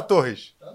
Tá 0.00 0.02
Torres? 0.02 0.54
Tá. 0.58 0.74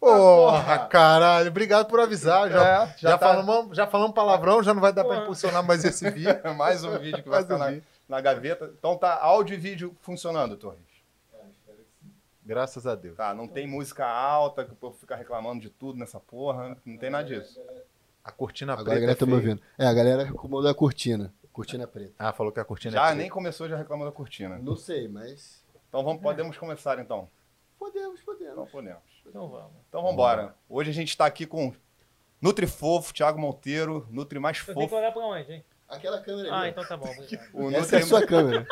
Porra, 0.00 0.86
caralho. 0.86 1.48
Obrigado 1.48 1.86
por 1.88 2.00
avisar. 2.00 2.50
Já, 2.50 2.60
É, 2.60 2.86
já, 2.86 2.94
já 2.96 3.18
tá- 3.18 3.26
falamos, 3.34 3.76
já 3.76 3.86
falamos 3.86 4.14
palavrão, 4.14 4.62
já 4.62 4.72
não 4.72 4.80
vai 4.80 4.92
dar 4.92 5.02
pra 5.04 5.14
Porra. 5.14 5.24
impulsionar 5.24 5.64
mais 5.66 5.84
esse 5.84 6.08
vídeo. 6.10 6.28
Mais 6.56 6.84
um 6.84 6.98
vídeo 6.98 7.22
que 7.22 7.28
vai 7.28 7.40
Mais 7.42 7.46
ficar 7.46 7.56
um 7.56 7.74
na, 7.76 7.80
na 8.08 8.20
gaveta. 8.20 8.70
Então 8.78 8.96
tá 8.96 9.18
áudio 9.20 9.54
e 9.54 9.58
vídeo 9.58 9.94
funcionando, 10.00 10.56
Torres. 10.56 10.78
Cara, 11.32 11.44
espero 11.48 11.78
que 11.78 12.06
sim. 12.06 12.12
Graças 12.44 12.86
a 12.86 12.94
Deus. 12.94 13.16
Tá, 13.16 13.34
não 13.34 13.48
tem 13.48 13.66
música 13.66 14.06
alta, 14.06 14.64
que 14.64 14.72
o 14.72 14.76
povo 14.76 14.96
fica 14.96 15.16
reclamando 15.16 15.60
de 15.60 15.70
tudo 15.70 15.98
nessa 15.98 16.20
porra. 16.20 16.76
Não 16.84 16.96
tem 16.96 17.10
nada 17.10 17.24
disso. 17.24 17.60
A 18.22 18.30
cortina 18.32 18.72
Agora 18.72 18.82
a 18.82 18.84
preta. 18.86 19.00
galera 19.00 19.12
é 19.12 19.20
tá 19.20 19.26
me 19.26 19.34
ouvindo. 19.34 19.62
É, 19.76 19.86
a 19.86 19.92
galera 19.92 20.22
acomodou 20.22 20.70
a 20.70 20.74
cortina. 20.74 21.32
Cortina 21.52 21.86
preta. 21.86 22.14
Ah, 22.18 22.32
falou 22.32 22.50
que 22.52 22.58
a 22.60 22.64
cortina 22.64 22.94
é 22.94 22.96
Já 22.96 23.02
preta. 23.02 23.16
nem 23.16 23.28
começou, 23.28 23.68
já 23.68 23.76
reclamou 23.76 24.06
da 24.06 24.12
cortina. 24.12 24.58
Não 24.58 24.76
sei, 24.76 25.08
mas. 25.08 25.62
Então 25.88 26.02
vamos, 26.02 26.22
podemos 26.22 26.56
começar 26.56 26.98
então. 26.98 27.28
Podemos, 27.84 28.20
Então 28.20 28.24
podemos. 28.34 28.70
podemos. 28.70 29.02
Então 29.26 29.48
vamos. 29.48 29.72
Então 29.88 30.00
vamos 30.00 30.12
embora. 30.14 30.54
Hoje 30.68 30.90
a 30.90 30.92
gente 30.92 31.08
está 31.08 31.26
aqui 31.26 31.46
com 31.46 31.72
Nutri 32.40 32.66
Fofo, 32.66 33.12
Thiago 33.12 33.38
Monteiro, 33.38 34.06
Nutri 34.10 34.38
mais 34.38 34.58
Eu 34.58 34.64
tenho 34.66 34.76
que 34.78 34.82
fofo. 34.84 34.96
olhar 34.96 35.12
pra 35.12 35.22
onde, 35.26 35.52
hein? 35.52 35.64
Aquela 35.88 36.20
câmera 36.20 36.50
Ah, 36.52 36.60
ali. 36.60 36.70
então 36.70 36.84
tá 36.86 36.96
bom. 36.96 37.08
Obrigado. 37.10 37.48
O 37.52 37.70
Essa 37.70 37.80
Nutri, 37.80 37.96
é 37.96 37.98
a 38.00 38.06
sua 38.06 38.24
câmera. 38.26 38.66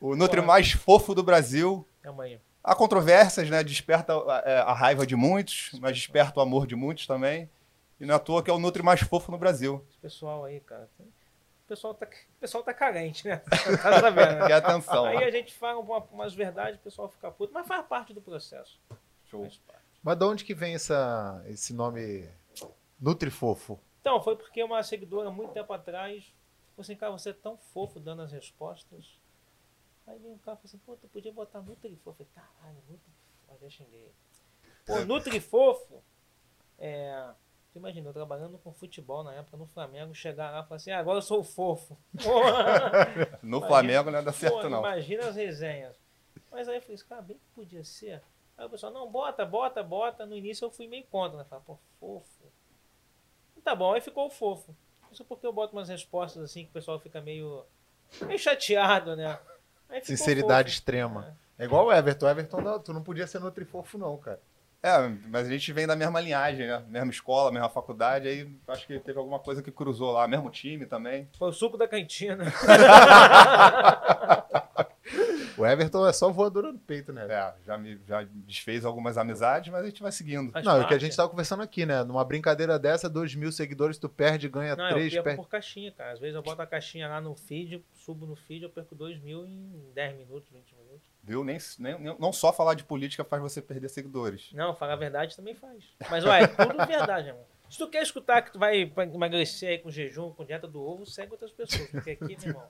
o 0.00 0.16
Nutri 0.16 0.40
mais 0.40 0.72
fofo 0.72 1.14
do 1.14 1.22
Brasil. 1.22 1.86
Calma 2.02 2.24
aí. 2.24 2.40
Há 2.64 2.74
controvérsias, 2.74 3.48
né? 3.50 3.62
Desperta 3.62 4.12
é, 4.44 4.58
a 4.60 4.72
raiva 4.72 5.06
de 5.06 5.14
muitos, 5.14 5.70
mas 5.80 5.94
desperta 5.96 6.40
o 6.40 6.42
amor 6.42 6.66
de 6.66 6.74
muitos 6.74 7.06
também. 7.06 7.48
E 8.00 8.06
não 8.06 8.14
é 8.14 8.16
à 8.16 8.18
toa 8.20 8.42
que 8.42 8.50
é 8.50 8.52
o 8.52 8.58
Nutri 8.58 8.82
mais 8.82 9.00
fofo 9.00 9.30
no 9.30 9.38
Brasil. 9.38 9.84
Esse 9.90 9.98
pessoal 9.98 10.44
aí, 10.44 10.60
cara. 10.60 10.88
tem- 10.98 11.06
O 11.66 11.68
pessoal 11.68 11.94
tá, 11.94 12.06
o 12.06 12.40
pessoal 12.40 12.62
tá 12.62 12.72
carente, 12.72 13.26
né? 13.26 13.38
Tá 13.82 14.00
sabendo, 14.00 14.38
né? 14.38 14.46
Que 14.46 14.52
atenção. 14.52 15.04
Aí 15.04 15.24
a 15.24 15.30
gente 15.32 15.52
fala 15.52 15.80
uma- 15.80 15.98
umas 16.12 16.32
verdades, 16.32 16.78
o 16.78 16.82
pessoal 16.82 17.08
fica 17.08 17.28
puto, 17.30 17.52
mas 17.52 17.66
faz 17.66 17.84
parte 17.86 18.14
do 18.14 18.22
processo. 18.22 18.80
Show. 19.24 19.40
Parte. 19.42 19.60
Mas 20.00 20.16
de 20.16 20.24
onde 20.24 20.44
que 20.44 20.54
vem 20.54 20.74
essa, 20.76 21.42
esse 21.48 21.74
nome 21.74 22.30
Nutrifofo? 23.00 23.80
Então, 24.00 24.22
foi 24.22 24.36
porque 24.36 24.62
uma 24.62 24.80
seguidora, 24.84 25.28
muito 25.28 25.52
tempo 25.52 25.72
atrás, 25.72 26.24
falou 26.70 26.82
assim, 26.82 26.94
cara, 26.94 27.10
você 27.10 27.30
é 27.30 27.32
tão 27.32 27.56
fofo 27.58 27.98
dando 27.98 28.22
as 28.22 28.30
respostas. 28.30 29.18
Aí 30.06 30.16
vem 30.20 30.30
um 30.30 30.38
cara 30.38 30.56
e 30.56 30.58
falou 30.58 30.60
assim, 30.66 30.78
pô, 30.78 30.94
tu 30.96 31.08
podia 31.08 31.32
botar 31.32 31.60
Nutrifofo. 31.60 32.22
Eu 32.22 32.26
falei, 32.26 32.48
caralho, 32.60 32.76
Nutrifofo. 32.88 33.10
Aí 33.48 33.58
já 33.60 33.68
xinguei. 33.70 34.12
Pô, 34.86 35.00
Nutrifofo, 35.04 36.00
é... 36.78 37.28
Tu 37.76 37.78
imagina, 37.78 38.08
eu 38.08 38.12
trabalhando 38.14 38.56
com 38.56 38.72
futebol 38.72 39.22
na 39.22 39.34
época 39.34 39.54
no 39.58 39.66
Flamengo, 39.66 40.14
chegar 40.14 40.50
lá 40.50 40.60
e 40.60 40.62
falar 40.62 40.76
assim, 40.76 40.90
ah, 40.92 40.98
agora 40.98 41.18
eu 41.18 41.22
sou 41.22 41.40
o 41.40 41.44
fofo. 41.44 41.94
No 43.42 43.58
Imagina- 43.58 43.66
Flamengo 43.66 44.10
não 44.10 44.18
ia 44.18 44.24
dar 44.24 44.32
certo, 44.32 44.62
Pô, 44.62 44.68
não. 44.70 44.78
Imagina 44.78 45.26
as 45.28 45.36
resenhas. 45.36 45.94
Mas 46.50 46.70
aí 46.70 46.76
eu 46.76 46.80
falei, 46.80 46.96
cara, 47.06 47.20
bem 47.20 47.36
que 47.36 47.44
podia 47.54 47.84
ser. 47.84 48.22
Aí 48.56 48.64
o 48.64 48.70
pessoal, 48.70 48.90
não, 48.90 49.10
bota, 49.10 49.44
bota, 49.44 49.82
bota. 49.82 50.24
No 50.24 50.34
início 50.34 50.64
eu 50.64 50.70
fui 50.70 50.86
meio 50.88 51.04
contra, 51.04 51.36
né? 51.36 51.44
Falei, 51.44 51.64
pô, 51.66 51.78
fofo. 52.00 52.44
Tá 53.62 53.74
bom, 53.74 53.92
aí 53.92 54.00
ficou 54.00 54.26
o 54.26 54.30
fofo. 54.30 54.74
Isso 55.12 55.22
porque 55.26 55.46
eu 55.46 55.52
boto 55.52 55.76
umas 55.76 55.90
respostas 55.90 56.42
assim 56.42 56.64
que 56.64 56.70
o 56.70 56.72
pessoal 56.72 56.98
fica 56.98 57.20
meio, 57.20 57.62
meio 58.22 58.38
chateado, 58.38 59.14
né? 59.14 59.38
Sinceridade 60.02 60.70
fofo. 60.70 60.78
extrema. 60.78 61.36
É 61.58 61.66
igual 61.66 61.84
o 61.84 61.92
Everton. 61.92 62.26
Everton, 62.26 62.60
não, 62.62 62.80
tu 62.80 62.94
não 62.94 63.02
podia 63.02 63.26
ser 63.26 63.38
Nutrifofo, 63.38 63.98
não, 63.98 64.16
cara. 64.16 64.40
É, 64.86 65.08
mas 65.28 65.48
a 65.48 65.50
gente 65.50 65.72
vem 65.72 65.84
da 65.84 65.96
mesma 65.96 66.20
linhagem, 66.20 66.66
né? 66.66 66.80
Mesma 66.88 67.10
escola, 67.10 67.50
mesma 67.50 67.68
faculdade, 67.68 68.28
aí 68.28 68.48
acho 68.68 68.86
que 68.86 69.00
teve 69.00 69.18
alguma 69.18 69.40
coisa 69.40 69.60
que 69.60 69.72
cruzou 69.72 70.12
lá, 70.12 70.28
mesmo 70.28 70.48
time 70.48 70.86
também. 70.86 71.28
Foi 71.36 71.48
o 71.48 71.52
suco 71.52 71.76
da 71.76 71.88
cantina. 71.88 72.44
O 75.56 75.64
Everton 75.64 76.06
é 76.06 76.12
só 76.12 76.30
voadora 76.30 76.70
no 76.70 76.78
peito, 76.78 77.12
né? 77.14 77.26
É, 77.30 77.54
já 77.64 77.78
me 77.78 77.98
já 78.06 78.26
desfez 78.30 78.84
algumas 78.84 79.16
amizades, 79.16 79.72
mas 79.72 79.84
a 79.84 79.86
gente 79.86 80.02
vai 80.02 80.12
seguindo. 80.12 80.52
Faz 80.52 80.64
Não, 80.64 80.76
é 80.76 80.84
o 80.84 80.88
que 80.88 80.92
a 80.92 80.98
gente 80.98 81.16
tava 81.16 81.30
conversando 81.30 81.62
aqui, 81.62 81.86
né? 81.86 82.04
Numa 82.04 82.22
brincadeira 82.24 82.78
dessa, 82.78 83.08
2 83.08 83.34
mil 83.34 83.50
seguidores, 83.50 83.96
tu 83.96 84.06
perde, 84.08 84.48
ganha 84.50 84.76
Não, 84.76 84.84
eu 84.84 84.94
três, 84.94 85.12
perco 85.12 85.24
perde. 85.24 85.42
por 85.42 85.48
caixinha, 85.48 85.90
cara. 85.92 86.12
Às 86.12 86.20
vezes 86.20 86.34
eu 86.36 86.42
boto 86.42 86.60
a 86.60 86.66
caixinha 86.66 87.08
lá 87.08 87.22
no 87.22 87.34
feed, 87.34 87.82
subo 87.94 88.26
no 88.26 88.36
feed, 88.36 88.64
eu 88.64 88.70
perco 88.70 88.94
2 88.94 89.18
mil 89.22 89.46
em 89.46 89.90
10 89.94 90.18
minutos, 90.18 90.50
20 90.50 90.72
minutos. 90.72 90.75
Viu? 91.26 91.42
Nem, 91.42 91.58
nem, 91.80 92.16
não 92.20 92.32
só 92.32 92.52
falar 92.52 92.74
de 92.74 92.84
política 92.84 93.24
faz 93.24 93.42
você 93.42 93.60
perder 93.60 93.88
seguidores. 93.88 94.52
Não, 94.52 94.76
falar 94.76 94.92
a 94.92 94.96
verdade 94.96 95.34
também 95.34 95.56
faz. 95.56 95.82
Mas, 96.08 96.24
olha, 96.24 96.44
é 96.44 96.46
tudo 96.46 96.86
verdade, 96.86 97.28
irmão. 97.28 97.44
Se 97.68 97.78
tu 97.78 97.88
quer 97.88 98.00
escutar 98.04 98.42
que 98.42 98.52
tu 98.52 98.60
vai 98.60 98.92
emagrecer 99.12 99.70
aí 99.70 99.78
com 99.78 99.90
jejum, 99.90 100.30
com 100.30 100.44
dieta 100.44 100.68
do 100.68 100.80
ovo, 100.80 101.04
segue 101.04 101.32
outras 101.32 101.50
pessoas. 101.50 101.90
Porque 101.90 102.12
aqui, 102.12 102.36
meu 102.38 102.50
irmão, 102.50 102.68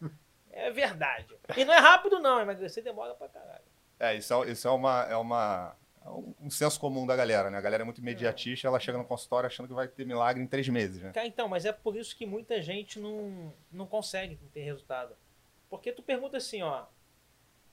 é 0.51 0.71
verdade. 0.71 1.37
E 1.55 1.67
não 1.67 1.75
é 1.75 1.79
rápido, 1.79 2.19
não. 2.19 2.41
Emagrecer 2.41 2.83
demora 2.83 3.15
pra 3.15 3.29
caralho. 3.29 3.65
É, 4.01 4.15
isso 4.15 4.33
é, 4.33 4.51
isso 4.51 4.67
é 4.67 4.71
uma. 4.71 5.03
É 5.03 5.17
uma 5.17 5.77
é 6.03 6.09
um, 6.09 6.49
senso 6.49 6.81
comum 6.81 7.07
da 7.07 7.15
galera, 7.15 7.51
né? 7.51 7.59
A 7.59 7.61
galera 7.61 7.83
é 7.83 7.85
muito 7.85 8.01
imediatista, 8.01 8.69
ela 8.69 8.81
chega 8.81 8.97
no 8.97 9.05
consultório 9.05 9.49
achando 9.49 9.67
que 9.67 9.75
vai 9.75 9.89
ter 9.89 10.07
milagre 10.07 10.43
em 10.43 10.47
três 10.47 10.67
meses, 10.69 11.03
né? 11.03 11.13
Então, 11.25 11.47
mas 11.47 11.67
é 11.67 11.73
por 11.73 11.95
isso 11.95 12.17
que 12.17 12.25
muita 12.25 12.63
gente 12.63 12.99
não, 12.99 13.53
não 13.71 13.87
consegue 13.87 14.37
ter 14.55 14.63
resultado. 14.63 15.15
Porque 15.69 15.93
tu 15.93 16.03
pergunta 16.03 16.37
assim, 16.37 16.63
ó. 16.63 16.85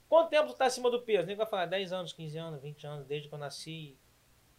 Quanto 0.08 0.30
tempo 0.30 0.48
tu 0.48 0.54
tá 0.54 0.66
acima 0.66 0.90
do 0.90 1.02
peso? 1.02 1.26
Nem 1.26 1.36
vai 1.36 1.46
falar 1.46 1.66
10 1.66 1.92
anos, 1.92 2.12
15 2.12 2.38
anos, 2.38 2.60
20 2.62 2.86
anos, 2.86 3.06
desde 3.06 3.28
que 3.28 3.34
eu 3.34 3.38
nasci. 3.38 3.96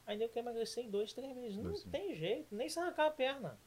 Aí 0.06 0.18
nem 0.18 0.28
quer 0.28 0.40
emagrecer 0.40 0.84
em 0.86 0.90
2, 0.90 1.14
3 1.14 1.36
meses. 1.36 1.58
Não 1.58 1.64
Dois, 1.66 1.84
tem 1.84 2.16
jeito, 2.16 2.54
nem 2.56 2.68
se 2.70 2.80
arrancar 2.80 3.08
a 3.08 3.12
perna. 3.12 3.60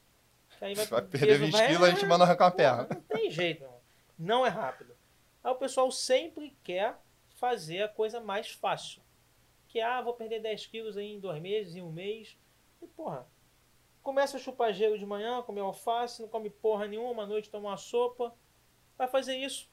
Que 0.59 0.65
aí 0.65 0.75
Vai 0.75 0.85
o 0.85 0.89
perder 1.09 1.27
peso 1.27 1.45
20 1.45 1.53
vai- 1.53 1.67
quilos, 1.69 1.89
a 1.89 1.91
gente 1.91 2.07
manda 2.07 2.25
arrancar 2.25 2.51
Porra, 2.51 2.57
perna. 2.85 2.89
Não 2.95 3.01
tem 3.03 3.31
jeito, 3.31 3.61
meu 3.61 3.69
irmão. 3.69 3.81
Não 4.19 4.47
é 4.47 4.49
rápido. 4.49 4.97
Aí 5.43 5.53
o 5.53 5.57
pessoal 5.57 5.91
sempre 5.91 6.57
quer 6.63 6.97
fazer 7.37 7.83
a 7.83 7.89
coisa 7.89 8.21
mais 8.21 8.51
fácil. 8.51 9.03
Que, 9.69 9.81
ah, 9.81 10.01
vou 10.01 10.15
perder 10.15 10.41
10 10.41 10.67
quilos 10.67 10.97
aí 10.97 11.13
em 11.13 11.21
dois 11.21 11.41
meses, 11.41 11.77
em 11.77 11.83
um 11.83 11.93
mês. 11.93 12.37
E, 12.83 12.87
porra, 12.87 13.27
começa 14.03 14.37
a 14.37 14.41
chupar 14.41 14.73
gelo 14.73 14.99
de 14.99 15.05
manhã, 15.07 15.43
comer 15.43 15.61
alface, 15.61 16.23
não 16.23 16.29
come 16.29 16.49
porra 16.51 16.87
nenhuma, 16.87 17.25
à 17.25 17.27
noite 17.27 17.51
toma 17.51 17.69
uma 17.69 17.77
sopa. 17.77 18.35
Vai 18.97 19.07
fazer 19.07 19.37
isso 19.37 19.69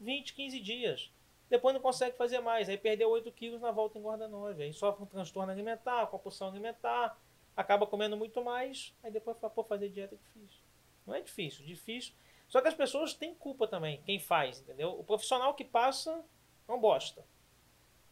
20, 0.00 0.32
15 0.34 0.58
dias. 0.60 1.12
Depois 1.54 1.72
não 1.72 1.80
consegue 1.80 2.16
fazer 2.16 2.40
mais. 2.40 2.68
Aí 2.68 2.76
perdeu 2.76 3.08
8 3.10 3.30
quilos 3.30 3.60
na 3.60 3.70
volta 3.70 3.96
engorda 3.96 4.26
9. 4.26 4.60
Aí 4.60 4.72
sofre 4.72 5.04
um 5.04 5.06
transtorno 5.06 5.52
alimentar, 5.52 6.08
compulsão 6.08 6.48
alimentar, 6.48 7.16
acaba 7.56 7.86
comendo 7.86 8.16
muito 8.16 8.42
mais. 8.42 8.92
Aí 9.04 9.10
depois 9.12 9.38
fala, 9.38 9.52
pô, 9.52 9.62
fazer 9.62 9.88
dieta 9.88 10.16
é 10.16 10.18
difícil. 10.18 10.60
Não 11.06 11.14
é 11.14 11.20
difícil, 11.20 11.64
difícil. 11.64 12.12
Só 12.48 12.60
que 12.60 12.66
as 12.66 12.74
pessoas 12.74 13.14
têm 13.14 13.36
culpa 13.36 13.68
também, 13.68 14.02
quem 14.02 14.18
faz, 14.18 14.62
entendeu? 14.62 14.98
O 14.98 15.04
profissional 15.04 15.54
que 15.54 15.64
passa 15.64 16.24
não 16.66 16.80
bosta. 16.80 17.24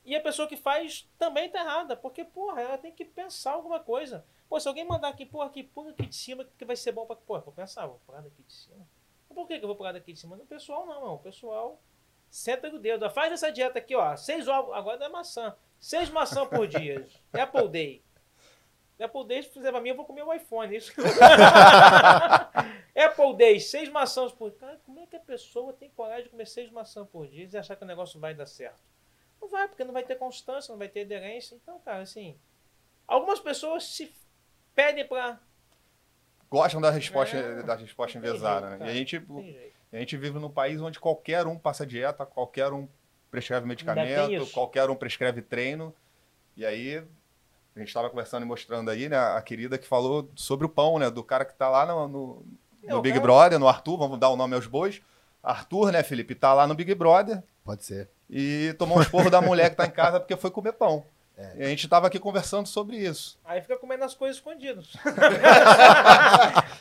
E 0.04 0.14
a 0.14 0.20
pessoa 0.20 0.47
que 0.47 0.56
faz 0.56 1.10
também 1.19 1.50
tá 1.50 1.59
errada, 1.59 1.97
porque, 1.97 2.24
porra, 2.24 2.60
ela 2.60 2.78
tem 2.78 2.92
que 2.92 3.04
pensar 3.04 3.54
alguma 3.54 3.80
coisa. 3.80 4.24
Pô, 4.48 4.60
se 4.60 4.69
alguém 4.69 4.84
mandar 4.84 5.09
aqui, 5.09 5.26
porra, 5.26 5.47
aqui, 5.47 5.64
pula 5.64 5.91
aqui 5.91 6.06
de 6.06 6.14
cima, 6.14 6.44
que 6.44 6.64
vai 6.64 6.76
ser 6.76 6.92
bom 6.92 7.06
pra. 7.06 7.16
Porra, 7.16 7.41
vou 7.41 7.53
pensar, 7.53 7.86
vou 7.86 8.00
pular 8.06 8.20
daqui 8.20 8.44
de 8.44 8.53
cima. 8.53 8.86
Por 9.28 9.48
que, 9.48 9.59
que 9.59 9.64
eu 9.64 9.69
vou 9.69 9.76
pular 9.76 9.91
daqui 9.91 10.12
de 10.12 10.20
cima? 10.20 10.36
No 10.36 10.47
pessoal 10.47 10.86
não, 10.86 11.00
não. 11.00 11.14
O 11.14 11.19
pessoal 11.19 11.80
senta 12.32 12.70
dedo. 12.78 13.04
ó, 13.04 13.10
Faz 13.10 13.32
essa 13.32 13.53
dieta 13.53 13.78
aqui, 13.78 13.94
ó. 13.94 14.16
Seis 14.16 14.48
ovos, 14.48 14.75
agora 14.75 14.97
não 14.98 15.06
é 15.06 15.09
maçã. 15.10 15.54
Seis 15.78 16.09
maçãs 16.10 16.48
por 16.48 16.66
dia. 16.66 17.07
Apple 17.33 17.68
Day. 17.68 18.03
Apple 19.01 19.27
Day, 19.27 19.42
se 19.42 19.51
fizer 19.51 19.71
pra 19.72 19.80
mim, 19.80 19.89
eu 19.91 19.97
vou 19.97 20.04
comer 20.04 20.22
o 20.22 20.33
iPhone. 20.33 20.77
Isso. 20.77 20.92
Apple 22.97 23.34
Day, 23.36 23.60
seis 23.60 23.89
maçãs 23.89 24.33
por 24.33 24.51
dia. 24.51 24.59
Cara, 24.60 24.80
como 24.86 25.01
é 25.01 25.07
que 25.07 25.16
a 25.16 25.21
pessoa 25.21 25.72
tem 25.72 25.91
coragem 25.91 26.24
de 26.24 26.30
comer 26.30 26.47
seis 26.47 26.71
maçãs 26.71 27.07
por 27.09 27.27
dia 27.27 27.48
e 27.53 27.57
achar 27.57 27.77
que 27.77 27.83
o 27.84 27.86
negócio 27.86 28.18
vai 28.21 28.34
dar 28.34 28.47
certo? 28.47 28.80
Não 29.41 29.48
vai, 29.48 29.66
porque 29.66 29.83
não 29.84 29.92
vai 29.92 30.04
ter 30.04 30.15
constância, 30.16 30.71
não 30.72 30.78
vai 30.78 30.89
ter 30.89 31.01
aderência. 31.03 31.54
Então, 31.57 31.80
cara, 31.80 32.01
assim. 32.03 32.39
Algumas 33.09 33.41
pessoas 33.41 33.84
se 33.84 34.15
pedem 34.74 35.07
pra. 35.07 35.39
Gostam 36.48 36.80
da 36.80 36.91
resposta, 36.91 37.36
É. 37.36 37.62
da 37.62 37.74
resposta 37.74 38.18
enviesada, 38.18 38.68
jeito, 38.68 38.80
né? 38.84 38.86
E 38.86 38.91
a 38.91 38.95
gente, 38.95 39.18
Não 39.21 39.36
tem 39.42 39.53
jeito. 39.53 39.72
A 39.92 39.98
gente 39.98 40.16
vive 40.16 40.39
num 40.39 40.50
país 40.50 40.80
onde 40.80 40.98
qualquer 40.98 41.47
um 41.47 41.59
passa 41.59 41.86
dieta, 41.86 42.24
qualquer 42.27 42.72
um 42.72 42.89
prescreve 43.30 43.66
medicamento, 43.66 44.47
qualquer 44.53 44.89
um 44.91 44.94
prescreve 44.97 45.42
treino. 45.42 45.94
E 46.56 46.65
aí, 46.66 46.98
a 47.74 47.78
gente 47.78 47.89
estava 47.89 48.09
conversando 48.10 48.42
e 48.44 48.47
mostrando 48.47 48.91
aí, 48.91 49.09
né? 49.09 49.16
A 49.16 49.41
querida 49.42 49.78
que 49.78 49.86
falou 49.86 50.28
sobre 50.34 50.66
o 50.66 50.68
pão, 50.68 50.98
né? 50.98 51.10
Do 51.10 51.22
cara 51.24 51.44
que 51.44 51.54
tá 51.54 51.68
lá 51.68 51.86
no, 51.86 52.09
no, 52.09 52.47
É, 52.84 52.91
no 52.91 53.00
Big 53.03 53.15
cara- 53.15 53.22
Brother, 53.22 53.59
no 53.59 53.68
Arthur, 53.68 53.97
vamos 53.98 54.18
dar 54.18 54.28
o 54.30 54.36
nome 54.36 54.54
aos 54.54 54.66
bois. 54.66 55.00
Arthur, 55.42 55.91
né, 55.91 56.03
Felipe, 56.03 56.34
tá 56.34 56.54
lá 56.54 56.66
no 56.66 56.74
Big 56.74 56.95
Brother 56.95 57.42
Pode 57.65 57.84
ser. 57.84 58.09
e 58.30 58.74
tomou 58.78 58.98
um 58.98 59.03
esporro 59.03 59.28
da 59.28 59.41
mulher 59.42 59.71
que 59.71 59.77
tá 59.77 59.86
em 59.86 59.91
casa 59.91 60.21
porque 60.21 60.36
foi 60.36 60.50
comer 60.53 60.72
pão. 60.72 61.04
E 61.57 61.63
a 61.63 61.69
gente 61.69 61.89
tava 61.89 62.07
aqui 62.07 62.19
conversando 62.19 62.67
sobre 62.67 62.97
isso. 62.97 63.39
Aí 63.45 63.61
fica 63.61 63.77
comendo 63.77 64.05
as 64.05 64.15
coisas 64.15 64.37
escondidas. 64.37 64.93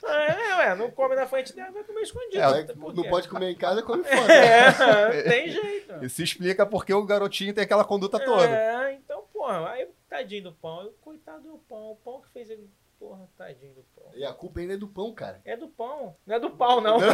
é, 0.04 0.56
ué, 0.58 0.76
não 0.76 0.92
come 0.92 1.16
na 1.16 1.26
frente 1.26 1.56
dela, 1.56 1.72
vai 1.72 1.84
comer 1.84 2.02
escondido. 2.02 2.38
É, 2.38 2.76
não 2.76 3.10
pode 3.10 3.28
comer 3.28 3.50
em 3.52 3.56
casa, 3.56 3.82
come 3.82 4.04
fora. 4.08 4.34
É, 4.34 5.22
tem 5.24 5.50
jeito. 5.50 6.06
Isso 6.06 6.22
explica 6.22 6.66
porque 6.66 6.94
o 6.94 7.06
garotinho 7.06 7.54
tem 7.54 7.64
aquela 7.64 7.86
conduta 7.86 8.20
toda. 8.20 8.48
É, 8.48 8.94
então, 8.94 9.24
porra, 9.34 9.70
aí 9.70 9.88
tadinho 10.10 10.44
do 10.44 10.52
pão. 10.54 10.82
Eu, 10.82 10.94
coitado 11.02 11.44
do 11.44 11.58
pão. 11.58 11.92
O 11.92 11.96
pão 11.96 12.22
que 12.22 12.30
fez 12.30 12.50
ele. 12.50 12.70
Porra, 13.00 13.28
tadinho 13.38 13.74
do 13.74 13.84
pão. 13.96 14.12
E 14.14 14.24
a 14.24 14.34
culpa 14.34 14.60
ainda 14.60 14.74
é 14.74 14.78
do 14.78 14.88
pão, 14.88 15.14
cara. 15.14 15.42
É 15.44 15.58
do 15.58 15.70
pão. 15.70 16.16
Não 16.26 16.36
é 16.36 16.40
do 16.40 16.52
pau, 16.52 16.82
não. 16.82 17.00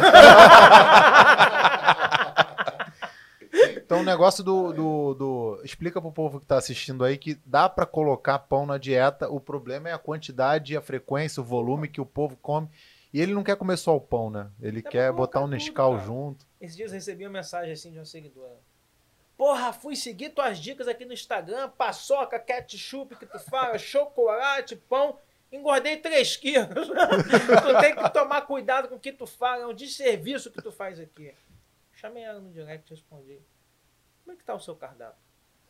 Então 3.88 4.00
o 4.00 4.04
negócio 4.04 4.44
do, 4.44 4.70
do, 4.70 5.14
do- 5.14 5.60
Explica 5.64 5.98
pro 5.98 6.12
povo 6.12 6.38
que 6.38 6.44
tá 6.44 6.58
assistindo 6.58 7.02
aí 7.02 7.16
que 7.16 7.40
dá 7.46 7.70
pra 7.70 7.86
colocar 7.86 8.38
pão 8.38 8.66
na 8.66 8.76
dieta. 8.76 9.30
O 9.30 9.40
problema 9.40 9.88
é 9.88 9.94
a 9.94 9.98
quantidade, 9.98 10.76
a 10.76 10.82
frequência, 10.82 11.40
o 11.40 11.44
volume 11.44 11.88
que 11.88 11.98
o 11.98 12.04
povo 12.04 12.36
come. 12.36 12.68
E 13.14 13.18
ele 13.18 13.32
não 13.32 13.42
quer 13.42 13.56
comer 13.56 13.78
só 13.78 13.96
o 13.96 14.00
pão, 14.00 14.28
né? 14.28 14.50
Ele 14.60 14.82
Dá 14.82 14.90
quer 14.90 15.10
botar 15.10 15.40
um 15.40 15.44
tudo, 15.44 15.52
Nescau 15.52 15.92
cara. 15.94 16.04
junto. 16.04 16.46
Esses 16.60 16.76
dias 16.76 16.90
eu 16.90 16.96
recebi 16.96 17.24
uma 17.24 17.32
mensagem 17.32 17.72
assim 17.72 17.90
de 17.90 17.98
uma 17.98 18.04
seguidora. 18.04 18.58
Porra, 19.38 19.72
fui 19.72 19.96
seguir 19.96 20.28
tuas 20.34 20.58
dicas 20.58 20.86
aqui 20.86 21.06
no 21.06 21.14
Instagram, 21.14 21.70
paçoca, 21.70 22.38
ketchup 22.38 23.16
que 23.16 23.24
tu 23.24 23.38
fala, 23.38 23.78
chocolate, 23.80 24.76
pão. 24.76 25.16
Engordei 25.50 25.96
3 25.96 26.36
quilos. 26.36 26.68
tu 26.92 27.80
tem 27.80 27.96
que 27.96 28.10
tomar 28.10 28.42
cuidado 28.42 28.86
com 28.88 28.96
o 28.96 29.00
que 29.00 29.12
tu 29.12 29.26
fala, 29.26 29.62
é 29.62 29.66
um 29.66 29.72
desserviço 29.72 30.50
que 30.50 30.60
tu 30.60 30.70
faz 30.70 31.00
aqui. 31.00 31.32
Chamei 31.94 32.22
ela 32.22 32.38
no 32.38 32.50
direct 32.52 32.92
e 32.92 32.94
respondi. 32.94 33.38
Como 34.28 34.36
é 34.36 34.40
que 34.40 34.44
tá 34.44 34.54
o 34.54 34.60
seu 34.60 34.76
cardápio? 34.76 35.16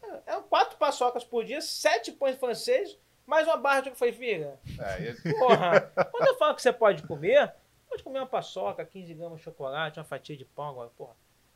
É, 0.03 0.33
é 0.35 0.41
quatro 0.41 0.77
paçocas 0.79 1.23
por 1.23 1.45
dia, 1.45 1.61
sete 1.63 2.11
pães 2.11 2.37
franceses, 2.37 2.99
mais 3.25 3.47
uma 3.47 3.57
barra 3.57 3.83
de... 3.83 3.91
Falei, 3.93 4.13
filha, 4.13 4.59
É, 4.81 5.13
Porra, 5.39 5.93
quando 6.11 6.27
eu 6.27 6.37
falo 6.39 6.57
que 6.57 6.63
você 6.63 6.73
pode 6.73 7.05
comer, 7.05 7.55
pode 7.89 8.03
comer 8.03 8.19
uma 8.19 8.27
paçoca, 8.27 8.85
15 8.85 9.15
gramas 9.15 9.39
de 9.39 9.45
chocolate, 9.45 10.01
uma 10.01 10.05
fatia 10.05 10.37
de 10.37 10.45
pão 10.45 10.71
agora, 10.71 10.91
porra. 10.99 11.13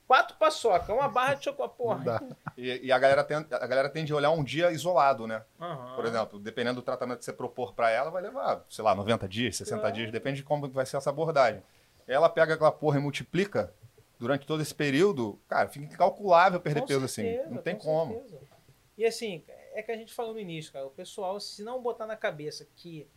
Quatro 0.07 0.37
paçoca, 0.37 0.95
uma 0.95 1.09
barra 1.09 1.35
de 1.35 1.43
chocolate, 1.47 1.75
porra. 1.77 2.23
e- 2.57 2.87
e 2.87 2.93
a, 2.93 2.99
galera 3.01 3.25
tem, 3.25 3.37
a 3.37 3.67
galera 3.67 3.89
tende 3.89 4.13
a 4.13 4.17
olhar 4.17 4.31
um 4.31 4.45
dia 4.45 4.71
isolado, 4.71 5.27
né? 5.27 5.43
Aham. 5.61 5.97
Por 5.97 6.05
exemplo, 6.05 6.39
dependendo 6.39 6.77
do 6.81 6.85
tratamento 6.85 7.19
que 7.19 7.25
você 7.25 7.33
propor 7.33 7.75
para 7.75 7.91
ela, 7.91 8.13
vai 8.13 8.23
levar, 8.23 8.65
sei 8.71 8.85
lá, 8.85 8.95
90 8.95 9.27
dias, 9.29 9.57
60 9.57 9.81
Claro. 9.81 9.95
dias, 9.97 10.13
depende 10.13 10.37
de 10.37 10.43
como 10.45 10.69
vai 10.71 10.87
ser 10.87 10.99
essa 10.99 11.11
abordagem. 11.11 11.65
Ela 12.07 12.29
pega 12.29 12.55
aquela 12.55 12.71
porra 12.71 12.99
e 12.99 13.03
multiplica 13.03 13.75
durante 14.23 14.47
todo 14.47 14.63
esse 14.63 14.73
período, 14.73 15.41
cara, 15.49 15.69
fica 15.69 15.85
incalculável 15.85 16.61
perder 16.61 16.83
Com 16.83 16.87
peso 16.87 17.09
certeza, 17.09 17.43
assim. 17.43 17.55
Não 17.55 17.61
tem 17.61 17.75
com 17.75 17.83
como. 17.83 18.15
certeza. 18.15 18.41
E 18.97 19.05
assim, 19.05 19.45
é 19.49 19.83
que 19.83 19.91
a 19.91 19.97
gente 19.97 20.15
falou 20.15 20.33
no 20.33 20.39
início, 20.39 20.73
cara, 20.73 20.87
o 20.87 20.91
pessoal, 20.91 21.41
se 21.41 21.65
não 21.65 21.83
botar 21.83 22.07
na 22.07 22.17
cabeça 22.17 22.69
que 22.77 23.09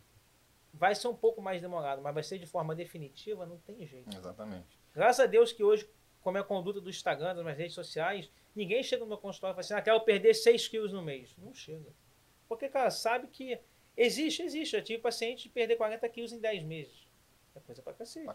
vai 0.74 0.96
ser 0.96 1.08
um 1.08 1.16
pouco 1.16 1.44
mais 1.44 1.62
demorado, 1.62 2.02
mas 2.02 2.12
vai 2.12 2.24
ser 2.24 2.40
de 2.40 2.48
forma 2.48 2.74
definitiva, 2.74 3.46
não 3.46 3.60
tem 3.60 3.86
jeito. 3.86 4.18
Exatamente. 4.18 4.80
Graças 4.96 5.24
a 5.24 5.28
Deus 5.28 5.52
que 5.54 5.64
hoje, 5.64 5.88
como 6.22 6.40
é 6.40 6.42
a 6.42 6.44
conduta 6.44 6.82
do 6.82 6.90
Instagram, 6.90 7.36
das 7.36 7.44
minhas 7.44 7.58
redes 7.58 7.76
sociais, 7.76 8.32
ninguém 8.56 8.82
chega 8.82 9.04
no 9.04 9.08
meu 9.08 9.20
consultório 9.20 9.54
e 9.54 9.56
fala 9.56 9.62
assim, 9.62 9.74
ah, 9.76 9.82
quero 9.82 10.02
perder 10.02 10.34
6 10.34 10.68
quilos 10.68 10.92
no 10.92 11.04
mês. 11.04 11.36
Não 11.38 11.54
chega. 11.54 11.94
Porque, 12.50 12.68
cara, 12.68 12.90
sabe 12.90 13.28
que 13.28 13.60
existe, 13.96 14.42
existe. 14.42 14.76
Eu 14.76 14.84
tive 14.84 15.04
paciente 15.04 15.44
de 15.44 15.50
perder 15.50 15.76
40 15.76 16.10
quilos 16.10 16.34
em 16.34 16.40
10 16.40 16.64
meses. 16.64 17.06
É 17.56 17.60
coisa 17.60 17.82
pra 17.84 17.94
cacete. 17.94 18.26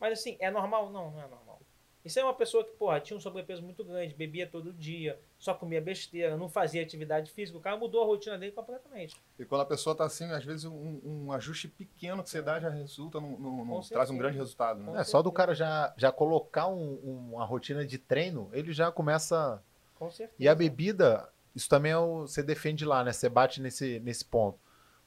Mas 0.00 0.18
assim, 0.18 0.38
é 0.40 0.50
normal? 0.50 0.90
Não, 0.90 1.10
não 1.10 1.20
é 1.20 1.28
normal. 1.28 1.60
Isso 2.08 2.18
é 2.18 2.24
uma 2.24 2.32
pessoa 2.32 2.64
que, 2.64 2.70
porra, 2.72 2.98
tinha 3.00 3.16
um 3.16 3.20
sobrepeso 3.20 3.62
muito 3.62 3.84
grande, 3.84 4.14
bebia 4.14 4.46
todo 4.46 4.72
dia, 4.72 5.20
só 5.38 5.52
comia 5.52 5.78
besteira, 5.80 6.38
não 6.38 6.48
fazia 6.48 6.82
atividade 6.82 7.30
física. 7.30 7.58
O 7.58 7.60
cara 7.60 7.76
mudou 7.76 8.02
a 8.02 8.06
rotina 8.06 8.38
dele 8.38 8.52
completamente. 8.52 9.14
E 9.38 9.44
quando 9.44 9.60
a 9.60 9.66
pessoa 9.66 9.94
tá 9.94 10.04
assim, 10.04 10.30
às 10.32 10.42
vezes 10.42 10.64
um, 10.64 11.00
um 11.04 11.32
ajuste 11.32 11.68
pequeno 11.68 12.22
que 12.22 12.30
você 12.30 12.40
dá 12.40 12.58
já 12.58 12.70
resulta, 12.70 13.20
num, 13.20 13.38
num- 13.38 13.64
num- 13.64 13.74
Com 13.74 13.80
traz 13.82 14.08
um 14.08 14.16
grande 14.16 14.38
resultado. 14.38 14.80
Né? 14.80 15.00
É, 15.00 15.04
só 15.04 15.20
do 15.20 15.30
cara 15.30 15.54
já, 15.54 15.92
já 15.98 16.10
colocar 16.10 16.66
um- 16.68 16.94
uma 17.32 17.44
rotina 17.44 17.84
de 17.86 17.98
treino, 17.98 18.48
ele 18.54 18.72
já 18.72 18.90
começa. 18.90 19.62
Com 19.98 20.10
certeza. 20.10 20.36
E 20.38 20.48
a 20.48 20.54
bebida, 20.54 21.28
isso 21.54 21.68
também 21.68 21.92
é 21.92 21.98
o, 21.98 22.22
você 22.22 22.42
defende 22.42 22.86
lá, 22.86 23.04
né? 23.04 23.12
Você 23.12 23.28
bate 23.28 23.60
nesse, 23.60 24.00
nesse 24.00 24.24
ponto. 24.24 24.58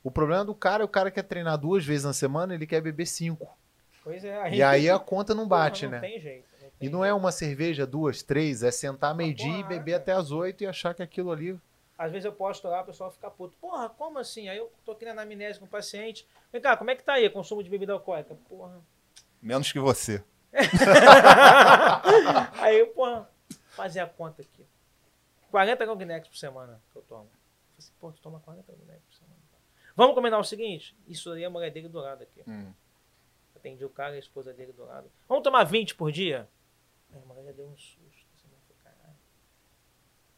O 0.04 0.12
problema 0.12 0.46
do 0.46 0.54
cara 0.54 0.84
é 0.84 0.86
o 0.86 0.88
cara 0.88 1.10
quer 1.10 1.24
treinar 1.24 1.58
duas 1.58 1.84
vezes 1.84 2.04
na 2.06 2.14
semana, 2.14 2.54
ele 2.54 2.68
quer 2.68 2.80
beber 2.82 3.08
cinco. 3.08 3.58
Pois 4.04 4.24
é. 4.24 4.52
E 4.54 4.62
aí 4.64 4.88
a 4.90 5.00
conta 5.00 5.34
não 5.34 5.48
bate, 5.48 5.86
Porra, 5.86 6.00
né? 6.00 6.02
Não 6.02 6.10
tem 6.10 6.20
jeito. 6.20 6.51
E 6.82 6.90
não 6.90 7.06
é 7.06 7.14
uma 7.14 7.32
cerveja, 7.32 7.86
duas, 7.86 8.24
três, 8.24 8.64
é 8.64 8.72
sentar 8.72 9.14
meio-dia 9.14 9.60
e 9.60 9.64
beber 9.64 9.94
até 9.94 10.14
as 10.14 10.32
oito 10.32 10.64
e 10.64 10.68
achar 10.68 10.96
que 10.96 11.04
aquilo 11.04 11.32
ali. 11.32 11.56
Às 11.98 12.12
vezes 12.12 12.26
eu 12.26 12.34
posto 12.34 12.68
lá, 12.68 12.82
o 12.82 12.86
pessoal 12.86 13.12
fica 13.12 13.30
puto. 13.30 13.56
Porra, 13.62 13.88
como 13.88 14.18
assim? 14.18 14.50
Aí 14.50 14.58
eu 14.58 14.72
tô 14.84 14.94
aqui 14.94 15.06
na 15.06 15.12
anamnese 15.12 15.60
com 15.60 15.66
o 15.66 15.70
paciente. 15.70 16.28
Vem 16.52 16.60
cá, 16.60 16.76
como 16.76 16.90
é 16.90 16.96
que 16.96 17.04
tá 17.04 17.14
aí? 17.14 17.30
Consumo 17.30 17.64
de 17.64 17.70
bebida 17.70 17.94
alcoólica? 17.94 18.36
Porra. 18.50 18.82
Menos 19.40 19.72
que 19.72 19.80
você. 19.80 20.24
Aí 22.60 22.80
eu, 22.80 22.88
porra, 22.88 23.30
fazer 23.70 24.00
a 24.00 24.08
conta 24.08 24.42
aqui. 24.42 24.66
40 25.52 25.86
Gongnex 25.86 26.28
por 26.28 26.38
semana 26.38 26.82
que 26.92 26.98
eu 26.98 27.04
tomo. 27.04 27.24
Eu 27.24 27.30
falei 27.30 27.78
assim, 27.78 27.92
pô, 28.00 28.12
tu 28.12 28.22
toma 28.22 28.40
40 28.40 28.72
Gongnex 28.72 29.02
por 29.06 29.14
semana. 29.14 29.42
Vamos 29.96 30.16
combinar 30.16 30.40
o 30.40 30.44
seguinte? 30.44 30.96
Isso 31.08 31.32
aí 31.32 31.44
é 31.44 31.46
a 31.46 31.50
mulher 31.50 31.72
dele 31.72 31.88
do 31.88 32.00
lado 32.00 32.24
aqui. 32.24 32.44
Hum. 32.48 32.72
Atendi 33.56 33.86
o 33.86 33.90
cara 33.90 34.14
e 34.14 34.16
a 34.16 34.20
esposa 34.20 34.54
dele 34.54 34.74
do 34.74 34.86
lado. 34.86 35.12
Vamos 35.28 35.44
tomar 35.44 35.64
20 35.64 35.96
por 35.96 36.12
dia? 36.12 36.48
Aí 37.14 37.22
a 37.22 37.26
mulher 37.26 37.46
já 37.46 37.52
deu 37.52 37.68
um 37.68 37.78
susto. 37.78 38.26
Assim, 38.36 38.48
né? 38.48 38.58
Caralho. 38.84 39.16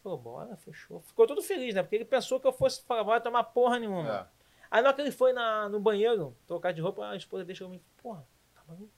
Falou, 0.01 0.17
bora, 0.17 0.55
fechou. 0.57 1.01
Ficou 1.01 1.27
todo 1.27 1.41
feliz, 1.41 1.75
né? 1.75 1.83
Porque 1.83 1.95
ele 1.95 2.05
pensou 2.05 2.39
que 2.39 2.47
eu 2.47 2.53
fosse 2.53 2.81
falar, 2.83 3.03
vai 3.03 3.21
tomar 3.21 3.43
porra 3.43 3.79
nenhuma. 3.79 4.09
É. 4.09 4.43
Aí 4.71 4.81
na 4.81 4.89
hora 4.89 4.95
que 4.95 5.01
ele 5.01 5.11
foi 5.11 5.33
na, 5.33 5.69
no 5.69 5.79
banheiro 5.79 6.35
trocar 6.47 6.73
de 6.73 6.81
roupa, 6.81 7.07
a 7.07 7.15
esposa 7.15 7.45
deixou 7.45 7.69
me. 7.69 7.81
Porra, 8.01 8.25
tá 8.55 8.61
maluco? 8.67 8.91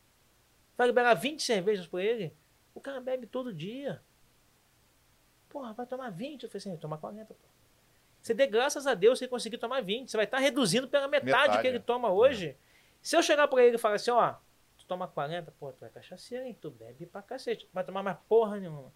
Vai 0.77 0.87
liberar 0.87 1.13
20 1.13 1.41
cervejas 1.43 1.87
por 1.87 1.99
ele? 1.99 2.35
O 2.73 2.81
cara 2.81 2.99
bebe 2.99 3.25
todo 3.27 3.53
dia. 3.53 4.01
Porra, 5.49 5.73
vai 5.73 5.85
tomar 5.85 6.09
20. 6.09 6.43
Eu 6.43 6.49
falei 6.49 6.59
assim, 6.59 6.77
toma 6.77 6.97
40, 6.97 7.33
pô. 7.33 7.39
Você 8.21 8.33
dê 8.33 8.47
graças 8.47 8.87
a 8.87 8.93
Deus 8.93 9.19
se 9.19 9.25
ele 9.25 9.29
conseguir 9.29 9.57
tomar 9.57 9.81
20. 9.81 10.09
Você 10.09 10.17
vai 10.17 10.25
estar 10.25 10.39
reduzindo 10.39 10.87
pela 10.87 11.07
metade, 11.07 11.27
Metade, 11.27 11.61
que 11.61 11.67
ele 11.67 11.77
é. 11.77 11.79
toma 11.79 12.11
hoje. 12.11 12.57
Se 13.01 13.15
eu 13.15 13.21
chegar 13.21 13.47
pra 13.47 13.63
ele 13.63 13.75
e 13.75 13.79
falar 13.79 13.95
assim, 13.95 14.11
ó, 14.11 14.35
tu 14.85 14.87
toma 14.87 15.07
40, 15.07 15.51
pô, 15.59 15.71
tu 15.73 15.83
é 15.83 15.89
cachaceiro, 15.89 16.45
hein? 16.45 16.57
Tu 16.61 16.69
bebe 16.69 17.05
pra 17.07 17.21
cacete. 17.21 17.67
Vai 17.73 17.83
tomar 17.83 18.03
mais 18.03 18.17
porra 18.29 18.57
nenhuma. 18.57 18.93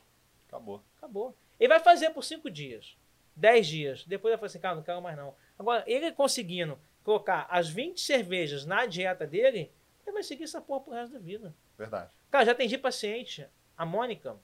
Acabou. 0.48 0.84
Acabou. 0.98 1.36
Ele 1.60 1.70
vai 1.70 1.80
fazer 1.80 2.12
por 2.12 2.24
5 2.24 2.50
dias, 2.50 2.98
10 3.36 3.68
dias. 3.68 4.06
Depois 4.06 4.32
vai 4.32 4.38
falar 4.38 4.48
assim, 4.48 4.60
cara, 4.60 4.76
não 4.76 4.84
quero 4.84 5.02
mais 5.02 5.18
não. 5.18 5.36
Agora, 5.58 5.84
ele 5.88 6.12
conseguindo 6.12 6.80
colocar 7.04 7.48
as 7.50 7.70
20 7.70 8.00
cervejas 8.00 8.66
na 8.66 8.86
dieta 8.86 9.26
dele, 9.26 9.72
ele 10.06 10.14
vai 10.14 10.24
seguir 10.24 10.44
essa 10.44 10.62
porra 10.62 10.82
pro 10.82 10.94
resto 10.94 11.14
da 11.14 11.20
vida. 11.20 11.54
Verdade. 11.78 12.12
Cara, 12.30 12.46
já 12.46 12.52
atendi 12.52 12.78
paciente, 12.78 13.48
a 13.76 13.86
Mônica, 13.86 14.38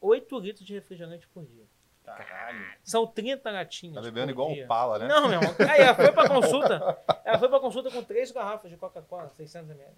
8 0.00 0.38
litros 0.38 0.66
de 0.66 0.74
refrigerante 0.74 1.26
por 1.28 1.44
dia. 1.44 1.64
Caralho. 2.04 2.64
São 2.82 3.06
30 3.06 3.50
latinhas. 3.50 3.94
Tá 3.94 4.02
bebendo 4.02 4.32
igual 4.32 4.52
dia. 4.52 4.64
um 4.64 4.68
pala, 4.68 4.98
né? 4.98 5.06
Não, 5.06 5.28
meu 5.28 5.40
irmão. 5.40 5.54
Aí 5.70 5.80
ela 5.80 5.94
foi 5.94 6.12
pra 6.12 6.28
consulta. 6.28 6.98
Ela 7.24 7.38
foi 7.38 7.48
pra 7.48 7.60
consulta 7.60 7.90
com 7.90 8.02
três 8.02 8.30
garrafas 8.32 8.70
de 8.70 8.76
Coca-Cola, 8.76 9.28
600 9.28 9.70
ml. 9.70 9.94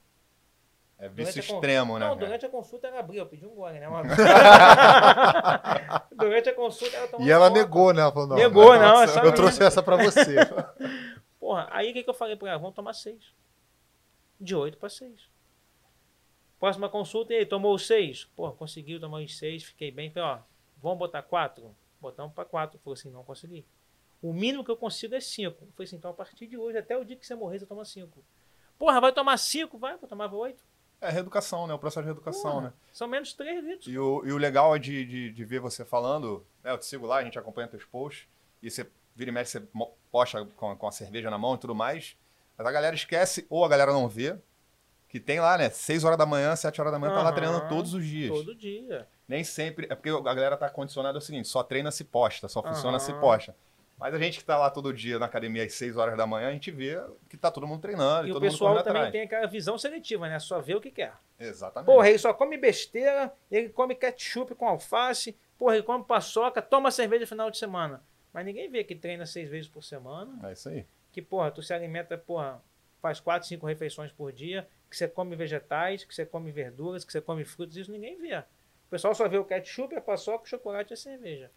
É 0.98 1.08
vício 1.08 1.40
extremo, 1.40 1.98
né? 1.98 2.06
Não, 2.06 2.14
cara? 2.14 2.26
durante 2.26 2.46
a 2.46 2.48
consulta 2.48 2.86
ela 2.86 3.00
abriu, 3.00 3.18
eu 3.20 3.26
pedi 3.26 3.44
um 3.44 3.54
gole, 3.54 3.78
né? 3.80 3.88
Uma- 3.88 4.02
durante 6.12 6.48
a 6.48 6.54
consulta 6.54 6.96
ela 6.96 7.08
tomou 7.08 7.26
E 7.26 7.30
ela 7.30 7.50
negou, 7.50 7.92
né? 7.92 8.02
Ela 8.02 8.12
falou, 8.12 8.28
não, 8.28 8.36
Negou, 8.36 8.74
não, 8.74 8.80
nossa, 8.80 9.04
essa 9.04 9.18
Eu 9.18 9.24
menina- 9.24 9.36
trouxe 9.36 9.62
essa 9.62 9.82
pra 9.82 9.96
você. 9.96 10.36
Porra, 11.40 11.68
aí 11.70 11.90
o 11.90 11.92
que, 11.92 12.02
que 12.04 12.10
eu 12.10 12.14
falei 12.14 12.36
pra 12.36 12.50
ela? 12.50 12.58
Vamos 12.58 12.74
tomar 12.74 12.92
seis. 12.94 13.34
De 14.40 14.54
oito 14.54 14.78
para 14.78 14.88
seis. 14.88 15.28
Próxima 16.58 16.88
consulta, 16.88 17.34
e 17.34 17.38
aí, 17.38 17.46
tomou 17.46 17.76
seis? 17.78 18.24
Porra, 18.36 18.52
conseguiu 18.52 18.98
tomar 19.00 19.18
os 19.20 19.36
seis, 19.36 19.64
fiquei 19.64 19.90
bem. 19.90 20.10
Falei, 20.10 20.28
ó, 20.28 20.38
vamos 20.80 20.98
botar 20.98 21.22
quatro? 21.22 21.74
Botamos 22.00 22.32
para 22.32 22.44
quatro. 22.44 22.78
Falei 22.82 22.98
assim, 22.98 23.10
não 23.10 23.24
consegui. 23.24 23.66
O 24.22 24.32
mínimo 24.32 24.64
que 24.64 24.70
eu 24.70 24.76
consigo 24.76 25.14
é 25.14 25.20
cinco. 25.20 25.66
Falei 25.76 25.86
assim, 25.86 25.96
então 25.96 26.12
a 26.12 26.14
partir 26.14 26.46
de 26.46 26.56
hoje, 26.56 26.78
até 26.78 26.96
o 26.96 27.04
dia 27.04 27.16
que 27.16 27.26
você 27.26 27.34
morrer, 27.34 27.58
você 27.58 27.66
toma 27.66 27.84
cinco. 27.84 28.24
Porra, 28.78 29.00
vai 29.00 29.12
tomar 29.12 29.36
cinco? 29.36 29.76
Vai, 29.76 29.94
eu 29.94 29.98
tomava 30.08 30.34
oito. 30.36 30.64
É 31.04 31.11
reeducação, 31.11 31.66
né? 31.66 31.75
O 31.75 31.78
processo 31.78 32.00
de 32.00 32.06
reeducação, 32.06 32.54
Porra, 32.54 32.66
né? 32.68 32.73
São 32.90 33.06
menos 33.06 33.34
três 33.34 33.62
litros. 33.62 33.87
E 33.87 33.99
o, 33.99 34.23
e 34.25 34.32
o 34.32 34.38
legal 34.38 34.75
é 34.75 34.78
de, 34.78 35.04
de, 35.04 35.30
de 35.30 35.44
ver 35.44 35.61
você 35.61 35.84
falando, 35.84 36.44
né, 36.62 36.73
eu 36.73 36.78
te 36.78 36.87
sigo 36.87 37.06
lá, 37.06 37.18
a 37.18 37.25
gente 37.25 37.38
acompanha 37.38 37.68
teus 37.68 37.84
posts, 37.84 38.26
e 38.62 38.70
você 38.70 38.87
vira 39.14 39.30
e 39.30 39.32
mexe, 39.34 39.58
você 39.58 39.68
posta 40.11 40.46
com, 40.56 40.75
com 40.75 40.88
a 40.88 40.92
cerveja 40.92 41.30
na 41.30 41.37
mão 41.37 41.56
e 41.56 41.58
tudo 41.58 41.75
mais, 41.75 42.16
mas 42.56 42.66
a 42.66 42.73
galera 42.73 42.96
esquece, 42.96 43.46
ou 43.50 43.66
a 43.66 43.68
galera 43.68 43.92
não 43.92 44.08
vê, 44.08 44.34
que 45.11 45.20
tem 45.20 45.40
lá, 45.40 45.58
né, 45.58 45.68
6 45.68 46.04
horas 46.04 46.16
da 46.16 46.25
manhã, 46.25 46.56
7 46.56 46.80
horas 46.80 46.92
da 46.92 46.99
manhã, 46.99 47.12
tá 47.12 47.23
lá 47.23 47.32
treinando 47.32 47.68
todos 47.68 47.92
os 47.92 48.04
dias. 48.04 48.30
Todo 48.30 48.54
dia. 48.54 49.06
Nem 49.28 49.44
sempre, 49.44 49.87
é 49.90 49.94
porque 49.94 50.08
a 50.08 50.34
galera 50.34 50.56
tá 50.56 50.70
condicionada 50.70 51.18
ao 51.18 51.23
seguinte, 51.23 51.49
só 51.49 51.62
treina 51.62 51.90
se 51.90 52.04
posta, 52.04 52.49
só 52.49 52.62
funciona 52.62 52.99
se 52.99 53.11
Aham. 53.11 53.20
posta. 53.20 53.56
Mas 53.98 54.12
a 54.12 54.18
gente 54.18 54.38
que 54.38 54.44
tá 54.44 54.56
lá 54.58 54.70
todo 54.70 54.92
dia 54.92 55.18
na 55.18 55.26
academia 55.26 55.64
às 55.64 55.72
6 55.74 55.96
horas 55.96 56.16
da 56.16 56.26
manhã, 56.26 56.48
a 56.48 56.52
gente 56.52 56.70
vê 56.70 57.00
que 57.28 57.36
tá 57.36 57.50
todo 57.50 57.66
mundo 57.66 57.80
treinando 57.80 58.28
e, 58.28 58.32
o 58.32 58.40
pessoal 58.40 58.74
também 58.82 59.02
atrás. 59.02 59.12
tem 59.12 59.22
aquela 59.22 59.46
visão 59.46 59.78
seletiva, 59.78 60.28
né? 60.28 60.38
Só 60.38 60.60
vê 60.60 60.74
o 60.74 60.80
que 60.80 60.90
quer. 60.90 61.12
Exatamente. 61.38 61.86
Porra, 61.86 62.08
ele 62.08 62.18
só 62.18 62.34
come 62.34 62.56
besteira, 62.56 63.32
ele 63.50 63.68
come 63.68 63.94
ketchup 63.94 64.54
com 64.54 64.66
alface, 64.68 65.36
porra, 65.58 65.74
ele 65.76 65.84
come 65.84 66.04
paçoca, 66.04 66.60
toma 66.60 66.90
cerveja 66.90 67.20
no 67.20 67.26
final 67.28 67.50
de 67.50 67.56
semana. 67.58 68.02
Mas 68.32 68.44
ninguém 68.44 68.68
vê 68.68 68.82
que 68.82 68.96
treina 68.96 69.24
seis 69.26 69.48
vezes 69.48 69.68
por 69.68 69.82
semana, 69.84 70.48
É 70.48 70.52
isso 70.52 70.68
aí. 70.68 70.84
que, 71.12 71.22
porra, 71.22 71.50
tu 71.52 71.62
se 71.62 71.72
alimenta, 71.72 72.18
porra, 72.18 72.60
faz 73.00 73.20
quatro, 73.20 73.46
cinco 73.46 73.64
refeições 73.64 74.10
por 74.10 74.32
dia, 74.32 74.66
que 74.90 74.96
você 74.96 75.06
come 75.06 75.36
vegetais, 75.36 76.04
que 76.04 76.12
você 76.14 76.26
come 76.26 76.50
verduras, 76.50 77.04
que 77.04 77.12
você 77.12 77.20
come 77.20 77.44
frutas, 77.44 77.76
isso 77.76 77.92
ninguém 77.92 78.16
vê. 78.18 78.36
O 78.38 78.90
pessoal 78.90 79.14
só 79.14 79.28
vê 79.28 79.38
o 79.38 79.44
ketchup, 79.44 79.94
a 79.94 80.00
paçoca, 80.00 80.44
o 80.44 80.48
chocolate 80.48 80.92
e 80.92 80.94
a 80.94 80.96
cerveja. 80.96 81.50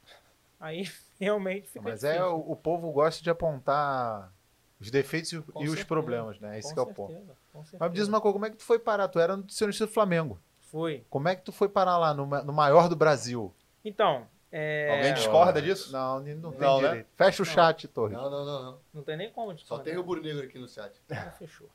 Aí 0.60 0.90
realmente 1.20 1.68
fica 1.68 1.82
Mas 1.82 2.04
é, 2.06 2.14
difícil. 2.14 2.36
o, 2.36 2.52
o 2.52 2.56
povo 2.56 2.92
gosta 2.92 3.24
de 3.24 3.30
apontar 3.30 4.34
os 4.80 4.92
defeitos 4.92 5.32
e, 5.34 5.42
Com 5.42 5.64
e 5.64 5.70
os 5.70 5.84
problemas, 5.84 6.40
né? 6.40 6.60
Esse 6.60 6.70
Com 6.70 6.74
que 6.76 6.80
é 6.80 6.92
o 6.92 6.96
ponto. 6.96 7.38
Mas 7.80 7.90
me 7.90 7.96
diz 7.96 8.08
uma 8.08 8.22
coisa, 8.22 8.34
como 8.34 8.46
é 8.46 8.50
que 8.50 8.58
tu 8.58 8.64
foi 8.64 8.80
parar? 8.80 9.08
Tu 9.08 9.20
era 9.20 9.36
nutricionista 9.36 9.86
do 9.86 9.92
Flamengo. 9.92 10.40
Foi. 10.62 11.06
Como 11.10 11.28
é 11.28 11.36
que 11.36 11.44
tu 11.44 11.52
foi 11.52 11.70
parar 11.70 11.98
lá, 11.98 12.14
no, 12.14 12.26
no 12.26 12.54
maior 12.54 12.90
do 12.90 12.96
Brasil? 12.96 13.54
Então, 13.84 14.28
É, 14.52 14.96
Alguém 14.96 15.14
discorda 15.14 15.62
disso? 15.62 15.92
Não, 15.92 16.20
não 16.20 16.52
tem 16.52 16.60
Não, 16.60 16.82
né? 16.82 17.06
Fecha 17.16 17.44
o 17.44 17.46
Não. 17.46 17.54
chat, 17.54 17.88
Torres. 17.88 18.18
Não, 18.18 18.30
não, 18.30 18.46
não, 18.46 18.64
não. 18.64 18.80
Não 18.94 19.04
tem 19.04 19.18
nem 19.18 19.32
como 19.32 19.58
Só 19.60 19.80
tem 19.80 19.96
o 19.98 20.02
Rubro 20.02 20.22
Negro 20.22 20.44
aqui 20.44 20.58
no 20.60 20.68
chat. 20.68 21.02
Ah, 21.10 21.32
fechou. 21.40 21.70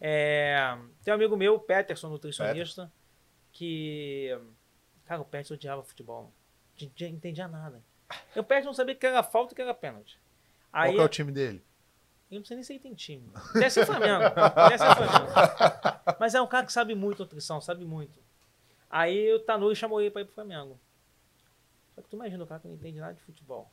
É, 0.00 0.76
tem 1.04 1.12
um 1.12 1.16
amigo 1.16 1.36
meu, 1.36 1.54
o 1.54 1.60
Peterson, 1.60 2.08
nutricionista, 2.08 2.90
que. 3.52 4.38
Cara, 5.04 5.20
o 5.20 5.24
Peterson 5.24 5.54
odiava 5.54 5.82
futebol. 5.82 6.32
Não 6.80 7.08
entendia 7.08 7.48
nada. 7.48 7.82
E 8.34 8.40
o 8.40 8.44
Peterson 8.44 8.68
não 8.68 8.74
sabia 8.74 8.94
que 8.94 9.06
era 9.06 9.22
falta 9.22 9.52
e 9.52 9.56
que 9.56 9.62
era 9.62 9.74
pênalti. 9.74 10.18
Qual 10.70 10.84
Aí, 10.84 10.94
que 10.94 11.00
é 11.00 11.04
o 11.04 11.08
time 11.08 11.32
dele? 11.32 11.64
eu 12.30 12.38
não 12.38 12.44
sei 12.44 12.56
nem 12.56 12.64
se 12.64 12.72
ele 12.72 12.80
tem 12.80 12.94
time. 12.94 13.32
Deve 13.54 13.70
ser 13.70 13.86
Flamengo. 13.86 14.24
Deve 14.68 14.78
ser 14.78 14.94
Flamengo. 14.96 15.32
Mas 16.18 16.34
é 16.34 16.40
um 16.40 16.46
cara 16.46 16.66
que 16.66 16.72
sabe 16.72 16.94
muito 16.94 17.20
nutrição, 17.20 17.60
sabe 17.60 17.84
muito. 17.84 18.20
Aí 18.90 19.32
o 19.32 19.40
Tanuri 19.40 19.76
chamou 19.76 20.00
ele 20.00 20.10
pra 20.10 20.22
ir 20.22 20.24
pro 20.24 20.34
Flamengo. 20.34 20.78
Só 21.94 22.02
que 22.02 22.08
tu 22.08 22.16
imagina 22.16 22.42
o 22.42 22.46
cara 22.46 22.60
que 22.60 22.68
não 22.68 22.74
entende 22.74 22.98
nada 22.98 23.14
de 23.14 23.22
futebol. 23.22 23.70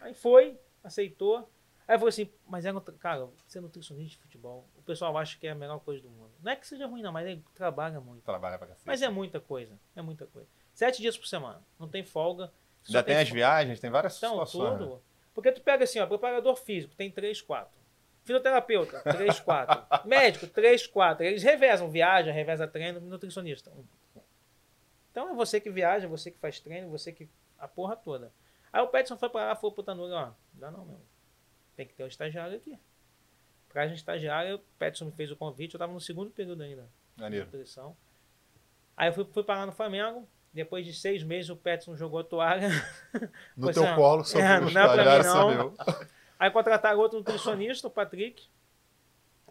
Aí 0.00 0.14
foi, 0.14 0.58
aceitou. 0.82 1.50
Aí 1.86 1.96
falou 1.96 2.08
assim, 2.08 2.30
mas 2.46 2.66
é, 2.66 2.72
cara, 2.98 3.28
ser 3.46 3.60
nutricionista 3.60 4.16
de 4.16 4.22
futebol, 4.22 4.68
o 4.76 4.82
pessoal 4.82 5.16
acha 5.16 5.38
que 5.38 5.46
é 5.46 5.50
a 5.50 5.54
melhor 5.54 5.80
coisa 5.80 6.02
do 6.02 6.10
mundo. 6.10 6.30
Não 6.42 6.52
é 6.52 6.56
que 6.56 6.66
seja 6.66 6.86
ruim 6.86 7.00
não, 7.00 7.10
mas 7.10 7.26
ele 7.26 7.42
trabalha 7.54 7.98
muito. 7.98 8.22
Trabalha 8.24 8.58
pra 8.58 8.66
cacete. 8.66 8.86
Mas 8.86 9.00
é 9.00 9.08
muita 9.08 9.40
coisa, 9.40 9.78
é 9.96 10.02
muita 10.02 10.26
coisa. 10.26 10.46
Sete 10.74 11.00
dias 11.00 11.16
por 11.16 11.26
semana, 11.26 11.62
não 11.78 11.88
tem 11.88 12.04
folga. 12.04 12.52
Ainda 12.86 13.02
tem 13.02 13.16
as 13.16 13.28
fo- 13.28 13.34
viagens, 13.34 13.80
tem 13.80 13.90
várias 13.90 14.16
então, 14.16 14.30
situações. 14.30 14.72
né? 14.80 14.86
tudo. 14.86 15.02
Porque 15.34 15.52
tu 15.52 15.60
pega 15.62 15.84
assim, 15.84 15.98
ó, 16.00 16.06
preparador 16.06 16.56
físico, 16.56 16.94
tem 16.94 17.10
três, 17.10 17.40
quatro. 17.40 17.76
Fisioterapeuta, 18.24 19.00
três, 19.12 19.40
quatro. 19.40 20.06
Médico, 20.08 20.46
três, 20.46 20.86
quatro. 20.86 21.24
Eles 21.24 21.42
revezam, 21.42 21.90
viaja, 21.90 22.30
reveza 22.32 22.66
treino, 22.66 23.00
nutricionista. 23.00 23.72
Então 25.10 25.30
é 25.30 25.34
você 25.34 25.60
que 25.60 25.70
viaja, 25.70 26.06
você 26.08 26.30
que 26.30 26.38
faz 26.38 26.60
treino, 26.60 26.90
você 26.90 27.12
que. 27.12 27.28
a 27.58 27.66
porra 27.66 27.96
toda. 27.96 28.32
Aí 28.72 28.82
o 28.82 28.88
Petson 28.88 29.16
foi 29.16 29.28
pra 29.30 29.46
lá, 29.46 29.54
falou 29.56 29.72
pro 29.72 29.82
Tanuri, 29.82 30.12
ó, 30.12 30.26
não 30.26 30.34
dá 30.54 30.70
não, 30.70 30.84
meu. 30.84 31.00
Tem 31.74 31.86
que 31.86 31.94
ter 31.94 32.04
um 32.04 32.08
estagiário 32.08 32.56
aqui. 32.56 32.78
Pra 33.68 33.86
gente 33.88 33.98
estagiário, 33.98 34.56
o 34.56 34.58
Petson 34.78 35.06
me 35.06 35.12
fez 35.12 35.30
o 35.30 35.36
convite, 35.36 35.74
eu 35.74 35.78
tava 35.78 35.92
no 35.92 36.00
segundo 36.00 36.30
período 36.30 36.62
ainda 36.62 36.82
de 37.16 37.22
Maneiro. 37.22 37.46
nutrição. 37.46 37.96
Aí 38.96 39.08
eu 39.08 39.12
fui, 39.12 39.24
fui 39.24 39.42
parar 39.44 39.64
no 39.66 39.72
Flamengo. 39.72 40.28
Depois 40.58 40.84
de 40.84 40.92
seis 40.92 41.22
meses, 41.22 41.48
o 41.50 41.56
Petson 41.56 41.94
jogou 41.96 42.18
a 42.18 42.24
toalha. 42.24 42.68
No 43.56 43.66
Pois 43.66 43.76
teu 43.76 43.86
é. 43.86 43.94
colo, 43.94 44.24
sobre 44.24 44.44
É, 44.44 44.58
não 44.60 44.72
dá 44.72 44.88
pra 44.92 45.02
estagiário 45.22 45.50
mim, 45.50 45.56
não. 45.56 45.74
Aí 46.36 46.50
contrataram 46.50 46.98
outro 46.98 47.18
nutricionista, 47.18 47.86
o 47.86 47.90
Patrick. 47.90 48.48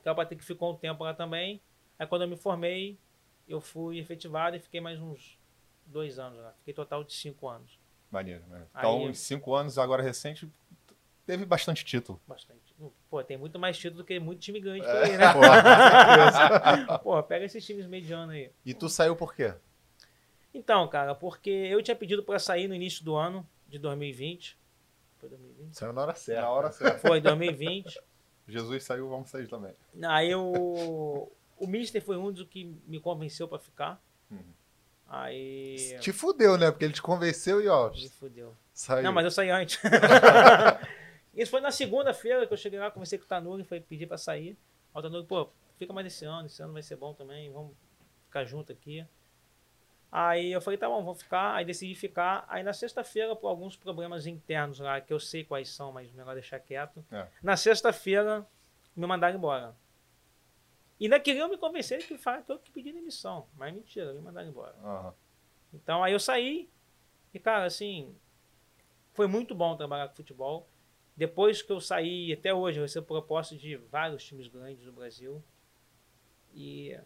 É 0.03 0.11
o 0.11 0.15
Patrick 0.15 0.43
ficou 0.43 0.73
um 0.73 0.75
tempo 0.75 1.05
lá 1.05 1.13
também. 1.13 1.61
Aí 1.97 2.05
quando 2.05 2.23
eu 2.23 2.27
me 2.27 2.35
formei, 2.35 2.97
eu 3.47 3.61
fui 3.61 3.99
efetivado 3.99 4.57
e 4.57 4.59
fiquei 4.59 4.81
mais 4.81 4.99
uns 4.99 5.39
dois 5.85 6.19
anos 6.19 6.39
lá. 6.39 6.51
Fiquei 6.59 6.73
total 6.73 7.05
de 7.05 7.13
cinco 7.13 7.47
anos. 7.47 7.79
Maneiro, 8.11 8.41
maneiro. 8.49 8.69
Aí- 8.73 8.81
Então, 8.85 9.09
em 9.09 9.13
cinco 9.13 9.55
anos, 9.55 9.77
agora 9.77 10.03
recente, 10.03 10.45
teve 11.25 11.45
bastante 11.45 11.85
título. 11.85 12.19
Bastante. 12.27 12.75
Pô, 13.09 13.23
tem 13.23 13.37
muito 13.37 13.57
mais 13.57 13.77
título 13.77 14.03
do 14.03 14.05
que 14.05 14.19
muito 14.19 14.41
time 14.41 14.59
grande 14.59 14.85
É. 14.85 14.91
por 14.91 15.03
aí, 15.03 15.17
né? 15.17 15.31
Porra. 16.91 16.99
Pô, 16.99 17.23
pega 17.23 17.45
esses 17.45 17.65
times 17.65 17.85
medianos 17.85 18.35
aí. 18.35 18.51
E 18.65 18.73
tu 18.73 18.89
saiu 18.89 19.15
por 19.15 19.33
quê? 19.33 19.53
Então, 20.57 20.87
cara, 20.87 21.13
porque 21.13 21.51
eu 21.51 21.83
tinha 21.83 21.95
pedido 21.95 22.23
pra 22.23 22.39
sair 22.39 22.67
no 22.67 22.73
início 22.73 23.05
do 23.05 23.15
ano 23.15 23.47
de 23.67 23.77
2020. 23.77 24.57
Foi 25.19 25.29
2020? 25.29 25.77
Saiu 25.77 25.93
na 25.93 26.01
hora 26.01 26.15
certa. 26.15 26.41
Na 26.41 26.49
hora 26.49 26.71
certa. 26.71 26.97
Foi 27.07 27.21
2020. 27.21 28.01
Jesus 28.49 28.83
saiu, 28.83 29.07
vamos 29.07 29.29
sair 29.29 29.47
também. 29.47 29.73
Aí 30.03 30.33
o, 30.33 31.29
o 31.59 31.67
Mister 31.67 32.01
foi 32.01 32.17
um 32.17 32.31
dos 32.31 32.47
que 32.47 32.65
me 32.87 32.99
convenceu 32.99 33.47
pra 33.47 33.59
ficar. 33.59 34.01
Uhum. 34.31 34.39
Aí. 35.07 35.95
Te 35.99 36.11
fudeu, 36.11 36.57
né? 36.57 36.71
Porque 36.71 36.85
ele 36.85 36.93
te 36.93 37.01
convenceu 37.03 37.61
e 37.61 37.67
ó, 37.67 37.91
Me 37.91 38.09
fudeu. 38.09 38.55
saiu. 38.73 39.03
Não, 39.03 39.13
mas 39.13 39.25
eu 39.25 39.31
saí 39.31 39.51
antes. 39.51 39.79
Isso 41.35 41.51
foi 41.51 41.61
na 41.61 41.69
segunda-feira 41.69 42.47
que 42.47 42.53
eu 42.53 42.57
cheguei 42.57 42.79
lá, 42.79 42.89
conversei 42.89 43.19
com 43.19 43.25
o 43.25 43.27
Tanuri, 43.27 43.63
foi 43.63 43.79
pedir 43.79 44.07
pra 44.07 44.17
sair. 44.17 44.57
Aí 44.95 44.99
o 44.99 45.01
Tanuri, 45.03 45.27
pô, 45.27 45.49
fica 45.77 45.93
mais 45.93 46.07
esse 46.07 46.25
ano, 46.25 46.47
esse 46.47 46.63
ano 46.63 46.73
vai 46.73 46.81
ser 46.81 46.95
bom 46.95 47.13
também, 47.13 47.51
vamos 47.51 47.73
ficar 48.25 48.43
junto 48.43 48.71
aqui. 48.71 49.05
Aí 50.11 50.51
eu 50.51 50.61
falei, 50.61 50.77
tá 50.77 50.87
bom, 50.87 51.03
vou 51.03 51.15
ficar. 51.15 51.55
Aí 51.55 51.65
decidi 51.65 51.95
ficar. 51.95 52.45
Aí 52.47 52.63
na 52.63 52.73
sexta-feira, 52.73 53.35
por 53.35 53.47
alguns 53.47 53.75
problemas 53.75 54.25
internos 54.25 54.79
lá, 54.79 55.01
que 55.01 55.13
eu 55.13 55.19
sei 55.19 55.43
quais 55.43 55.69
são, 55.69 55.91
mas 55.91 56.11
melhor 56.11 56.33
deixar 56.33 56.59
quieto. 56.59 57.05
É. 57.11 57.27
Na 57.41 57.57
sexta-feira, 57.57 58.47
me 58.95 59.05
mandaram 59.05 59.37
embora. 59.37 59.75
E 60.99 61.05
ainda 61.05 61.19
queriam 61.19 61.49
me 61.49 61.57
convencer 61.57 61.99
que 61.99 62.17
que 62.17 62.51
eu 62.51 62.59
que 62.59 62.71
pedi 62.71 62.91
demissão. 62.91 63.47
Mas 63.55 63.73
mentira, 63.73 64.13
me 64.13 64.21
mandaram 64.21 64.47
embora. 64.47 64.75
Aham. 64.83 65.13
Então 65.73 66.03
aí 66.03 66.13
eu 66.13 66.19
saí 66.19 66.69
e, 67.33 67.39
cara, 67.39 67.65
assim, 67.65 68.15
foi 69.13 69.27
muito 69.27 69.53
bom 69.53 69.75
trabalhar 69.75 70.07
com 70.07 70.15
futebol. 70.15 70.67
Depois 71.15 71.61
que 71.61 71.71
eu 71.71 71.79
saí, 71.79 72.31
até 72.31 72.53
hoje, 72.53 72.79
eu 72.79 72.83
recebo 72.83 73.05
propostas 73.05 73.59
de 73.59 73.75
vários 73.75 74.23
times 74.23 74.47
grandes 74.47 74.85
do 74.85 74.91
Brasil. 74.91 75.43
E 76.53 76.97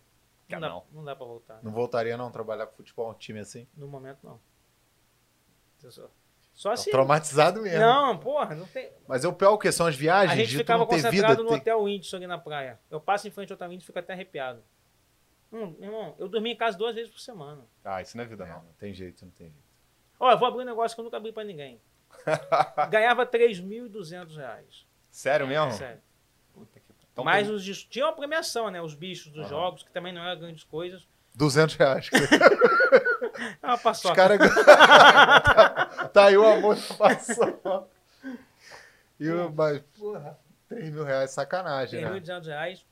não 0.60 0.62
dá, 0.62 0.70
Não. 0.70 0.86
não 0.91 1.03
dá 1.03 1.15
pra 1.15 1.25
voltar. 1.25 1.60
Não 1.63 1.72
voltaria 1.72 2.17
não 2.17 2.31
trabalhar 2.31 2.67
com 2.67 2.75
futebol, 2.77 3.10
um 3.12 3.13
time 3.13 3.39
assim? 3.39 3.67
No 3.75 3.88
momento, 3.88 4.20
não. 4.24 4.39
Só, 5.89 6.10
só 6.53 6.75
se... 6.75 6.91
Traumatizado 6.91 7.62
mesmo. 7.62 7.79
Não, 7.79 8.17
porra, 8.17 8.53
não 8.55 8.67
tem... 8.67 8.91
Mas 9.08 9.25
o 9.25 9.34
pior 9.34 9.50
é 9.50 9.53
o 9.53 9.58
quê? 9.58 9.72
São 9.72 9.88
as 9.88 9.96
viagens 9.96 10.31
A 10.31 10.36
gente 10.43 10.55
ficava 10.58 10.79
não 10.79 10.88
ter 10.88 10.98
vida. 10.98 11.10
concentrado 11.10 11.43
no 11.43 11.50
tem- 11.50 11.58
Hotel 11.60 11.84
Windsor 11.86 12.17
ali 12.17 12.27
na 12.27 12.38
praia. 12.38 12.79
Eu 12.89 13.00
passo 13.01 13.27
em 13.27 13.31
frente 13.31 13.51
ao 13.51 13.55
Hotel 13.55 13.70
Windsor 13.70 13.84
e 13.84 13.88
fico 13.88 14.00
até 14.00 14.13
arrepiado. 14.13 14.63
Hum, 15.51 15.75
meu 15.79 15.89
irmão, 15.91 16.15
eu 16.20 16.29
dormi 16.29 16.51
em 16.51 16.55
casa 16.55 16.77
duas 16.77 16.93
vezes 16.96 17.12
por 17.12 17.20
semana. 17.20 17.65
Ah, 17.84 18.01
isso 18.01 18.15
não 18.15 18.24
é 18.24 18.27
vida, 18.27 18.46
Não, 18.46 18.53
não. 18.58 18.63
não 18.63 18.74
tem 18.74 18.93
jeito, 18.93 19.25
não 19.25 19.31
tem 19.31 19.48
jeito. 19.48 19.63
Ó, 20.20 20.31
eu 20.31 20.38
vou 20.38 20.48
abrir 20.48 20.62
um 20.62 20.65
negócio 20.65 20.96
que 20.96 21.01
eu 21.01 21.03
nunca 21.03 21.17
abri 21.17 21.31
pra 21.34 21.43
ninguém. 21.43 21.81
Ganhava 22.89 23.25
3.200 23.25 24.36
reais. 24.38 24.86
Sério 25.10 25.48
mesmo? 25.48 25.72
Sério. 25.72 26.01
Então, 27.13 27.23
Mas 27.25 27.47
tem- 27.47 27.55
os, 27.55 27.63
dis- 27.63 27.83
tinha 27.83 28.05
uma 28.05 28.13
premiação, 28.13 28.69
né? 28.71 28.81
Os 28.81 28.93
bichos 28.95 29.31
dos 29.31 29.41
Aham. 29.41 29.49
jogos, 29.49 29.83
que 29.83 29.91
também 29.91 30.13
não 30.13 30.21
eram 30.23 30.39
grandes 30.39 30.63
coisas. 30.63 31.07
200 31.35 31.75
reais. 31.75 32.09
É 33.63 33.65
uma 33.67 33.75
Os 33.75 33.81
paçoca. 33.81 34.15
caras. 34.15 34.37
tá 36.13 36.25
aí 36.25 36.37
o 36.37 36.45
amor 36.45 36.75
da 36.75 36.93
paçoca. 36.95 37.83
E 39.19 39.29
o. 39.29 39.51
Mas, 39.51 39.81
porra, 39.97 40.37
3 40.69 40.89
mil 40.91 41.03
reais, 41.03 41.31
sacanagem, 41.31 42.01
né? 42.01 42.09
3.200 42.19 42.45
reais. 42.45 42.85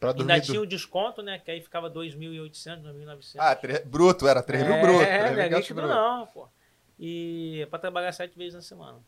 Pra 0.00 0.12
dormir. 0.12 0.32
Ainda 0.32 0.44
do- 0.44 0.50
tinha 0.50 0.60
o 0.60 0.66
desconto, 0.66 1.22
né? 1.22 1.38
Que 1.38 1.50
aí 1.50 1.60
ficava 1.60 1.88
2.800, 1.90 2.82
2.900. 2.82 3.34
Ah, 3.38 3.54
tre... 3.54 3.78
bruto, 3.80 4.26
era 4.26 4.42
3 4.42 4.64
mil 4.64 4.72
é, 4.74 4.80
bruto. 4.82 5.02
É, 5.02 5.18
3 5.18 5.36
não 5.36 5.42
é 5.42 5.48
líquido 5.48 5.74
bruto. 5.82 5.94
não, 5.94 6.26
pô. 6.26 6.48
E 6.98 7.66
pra 7.70 7.78
trabalhar 7.78 8.12
sete 8.12 8.36
vezes 8.36 8.54
na 8.54 8.62
semana. 8.62 8.98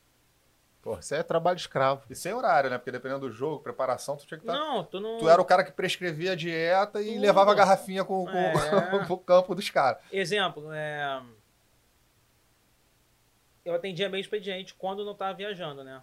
Pô, 0.84 0.98
isso 0.98 1.14
é 1.14 1.22
trabalho 1.22 1.56
escravo. 1.56 2.02
E 2.10 2.14
sem 2.14 2.34
horário, 2.34 2.68
né? 2.68 2.76
Porque 2.76 2.90
dependendo 2.92 3.20
do 3.26 3.30
jogo, 3.32 3.62
preparação, 3.62 4.18
tu 4.18 4.26
tinha 4.26 4.38
que 4.38 4.44
estar. 4.46 4.52
Não, 4.58 4.84
tu 4.84 5.00
não... 5.00 5.16
Tu 5.16 5.26
era 5.26 5.40
o 5.40 5.44
cara 5.44 5.64
que 5.64 5.72
prescrevia 5.72 6.32
a 6.32 6.34
dieta 6.34 7.00
e 7.00 7.12
Tudo. 7.14 7.20
levava 7.22 7.52
a 7.52 7.54
garrafinha 7.54 8.04
com, 8.04 8.26
com, 8.26 8.30
É. 8.36 9.00
pro 9.06 9.16
campo 9.16 9.54
dos 9.54 9.70
caras. 9.70 10.02
Exemplo, 10.12 10.70
é... 10.74 11.22
Eu 13.64 13.74
atendia 13.74 14.10
meio 14.10 14.20
expediente 14.20 14.74
quando 14.74 15.06
não 15.06 15.14
tava 15.14 15.32
viajando, 15.32 15.82
né? 15.82 16.02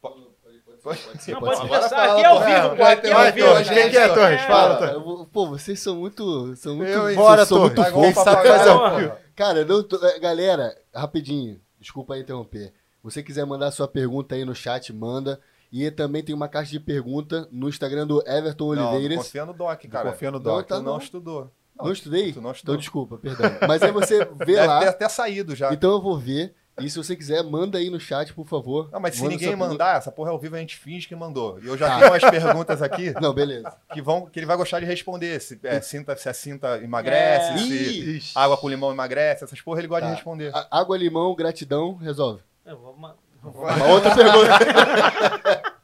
Pode, 0.00 0.20
pode, 0.42 0.58
pode, 0.58 0.78
Pode 0.82 0.98
ser, 0.98 1.04
pode 1.06 1.18
ser. 1.18 1.24
ser. 1.24 1.32
Não, 1.32 1.40
pode 1.40 1.56
pode 1.60 1.68
começar. 1.68 2.12
Aqui 2.12 2.22
é 2.22 2.26
ao 2.26 2.40
vivo, 2.40 2.76
pô. 2.76 2.82
Aqui 2.84 3.06
é 3.06 3.12
ao 3.12 3.32
vivo. 3.32 3.46
Torres, 3.48 3.68
né? 3.68 3.74
quem 3.82 3.90
que 3.90 3.96
é, 3.98 4.08
Torres? 4.08 4.40
É. 4.40 4.46
Fala, 4.48 4.98
vou- 4.98 5.26
pô, 5.26 5.46
vocês 5.46 5.78
são 5.78 5.94
muito. 5.94 6.56
São 6.56 6.74
muito. 6.74 6.90
Eu? 6.90 7.14
Bora, 7.14 7.46
são 7.46 7.60
muito 7.60 7.76
Torres. 7.76 7.92
Tá 7.92 7.96
igual 7.96 8.12
fofos. 8.12 8.20
o 8.20 8.24
sabe 8.24 8.48
fazer. 8.48 9.12
Cara, 9.36 9.64
não 9.64 9.82
tô- 9.84 10.04
é, 10.04 10.18
galera, 10.18 10.76
rapidinho, 10.92 11.60
desculpa 11.78 12.14
aí 12.14 12.22
interromper. 12.22 12.74
Você 13.06 13.22
quiser 13.22 13.46
mandar 13.46 13.70
sua 13.70 13.86
pergunta 13.86 14.34
aí 14.34 14.44
no 14.44 14.52
chat, 14.54 14.92
manda. 14.92 15.40
E 15.72 15.88
também 15.92 16.22
tem 16.24 16.34
uma 16.34 16.48
caixa 16.48 16.72
de 16.72 16.80
pergunta 16.80 17.48
no 17.52 17.68
Instagram 17.68 18.04
do 18.06 18.20
Everton 18.26 18.74
Não, 18.74 18.82
não 18.82 18.92
Oliveiras. 18.94 19.18
confia 19.26 19.44
no 19.46 19.52
Doc, 19.54 19.84
cara. 19.86 20.10
confia 20.10 20.30
no 20.30 20.38
Não, 20.38 20.42
Doc. 20.44 20.66
tá 20.66 20.76
Tu 20.76 20.82
não 20.82 20.92
não. 20.92 20.98
estudou. 20.98 21.50
Não 21.76 21.92
estudei? 21.92 22.32
Tu 22.32 22.36
não 22.36 22.40
Então 22.40 22.52
estudou. 22.52 22.76
desculpa, 22.76 23.16
perdão. 23.18 23.50
Mas 23.68 23.80
aí 23.82 23.92
você 23.92 24.24
vê 24.44 24.54
Deve 24.54 24.66
lá. 24.66 24.80
ter 24.80 24.88
até 24.88 25.08
saído 25.08 25.54
já. 25.54 25.72
Então 25.72 25.92
eu 25.92 26.00
vou 26.02 26.18
ver. 26.18 26.54
E 26.80 26.90
se 26.90 26.98
você 26.98 27.16
quiser, 27.16 27.42
manda 27.42 27.78
aí 27.78 27.88
no 27.88 27.98
chat, 27.98 28.34
por 28.34 28.46
favor. 28.46 28.90
Não, 28.92 29.00
mas 29.00 29.14
se 29.14 29.22
ninguém 29.22 29.48
pergunta. 29.48 29.68
mandar, 29.70 29.96
essa 29.96 30.12
porra 30.12 30.28
é 30.30 30.32
ao 30.32 30.38
vivo, 30.38 30.56
a 30.56 30.58
gente 30.58 30.76
finge 30.76 31.08
que 31.08 31.16
mandou. 31.16 31.58
E 31.62 31.66
eu 31.66 31.76
já 31.78 31.86
Tá. 31.88 31.98
tenho 32.00 32.10
umas 32.12 32.22
perguntas 32.30 32.82
aqui 32.82 33.14
Não, 33.20 33.32
beleza. 33.32 33.72
que, 33.94 34.02
vão, 34.02 34.26
que 34.26 34.38
ele 34.38 34.44
vai 34.46 34.58
gostar 34.58 34.78
de 34.80 34.84
responder. 34.84 35.40
Se, 35.40 35.58
é, 35.62 35.80
cinta, 35.80 36.14
se 36.16 36.28
a 36.28 36.34
cinta 36.34 36.76
emagrece, 36.82 37.52
É. 37.54 37.58
se 37.58 38.10
Ixi. 38.18 38.32
água 38.34 38.58
com 38.58 38.68
limão 38.68 38.90
emagrece, 38.92 39.44
essas 39.44 39.60
porra 39.62 39.80
ele 39.80 39.88
gosta 39.88 40.02
Tá. 40.02 40.08
de 40.10 40.14
responder. 40.16 40.50
a- 40.54 40.66
água, 40.70 40.98
limão, 40.98 41.34
gratidão, 41.34 41.94
resolve. 41.96 42.42
Eu 42.66 42.78
vou... 42.78 42.96
ma- 42.96 43.16
Uma 43.42 43.86
outra 43.88 44.14
pergunta. 44.14 44.58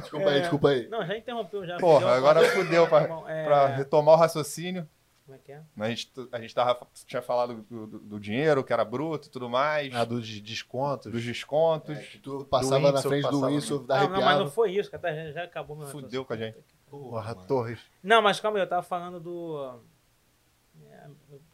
desculpa 0.00 0.28
aí, 0.30 0.36
É. 0.36 0.40
desculpa 0.40 0.68
aí. 0.68 0.88
Não, 0.88 1.04
já 1.06 1.16
interrompeu 1.16 1.66
já. 1.66 1.76
Porra, 1.78 2.00
Fudeu. 2.00 2.14
agora 2.14 2.44
fudeu 2.50 2.86
pra, 2.88 3.02
é, 3.28 3.44
pra 3.44 3.66
retomar 3.68 4.14
o 4.14 4.18
raciocínio. 4.18 4.88
Como 5.24 5.36
é 5.36 5.38
que 5.44 5.52
é? 5.52 5.62
A 5.78 5.88
gente, 5.88 6.10
a 6.32 6.40
gente 6.40 6.52
tava, 6.54 6.76
tinha 7.06 7.22
falado 7.22 7.54
do, 7.62 7.86
do- 7.86 7.98
do 8.00 8.20
dinheiro, 8.20 8.64
que 8.64 8.72
era 8.72 8.84
bruto 8.84 9.28
e 9.28 9.30
tudo 9.30 9.48
mais, 9.48 9.94
Ah, 9.94 10.04
dos 10.04 10.26
descontos. 10.40 11.10
dos 11.12 11.22
descontos. 11.22 11.96
É, 11.96 12.02
que 12.02 12.18
tu 12.18 12.44
passava 12.46 12.90
na 12.90 13.00
frente 13.00 13.22
do 13.22 13.28
passava 13.30 13.46
Windsor, 13.46 13.80
no- 13.80 13.86
da 13.86 14.00
Não, 14.00 14.08
não, 14.10 14.22
mas 14.22 14.38
não 14.40 14.50
foi 14.50 14.72
isso, 14.72 14.90
cara. 14.90 15.14
Já, 15.14 15.30
já 15.32 15.44
acabou 15.44 15.76
meu 15.76 15.86
Fudeu 15.86 16.24
com 16.24 16.32
a 16.32 16.36
gente. 16.36 16.58
Porra, 16.90 17.34
Torres. 17.36 17.78
Não, 18.02 18.20
mas 18.20 18.40
calma 18.40 18.58
aí, 18.58 18.64
eu 18.64 18.68
tava 18.68 18.82
falando 18.82 19.20
do. 19.20 19.80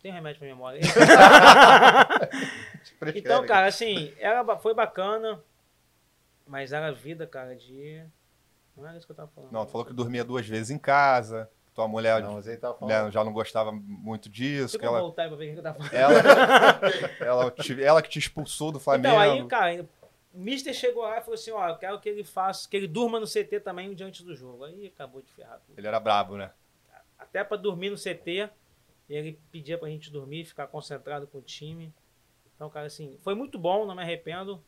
Tenho 0.02 0.14
remédio 0.14 0.38
pra 0.38 0.48
memória. 0.48 0.80
Então, 3.14 3.44
cara, 3.46 3.66
assim, 3.66 4.12
era, 4.18 4.42
ba- 4.42 4.56
foi 4.58 4.72
bacana, 4.74 5.40
mas 6.46 6.72
era 6.72 6.92
vida, 6.92 7.26
cara, 7.26 7.54
de. 7.54 8.02
Não 8.76 8.86
era 8.86 8.96
isso 8.96 9.06
que 9.06 9.12
eu 9.12 9.16
tava 9.16 9.30
falando. 9.34 9.52
Não, 9.52 9.64
tu 9.66 9.72
falou 9.72 9.86
que 9.86 9.92
dormia 9.92 10.24
duas 10.24 10.46
vezes 10.46 10.70
em 10.70 10.78
casa, 10.78 11.50
tua 11.74 11.88
mulher 11.88 12.22
Não, 12.22 12.34
mas 12.34 12.46
ele 12.46 12.56
tava 12.58 12.74
né, 12.86 12.94
falando. 12.94 13.12
já 13.12 13.24
não 13.24 13.32
gostava 13.32 13.72
muito 13.72 14.28
disso, 14.28 14.78
que 14.78 14.84
eu 14.84 14.90
ela, 14.90 15.00
voltar 15.00 15.28
pra 15.28 15.36
ver 15.36 15.50
o 15.50 15.52
que 15.54 15.58
eu 15.58 15.62
tava 15.62 15.78
falando. 15.78 15.94
ela, 15.94 16.80
ela, 17.20 17.50
te- 17.50 17.82
ela 17.82 18.02
que 18.02 18.08
te 18.08 18.18
expulsou 18.18 18.70
do 18.72 18.78
Flamengo. 18.80 19.08
Então, 19.08 19.18
aí, 19.18 19.46
cara, 19.46 19.86
o 20.32 20.38
Mister 20.38 20.72
chegou 20.74 21.02
lá 21.02 21.18
e 21.18 21.20
falou 21.20 21.34
assim: 21.34 21.50
ó, 21.50 21.68
eu 21.68 21.76
quero 21.78 22.00
que 22.00 22.08
ele 22.08 22.24
faça, 22.24 22.68
que 22.68 22.76
ele 22.76 22.86
durma 22.86 23.18
no 23.20 23.26
CT 23.26 23.60
também 23.60 23.94
diante 23.94 24.22
do 24.24 24.34
jogo. 24.34 24.64
Aí 24.64 24.86
acabou 24.86 25.22
de 25.22 25.30
ferrar 25.32 25.58
tudo. 25.66 25.78
Ele 25.78 25.86
era 25.86 25.98
brabo, 26.00 26.36
né? 26.36 26.50
Até 27.18 27.42
pra 27.42 27.56
dormir 27.56 27.90
no 27.90 27.96
CT, 27.96 28.48
ele 29.08 29.38
pedia 29.50 29.78
pra 29.78 29.88
gente 29.88 30.10
dormir, 30.10 30.44
ficar 30.44 30.66
concentrado 30.66 31.26
com 31.26 31.38
o 31.38 31.42
time. 31.42 31.92
Então, 32.54 32.68
cara, 32.70 32.86
assim, 32.86 33.18
foi 33.22 33.34
muito 33.34 33.58
bom, 33.58 33.86
não 33.86 33.94
me 33.94 34.02
arrependo. 34.02 34.62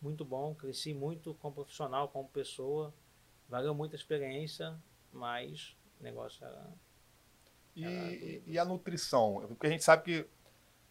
Muito 0.00 0.24
bom, 0.24 0.54
cresci 0.54 0.92
muito 0.94 1.34
como 1.34 1.54
profissional, 1.54 2.08
como 2.08 2.28
pessoa. 2.28 2.92
Valeu 3.48 3.74
muito 3.74 3.94
a 3.94 3.96
experiência, 3.96 4.74
mas 5.12 5.76
o 6.00 6.02
negócio 6.04 6.44
era. 6.46 6.66
E, 7.76 8.42
e 8.46 8.58
a 8.58 8.64
nutrição? 8.64 9.44
Porque 9.48 9.66
a 9.66 9.70
gente 9.70 9.82
sabe 9.82 10.02
que 10.04 10.26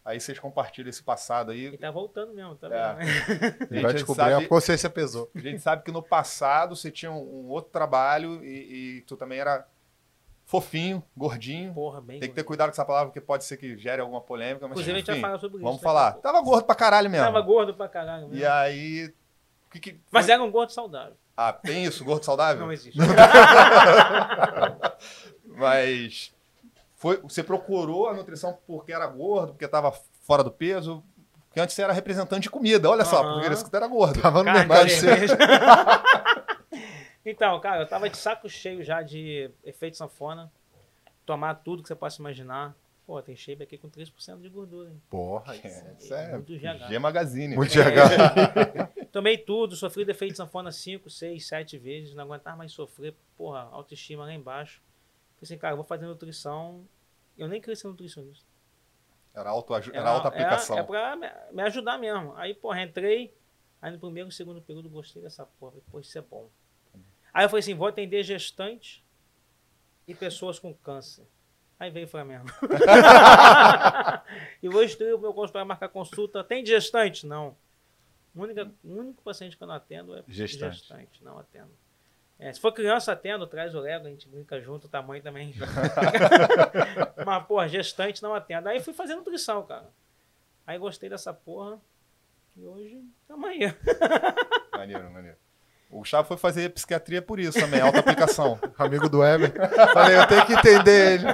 aí 0.03 0.19
vocês 0.19 0.38
compartilham 0.38 0.89
esse 0.89 1.01
passado 1.01 1.51
aí. 1.51 1.65
Ele 1.65 1.77
tá 1.77 1.89
voltando 1.91 2.33
mesmo, 2.33 2.55
tá 2.55 2.67
É. 2.67 2.95
vendo? 2.95 3.67
Ele 3.71 3.79
A 3.79 3.83
vai 3.83 3.93
descobrir 3.93 4.23
sabe- 4.31 4.45
a 4.45 4.47
consciência 4.50 4.89
pesou. 4.89 5.31
A 5.33 5.39
gente 5.39 5.59
sabe 5.62 5.83
que 5.83 5.91
no 5.91 6.03
passado 6.03 6.75
você 6.75 6.91
tinha 6.91 7.12
um, 7.12 7.45
um 7.45 7.50
outro 7.50 7.71
trabalho 7.71 8.43
e, 8.43 8.97
e 8.97 9.01
tu 9.01 9.15
também 9.15 9.39
era 9.39 9.65
fofinho, 10.45 11.01
gordinho. 11.15 11.73
Porra, 11.73 12.00
bem. 12.01 12.19
Tem 12.19 12.29
que 12.29 12.35
ter 12.35 12.43
cuidado 12.43 12.67
com 12.69 12.73
essa 12.73 12.85
palavra, 12.85 13.07
porque 13.09 13.21
pode 13.21 13.43
ser 13.45 13.57
que 13.57 13.77
gere 13.77 14.01
alguma 14.01 14.21
polêmica. 14.21 14.67
Mas, 14.67 14.71
Inclusive, 14.71 14.91
a 14.95 14.97
gente 15.00 15.07
vai 15.07 15.15
enfim, 15.15 15.21
falar 15.25 15.39
sobre 15.39 15.57
isso. 15.57 15.63
Vamos 15.65 15.79
a 15.79 15.83
falar. 15.83 16.12
pouco. 16.13 16.23
Tava 16.27 16.41
gordo 16.41 16.65
pra 16.65 16.75
caralho 16.75 17.09
mesmo. 17.09 17.25
Tava 17.25 17.41
gordo 17.41 17.73
pra 17.73 17.88
caralho 17.88 18.27
mesmo. 18.27 18.35
E 18.35 18.45
aí. 18.45 19.13
o 19.67 19.71
que 19.71 19.79
que- 19.79 20.00
Mas 20.12 20.29
era 20.29 20.41
um 20.43 20.51
gordo 20.51 20.71
saudável. 20.71 21.15
Ah, 21.35 21.51
tem 21.51 21.83
isso, 21.85 22.05
gordo 22.05 22.23
saudável? 22.23 22.63
Não 22.63 22.71
existe. 22.71 23.00
Mas 25.45 26.31
foi, 26.95 27.17
você 27.21 27.43
procurou 27.43 28.07
a 28.07 28.13
nutrição 28.13 28.57
porque 28.67 28.93
era 28.93 29.05
gordo, 29.07 29.53
porque 29.53 29.65
estava 29.65 29.91
fora 30.25 30.43
do 30.43 30.51
peso? 30.51 31.03
Porque 31.47 31.59
antes 31.59 31.75
você 31.75 31.83
era 31.83 31.93
representante 31.93 32.43
de 32.43 32.50
comida, 32.50 32.89
olha 32.89 33.05
só, 33.05 33.21
porque 33.33 33.50
você 33.50 33.75
era 33.75 33.88
gordo. 33.88 34.19
Tava 34.21 34.39
no 34.39 34.45
Carne, 34.45 34.67
mercado. 34.67 34.88
então, 37.25 37.60
cara, 37.60 37.82
eu 37.82 37.88
tava 37.88 38.10
de 38.10 38.18
saco 38.18 38.50
cheio 38.50 38.84
já 38.84 39.01
de 39.01 39.50
efeito 39.63 39.98
sanfona. 39.98 40.51
Tomar 41.25 41.56
tudo 41.56 41.82
que 41.82 41.88
você 41.88 41.96
possa 41.96 42.22
imaginar. 42.22 42.75
Pô, 43.06 43.22
tem 43.22 43.36
shape 43.36 43.63
aqui 43.63 43.77
com 43.77 43.89
3% 43.89 44.42
de 44.42 44.50
gordura, 44.50 44.89
hein? 44.89 45.01
Porra, 45.10 45.56
É, 45.56 45.96
Isso 46.00 46.13
é 46.13 46.32
Muito 46.34 46.53
GH. 46.53 46.88
G 46.88 47.00
Magazine. 47.00 47.56
Muito 47.56 47.77
É. 47.77 47.84
GH. 47.84 48.94
Tomei 49.12 49.38
tudo, 49.38 49.75
sofri 49.75 50.06
defeito 50.06 50.32
de 50.32 50.38
sanfona 50.38 50.72
5, 50.72 51.10
6, 51.10 51.46
7 51.46 51.77
vezes, 51.77 52.16
não 52.16 52.24
aguentava 52.24 52.57
mais 52.57 52.72
sofrer, 52.72 53.14
porra, 53.38 53.70
autoestima 53.72 54.24
lá 54.25 54.33
embaixo. 54.33 54.81
Falei 55.36 55.44
assim, 55.44 55.57
cara, 55.57 55.75
vou 55.75 55.83
fazer 55.83 56.05
nutrição. 56.05 56.88
Eu 57.38 57.48
nem 57.48 57.59
queria 57.59 57.75
ser 57.75 57.88
nutricionista. 57.88 58.46
Era, 59.36 59.50
auto, 59.50 59.74
era 59.75 60.09
alta 60.09 60.27
aplicação. 60.29 60.77
É, 60.77 60.79
é 60.79 60.83
pra 60.83 61.16
me, 61.16 61.27
me 61.51 61.62
ajudar 61.64 61.98
mesmo. 61.98 62.33
Aí, 62.36 62.53
porra, 62.53 62.81
entrei. 62.83 63.33
Aí 63.81 63.92
no 63.92 64.00
primeiro 64.00 64.29
e 64.29 64.31
segundo 64.31 64.62
período 64.62 64.90
gostei 64.90 65.22
dessa 65.22 65.46
porra. 65.46 65.72
Falei, 65.72 65.83
pô, 65.92 66.00
isso 66.00 66.18
é 66.18 66.22
bom. 66.22 66.48
Aí 67.33 67.46
eu 67.46 67.50
falei 67.50 67.61
assim, 67.61 67.74
vou 67.74 67.87
atender 67.87 68.24
gestantes 68.24 69.01
e 70.07 70.13
pessoas 70.13 70.59
com 70.59 70.74
câncer. 70.74 71.25
Aí 71.79 71.89
veio 71.89 72.05
o 72.05 72.09
Flamengo. 72.09 72.46
e 74.61 74.69
vou 74.69 74.83
instruir 74.83 75.15
o 75.15 75.19
meu 75.19 75.33
consultório 75.33 75.51
para 75.51 75.65
marcar 75.65 75.89
consulta. 75.89 76.43
Tem 76.43 76.65
gestante? 76.65 77.25
Não. 77.25 77.55
O 78.35 78.41
único, 78.41 78.72
único 78.83 79.22
paciente 79.24 79.57
que 79.57 79.63
eu 79.63 79.67
não 79.67 79.75
atendo 79.75 80.15
é 80.15 80.24
Gestante. 80.27 81.24
Não 81.24 81.39
atendo. 81.39 81.72
É, 82.39 82.51
se 82.51 82.59
for 82.59 82.72
criança, 82.72 83.11
atendo, 83.11 83.48
traz 83.48 83.74
o 83.75 83.79
Lego, 83.79 84.07
a 84.07 84.09
gente 84.09 84.27
brinca 84.27 84.59
junto, 84.59 84.85
o 84.85 84.89
tamanho 84.89 85.22
também. 85.22 85.53
Mas, 87.25 87.46
porra, 87.46 87.67
gestante 87.67 88.22
não 88.22 88.33
atendo. 88.33 88.69
Aí 88.69 88.81
fui 88.81 88.93
fazer 88.93 89.15
nutrição, 89.15 89.65
cara. 89.65 89.89
Aí 90.65 90.77
gostei 90.77 91.09
dessa 91.09 91.33
porra. 91.33 91.79
E 92.55 92.63
hoje, 92.63 93.03
tamo 93.27 93.46
aí. 93.46 93.59
Maneiro, 94.72 95.11
maneiro. 95.11 95.37
O 95.94 96.00
Gustavo 96.00 96.27
foi 96.27 96.38
fazer 96.38 96.70
psiquiatria 96.72 97.22
por 97.22 97.40
isso 97.40 97.60
também, 97.60 97.79
alta 97.79 98.00
aplicação. 98.00 98.60
Amigo 98.79 99.08
do 99.08 99.20
Weber. 99.20 99.53
Falei, 99.94 100.18
eu 100.18 100.25
tenho 100.27 100.46
que 100.48 100.53
entender 100.53 101.14
ele. 101.14 101.34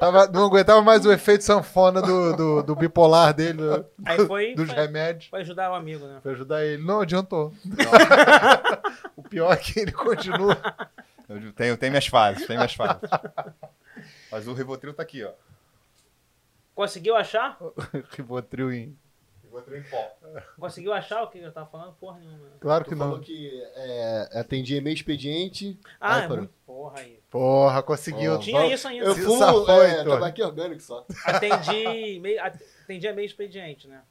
Tava, 0.00 0.26
não 0.28 0.46
aguentava 0.46 0.80
mais 0.80 1.04
o 1.04 1.12
efeito 1.12 1.44
sanfona 1.44 2.00
do, 2.00 2.34
do, 2.34 2.62
do 2.62 2.74
bipolar 2.74 3.34
dele, 3.34 3.58
do- 3.58 3.86
Aí 4.06 4.26
foi 4.26 4.54
dos 4.56 4.72
pra, 4.72 4.82
remédios. 4.82 5.28
pra 5.28 5.40
ajudar 5.40 5.70
o 5.70 5.74
amigo, 5.74 6.06
né? 6.06 6.18
Pra 6.22 6.32
ajudar 6.32 6.64
ele. 6.64 6.82
Não 6.82 7.02
adiantou. 7.02 7.52
o 9.14 9.22
pior 9.22 9.52
é 9.52 9.56
que 9.56 9.78
ele 9.78 9.92
continua. 9.92 10.56
Eu 11.28 11.52
tenho, 11.52 11.76
tenho 11.76 11.92
minhas 11.92 12.06
fases, 12.06 12.46
tenho 12.46 12.58
minhas 12.58 12.72
fases. 12.74 13.08
Mas 14.32 14.48
o 14.48 14.54
Rivotril 14.54 14.94
tá 14.94 15.02
aqui, 15.02 15.22
ó. 15.24 15.30
Conseguiu 16.74 17.14
achar? 17.16 17.58
Rivotril 18.16 18.72
em. 18.72 18.96
Rivotril 19.50 19.78
em 19.78 19.82
pó. 19.82 20.16
Conseguiu 20.58 20.92
achar 20.92 21.22
o 21.22 21.28
que 21.28 21.38
eu 21.38 21.52
tava 21.52 21.66
falando? 21.68 21.92
Porra 21.94 22.20
nenhuma. 22.20 22.48
Claro 22.60 22.84
Tu 22.84 22.90
que 22.90 22.96
falou 22.96 23.16
não. 23.16 23.22
que 23.22 23.62
é, 23.74 24.28
atendia 24.38 24.78
e-mail 24.78 24.94
expediente. 24.94 25.78
Ah, 26.00 26.16
Aí 26.18 26.24
é 26.24 26.28
muito 26.28 26.54
porra 26.64 27.00
aí. 27.00 27.20
Porra, 27.28 27.82
conseguiu. 27.82 28.34
Ó, 28.34 28.38
Tinha 28.38 28.72
isso 28.72 28.86
ainda. 28.86 29.06
Eu 29.06 29.14
fumo, 29.14 29.38
safou, 29.38 29.82
é, 29.82 30.04
tabaco 30.04 30.42
orgânico 30.42 30.80
só. 30.82 31.04
atendi 31.24 32.20
meio, 32.22 32.40
atendia 32.42 33.12
meio 33.12 33.26
expediente, 33.26 33.88
né? 33.88 34.02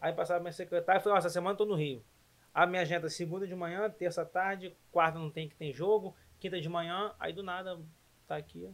Aí 0.00 0.12
passava 0.12 0.40
minha 0.40 0.52
secretária 0.52 0.98
e 0.98 1.02
falei, 1.02 1.14
ó, 1.14 1.18
essa 1.18 1.30
semana 1.30 1.52
eu 1.54 1.58
tô 1.58 1.64
no 1.64 1.74
Rio. 1.76 2.04
A 2.52 2.66
minha 2.66 2.82
agenda 2.82 3.06
é 3.06 3.10
segunda 3.10 3.46
de 3.46 3.54
manhã, 3.54 3.88
terça 3.88 4.24
tarde, 4.26 4.76
quarta 4.90 5.18
não 5.18 5.30
tem 5.30 5.48
que 5.48 5.54
tem 5.54 5.72
jogo, 5.72 6.14
quinta 6.40 6.60
de 6.60 6.68
manhã, 6.68 7.12
aí 7.20 7.32
do 7.32 7.42
nada 7.42 7.78
tá 8.26 8.36
aqui. 8.36 8.68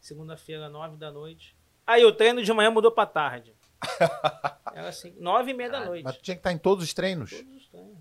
Segunda-feira, 0.00 0.68
nove 0.68 0.96
da 0.96 1.10
noite. 1.10 1.56
Aí 1.86 2.04
o 2.04 2.12
treino 2.12 2.42
de 2.42 2.52
manhã 2.52 2.70
mudou 2.70 2.92
pra 2.92 3.04
tarde. 3.04 3.54
Era 4.74 4.88
assim, 4.88 5.14
nove 5.18 5.50
e 5.50 5.54
meia 5.54 5.70
da 5.70 5.84
noite. 5.84 6.02
Mas 6.04 6.16
tu 6.16 6.22
tinha 6.22 6.34
que 6.34 6.40
estar 6.40 6.52
em 6.52 6.58
todos 6.58 6.84
os 6.84 6.92
treinos. 6.94 7.30
Todos 7.30 7.54
os 7.56 7.68
treinos. 7.68 7.98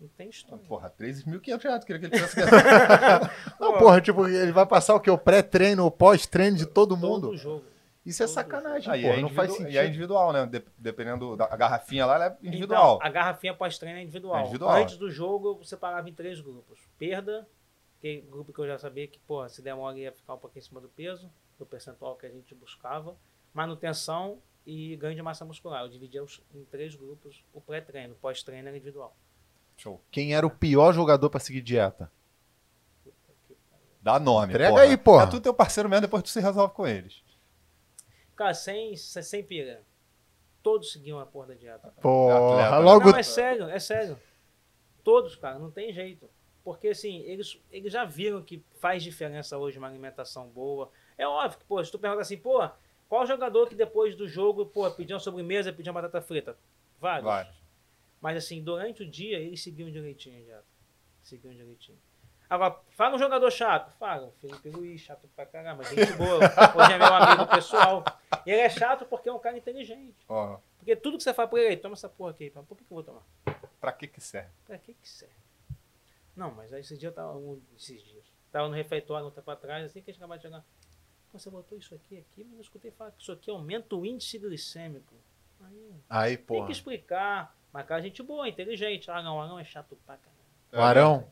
Não 0.00 0.08
tem 0.08 0.28
história. 0.28 0.64
Porra, 0.66 0.90
3.500 0.98 1.62
reais, 1.62 1.84
queria 1.84 2.00
que 2.00 2.06
ele 2.06 2.14
tivesse 2.16 2.36
Não, 3.60 3.78
porra, 3.78 4.00
tipo, 4.00 4.26
ele 4.28 4.52
vai 4.52 4.66
passar 4.66 4.94
o 4.94 5.00
que? 5.00 5.10
O 5.10 5.16
pré-treino, 5.18 5.84
o 5.86 5.90
pós-treino 5.90 6.56
de 6.56 6.66
todo 6.66 6.90
Todo 6.90 6.96
mundo. 6.96 7.36
jogo. 7.36 7.64
Isso 8.04 8.22
é 8.22 8.26
todo 8.26 8.34
sacanagem, 8.34 8.88
Ah, 8.92 8.96
porra. 9.08 9.18
é 9.18 9.22
Não 9.22 9.30
faz 9.30 9.52
sentido. 9.52 9.70
e 9.70 9.78
é 9.78 9.86
individual, 9.86 10.30
né? 10.32 10.44
De- 10.44 10.62
dependendo 10.76 11.36
da 11.36 11.46
garrafinha 11.56 12.04
lá, 12.04 12.16
ela 12.16 12.26
é 12.26 12.36
individual. 12.46 12.96
Então, 12.96 13.06
a 13.06 13.10
garrafinha 13.10 13.54
pós-treino 13.54 13.98
é 13.98 14.02
individual. 14.02 14.36
É 14.36 14.40
individual. 14.42 14.72
Antes 14.76 14.98
do 14.98 15.10
jogo, 15.10 15.56
eu 15.58 15.64
separava 15.64 16.06
em 16.08 16.12
três 16.12 16.38
grupos. 16.40 16.80
Perda, 16.98 17.48
que 18.00 18.08
é 18.08 18.30
grupo 18.30 18.52
que 18.52 18.58
eu 18.60 18.66
já 18.66 18.76
sabia 18.78 19.06
que, 19.08 19.18
pô, 19.20 19.48
se 19.48 19.62
der 19.62 19.74
mole 19.74 20.00
ia 20.02 20.12
ficar 20.12 20.34
um 20.34 20.38
pouquinho 20.38 20.60
em 20.62 20.66
cima 20.66 20.80
do 20.82 20.88
peso, 20.88 21.30
do 21.58 21.64
percentual 21.64 22.14
que 22.16 22.26
a 22.26 22.30
gente 22.30 22.54
buscava. 22.54 23.16
Manutenção 23.54 24.38
e 24.66 24.96
ganho 24.96 25.14
de 25.14 25.22
massa 25.22 25.44
muscular. 25.44 25.82
Eu 25.82 25.88
dividia 25.88 26.22
os- 26.22 26.40
em 26.54 26.64
três 26.64 26.94
grupos 26.94 27.44
o 27.52 27.60
pré-treino. 27.60 28.14
O 28.14 28.16
Pós-treino 28.16 28.68
era 28.68 28.76
individual. 28.76 29.14
Show. 29.76 30.00
Quem 30.10 30.34
era 30.34 30.46
o 30.46 30.50
pior 30.50 30.92
jogador 30.92 31.28
pra 31.30 31.40
seguir 31.40 31.60
dieta? 31.60 32.10
Dá 34.00 34.18
nome. 34.20 34.52
Entrega 34.52 34.70
porra. 34.70 34.82
aí, 34.82 34.96
porra. 34.96 35.24
É 35.24 35.26
tu 35.26 35.40
teu 35.40 35.54
parceiro 35.54 35.88
mesmo, 35.88 36.02
depois 36.02 36.22
tu 36.22 36.28
se 36.28 36.40
resolve 36.40 36.74
com 36.74 36.86
eles. 36.86 37.22
Cara, 38.36 38.52
sem, 38.52 38.96
sem 38.96 39.42
pira. 39.42 39.82
Todos 40.62 40.92
seguiam 40.92 41.18
a 41.20 41.26
porra 41.26 41.48
da 41.48 41.54
dieta. 41.54 41.92
Porra, 42.00 42.36
Atleta. 42.36 42.78
logo. 42.78 43.10
Não, 43.10 43.18
é 43.18 43.22
sério, 43.22 43.68
é 43.68 43.78
sério. 43.78 44.18
Todos, 45.02 45.36
cara, 45.36 45.58
não 45.58 45.70
tem 45.70 45.92
jeito. 45.92 46.28
Porque 46.62 46.88
assim, 46.88 47.18
eles, 47.22 47.58
eles 47.70 47.92
já 47.92 48.04
viram 48.04 48.42
que 48.42 48.62
faz 48.80 49.02
diferença 49.02 49.58
hoje 49.58 49.78
uma 49.78 49.86
alimentação 49.88 50.48
boa. 50.48 50.90
É 51.18 51.26
óbvio 51.26 51.58
que, 51.58 51.64
pô, 51.66 51.82
se 51.84 51.90
tu 51.92 51.98
pergunta 51.98 52.22
assim, 52.22 52.38
pô, 52.38 52.66
qual 53.08 53.26
jogador 53.26 53.68
que 53.68 53.74
depois 53.74 54.14
do 54.16 54.26
jogo, 54.28 54.66
pô, 54.66 54.90
pediu 54.90 55.14
uma 55.16 55.20
sobremesa, 55.20 55.72
pediu 55.72 55.92
uma 55.92 56.00
batata 56.00 56.20
frita? 56.22 56.56
Vários. 57.00 57.24
Vários. 57.24 57.54
Mas 58.20 58.36
assim, 58.38 58.62
durante 58.62 59.02
o 59.02 59.06
dia 59.08 59.38
eles 59.38 59.62
seguiam 59.62 59.90
direitinho 59.90 60.42
dieta. 60.44 60.64
Seguiam 61.22 61.52
direitinho. 61.54 61.98
Agora, 62.48 62.78
fala 62.90 63.16
um 63.16 63.18
jogador 63.18 63.50
chato. 63.50 63.90
Fala, 63.98 64.32
Felipe 64.40 64.68
Luiz, 64.70 65.00
chato 65.00 65.26
pra 65.34 65.46
caramba, 65.46 65.82
gente 65.84 66.12
boa. 66.12 66.38
Hoje 66.38 66.92
é 66.92 66.98
meu 66.98 67.06
amigo 67.14 67.46
pessoal. 67.46 68.04
E 68.46 68.50
ele 68.50 68.60
é 68.60 68.68
chato 68.68 69.06
porque 69.06 69.28
é 69.28 69.32
um 69.32 69.38
cara 69.38 69.56
inteligente. 69.56 70.14
Ó, 70.28 70.58
Porque 70.78 70.94
tudo 70.94 71.16
que 71.16 71.22
você 71.22 71.32
fala 71.32 71.48
pra 71.48 71.58
ele, 71.60 71.70
"Ei, 71.70 71.76
toma 71.78 71.94
essa 71.94 72.08
porra 72.08 72.30
aqui. 72.32 72.50
Por 72.50 72.76
que, 72.76 72.84
que 72.84 72.92
eu 72.92 72.94
vou 72.96 73.02
tomar? 73.02 73.22
pra 73.80 73.92
que 73.92 74.06
que 74.06 74.20
serve? 74.20 74.50
Pra 74.66 74.78
que 74.78 74.92
que 74.94 75.08
serve? 75.08 75.34
Não, 76.36 76.50
mas 76.52 76.72
aí 76.72 76.80
esse 76.80 76.96
dia 76.96 77.08
eu 77.08 77.12
tava. 77.12 77.36
um- 77.36 77.60
esses 77.76 78.02
dias. 78.02 78.24
Tava 78.52 78.68
no 78.68 78.74
refeitório 78.74 79.26
um 79.26 79.30
tempo 79.30 79.50
atrás, 79.50 79.84
assim 79.84 80.00
que 80.02 80.10
a 80.10 80.12
gente 80.12 80.20
acabou 80.22 80.36
de 80.36 80.42
chegar. 80.42 80.64
Pô, 81.34 81.38
você 81.40 81.50
botou 81.50 81.76
isso 81.76 81.92
aqui 81.96 82.16
aqui, 82.16 82.44
mas 82.44 82.54
eu 82.54 82.60
escutei 82.60 82.92
falar 82.92 83.10
que 83.10 83.20
isso 83.20 83.32
aqui 83.32 83.50
aumenta 83.50 83.96
o 83.96 84.06
índice 84.06 84.38
glicêmico. 84.38 85.12
Aí, 85.60 85.94
Aí, 86.08 86.36
tem 86.36 86.46
porra. 86.46 86.66
que 86.66 86.70
explicar. 86.72 87.56
Mas 87.72 87.84
cara, 87.86 88.00
gente 88.00 88.22
boa, 88.22 88.48
inteligente. 88.48 89.10
Ah, 89.10 89.20
não, 89.20 89.42
Arão 89.42 89.58
é 89.58 89.64
chato 89.64 89.98
pra 90.06 90.16
caramba. 90.16 90.44
O 90.72 90.80
Arão. 90.80 91.28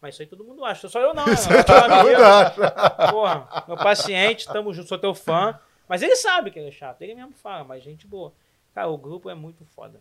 Mas 0.00 0.14
isso 0.16 0.22
aí 0.22 0.28
todo 0.28 0.42
mundo 0.42 0.64
acha. 0.64 0.88
Só 0.88 1.00
eu 1.00 1.14
não? 1.14 1.24
Isso 1.32 1.48
Eu 1.52 1.64
todo 1.64 1.88
mundo 1.88 2.24
acha. 2.24 3.12
Porra, 3.12 3.64
meu 3.68 3.76
paciente, 3.76 4.44
tamo 4.48 4.74
junto, 4.74 4.88
sou 4.88 4.98
teu 4.98 5.14
fã. 5.14 5.56
Mas 5.86 6.02
ele 6.02 6.16
sabe 6.16 6.50
que 6.50 6.58
ele 6.58 6.70
é 6.70 6.72
chato, 6.72 7.00
ele 7.02 7.14
mesmo 7.14 7.32
fala, 7.32 7.62
mas 7.62 7.84
gente 7.84 8.08
boa. 8.08 8.32
Cara, 8.74 8.88
o 8.88 8.98
grupo 8.98 9.30
é 9.30 9.36
muito 9.36 9.64
foda. 9.66 10.00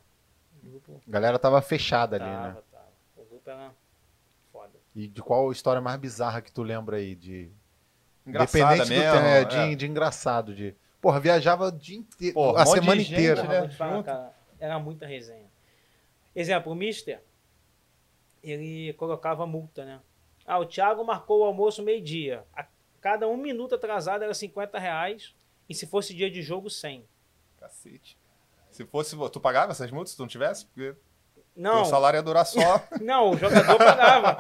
O 0.63 0.67
grupo 0.67 0.99
A 1.07 1.11
galera 1.11 1.37
tava 1.37 1.61
fechada 1.61 2.15
ali, 2.15 2.25
tava, 2.25 2.47
né? 2.47 2.61
tava. 2.71 2.87
O 3.17 3.25
grupo 3.25 3.47
era 3.47 3.71
foda. 4.51 4.79
E 4.95 5.07
de 5.07 5.21
qual 5.21 5.51
história 5.51 5.79
mais 5.79 5.99
bizarra 5.99 6.41
que 6.41 6.51
tu 6.51 6.63
lembra 6.63 6.97
aí? 6.97 7.13
De... 7.13 7.51
Engraçada 8.25 8.75
Independente 8.75 8.89
mesmo. 8.89 9.19
do 9.19 9.25
é, 9.25 9.41
é. 9.41 9.45
de, 9.45 9.75
de 9.75 9.87
engraçado. 9.87 10.53
De... 10.53 10.75
Porra, 11.01 11.19
viajava 11.19 11.67
o 11.67 11.71
dia 11.71 11.97
inteiro, 11.97 12.33
Pô, 12.33 12.55
a 12.55 12.65
semana 12.65 13.01
gente, 13.01 13.13
inteira. 13.13 13.43
né? 13.43 13.69
Falar, 13.69 14.03
cara, 14.03 14.33
era 14.59 14.79
muita 14.79 15.05
resenha. 15.05 15.49
Exemplo, 16.35 16.71
o 16.71 16.75
Mister, 16.75 17.21
ele 18.43 18.93
colocava 18.93 19.45
multa, 19.45 19.83
né? 19.83 19.99
Ah, 20.45 20.59
o 20.59 20.65
Thiago 20.65 21.03
marcou 21.03 21.41
o 21.41 21.43
almoço 21.43 21.83
meio-dia. 21.83 22.43
A 22.55 22.65
cada 23.01 23.27
um 23.27 23.35
minuto 23.35 23.75
atrasado 23.75 24.23
era 24.23 24.33
50 24.33 24.77
reais. 24.77 25.35
E 25.67 25.73
se 25.73 25.87
fosse 25.87 26.13
dia 26.13 26.29
de 26.29 26.41
jogo, 26.41 26.69
100. 26.69 27.05
Cacete. 27.57 28.17
Se 28.69 28.85
fosse. 28.85 29.15
Tu 29.31 29.39
pagava 29.39 29.71
essas 29.71 29.89
multas 29.91 30.11
se 30.11 30.17
tu 30.17 30.21
não 30.21 30.27
tivesse? 30.27 30.65
Porque 30.67 30.95
Não, 31.55 31.81
o 31.81 31.85
salário 31.85 32.17
ia 32.17 32.23
durar 32.23 32.45
só. 32.45 32.81
não, 33.01 33.31
o 33.31 33.37
jogador 33.37 33.77
pagava. 33.77 34.37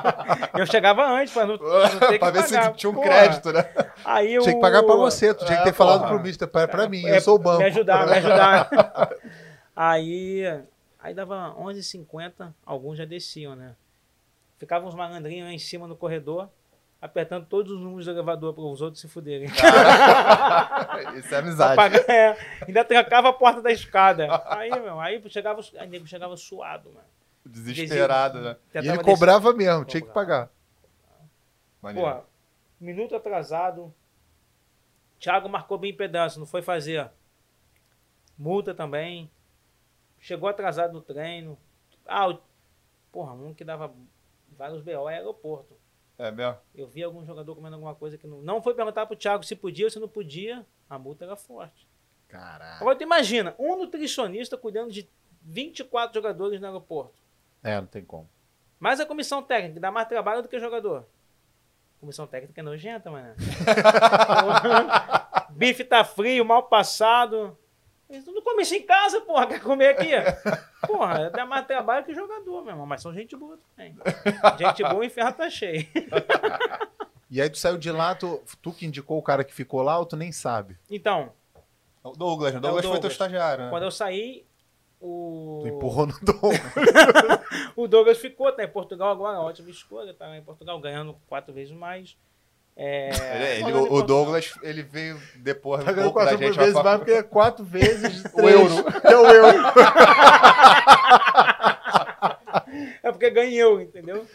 Eu 0.57 0.65
chegava 0.65 1.03
antes 1.05 1.33
pra 1.33 1.45
não, 1.45 1.57
não 1.57 1.99
ter 1.99 2.07
que 2.13 2.19
pra 2.19 2.31
ver 2.31 2.43
se 2.43 2.53
pagar. 2.55 2.73
tinha 2.73 2.89
um 2.89 2.93
Porra. 2.93 3.05
crédito, 3.07 3.51
né? 3.51 3.65
Aí 4.05 4.27
Tinha 4.29 4.41
o- 4.41 4.45
que 4.45 4.55
pagar 4.61 4.83
pra 4.83 4.95
você, 4.95 5.33
tu 5.33 5.45
tinha 5.45 5.57
que 5.57 5.63
ter 5.65 5.69
É, 5.69 5.73
falado 5.73 5.99
porra. 6.01 6.13
pro 6.13 6.23
mister, 6.23 6.47
pra, 6.47 6.67
pra 6.67 6.87
mim, 6.89 7.05
É, 7.05 7.17
eu 7.17 7.21
sou 7.21 7.35
o 7.35 7.39
banco. 7.39 7.59
Me 7.59 7.65
ajudar, 7.65 8.07
me 8.07 8.13
ajudar. 8.13 8.69
aí, 9.75 10.61
aí 10.99 11.13
dava 11.13 11.53
11h50, 11.59 12.53
alguns 12.65 12.97
já 12.97 13.05
desciam, 13.05 13.55
né? 13.55 13.75
Ficavam 14.57 14.87
uns 14.87 14.95
malandrinhos 14.95 15.47
lá 15.47 15.53
em 15.53 15.59
cima 15.59 15.87
no 15.87 15.95
corredor, 15.95 16.49
apertando 17.01 17.47
todos 17.47 17.71
os 17.71 17.79
números 17.81 18.05
do 18.05 18.11
elevador 18.11 18.53
para 18.53 18.63
os 18.63 18.79
outros 18.81 19.01
se 19.01 19.07
fuderem. 19.07 19.47
Isso 21.17 21.33
é 21.33 21.37
amizade. 21.39 21.75
pagar- 21.75 22.09
é, 22.09 22.37
ainda 22.67 22.85
trancava 22.85 23.29
a 23.29 23.33
porta 23.33 23.61
da 23.61 23.71
escada. 23.71 24.27
Aí, 24.45 24.69
meu, 24.69 24.99
aí 24.99 25.21
chegava, 25.29 25.61
aí 25.77 25.87
nego 25.89 26.05
chegava 26.05 26.37
suado, 26.37 26.89
mano. 26.91 27.05
Desesperado, 27.43 28.39
né? 28.39 28.55
E 28.75 28.77
ele 28.87 28.99
cobrava 29.03 29.51
mesmo, 29.51 29.83
tinha 29.83 29.99
que 30.01 30.07
Cobrava. 30.07 30.27
pagar. 30.27 30.49
Maneiro. 31.81 32.07
Porra, 32.07 32.23
minuto 32.79 33.15
atrasado. 33.15 33.91
Thiago 35.19 35.49
marcou 35.49 35.77
bem 35.79 35.93
pedaço, 35.95 36.39
não 36.39 36.45
foi 36.45 36.61
fazer. 36.61 37.09
Multa 38.37 38.73
também. 38.75 39.29
Chegou 40.19 40.47
atrasado 40.47 40.93
no 40.93 41.01
treino. 41.01 41.57
Ah, 42.05 42.29
o... 42.29 42.39
porra, 43.11 43.33
um 43.33 43.53
que 43.55 43.63
dava 43.63 43.91
vários 44.55 44.83
BO 44.83 45.09
é 45.09 45.15
aeroporto. 45.17 45.80
É 46.21 46.29
mesmo? 46.29 46.55
Eu 46.75 46.87
vi 46.87 47.01
algum 47.01 47.25
jogador 47.25 47.55
comendo 47.55 47.73
alguma 47.73 47.95
coisa 47.95 48.15
que 48.15 48.27
não. 48.27 48.43
Não 48.43 48.61
foi 48.61 48.75
perguntar 48.75 49.07
pro 49.07 49.15
Thiago 49.15 49.43
se 49.43 49.55
podia 49.55 49.87
ou 49.87 49.89
se 49.89 49.99
não 49.99 50.07
podia. 50.07 50.63
A 50.87 50.99
multa 50.99 51.25
era 51.25 51.35
forte. 51.35 51.87
Caralho. 52.27 52.79
Agora 52.79 52.95
tu 52.95 53.01
imagina, 53.01 53.55
um 53.57 53.75
nutricionista 53.75 54.55
cuidando 54.55 54.91
de 54.91 55.09
24 55.41 56.13
jogadores 56.13 56.61
no 56.61 56.67
aeroporto. 56.67 57.15
É, 57.63 57.75
não 57.81 57.87
tem 57.87 58.05
como. 58.05 58.29
Mas 58.79 58.99
a 58.99 59.05
comissão 59.05 59.41
técnica 59.41 59.79
dá 59.79 59.89
mais 59.89 60.07
trabalho 60.07 60.43
do 60.43 60.47
que 60.47 60.55
o 60.55 60.59
jogador. 60.59 61.07
Comissão 61.99 62.27
técnica 62.27 62.61
é 62.61 62.63
nojenta, 62.63 63.09
mano. 63.09 63.33
Bife 65.57 65.83
tá 65.83 66.03
frio, 66.03 66.45
mal 66.45 66.63
passado. 66.63 67.57
Eles 68.11 68.25
não 68.25 68.41
come 68.41 68.61
isso 68.63 68.75
em 68.75 68.83
casa, 68.83 69.21
porra. 69.21 69.47
Quer 69.47 69.61
comer 69.61 69.87
aqui? 69.89 70.09
Porra, 70.85 71.29
dá 71.29 71.45
mais 71.45 71.65
trabalho 71.65 72.05
que 72.05 72.13
jogador, 72.13 72.61
meu 72.61 72.71
irmão. 72.71 72.85
Mas 72.85 73.01
são 73.01 73.13
gente 73.13 73.35
boa 73.37 73.57
também. 73.57 73.95
Gente 74.57 74.83
boa, 74.83 74.95
o 74.95 75.03
inferno 75.03 75.31
tá 75.33 75.49
cheio. 75.49 75.87
E 77.33 77.41
aí 77.41 77.49
tu 77.49 77.57
saiu 77.57 77.77
de 77.77 77.89
lá, 77.89 78.13
tu, 78.13 78.43
tu 78.61 78.73
que 78.73 78.85
indicou 78.85 79.17
o 79.17 79.21
cara 79.23 79.45
que 79.45 79.53
ficou 79.53 79.81
lá 79.81 79.97
ou 79.97 80.05
tu 80.05 80.17
nem 80.17 80.33
sabe? 80.33 80.77
Então, 80.89 81.31
O 82.03 82.11
Douglas, 82.11 82.51
né? 82.51 82.57
É 82.57 82.59
o 82.59 82.61
Douglas 82.61 82.83
foi 82.83 82.91
teu 82.91 82.99
Douglas. 82.99 83.11
estagiário, 83.13 83.63
né? 83.63 83.69
quando 83.69 83.83
eu 83.83 83.91
saí, 83.91 84.45
o. 84.99 85.59
Tu 85.61 85.69
empurrou 85.69 86.07
no 86.07 86.19
dom. 86.19 86.51
O 87.77 87.87
Douglas 87.87 88.17
ficou, 88.17 88.51
tá 88.51 88.65
em 88.65 88.67
Portugal 88.67 89.09
agora, 89.11 89.39
ótima 89.39 89.69
escolha, 89.69 90.13
tá 90.13 90.35
em 90.35 90.43
Portugal 90.43 90.77
ganhando 90.81 91.15
quatro 91.27 91.53
vezes 91.53 91.73
mais. 91.73 92.17
É, 92.83 93.59
Ele- 93.59 93.73
o, 93.73 93.93
o. 93.93 94.01
Douglas, 94.01 94.55
ele 94.63 94.81
veio 94.81 95.21
depois 95.35 95.83
Tá 95.83 95.91
um 95.91 95.95
pouco 95.95 96.17
da 96.19 96.25
quatro 96.31 96.37
gente. 96.39 96.57
vezes 96.57 96.73
mais 96.73 96.97
porque 96.97 97.11
é 97.11 97.21
quatro 97.21 97.63
vezes 97.63 98.23
O 98.33 98.49
euro. 98.49 98.73
É 99.03 99.15
o 99.17 99.25
euro. 99.27 99.57
É 103.03 103.11
porque 103.11 103.29
ganhou, 103.29 103.79
entendeu? 103.81 104.25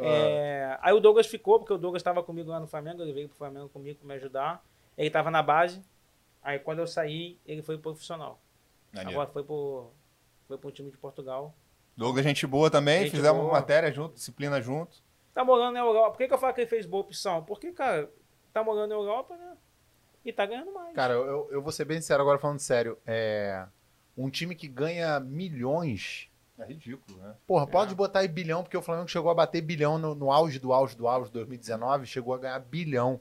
É, 0.00 0.78
aí 0.80 0.92
o 0.94 1.00
Douglas 1.00 1.26
ficou, 1.26 1.58
porque 1.58 1.72
o 1.74 1.78
Douglas 1.78 2.00
estava 2.00 2.22
comigo 2.22 2.50
lá 2.50 2.58
no 2.58 2.66
Flamengo, 2.66 3.02
ele 3.02 3.12
veio 3.12 3.28
pro 3.28 3.36
Flamengo 3.36 3.68
comigo 3.68 3.98
pra 3.98 4.08
me 4.08 4.14
ajudar. 4.14 4.62
Ele 4.96 5.08
estava 5.08 5.30
na 5.30 5.42
base. 5.42 5.82
Aí 6.42 6.58
quando 6.58 6.78
eu 6.78 6.86
saí, 6.86 7.38
ele 7.46 7.60
foi 7.62 7.76
pro 7.76 7.92
profissional. 7.92 8.40
Maneiro. 8.92 9.10
Agora 9.20 9.30
foi 9.32 9.42
pro, 9.44 9.90
foi 10.48 10.56
pro 10.58 10.70
time 10.70 10.90
de 10.90 10.96
Portugal. 10.96 11.54
Douglas, 11.96 12.24
gente 12.24 12.46
boa 12.46 12.70
também. 12.70 13.02
Gente 13.02 13.16
Fizemos 13.16 13.42
boa. 13.42 13.52
matéria 13.52 13.92
junto, 13.92 14.14
disciplina 14.14 14.60
junto. 14.62 14.96
Tá 15.34 15.44
morando 15.44 15.72
na 15.74 15.80
Europa. 15.80 16.10
Por 16.10 16.18
que, 16.18 16.28
que 16.28 16.34
eu 16.34 16.38
falo 16.38 16.54
que 16.54 16.60
ele 16.60 16.70
fez 16.70 16.86
boa 16.86 17.02
opção? 17.02 17.42
Porque, 17.44 17.72
cara, 17.72 18.10
tá 18.52 18.62
morando 18.62 18.90
na 18.90 18.94
Europa, 18.94 19.36
né? 19.36 19.56
E 20.24 20.32
tá 20.32 20.46
ganhando 20.46 20.72
mais. 20.72 20.94
Cara, 20.94 21.14
eu, 21.14 21.48
eu 21.50 21.62
vou 21.62 21.72
ser 21.72 21.84
bem 21.84 22.00
sincero 22.00 22.22
agora 22.22 22.38
falando 22.38 22.60
sério. 22.60 22.98
É, 23.06 23.66
um 24.16 24.30
time 24.30 24.54
que 24.54 24.68
ganha 24.68 25.18
milhões. 25.18 26.28
É 26.58 26.64
ridículo, 26.64 27.18
né? 27.18 27.34
Porra, 27.46 27.66
pode 27.66 27.94
botar 27.94 28.20
aí 28.20 28.28
bilhão, 28.28 28.62
porque 28.62 28.76
o 28.76 28.82
Flamengo 28.82 29.08
chegou 29.08 29.30
a 29.30 29.34
bater 29.34 29.62
bilhão 29.62 29.98
no, 29.98 30.14
no 30.14 30.30
auge 30.30 30.58
do 30.58 30.72
auge 30.72 30.94
do 30.94 31.08
auge 31.08 31.28
de 31.28 31.32
2019, 31.32 32.06
chegou 32.06 32.34
a 32.34 32.38
ganhar 32.38 32.58
bilhão. 32.60 33.20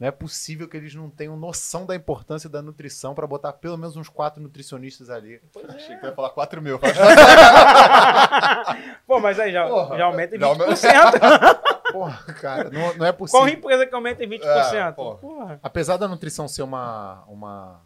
Não 0.00 0.08
é 0.08 0.10
possível 0.10 0.66
que 0.66 0.78
eles 0.78 0.94
não 0.94 1.10
tenham 1.10 1.36
noção 1.36 1.84
da 1.84 1.94
importância 1.94 2.48
da 2.48 2.62
nutrição 2.62 3.14
pra 3.14 3.26
botar 3.26 3.52
pelo 3.52 3.76
menos 3.76 3.98
uns 3.98 4.08
quatro 4.08 4.42
nutricionistas 4.42 5.10
ali. 5.10 5.42
Pois 5.52 5.68
é. 5.68 5.76
Achei 5.76 5.94
que 5.98 6.06
ia 6.06 6.12
falar 6.14 6.30
4 6.30 6.62
mil. 6.62 6.80
Pô, 9.06 9.20
mas 9.20 9.38
aí 9.38 9.52
já, 9.52 9.66
Porra, 9.68 9.98
já 9.98 10.04
aumenta 10.06 10.36
em 10.36 10.40
já 10.40 10.46
aumenta. 10.46 10.72
20%. 10.72 11.60
Porra, 11.92 12.22
cara, 12.40 12.70
não, 12.70 12.94
não 12.94 13.06
é 13.06 13.12
possível. 13.12 13.40
Qual 13.40 13.48
empresa 13.48 13.86
que 13.86 13.94
aumenta 13.94 14.24
em 14.24 14.28
20%? 14.28 14.40
É, 14.74 14.92
pô. 14.92 15.16
Porra. 15.16 15.58
Apesar 15.62 15.96
da 15.96 16.06
nutrição 16.08 16.46
ser 16.48 16.62
uma, 16.62 17.24
uma 17.26 17.80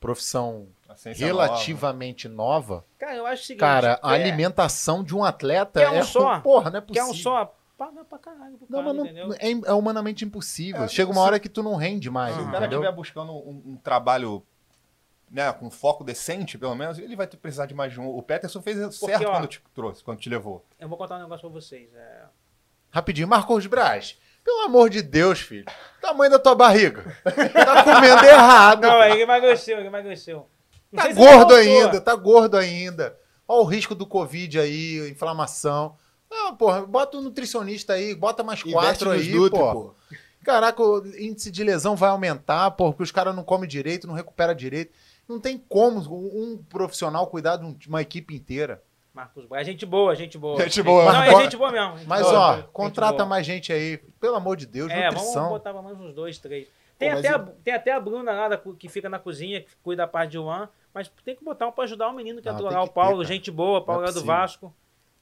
profissão 0.00 0.66
relativamente 1.14 2.28
nova, 2.28 2.84
Cara, 2.98 3.14
eu 3.14 3.26
acho 3.26 3.42
o 3.42 3.46
seguinte. 3.46 3.60
cara, 3.60 4.00
a 4.02 4.16
é- 4.16 4.20
alimentação 4.22 5.04
de 5.04 5.14
um 5.14 5.22
atleta 5.22 5.80
Quer 5.80 5.90
um 5.90 5.96
é. 5.96 6.02
só? 6.02 6.40
Porra, 6.40 6.70
não 6.70 6.78
é 6.78 6.80
Quer 6.80 6.86
possível. 6.86 7.10
um 7.10 7.14
só? 7.14 7.54
Paga 7.84 8.04
pra 8.04 8.16
caralho 8.18 8.56
pro 8.58 8.66
Não, 8.70 8.78
cara, 8.78 8.94
mas 8.94 8.96
não, 8.96 9.04
entendeu? 9.04 9.32
é, 9.66 9.70
é 9.70 9.72
humanamente 9.72 10.24
impossível. 10.24 10.84
É, 10.84 10.88
Chega 10.88 11.10
uma 11.10 11.20
se- 11.20 11.26
hora 11.26 11.40
que 11.40 11.48
tu 11.48 11.64
não 11.64 11.74
rende 11.74 12.08
mais. 12.08 12.32
Se 12.36 12.40
o 12.40 12.50
cara 12.52 12.66
estiver 12.66 12.92
buscando 12.92 13.32
um, 13.32 13.60
um 13.66 13.76
trabalho 13.76 14.40
né, 15.28 15.52
com 15.52 15.68
foco 15.68 16.04
decente, 16.04 16.56
pelo 16.56 16.76
menos, 16.76 16.96
ele 16.98 17.16
vai 17.16 17.26
ter- 17.26 17.38
precisar 17.38 17.66
de 17.66 17.74
mais 17.74 17.92
de 17.92 18.00
um. 18.00 18.06
O 18.06 18.22
Peterson 18.22 18.62
fez 18.62 18.94
certo 18.94 19.26
ó, 19.26 19.32
quando 19.32 19.48
te 19.48 19.60
trouxe, 19.74 20.04
quando 20.04 20.20
te 20.20 20.28
levou. 20.28 20.64
Eu 20.78 20.88
vou 20.88 20.96
contar 20.96 21.16
um 21.16 21.22
negócio 21.22 21.40
pra 21.50 21.60
vocês. 21.60 21.92
É... 21.92 22.22
Rapidinho, 22.90 23.26
Marcos 23.26 23.66
Braz. 23.66 24.16
Pelo 24.44 24.60
amor 24.60 24.88
de 24.88 25.02
Deus, 25.02 25.40
filho. 25.40 25.66
Tamanho 26.00 26.30
da 26.30 26.38
tua 26.38 26.54
barriga. 26.54 27.16
Tá 27.24 27.82
comendo 27.82 28.24
errado. 28.24 28.82
Não, 28.82 29.02
ele 29.02 29.22
emagreceu, 29.22 29.78
ele 29.78 29.88
emagreceu. 29.88 30.48
Não 30.92 31.02
Tá 31.02 31.12
gordo 31.12 31.54
ainda, 31.54 32.00
tá 32.00 32.14
gordo 32.14 32.56
ainda. 32.56 33.18
Olha 33.48 33.60
o 33.62 33.64
risco 33.64 33.92
do 33.94 34.06
Covid 34.06 34.60
aí, 34.60 35.10
inflamação. 35.10 35.96
Não, 36.32 36.56
porra, 36.56 36.86
bota 36.86 37.18
um 37.18 37.20
nutricionista 37.20 37.92
aí, 37.92 38.14
bota 38.14 38.42
mais 38.42 38.62
quatro 38.62 39.10
aí, 39.10 39.32
pô. 39.32 39.48
pô. 39.50 39.94
Caraca, 40.42 40.82
o 40.82 41.06
índice 41.18 41.50
de 41.50 41.62
lesão 41.62 41.94
vai 41.94 42.10
aumentar, 42.10 42.70
pô, 42.72 42.90
porque 42.90 43.02
os 43.02 43.12
caras 43.12 43.34
não 43.36 43.44
comem 43.44 43.68
direito, 43.68 44.06
não 44.06 44.14
recupera 44.14 44.54
direito. 44.54 44.92
Não 45.28 45.38
tem 45.38 45.56
como 45.68 46.00
um 46.00 46.56
profissional 46.68 47.26
cuidar 47.28 47.56
de 47.58 47.64
um- 47.64 47.76
uma 47.86 48.02
equipe 48.02 48.34
inteira. 48.34 48.82
Marcos 49.14 49.44
Braz, 49.44 49.66
gente 49.66 49.84
boa, 49.84 50.16
gente 50.16 50.38
boa. 50.38 50.60
Gente 50.62 50.82
boa. 50.82 51.04
Não, 51.04 51.12
Mas 51.12 51.32
é 51.34 51.42
gente 51.42 51.56
boa 51.56 51.70
mesmo. 51.70 51.98
gente 51.98 52.08
Mas, 52.08 52.22
boa, 52.22 52.38
ó, 52.40 52.56
gente 52.56 52.68
contrata 52.72 53.12
boa. 53.18 53.26
mais 53.26 53.46
gente 53.46 53.72
aí. 53.72 53.98
Pelo 54.18 54.34
amor 54.36 54.56
de 54.56 54.66
Deus, 54.66 54.90
É, 54.90 55.02
vamos 55.10 55.14
nutrição. 55.26 55.48
botar 55.50 55.70
pelo 55.72 55.82
menos 55.84 56.00
uns 56.00 56.14
dois, 56.14 56.38
três. 56.38 56.66
Tem, 56.98 57.10
Pô, 57.12 57.18
até 57.18 57.28
a, 57.28 57.38
tem 57.38 57.74
até 57.74 57.92
a 57.92 58.00
Bruna 58.00 58.32
lá 58.32 58.48
da 58.48 58.56
que 58.58 58.88
fica 58.88 59.08
na 59.08 59.18
cozinha, 59.18 59.60
que 59.60 59.70
cuida 59.82 60.02
da 60.04 60.08
parte 60.08 60.30
de 60.30 60.38
Juan, 60.38 60.68
mas 60.94 61.10
tem 61.24 61.36
que 61.36 61.44
botar 61.44 61.66
um 61.68 61.72
pra 61.72 61.84
ajudar 61.84 62.08
o 62.08 62.12
menino 62.12 62.40
que 62.40 62.48
lá, 62.48 62.56
que 62.56 62.62
o 62.64 62.88
Paulo, 62.88 63.18
ter, 63.22 63.28
gente 63.28 63.50
boa, 63.50 63.84
Paulo 63.84 64.04
é 64.06 64.12
do. 64.12 64.24
Vasco. 64.24 64.74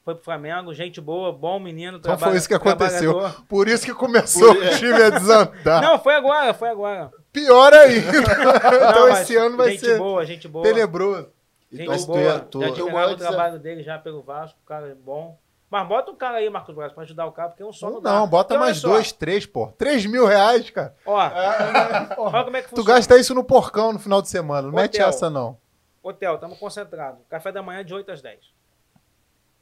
Foi 0.04 0.14
pro 0.14 0.24
Flamengo, 0.24 0.72
gente 0.72 1.00
boa, 1.00 1.30
bom 1.32 1.58
menino. 1.60 1.98
Então 1.98 2.16
foi 2.18 2.36
isso 2.36 2.48
que 2.48 2.54
aconteceu. 2.54 3.20
Por 3.48 3.68
isso 3.68 3.84
que 3.84 3.92
começou 3.94 4.54
Por- 4.54 4.64
o 4.64 4.70
time 4.76 4.94
a 5.02 5.10
desandar. 5.10 5.82
Não, 5.82 5.98
foi 5.98 6.14
agora, 6.14 6.54
foi 6.54 6.68
agora. 6.70 7.10
Pior 7.32 7.72
ainda. 7.74 8.08
então 8.18 8.92
Não, 8.92 9.08
mas 9.10 9.20
esse 9.20 9.36
ano 9.36 9.56
vai 9.56 9.70
gente 9.72 9.80
ser 9.84 9.98
boa, 9.98 10.24
gente 10.24 10.48
boa. 10.48 10.64
tenebroso. 10.64 11.28
Gente 11.70 11.82
Então, 11.92 12.06
boa. 12.06 12.40
tu 12.40 12.58
tu- 12.58 12.60
já 12.62 12.72
tinha 12.72 12.86
o 12.86 13.16
trabalho 13.16 13.58
dele 13.58 13.82
já 13.82 13.98
pelo 13.98 14.22
Vasco, 14.22 14.58
o 14.64 14.66
cara 14.66 14.88
é 14.88 14.94
bom. 14.94 15.38
Mas 15.70 15.86
bota 15.86 16.10
um 16.10 16.16
cara 16.16 16.38
aí, 16.38 16.50
Marcos 16.50 16.74
Braz, 16.74 16.92
pra 16.92 17.04
ajudar 17.04 17.26
o 17.26 17.30
cara, 17.32 17.50
porque 17.50 17.62
um 17.62 17.72
só 17.72 17.86
não, 17.86 17.94
Não, 17.96 18.00
dá. 18.02 18.12
não, 18.14 18.26
bota 18.26 18.54
olha 18.54 18.64
mais 18.64 18.82
dois, 18.82 19.12
três, 19.12 19.46
pô. 19.46 19.68
Três 19.78 20.04
mil 20.04 20.26
reais, 20.26 20.68
cara. 20.70 20.96
Ó, 21.06 21.14
olha 22.18 22.44
como 22.44 22.56
é 22.56 22.62
que 22.62 22.68
Tu 22.68 22.76
funciona. 22.76 22.94
gasta 22.98 23.16
isso 23.18 23.34
no 23.34 23.44
porcão 23.44 23.92
no 23.92 23.98
final 24.00 24.20
de 24.20 24.28
semana. 24.28 24.62
Não 24.62 24.72
mete 24.74 24.96
Hotel. 24.96 25.08
essa, 25.08 25.30
não. 25.30 25.56
Hotel, 26.02 26.34
estamos 26.34 26.58
concentrados. 26.58 27.20
Café 27.28 27.52
da 27.52 27.62
manhã 27.62 27.84
de 27.84 27.94
8 27.94 28.10
às 28.10 28.20
10. 28.20 28.38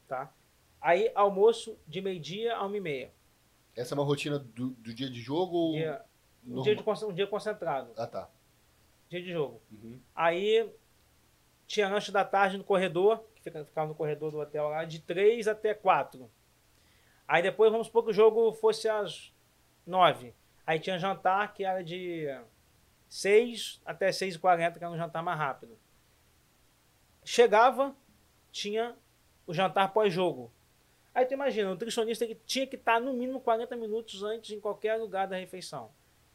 Tá? 0.09 0.33
Aí, 0.81 1.11
almoço 1.13 1.77
de 1.87 2.01
meio-dia 2.01 2.55
a 2.55 2.65
1 2.65 2.75
e 2.75 2.81
meia. 2.81 3.13
Essa 3.77 3.93
é 3.93 3.95
uma 3.95 4.03
rotina 4.03 4.39
do, 4.39 4.71
do 4.71 4.91
dia 4.91 5.07
de 5.07 5.21
jogo 5.21 5.55
ou. 5.55 5.73
Dia- 5.73 6.01
um, 6.43 6.63
dia 6.63 6.75
de, 6.75 6.83
um 7.05 7.13
dia 7.13 7.27
concentrado. 7.27 7.93
Ah, 7.95 8.07
tá. 8.07 8.27
dia 9.07 9.21
de 9.21 9.31
jogo. 9.31 9.61
Uhum. 9.71 9.99
Aí 10.15 10.67
tinha 11.67 11.87
lanche 11.87 12.11
da 12.11 12.25
tarde 12.25 12.57
no 12.57 12.63
corredor, 12.63 13.23
que 13.35 13.43
fica- 13.43 13.63
ficava 13.63 13.87
no 13.89 13.93
corredor 13.93 14.31
do 14.31 14.39
hotel 14.39 14.69
lá, 14.69 14.83
de 14.83 14.99
3 14.99 15.47
até 15.47 15.75
4. 15.75 16.27
Aí 17.27 17.43
depois, 17.43 17.71
vamos 17.71 17.85
supor 17.85 18.03
que 18.03 18.09
o 18.09 18.13
jogo 18.13 18.51
fosse 18.53 18.89
às 18.89 19.31
9. 19.85 20.33
Aí 20.65 20.79
tinha 20.79 20.97
jantar, 20.97 21.53
que 21.53 21.63
era 21.63 21.83
de 21.83 22.25
6 23.07 23.79
até 23.85 24.11
6 24.11 24.33
e 24.35 24.39
40, 24.39 24.79
que 24.79 24.83
era 24.83 24.91
um 24.91 24.97
jantar 24.97 25.21
mais 25.21 25.37
rápido. 25.37 25.77
Chegava, 27.23 27.95
tinha 28.51 28.95
o 29.49 29.53
jantar 29.53 29.91
pós-jogo. 29.91 30.51
Aí 31.13 31.25
tu 31.25 31.33
imagina, 31.33 31.69
o 31.69 31.71
nutricionista 31.71 32.25
que 32.27 32.35
tinha 32.35 32.67
que 32.67 32.75
estar 32.75 33.01
no 33.01 33.11
mínimo 33.13 33.39
40 33.41 33.75
minutos 33.75 34.21
antes 34.23 34.51
em 34.51 34.59
qualquer 34.59 34.95
lugar 34.95 35.27
da 35.27 35.35
refeição. 35.35 35.89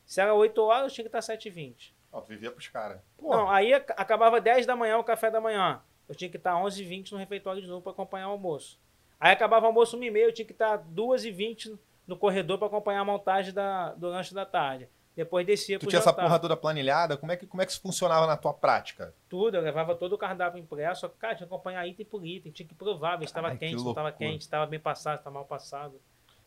Se 0.04 0.20
era 0.20 0.34
8 0.34 0.60
horas, 0.60 0.92
tinha 0.92 1.04
que 1.04 1.08
estar 1.08 1.22
7 1.22 1.46
e 1.46 1.50
20. 1.50 1.94
Ó, 2.12 2.20
vivia 2.20 2.50
pros 2.50 2.66
caras. 2.68 3.00
Não, 3.20 3.48
aí 3.48 3.72
ac- 3.72 3.94
acabava 3.96 4.40
10 4.40 4.66
da 4.66 4.74
manhã 4.74 4.98
o 4.98 5.04
café 5.04 5.30
da 5.30 5.40
manhã. 5.40 5.80
Eu 6.08 6.14
tinha 6.14 6.28
que 6.28 6.36
estar 6.36 6.56
11 6.56 6.80
h 6.82 6.88
20 6.88 7.12
no 7.12 7.18
refeitório 7.18 7.62
de 7.62 7.68
novo 7.68 7.82
para 7.82 7.92
acompanhar 7.92 8.28
o 8.28 8.32
almoço. 8.32 8.78
Aí 9.18 9.32
acabava 9.32 9.64
o 9.64 9.68
almoço 9.68 9.96
1 9.96 10.00
h 10.00 10.10
30 10.10 10.18
eu 10.28 10.32
tinha 10.32 10.46
que 10.46 10.52
estar 10.52 10.76
2 10.76 11.24
h 11.24 11.30
20 11.34 11.78
no 12.06 12.16
corredor 12.16 12.58
para 12.58 12.66
acompanhar 12.66 13.00
a 13.00 13.04
montagem 13.04 13.54
da, 13.54 13.94
do 13.94 14.08
lanche 14.08 14.34
da 14.34 14.44
tarde. 14.44 14.88
Depois 15.16 15.46
descia 15.46 15.78
Tu 15.78 15.86
tinha 15.86 16.00
essa 16.00 16.12
porra 16.12 16.38
toda 16.40 16.56
planilhada, 16.56 17.16
como 17.16 17.30
é, 17.30 17.36
que, 17.36 17.46
como 17.46 17.62
é 17.62 17.66
que 17.66 17.70
isso 17.72 17.80
funcionava 17.80 18.26
na 18.26 18.36
tua 18.36 18.52
prática? 18.52 19.14
Tudo, 19.28 19.56
eu 19.56 19.62
levava 19.62 19.94
todo 19.94 20.14
o 20.14 20.18
cardápio 20.18 20.58
impresso. 20.60 21.08
Cara, 21.10 21.36
tinha 21.36 21.46
que 21.46 21.54
acompanhar 21.54 21.86
item 21.86 22.04
por 22.04 22.24
item. 22.26 22.50
Tinha 22.50 22.66
que 22.68 22.74
provar, 22.74 23.16
ver 23.16 23.26
se 23.26 23.30
estava 23.30 23.50
quente, 23.54 23.78
se 23.78 23.84
não 23.84 23.90
estava 23.92 24.10
quente, 24.10 24.42
se 24.42 24.48
estava 24.48 24.66
bem 24.66 24.80
passado, 24.80 25.14
se 25.16 25.20
estava 25.20 25.34
mal 25.34 25.44
passado. 25.44 26.00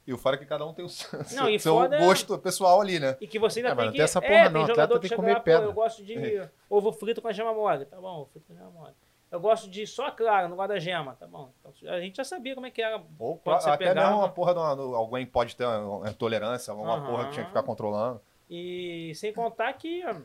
E 0.06 0.14
o 0.14 0.18
fora 0.18 0.36
é 0.36 0.40
que 0.40 0.46
cada 0.46 0.66
um 0.66 0.74
tem 0.74 0.84
o 0.86 0.90
seu, 0.90 1.20
Não, 1.36 1.60
seu 1.60 1.76
foda 1.76 1.96
é- 1.96 2.00
gosto 2.00 2.38
pessoal 2.40 2.80
ali, 2.82 3.00
né? 3.00 3.16
E 3.22 3.28
que 3.28 3.40
você 3.40 3.60
ainda 3.60 3.72
É, 3.72 3.76
tem 3.76 3.86
não 3.86 3.92
que. 3.92 3.98
tem 3.98 4.04
essa 4.04 4.22
porra 4.22 4.34
é, 4.34 4.44
não, 4.46 4.52
tem 4.52 4.62
atleta 4.64 4.74
jogador 4.82 5.00
tem 5.00 5.10
que 5.10 5.16
comer 5.16 5.34
lá, 5.34 5.40
pô, 5.40 5.44
pedra. 5.44 5.66
eu 5.66 5.74
gosto 5.74 6.04
de 6.06 6.50
ovo 6.70 6.92
frito 6.94 7.22
com 7.22 7.28
a 7.28 7.32
gema 7.34 7.54
mole. 7.54 7.86
Tá 7.86 7.98
bom, 8.00 8.22
ovo 8.22 8.30
frito 8.32 8.48
com 8.48 8.54
a 8.54 8.56
gema 8.58 8.70
mole. 8.70 8.94
Eu 9.30 9.42
gosto 9.42 9.70
de 9.70 9.86
só 9.86 10.10
clara, 10.12 10.48
não 10.48 10.56
gosto 10.56 10.70
da 10.70 10.80
gema. 10.80 11.14
Tá 11.20 11.28
bom. 11.28 11.52
Então, 11.60 11.74
a 11.94 12.00
gente 12.00 12.16
já 12.16 12.24
sabia 12.24 12.54
como 12.56 12.66
é 12.66 12.72
que 12.72 12.82
era. 12.82 13.02
Ou 13.20 13.42
até 13.46 13.76
pegava- 13.78 14.08
mesmo 14.08 14.20
uma 14.22 14.30
porra 14.30 14.54
de 14.54 14.60
uma, 14.60 14.98
alguém 14.98 15.26
pode 15.26 15.54
ter 15.56 15.66
uma, 15.66 15.80
uma 15.98 16.10
intolerância, 16.10 16.74
uma 16.74 16.96
Aham. 16.96 17.06
porra 17.06 17.26
que 17.26 17.32
tinha 17.32 17.44
que 17.44 17.50
ficar 17.50 17.64
controlando. 17.64 18.22
E 18.50 19.14
sem 19.16 19.34
contar 19.34 19.74
que. 19.74 20.06
hum, 20.08 20.24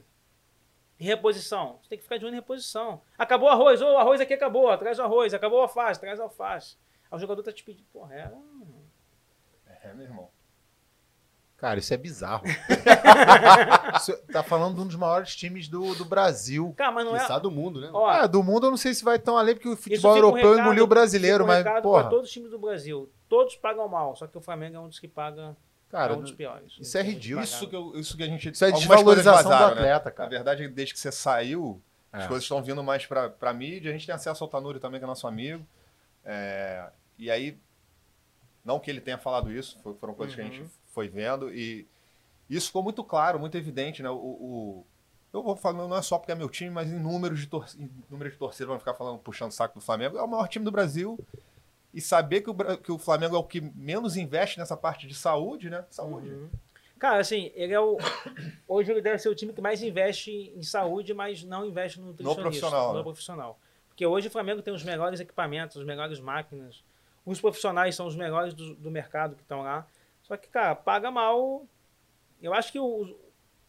Reposição. 0.98 1.78
Você 1.82 1.88
tem 1.88 1.98
que 1.98 2.04
ficar 2.04 2.16
de 2.16 2.24
olho 2.24 2.32
em 2.34 2.36
reposição. 2.36 3.02
Acabou 3.18 3.48
o 3.48 3.50
arroz, 3.52 3.80
o 3.82 3.96
arroz 3.96 4.20
aqui 4.20 4.34
acabou, 4.34 4.76
traz 4.78 4.98
o 5.00 5.02
arroz. 5.02 5.34
Acabou 5.34 5.58
o 5.58 5.62
alface, 5.62 5.98
traz 6.00 6.20
o 6.20 6.22
alface. 6.22 6.76
Aí 7.10 7.16
o 7.16 7.20
jogador 7.20 7.42
tá 7.42 7.50
te 7.52 7.64
pedindo, 7.64 7.86
porra, 7.92 8.14
é. 8.14 8.32
É, 9.82 9.92
meu 9.94 10.04
irmão. 10.04 10.28
Cara, 11.56 11.78
isso 11.80 11.92
é 11.92 11.96
bizarro. 11.96 12.44
Isso- 13.96 14.16
tá 14.32 14.42
falando 14.42 14.74
de 14.76 14.80
um 14.80 14.86
dos 14.86 14.96
maiores 14.96 15.34
times 15.36 15.68
do, 15.68 15.94
do 15.94 16.04
Brasil. 16.04 16.74
Cara, 16.76 16.90
mas 16.92 17.04
não 17.04 17.16
é. 17.16 17.40
Do 17.40 17.50
mundo, 17.50 17.80
né? 17.80 17.90
Ó, 17.92 18.06
Ah, 18.08 18.26
do 18.26 18.42
mundo 18.42 18.66
eu 18.66 18.70
não 18.70 18.76
sei 18.76 18.92
se 18.94 19.04
vai 19.04 19.18
tão 19.18 19.36
além, 19.38 19.54
porque 19.54 19.68
o 19.68 19.76
futebol 19.76 20.14
fica 20.14 20.24
um 20.26 20.28
europeu 20.30 20.50
recado- 20.50 20.66
engoliu 20.66 20.84
o 20.84 20.88
brasileiro, 20.88 21.44
um 21.44 21.46
mas, 21.46 21.62
porra, 21.82 22.00
pra 22.02 22.10
todos 22.10 22.26
os 22.26 22.32
times 22.32 22.50
do 22.50 22.58
Brasil. 22.58 23.10
Todos 23.28 23.56
pagam 23.56 23.86
mal, 23.88 24.14
só 24.16 24.26
que 24.26 24.36
o 24.36 24.40
Flamengo 24.40 24.76
é 24.76 24.80
um 24.80 24.88
dos 24.88 24.98
que 24.98 25.06
paga. 25.08 25.56
Cara, 25.92 26.12
é 26.14 26.16
um 26.16 26.20
dos 26.22 26.32
piores. 26.32 26.72
isso 26.80 26.98
é 26.98 27.02
ridículo. 27.02 27.44
Isso 27.44 27.68
que, 27.68 27.76
eu- 27.76 27.92
isso 27.96 28.16
que 28.16 28.22
a 28.24 28.26
gente. 28.26 28.50
isso 28.50 28.64
é 28.64 28.68
algumas 28.68 28.86
coisas 28.86 29.24
desvalorização 29.24 29.42
do 29.44 29.48
vazaram, 29.50 29.74
né? 29.76 29.92
atleta, 29.92 30.04
Na 30.10 30.10
cara. 30.16 30.28
verdade, 30.30 30.68
desde 30.68 30.94
que 30.94 30.98
você 31.00 31.12
saiu, 31.12 31.80
as 32.12 32.24
É. 32.24 32.26
coisas 32.26 32.42
estão 32.44 32.60
vindo 32.62 32.82
mais 32.82 33.06
pra, 33.06 33.28
pra 33.30 33.52
mídia. 33.54 33.90
A 33.90 33.92
gente 33.92 34.06
tem 34.06 34.14
acesso 34.14 34.42
ao 34.42 34.50
Tanuri 34.50 34.80
também, 34.80 34.98
que 34.98 35.04
é 35.04 35.06
nosso 35.06 35.26
amigo. 35.28 35.64
É, 36.24 36.88
e 37.18 37.30
aí, 37.30 37.56
não 38.64 38.80
que 38.80 38.90
ele 38.90 39.00
tenha 39.00 39.18
falado 39.18 39.50
isso, 39.52 39.78
foi- 39.82 39.94
foram 39.94 40.14
coisas 40.14 40.34
que 40.34 40.40
a 40.40 40.44
Uhum. 40.44 40.50
gente 40.50 40.70
foi 40.88 41.08
vendo. 41.08 41.52
E 41.54 41.86
isso 42.50 42.66
ficou 42.68 42.82
muito 42.82 43.02
claro, 43.04 43.38
muito 43.38 43.56
evidente, 43.56 44.02
né? 44.02 44.10
O, 44.10 44.14
o- 44.16 44.86
eu 45.32 45.42
vou 45.42 45.56
falar, 45.56 45.86
não 45.88 45.96
é 45.96 46.02
só 46.02 46.18
porque 46.18 46.32
é 46.32 46.34
meu 46.34 46.48
time, 46.50 46.70
mas 46.70 46.88
em 46.90 46.98
números 46.98 47.40
de, 47.40 47.46
tor 47.46 47.66
em 47.78 47.90
números 48.10 48.34
de 48.34 48.38
torcida, 48.38 48.66
vamos 48.66 48.82
ficar 48.82 48.94
falando, 48.94 49.18
puxando 49.18 49.50
o 49.50 49.54
saco 49.54 49.78
do 49.78 49.84
Flamengo. 49.84 50.18
É 50.18 50.22
o 50.22 50.28
maior 50.28 50.46
time 50.48 50.64
do 50.64 50.70
Brasil. 50.70 51.18
E 51.92 52.00
saber 52.00 52.40
que 52.40 52.50
o, 52.50 52.54
que 52.78 52.90
o 52.92 52.98
Flamengo 52.98 53.36
é 53.36 53.38
o 53.38 53.44
que 53.44 53.60
menos 53.60 54.16
investe 54.16 54.58
nessa 54.58 54.76
parte 54.76 55.06
de 55.06 55.14
saúde, 55.14 55.68
né? 55.68 55.84
Saúde. 55.90 56.30
Uhum. 56.30 56.48
Cara, 56.98 57.18
assim, 57.18 57.50
ele 57.54 57.72
é 57.74 57.80
o. 57.80 57.98
Hoje 58.66 58.90
ele 58.92 59.02
deve 59.02 59.18
ser 59.18 59.28
o 59.28 59.34
time 59.34 59.52
que 59.52 59.60
mais 59.60 59.82
investe 59.82 60.52
em 60.56 60.62
saúde, 60.62 61.12
mas 61.12 61.42
não 61.42 61.66
investe 61.66 62.00
no 62.00 62.06
nutricionista. 62.06 62.42
profissional, 62.42 62.92
No 62.92 62.98
né? 62.98 63.02
profissional. 63.02 63.58
Porque 63.88 64.06
hoje 64.06 64.28
o 64.28 64.30
Flamengo 64.30 64.62
tem 64.62 64.72
os 64.72 64.84
melhores 64.84 65.20
equipamentos, 65.20 65.76
as 65.76 65.84
melhores 65.84 66.18
máquinas. 66.20 66.82
Os 67.26 67.40
profissionais 67.40 67.94
são 67.94 68.06
os 68.06 68.16
melhores 68.16 68.54
do, 68.54 68.74
do 68.76 68.90
mercado 68.90 69.34
que 69.36 69.42
estão 69.42 69.62
lá. 69.62 69.86
Só 70.22 70.36
que, 70.36 70.48
cara, 70.48 70.74
paga 70.74 71.10
mal. 71.10 71.66
Eu 72.40 72.54
acho 72.54 72.72
que 72.72 72.78
o, 72.80 73.14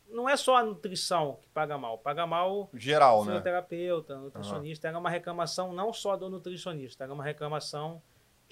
não 0.10 0.30
é 0.30 0.38
só 0.38 0.58
a 0.58 0.64
nutrição 0.64 1.40
que 1.42 1.50
paga 1.50 1.78
mal. 1.78 1.98
Paga 1.98 2.26
mal 2.26 2.70
Geral, 2.74 3.18
o 3.18 3.26
né? 3.26 3.32
fisioterapeuta, 3.32 4.16
nutricionista. 4.18 4.88
Era 4.88 4.98
uma 4.98 5.10
reclamação 5.10 5.74
não 5.74 5.92
só 5.92 6.16
do 6.16 6.30
nutricionista, 6.30 7.04
era 7.04 7.14
uma 7.14 7.24
reclamação 7.24 8.02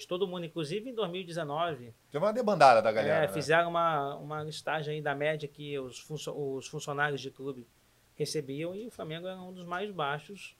de 0.02 0.08
todo 0.08 0.26
mundo. 0.26 0.44
Inclusive 0.44 0.88
em 0.90 0.94
2019, 0.94 1.92
Teve 2.10 2.24
uma 2.24 2.32
debandada 2.32 2.80
da 2.82 2.92
galera. 2.92 3.14
é, 3.16 3.20
né? 3.22 3.28
fizeram 3.28 3.68
uma, 3.70 4.14
uma 4.16 4.42
listagem 4.42 4.96
aí 4.96 5.02
da 5.02 5.14
média 5.14 5.48
que 5.48 5.78
os, 5.78 5.98
funcio- 5.98 6.34
os 6.36 6.66
funcionários 6.68 7.20
de 7.20 7.30
clube 7.30 7.66
recebiam 8.14 8.74
e 8.74 8.86
o 8.86 8.90
Flamengo 8.90 9.26
era 9.26 9.40
um 9.40 9.52
dos 9.52 9.64
mais 9.66 9.90
baixos. 9.90 10.56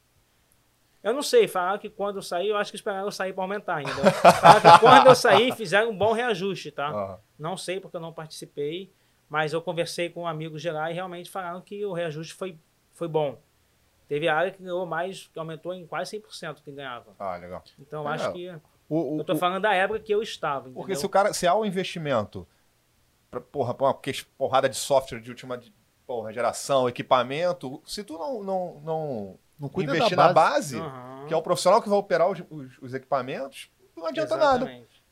Eu 1.02 1.12
não 1.12 1.22
sei, 1.22 1.48
falaram 1.48 1.78
que 1.80 1.90
quando 1.90 2.16
eu 2.16 2.22
saí, 2.22 2.48
eu 2.48 2.56
acho 2.56 2.70
que 2.70 2.76
esperaram 2.76 3.06
eu 3.06 3.10
sair 3.12 3.32
para 3.32 3.42
aumentar 3.42 3.76
ainda. 3.76 3.90
Falaram 4.40 4.60
que 4.60 4.78
quando 4.80 5.06
eu 5.08 5.14
saí, 5.16 5.52
fizeram 5.52 5.90
um 5.90 5.96
bom 5.98 6.12
reajuste, 6.12 6.70
tá? 6.70 6.88
Aham. 6.90 7.18
Não 7.38 7.56
sei 7.56 7.80
porque 7.80 7.96
eu 7.96 8.00
não 8.00 8.12
participei, 8.12 8.92
mas 9.28 9.52
eu 9.52 9.60
conversei 9.60 10.08
com 10.10 10.28
amigos 10.28 10.62
de 10.62 10.70
lá 10.70 10.90
e 10.90 10.94
realmente 10.94 11.28
falaram 11.28 11.60
que 11.60 11.84
o 11.84 11.92
reajuste 11.92 12.34
foi, 12.34 12.56
foi 12.94 13.08
bom. 13.08 13.36
Teve 14.06 14.28
área 14.28 14.52
que 14.52 14.62
ganhou 14.62 14.86
mais, 14.86 15.26
que 15.26 15.38
aumentou 15.40 15.74
em 15.74 15.84
quase 15.86 16.18
100% 16.20 16.62
que 16.62 16.70
ganhava. 16.70 17.16
Ah, 17.18 17.36
legal. 17.36 17.64
Então 17.80 18.02
eu 18.04 18.08
É, 18.08 18.14
acho 18.14 18.32
que. 18.32 18.54
O, 18.94 19.16
o- 19.16 19.20
Eu 19.20 19.24
tô 19.24 19.34
falando 19.36 19.62
da 19.62 19.72
época 19.72 20.00
que 20.00 20.12
eu 20.12 20.20
estava. 20.22 20.64
Porque 20.64 20.78
entendeu? 20.80 20.96
se 21.00 21.06
o 21.06 21.08
cara, 21.08 21.32
se 21.32 21.46
há 21.46 21.54
um 21.54 21.64
investimento 21.64 22.46
pra, 23.30 23.40
porra, 23.40 23.72
pra 23.72 23.86
uma 23.86 23.98
porrada 24.36 24.68
de 24.68 24.76
software 24.76 25.20
de 25.20 25.30
última 25.30 25.58
porra, 26.06 26.32
geração, 26.32 26.88
equipamento, 26.88 27.80
se 27.86 28.04
tu 28.04 28.18
não, 28.18 28.42
não, 28.42 28.80
não 28.84 29.38
não 29.58 29.68
cuida 29.68 29.96
investir 29.96 30.16
da 30.16 30.26
na 30.26 30.32
base. 30.34 30.76
base, 30.78 30.86
Aham. 30.86 31.26
que 31.26 31.32
é 31.32 31.36
o 31.36 31.40
profissional 31.42 31.80
que 31.80 31.88
vai 31.88 31.96
operar 31.98 32.28
os, 32.30 32.42
os- 32.50 32.78
os 32.82 32.92
equipamentos, 32.94 33.70
não 33.96 34.06
adianta 34.06 34.36
nada. 34.36 34.64
Exatamente. 34.64 35.02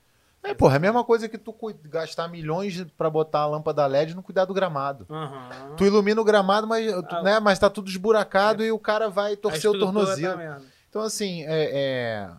É, 0.43 0.55
porra, 0.55 0.75
é 0.75 0.77
a 0.77 0.81
mesma 0.81 1.05
coisa 1.05 1.29
que 1.29 1.37
tu 1.39 1.55
gastar 1.85 2.27
milhões 2.29 2.83
pra 2.99 3.09
botar 3.11 3.41
a 3.41 3.47
lâmpada 3.47 3.87
LED 3.87 4.13
e 4.13 4.15
não 4.15 4.23
cuidar 4.23 4.45
do 4.47 4.53
gramado. 4.55 5.07
Aham. 5.09 5.75
Tu 5.77 5.85
ilumina 5.85 6.21
o 6.21 6.25
gramado, 6.25 6.67
mas, 6.67 6.91
tu- 6.93 7.15
Ah. 7.17 7.23
né, 7.23 7.41
mas 7.41 7.59
tá 7.59 7.69
tudo 7.71 7.89
esburacado 7.91 8.63
e 8.65 8.73
o 8.73 8.79
cara 8.79 9.09
vai 9.09 9.37
torcer 9.37 9.71
o 9.71 9.79
tornozelo. 9.79 10.37
tá. 10.39 10.61
Então, 10.89 11.03
assim, 11.03 11.45
é, 11.45 11.71
é, 11.73 12.31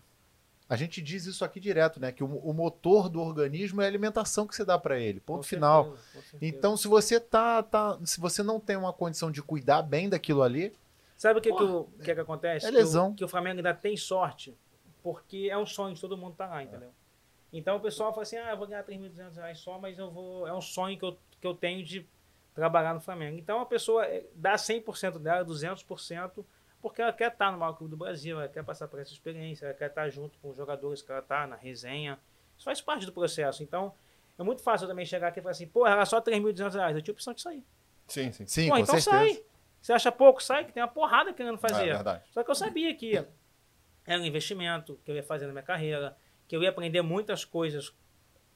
a 0.72 0.76
gente 0.78 1.02
diz 1.02 1.26
isso 1.26 1.44
aqui 1.44 1.60
direto, 1.60 2.00
né? 2.00 2.12
Que 2.14 2.24
o, 2.24 2.28
o 2.38 2.54
motor 2.54 3.10
do 3.10 3.20
organismo 3.22 3.82
é 3.82 3.86
a 3.86 3.88
alimentação 3.88 4.48
que 4.48 4.56
você 4.56 4.64
dá 4.64 4.80
pra 4.80 4.98
ele. 4.98 5.20
Ponto 5.20 5.38
Com 5.40 5.44
final. 5.44 5.98
certeza. 6.14 6.38
Então, 6.42 6.78
se 6.78 6.88
você 6.88 7.20
tá, 7.20 7.62
tá. 7.62 8.00
Se 8.06 8.20
você 8.22 8.42
não 8.42 8.58
tem 8.60 8.78
uma 8.78 8.94
condição 8.94 9.30
de 9.30 9.42
cuidar 9.42 9.82
bem 9.82 10.08
daquilo 10.08 10.42
ali, 10.42 10.74
Sabe 11.18 11.40
o 11.40 11.42
que, 11.42 11.54
que, 11.54 11.62
o, 11.64 11.84
que, 12.04 12.16
que 12.16 12.20
acontece? 12.22 12.66
é 12.66 12.70
Que 12.70 12.76
o- 12.76 12.80
lesão. 12.80 13.14
Que, 13.14 13.24
o 13.26 13.28
Flamengo 13.28 13.58
ainda 13.58 13.74
tem 13.74 13.96
sorte, 13.98 14.56
porque 15.04 15.50
é 15.52 15.58
um 15.58 15.66
sonho 15.66 15.94
de 15.94 16.00
todo 16.02 16.18
mundo 16.18 16.32
estar 16.32 16.48
lá, 16.48 16.64
entendeu? 16.64 16.90
Então 17.52 17.76
o 17.76 17.80
pessoal 17.82 18.12
fala 18.12 18.24
assim: 18.24 18.38
ah, 18.38 18.52
eu 18.52 18.58
vou 18.58 18.66
ganhar 18.66 18.84
3.200 18.86 19.36
reais 19.36 19.60
só, 19.60 19.78
mas 19.78 20.00
eu 20.00 20.10
vou. 20.10 20.48
É 20.48 20.54
um 20.54 20.62
sonho 20.62 20.98
que 20.98 21.04
eu, 21.04 21.18
que 21.42 21.46
eu 21.46 21.54
tenho 21.54 21.84
de 21.84 22.08
trabalhar 22.56 22.94
no 22.94 23.02
Flamengo. 23.02 23.38
Então 23.38 23.60
a 23.60 23.66
pessoa 23.66 24.06
eh, 24.06 24.26
dá 24.36 24.56
100% 24.56 25.20
dela, 25.20 25.44
200%, 25.46 26.44
porque 26.82 27.02
ela 27.02 27.14
quer 27.14 27.32
estar 27.32 27.52
no 27.52 27.58
maior 27.58 27.74
clube 27.74 27.92
do 27.92 27.98
Brasil, 27.98 28.40
ela 28.40 28.50
quer 28.50 28.64
passar 28.64 28.88
por 28.88 29.00
essa 29.00 29.12
experiência, 29.12 29.66
ela 29.66 29.74
quer 29.74 29.90
estar 29.90 30.10
junto 30.10 30.38
com 30.40 30.50
os 30.50 30.58
jogadores 30.58 31.02
que 31.02 31.12
ela 31.12 31.22
está, 31.22 31.46
na 31.46 31.56
resenha. 31.56 32.20
Isso 32.58 32.66
faz 32.66 32.82
parte 32.82 33.06
do 33.06 33.12
processo. 33.12 33.64
Então 33.64 33.94
é 34.38 34.44
muito 34.44 34.62
fácil 34.64 34.86
eu 34.86 34.90
também 34.90 35.06
chegar 35.06 35.28
aqui 35.28 35.40
e 35.40 35.42
falar 35.44 35.52
assim: 35.52 35.68
pô, 35.68 35.86
era 35.86 36.06
só 36.06 36.20
3.200 36.22 36.74
reais, 36.74 36.96
eu 36.96 37.02
tinha 37.02 37.14
opção 37.14 37.34
de 37.34 37.42
sair. 37.42 37.64
Sim, 38.08 38.32
sim. 38.32 38.46
sim, 38.46 38.68
Pô, 38.68 38.76
com 38.76 38.80
então 38.80 39.00
certeza. 39.00 39.34
sai. 39.34 39.44
Você 39.82 39.94
acha 39.94 40.12
pouco? 40.12 40.44
Sai, 40.44 40.66
que 40.66 40.74
tem 40.74 40.84
uma 40.84 40.90
porrada 40.90 41.34
querendo 41.34 41.58
fazer. 41.58 41.90
É 41.90 41.94
verdade. 41.94 42.24
Só 42.32 42.44
que 42.44 42.52
eu 42.52 42.56
sabia 42.56 42.94
que 42.94 43.26
era 44.06 44.22
um 44.22 44.26
investimento 44.26 45.00
que 45.04 45.12
eu 45.12 45.16
ia 45.16 45.24
fazer 45.24 45.48
na 45.48 45.54
minha 45.54 45.64
carreira, 45.64 46.16
que 46.48 46.56
eu 46.56 46.62
ia 46.62 46.70
aprender 46.70 47.02
muitas 47.02 47.46
coisas 47.46 47.94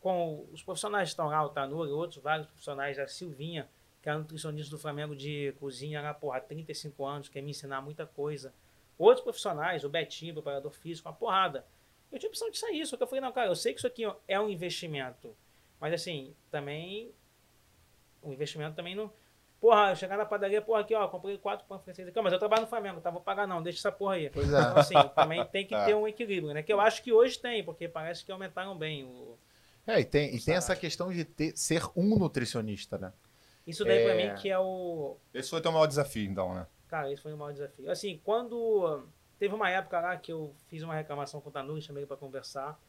com 0.01 0.47
os 0.51 0.61
profissionais 0.61 1.09
que 1.09 1.13
estão 1.13 1.27
lá, 1.27 1.43
o 1.43 1.49
Tanuri, 1.49 1.91
outros 1.91 2.21
vários 2.21 2.45
profissionais, 2.47 2.99
a 2.99 3.07
Silvinha, 3.07 3.67
que 4.05 4.09
era 4.09 4.19
nutricionista 4.19 4.69
do 4.69 4.77
Flamengo 4.77 5.15
de 5.15 5.51
cozinha 5.59 5.99
lá, 5.99 6.13
porra, 6.13 6.37
há 6.37 6.39
35 6.39 7.03
anos, 7.03 7.27
quer 7.27 7.41
me 7.41 7.49
ensinar 7.49 7.81
muita 7.81 8.05
coisa. 8.05 8.53
Outros 8.99 9.23
profissionais, 9.23 9.83
o 9.83 9.89
Betinho, 9.89 10.31
preparador 10.31 10.71
físico, 10.71 11.09
uma 11.09 11.15
porrada. 11.15 11.65
Eu 12.11 12.19
tinha 12.19 12.29
opção 12.29 12.51
de 12.51 12.59
sair, 12.59 12.85
só 12.85 12.95
que 12.95 13.01
eu 13.01 13.07
falei, 13.07 13.19
não, 13.19 13.31
cara, 13.31 13.47
eu 13.49 13.55
sei 13.55 13.73
que 13.73 13.79
isso 13.79 13.87
aqui 13.87 14.03
é 14.27 14.39
um 14.39 14.47
investimento, 14.47 15.35
mas 15.81 15.91
assim, 15.91 16.35
também, 16.51 17.11
o 18.21 18.31
investimento 18.31 18.75
também 18.75 18.93
não... 18.93 19.11
Porra, 19.59 19.89
eu 19.89 19.95
chegar 19.95 20.17
na 20.17 20.25
padaria, 20.25 20.61
porra, 20.61 20.81
aqui, 20.81 20.93
ó, 20.93 21.07
comprei 21.07 21.35
quatro 21.39 21.65
pães 21.65 21.81
franceses 21.81 22.09
aqui, 22.09 22.19
ó, 22.19 22.21
mas 22.21 22.31
eu 22.31 22.37
trabalho 22.37 22.61
no 22.61 22.67
Flamengo, 22.67 23.01
tá? 23.01 23.09
Vou 23.09 23.21
pagar 23.21 23.47
não, 23.47 23.63
deixa 23.63 23.79
essa 23.79 23.91
porra 23.91 24.13
aí. 24.13 24.29
Pois 24.29 24.53
é. 24.53 24.59
Então, 24.59 24.77
assim, 24.77 24.93
também 25.15 25.43
tem 25.49 25.65
que 25.65 25.73
É. 25.73 25.83
ter 25.85 25.95
um 25.95 26.07
equilíbrio, 26.07 26.53
né? 26.53 26.61
Que 26.61 26.71
eu 26.71 26.79
acho 26.79 27.01
que 27.01 27.11
hoje 27.11 27.39
tem, 27.39 27.63
porque 27.63 27.87
parece 27.87 28.23
que 28.23 28.31
aumentaram 28.31 28.77
bem. 28.77 29.03
O... 29.03 29.35
É, 29.87 29.99
e 29.99 30.05
tem, 30.05 30.35
e 30.35 30.39
tem 30.39 30.53
essa 30.53 30.75
questão 30.75 31.11
de 31.11 31.25
ter, 31.25 31.57
ser 31.57 31.81
um 31.95 32.19
nutricionista, 32.19 32.99
né? 32.99 33.11
Isso 33.65 33.83
daí 33.83 34.03
pra 34.03 34.13
É. 34.13 34.29
mim 34.29 34.35
que 34.41 34.49
é 34.49 34.59
o. 34.59 35.17
Esse 35.33 35.49
foi 35.49 35.59
o 35.59 35.61
teu 35.61 35.71
maior 35.71 35.87
desafio, 35.87 36.29
então, 36.29 36.53
né? 36.53 36.67
Cara, 36.87 37.11
esse 37.11 37.21
foi 37.21 37.33
o 37.33 37.37
maior 37.37 37.51
desafio. 37.51 37.89
Assim, 37.89 38.19
quando. 38.23 39.07
Teve 39.37 39.53
uma 39.53 39.69
época 39.69 39.99
lá 39.99 40.15
que 40.15 40.31
eu 40.31 40.55
fiz 40.67 40.81
uma 40.81 40.95
reclamação 40.95 41.41
com 41.41 41.49
o 41.49 41.51
Tanuri, 41.51 41.81
chamei 41.81 42.01
ele 42.01 42.07
pra 42.07 42.15
conversar. 42.15 42.79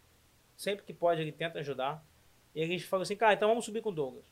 Sempre 0.56 0.84
que 0.84 0.94
pode, 0.94 1.20
ele 1.20 1.32
tenta 1.32 1.58
ajudar. 1.58 2.04
E 2.54 2.60
ele 2.60 2.78
falou 2.78 3.02
assim, 3.02 3.16
cara, 3.16 3.34
então 3.34 3.48
vamos 3.48 3.64
subir 3.64 3.82
com 3.82 3.90
o 3.90 3.92
Douglas. 3.92 4.24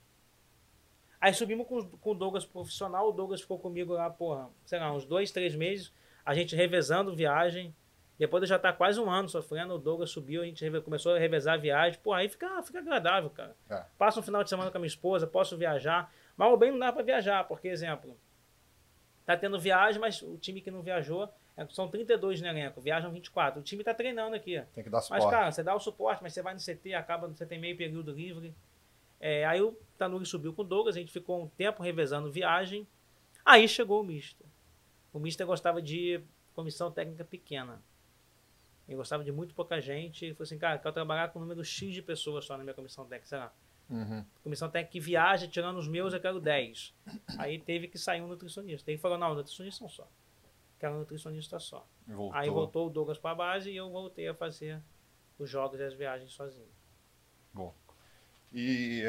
Aí 1.20 1.33
subimos 1.35 1.66
com, 1.66 1.83
com 1.88 2.11
o 2.11 2.14
Douglas 2.14 2.44
profissional, 2.44 3.09
o 3.09 3.12
Douglas 3.12 3.40
ficou 3.40 3.59
comigo 3.59 3.94
lá, 3.94 4.09
porra, 4.11 4.48
sei 4.64 4.78
lá, 4.78 4.92
uns 4.92 5.04
dois, 5.04 5.30
três 5.33 5.54
meses, 5.57 5.92
a 6.24 6.35
gente 6.35 6.54
revezando 6.54 7.14
viagem. 7.16 7.74
Depois 8.18 8.42
de 8.42 8.48
já 8.48 8.59
tá 8.59 8.72
quase 8.72 9.00
um 9.00 9.11
ano 9.11 9.28
sofrendo, 9.28 9.74
o 9.74 9.78
Douglas 9.78 10.11
subiu, 10.11 10.42
a 10.42 10.44
gente 10.44 10.80
começou 10.83 11.14
a 11.14 11.18
revezar 11.18 11.54
a 11.54 11.57
viagem. 11.57 11.98
Pô, 12.00 12.12
aí 12.12 12.28
fica, 12.28 12.62
fica 12.62 12.78
agradável, 12.78 13.28
cara. 13.30 13.57
É. 13.68 13.85
Passa 13.98 14.20
um 14.20 14.22
final 14.22 14.44
de 14.44 14.50
semana 14.50 14.70
com 14.70 14.76
a 14.76 14.80
minha 14.80 14.87
esposa, 14.87 15.26
posso 15.26 15.57
viajar. 15.57 16.12
Mas 16.36 16.52
o 16.52 16.56
bem 16.56 16.70
não 16.70 16.78
dá 16.78 16.92
pra 16.92 17.02
viajar, 17.02 17.44
porque, 17.44 17.68
exemplo, 17.68 18.16
tá 19.24 19.36
tendo 19.36 19.58
viagem, 19.58 20.00
mas 20.00 20.20
o 20.22 20.36
time 20.36 20.60
que 20.60 20.70
não 20.70 20.82
viajou, 20.82 21.28
é- 21.56 21.66
são 21.68 21.88
32 21.88 22.40
no 22.40 22.48
elenco, 22.48 22.80
viajam 22.80 23.10
24. 23.12 23.60
O 23.60 23.62
time 23.62 23.84
tá 23.84 23.94
treinando 23.94 24.34
aqui. 24.34 24.60
Tem 24.74 24.82
que 24.84 24.90
dar 24.90 24.98
Mas, 24.98 25.04
suporte. 25.06 25.30
cara, 25.30 25.52
você 25.52 25.62
dá 25.62 25.74
o 25.74 25.80
suporte, 25.80 26.22
mas 26.22 26.32
você 26.32 26.42
vai 26.42 26.54
no 26.54 26.60
CT, 26.60 26.94
acaba, 26.94 27.28
você 27.28 27.46
tem 27.46 27.58
meio 27.58 27.76
período 27.76 28.12
livre. 28.12 28.54
É, 29.20 29.44
aí 29.46 29.62
o 29.62 29.78
Tanuri 29.96 30.26
subiu 30.26 30.52
com 30.52 30.62
o 30.62 30.64
Douglas, 30.64 30.96
a 30.96 30.98
gente 30.98 31.12
ficou 31.12 31.42
um 31.42 31.48
tempo 31.48 31.82
revezando 31.82 32.30
viagem. 32.30 32.86
Aí 33.44 33.68
chegou 33.68 34.00
o 34.00 34.04
Mister. 34.04 34.46
O 35.12 35.18
Mister 35.18 35.46
gostava 35.46 35.80
de 35.80 36.20
comissão 36.54 36.90
técnica 36.90 37.24
pequena. 37.24 37.80
Ele 38.86 38.96
gostava 38.96 39.24
de 39.24 39.32
muito 39.32 39.54
pouca 39.54 39.80
gente. 39.80 40.24
Ele 40.24 40.34
falou 40.34 40.44
assim, 40.44 40.58
cara, 40.58 40.78
quero 40.78 40.92
trabalhar 40.92 41.28
com 41.28 41.38
um 41.38 41.42
número 41.42 41.64
X 41.64 41.94
de 41.94 42.02
pessoas 42.02 42.44
só 42.44 42.56
na 42.58 42.64
minha 42.64 42.74
comissão 42.74 43.04
técnica, 43.06 43.28
sei 43.28 43.38
lá. 43.38 43.52
Uhum. 43.90 44.24
Comissão 44.42 44.68
técnica 44.70 44.92
que 44.92 45.00
viaja, 45.00 45.46
tirando 45.46 45.76
os 45.78 45.86
meus, 45.86 46.12
eu 46.14 46.20
quero 46.20 46.40
10. 46.40 46.94
Aí 47.38 47.58
teve 47.58 47.86
que 47.88 47.98
sair 47.98 48.22
um 48.22 48.26
nutricionista. 48.28 48.90
Ele 48.90 48.98
falou, 48.98 49.18
não, 49.18 49.34
nutricionista 49.34 49.78
são 49.78 49.88
só. 49.88 50.08
Quero 50.78 50.94
um 50.94 50.98
nutricionista 50.98 51.58
só. 51.58 51.86
Voltou. 52.06 52.32
Aí 52.34 52.48
voltou 52.50 52.86
o 52.86 52.90
Douglas 52.90 53.18
para 53.18 53.30
a 53.30 53.34
base 53.34 53.70
e 53.70 53.76
eu 53.76 53.90
voltei 53.90 54.28
a 54.28 54.34
fazer 54.34 54.80
os 55.38 55.48
jogos 55.50 55.80
e 55.80 55.82
as 55.84 55.94
viagens 55.94 56.32
sozinho. 56.32 56.68
E 58.52 59.02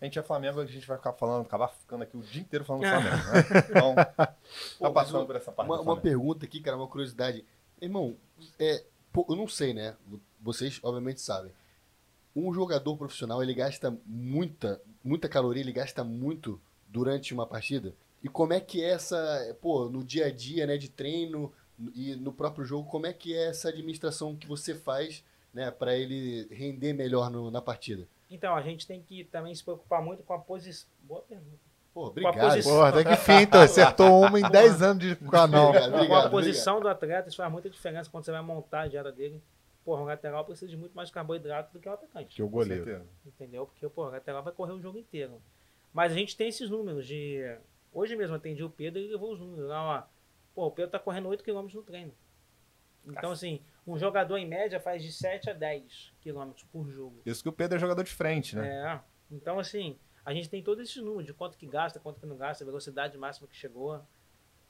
a 0.00 0.04
gente 0.04 0.18
é 0.18 0.22
Flamengo, 0.22 0.60
a 0.60 0.66
gente 0.66 0.86
vai 0.86 0.96
ficar 0.96 1.12
falando, 1.12 1.44
acabar 1.44 1.68
ficando 1.68 2.02
aqui 2.02 2.16
o 2.16 2.22
dia 2.22 2.40
inteiro 2.40 2.64
falando 2.64 2.82
do 2.82 2.88
Flamengo, 2.88 3.16
né? 3.16 3.66
Então, 3.70 3.94
tá 3.94 4.34
Pô, 4.78 4.90
passando 4.92 5.16
uma- 5.20 5.26
por 5.26 5.36
essa 5.36 5.52
parte 5.52 5.70
Uma, 5.70 5.80
uma 5.80 5.96
pergunta 5.96 6.46
aqui, 6.46 6.60
cara, 6.60 6.76
uma 6.76 6.86
curiosidade. 6.88 7.44
Irmão, 7.80 8.16
é, 8.58 8.82
pô, 9.12 9.26
eu 9.28 9.36
não 9.36 9.46
sei, 9.46 9.74
né? 9.74 9.94
Vocês 10.40 10.80
obviamente 10.82 11.20
sabem. 11.20 11.52
Um 12.36 12.52
jogador 12.52 12.96
profissional, 12.98 13.42
ele 13.42 13.54
gasta 13.54 13.96
muita, 14.04 14.78
muita 15.02 15.26
caloria, 15.28 15.62
ele 15.62 15.72
gasta 15.72 16.04
muito 16.04 16.60
durante 16.86 17.32
uma 17.32 17.46
partida. 17.46 17.94
E 18.22 18.28
como 18.28 18.52
é 18.52 18.60
que 18.60 18.84
é 18.84 18.90
essa, 18.90 19.56
pô, 19.60 19.88
no 19.88 20.04
dia 20.04 20.26
a 20.26 20.30
dia, 20.30 20.66
né, 20.66 20.76
de 20.76 20.90
treino 20.90 21.50
e 21.94 22.14
no 22.16 22.32
próprio 22.32 22.64
jogo, 22.64 22.88
como 22.90 23.06
é 23.06 23.12
que 23.12 23.34
é 23.34 23.46
essa 23.48 23.68
administração 23.70 24.36
que 24.36 24.46
você 24.46 24.74
faz, 24.74 25.24
né, 25.52 25.70
para 25.70 25.96
ele 25.96 26.46
render 26.50 26.92
melhor 26.92 27.30
no- 27.30 27.50
na 27.50 27.62
partida? 27.62 28.06
Então, 28.30 28.54
a 28.54 28.60
gente 28.60 28.86
tem 28.86 29.00
que 29.02 29.24
também 29.24 29.54
se 29.54 29.62
preocupar 29.64 30.02
muito 30.02 30.22
com 30.22 30.32
a 30.34 30.38
posição. 30.38 30.88
Boa 31.02 31.22
pergunta. 31.22 31.56
Pô, 31.94 32.04
a 32.04 32.08
obrigado. 32.08 32.34
posição- 32.50 32.72
Porra, 32.72 32.88
até 32.90 33.04
que 33.04 33.16
finta, 33.16 33.62
acertou 33.62 34.20
uma 34.26 34.38
em 34.38 34.50
10 34.50 34.82
anos 34.82 35.02
de 35.02 35.16
canal. 35.30 35.68
Obrigado, 35.68 35.90
com 35.92 35.96
obrigado, 35.96 36.26
a 36.26 36.30
posição 36.30 36.80
do 36.80 36.88
atleta, 36.88 37.28
isso 37.28 37.36
faz 37.38 37.50
muita 37.50 37.70
diferença 37.70 38.10
quando 38.10 38.24
você 38.24 38.32
vai 38.32 38.42
montar 38.42 38.82
a 38.82 38.88
dieta 38.88 39.10
dele. 39.10 39.40
Porra, 39.86 40.02
um 40.02 40.06
lateral 40.06 40.44
precisa 40.44 40.68
de 40.68 40.76
muito 40.76 40.96
mais 40.96 41.12
carboidrato 41.12 41.72
do 41.72 41.78
que 41.78 41.88
o 41.88 41.92
atacante. 41.92 42.34
Que 42.34 42.42
o 42.42 42.48
goleiro. 42.48 42.84
certeza. 42.84 43.08
Entendeu? 43.24 43.66
Porque 43.66 43.88
porra, 43.88 44.08
o 44.08 44.12
lateral 44.12 44.42
vai 44.42 44.52
correr 44.52 44.72
o 44.72 44.80
jogo 44.80 44.98
inteiro. 44.98 45.40
Mas 45.92 46.10
a 46.10 46.16
gente 46.16 46.36
tem 46.36 46.48
esses 46.48 46.68
números 46.68 47.06
de. 47.06 47.40
Hoje 47.92 48.16
mesmo 48.16 48.34
atendi 48.34 48.64
o 48.64 48.68
Pedro 48.68 49.00
e 49.00 49.06
levou 49.06 49.32
os 49.32 49.38
números 49.38 49.68
lá, 49.68 49.82
ó. 49.82 50.02
Pô, 50.56 50.66
o 50.66 50.70
Pedro 50.72 50.90
tá 50.90 50.98
correndo 50.98 51.28
8 51.28 51.44
km 51.44 51.68
no 51.72 51.84
treino. 51.84 52.12
Então, 53.06 53.30
assim, 53.30 53.62
um 53.86 53.96
jogador 53.96 54.36
em 54.38 54.46
média 54.48 54.80
faz 54.80 55.04
de 55.04 55.12
7 55.12 55.50
a 55.50 55.52
10 55.52 56.12
km 56.20 56.50
por 56.72 56.88
jogo. 56.88 57.22
Isso 57.24 57.40
que 57.40 57.48
o 57.48 57.52
Pedro 57.52 57.76
é 57.76 57.78
jogador 57.78 58.02
de 58.02 58.10
frente, 58.10 58.56
né? 58.56 58.68
É. 58.68 59.00
Então, 59.30 59.56
assim, 59.56 59.96
a 60.24 60.34
gente 60.34 60.50
tem 60.50 60.64
todos 60.64 60.82
esses 60.82 61.00
números 61.00 61.26
de 61.26 61.32
quanto 61.32 61.56
que 61.56 61.66
gasta, 61.66 62.00
quanto 62.00 62.18
que 62.18 62.26
não 62.26 62.36
gasta, 62.36 62.64
a 62.64 62.66
velocidade 62.66 63.16
máxima 63.16 63.46
que 63.46 63.54
chegou. 63.54 64.04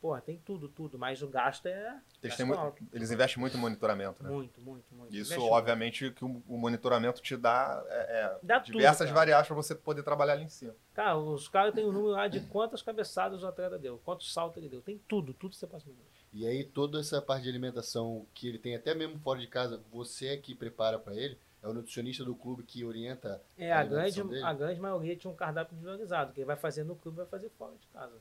Porra, 0.07 0.21
tem 0.21 0.39
tudo, 0.39 0.69
tudo. 0.69 0.97
Mas 0.97 1.21
o 1.21 1.27
gasto 1.27 1.67
é. 1.67 1.73
Eles, 1.73 2.01
gasto 2.23 2.37
têm 2.37 2.47
mu- 2.47 2.55
alto. 2.55 2.85
eles 2.93 3.11
investem 3.11 3.41
muito 3.41 3.57
em 3.57 3.61
monitoramento, 3.61 4.23
né? 4.23 4.31
Muito, 4.31 4.61
muito, 4.61 4.95
muito. 4.95 5.13
Isso, 5.13 5.33
Investe 5.33 5.41
muito. 5.41 5.53
obviamente, 5.53 6.11
que 6.13 6.25
o, 6.25 6.41
o 6.47 6.57
monitoramento 6.57 7.21
te 7.21 7.37
dá 7.37 7.85
é, 7.89 7.97
é, 8.21 8.39
Dá 8.41 8.61
tudo, 8.61 8.75
diversas 8.77 9.09
cara. 9.09 9.15
variáveis 9.19 9.49
para 9.49 9.57
você 9.57 9.75
poder 9.75 10.05
trabalhar 10.05 10.35
ali 10.35 10.45
em 10.45 10.49
cima. 10.49 10.77
Cara, 10.95 11.19
os 11.19 11.49
caras 11.49 11.75
têm 11.75 11.85
um 11.85 11.91
número 11.91 12.13
lá 12.13 12.29
de 12.29 12.39
quantas 12.43 12.83
cabeçadas 12.83 13.43
o 13.43 13.47
atleta 13.49 13.77
deu, 13.81 13.99
quantos 14.05 14.33
saltos 14.33 14.59
ele 14.59 14.69
deu. 14.69 14.81
Tem 14.81 14.97
tudo, 15.09 15.35
tudo 15.35 15.57
você 15.57 15.67
pode 15.67 15.85
medir. 15.89 16.05
E 16.33 16.47
aí 16.47 16.63
toda 16.63 17.01
essa 17.01 17.21
parte 17.21 17.43
de 17.43 17.49
alimentação 17.49 18.27
que 18.33 18.47
ele 18.47 18.59
tem 18.61 18.77
até 18.77 18.95
mesmo 18.95 19.19
fora 19.19 19.41
de 19.41 19.49
casa, 19.49 19.83
você 19.91 20.29
é 20.29 20.37
que 20.37 20.55
prepara 20.55 21.01
pra 21.01 21.17
ele? 21.17 21.37
É 21.61 21.67
o 21.67 21.73
nutricionista 21.75 22.25
do 22.25 22.37
clube 22.37 22.63
que 22.63 22.85
orienta? 22.85 23.43
É, 23.59 23.73
A 23.73 23.81
a 23.81 23.85
grande, 23.85 24.23
dele? 24.23 24.45
a 24.45 24.53
grande 24.53 24.81
maioria 24.81 25.17
tinha 25.17 25.33
um 25.33 25.35
cardápio 25.35 25.75
individualizado, 25.75 26.33
que 26.33 26.39
ele 26.39 26.47
vai 26.47 26.55
fazer 26.57 26.85
no 26.85 26.95
clube 26.95 27.17
vai 27.17 27.27
fazer 27.27 27.49
fora 27.59 27.75
de 27.77 27.89
casa. 27.89 28.15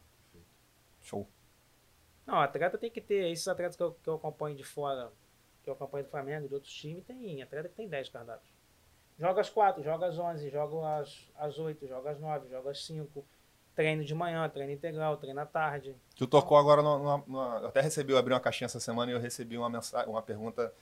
Show. 1.04 1.28
Não, 2.26 2.40
atleta 2.40 2.78
tem 2.78 2.90
que 2.90 3.02
ter, 3.02 3.32
esses 3.32 3.48
atletas 3.48 3.76
que 3.76 3.84
eu, 3.84 3.92
que 3.92 4.10
eu 4.10 4.16
acompanho 4.16 4.56
de 4.56 4.64
fora, 4.64 5.12
que 5.64 5.70
eu 5.70 5.74
acompanho 5.74 6.06
do 6.06 6.10
Flamengo 6.10 6.46
e 6.46 6.48
de 6.48 6.54
outros 6.54 6.74
times, 6.74 7.04
tem 7.06 7.42
atleta 7.42 7.70
que 7.70 7.76
tem 7.76 7.88
10 7.88 8.10
cardápios. 8.10 8.50
Joga 9.18 9.42
às 9.42 9.50
4, 9.50 9.84
joga 9.84 10.08
às 10.08 10.20
11, 10.20 10.50
joga 10.50 11.00
às, 11.00 11.32
às 11.38 11.58
8, 11.58 11.88
joga 11.88 12.12
às 12.12 12.20
9, 12.20 12.50
joga 12.50 12.72
às 12.72 12.86
5. 12.86 13.26
Treino 13.74 14.04
de 14.06 14.16
manhã, 14.16 14.48
treino 14.50 14.72
integral, 14.72 15.18
treino 15.18 15.40
à 15.40 15.46
tarde. 15.46 15.96
Tu 16.16 16.26
tocou 16.28 16.58
agora 16.58 16.82
Eu 16.82 17.68
até 17.68 17.82
recebi, 17.82 18.14
eu 18.14 18.18
abri 18.18 18.34
uma 18.34 18.40
caixinha 18.40 18.66
essa 18.66 18.80
semana 18.80 19.12
e 19.12 19.16
eu 19.16 19.20
recebi 19.20 19.58
uma 19.58 19.70
mensagem, 19.70 20.10
uma 20.10 20.22
pergunta 20.22 20.74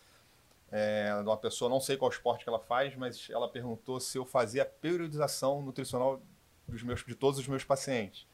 é, 0.72 1.22
de 1.22 1.28
uma 1.28 1.38
pessoa, 1.38 1.70
não 1.70 1.80
sei 1.80 1.98
qual 1.98 2.10
esporte 2.10 2.44
que 2.44 2.50
ela 2.50 2.60
faz, 2.60 2.96
mas 2.96 3.30
ela 3.30 3.48
perguntou 3.48 4.00
se 4.00 4.18
eu 4.18 4.26
fazia 4.26 4.66
periodização 4.66 5.62
nutricional 5.62 6.22
dos 6.68 6.82
meus, 6.84 7.04
de 7.04 7.16
todos 7.16 7.40
os 7.40 7.48
meus 7.48 7.64
pacientes. 7.64 8.28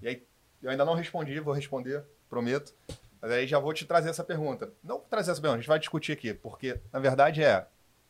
E 0.00 0.08
aí, 0.08 0.26
eu 0.62 0.70
ainda 0.70 0.84
não 0.84 0.94
respondi, 0.94 1.38
vou 1.40 1.54
responder, 1.54 2.04
prometo. 2.28 2.74
Mas 3.20 3.30
aí 3.30 3.46
já 3.46 3.58
vou 3.58 3.72
te 3.72 3.84
trazer 3.84 4.10
essa 4.10 4.22
pergunta. 4.22 4.72
Não 4.82 5.00
trazer 5.00 5.32
essa 5.32 5.40
pergunta, 5.40 5.58
a 5.58 5.60
gente 5.60 5.68
vai 5.68 5.78
discutir 5.78 6.12
aqui, 6.12 6.32
porque 6.32 6.80
na 6.92 7.00
verdade 7.00 7.42
é, 7.42 7.66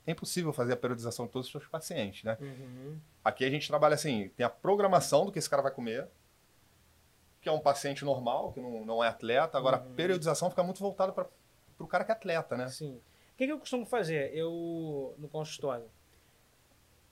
é 0.06 0.10
impossível 0.12 0.52
fazer 0.52 0.74
a 0.74 0.76
periodização 0.76 1.26
de 1.26 1.32
todos 1.32 1.46
os 1.46 1.52
seus 1.52 1.66
pacientes, 1.66 2.24
né? 2.24 2.36
Aqui 3.24 3.44
a 3.44 3.50
gente 3.50 3.66
trabalha 3.66 3.94
assim, 3.94 4.30
tem 4.36 4.44
a 4.44 4.50
programação 4.50 5.24
do 5.24 5.32
que 5.32 5.38
esse 5.38 5.48
cara 5.48 5.62
vai 5.62 5.72
comer, 5.72 6.08
que 7.40 7.48
é 7.48 7.52
um 7.52 7.60
paciente 7.60 8.04
normal, 8.04 8.52
que 8.52 8.60
não, 8.60 8.84
não 8.84 9.04
é 9.04 9.08
atleta. 9.08 9.56
Agora, 9.56 9.76
a 9.76 9.80
periodização 9.80 10.50
fica 10.50 10.62
muito 10.62 10.80
voltada 10.80 11.12
para 11.12 11.26
o 11.78 11.86
cara 11.86 12.04
que 12.04 12.10
é 12.10 12.14
atleta, 12.14 12.56
né? 12.56 12.68
Sim. 12.68 13.00
O 13.34 13.36
que, 13.38 13.46
que 13.46 13.52
eu 13.52 13.58
costumo 13.58 13.86
fazer? 13.86 14.34
Eu, 14.34 15.14
no 15.16 15.28
consultório. 15.28 15.88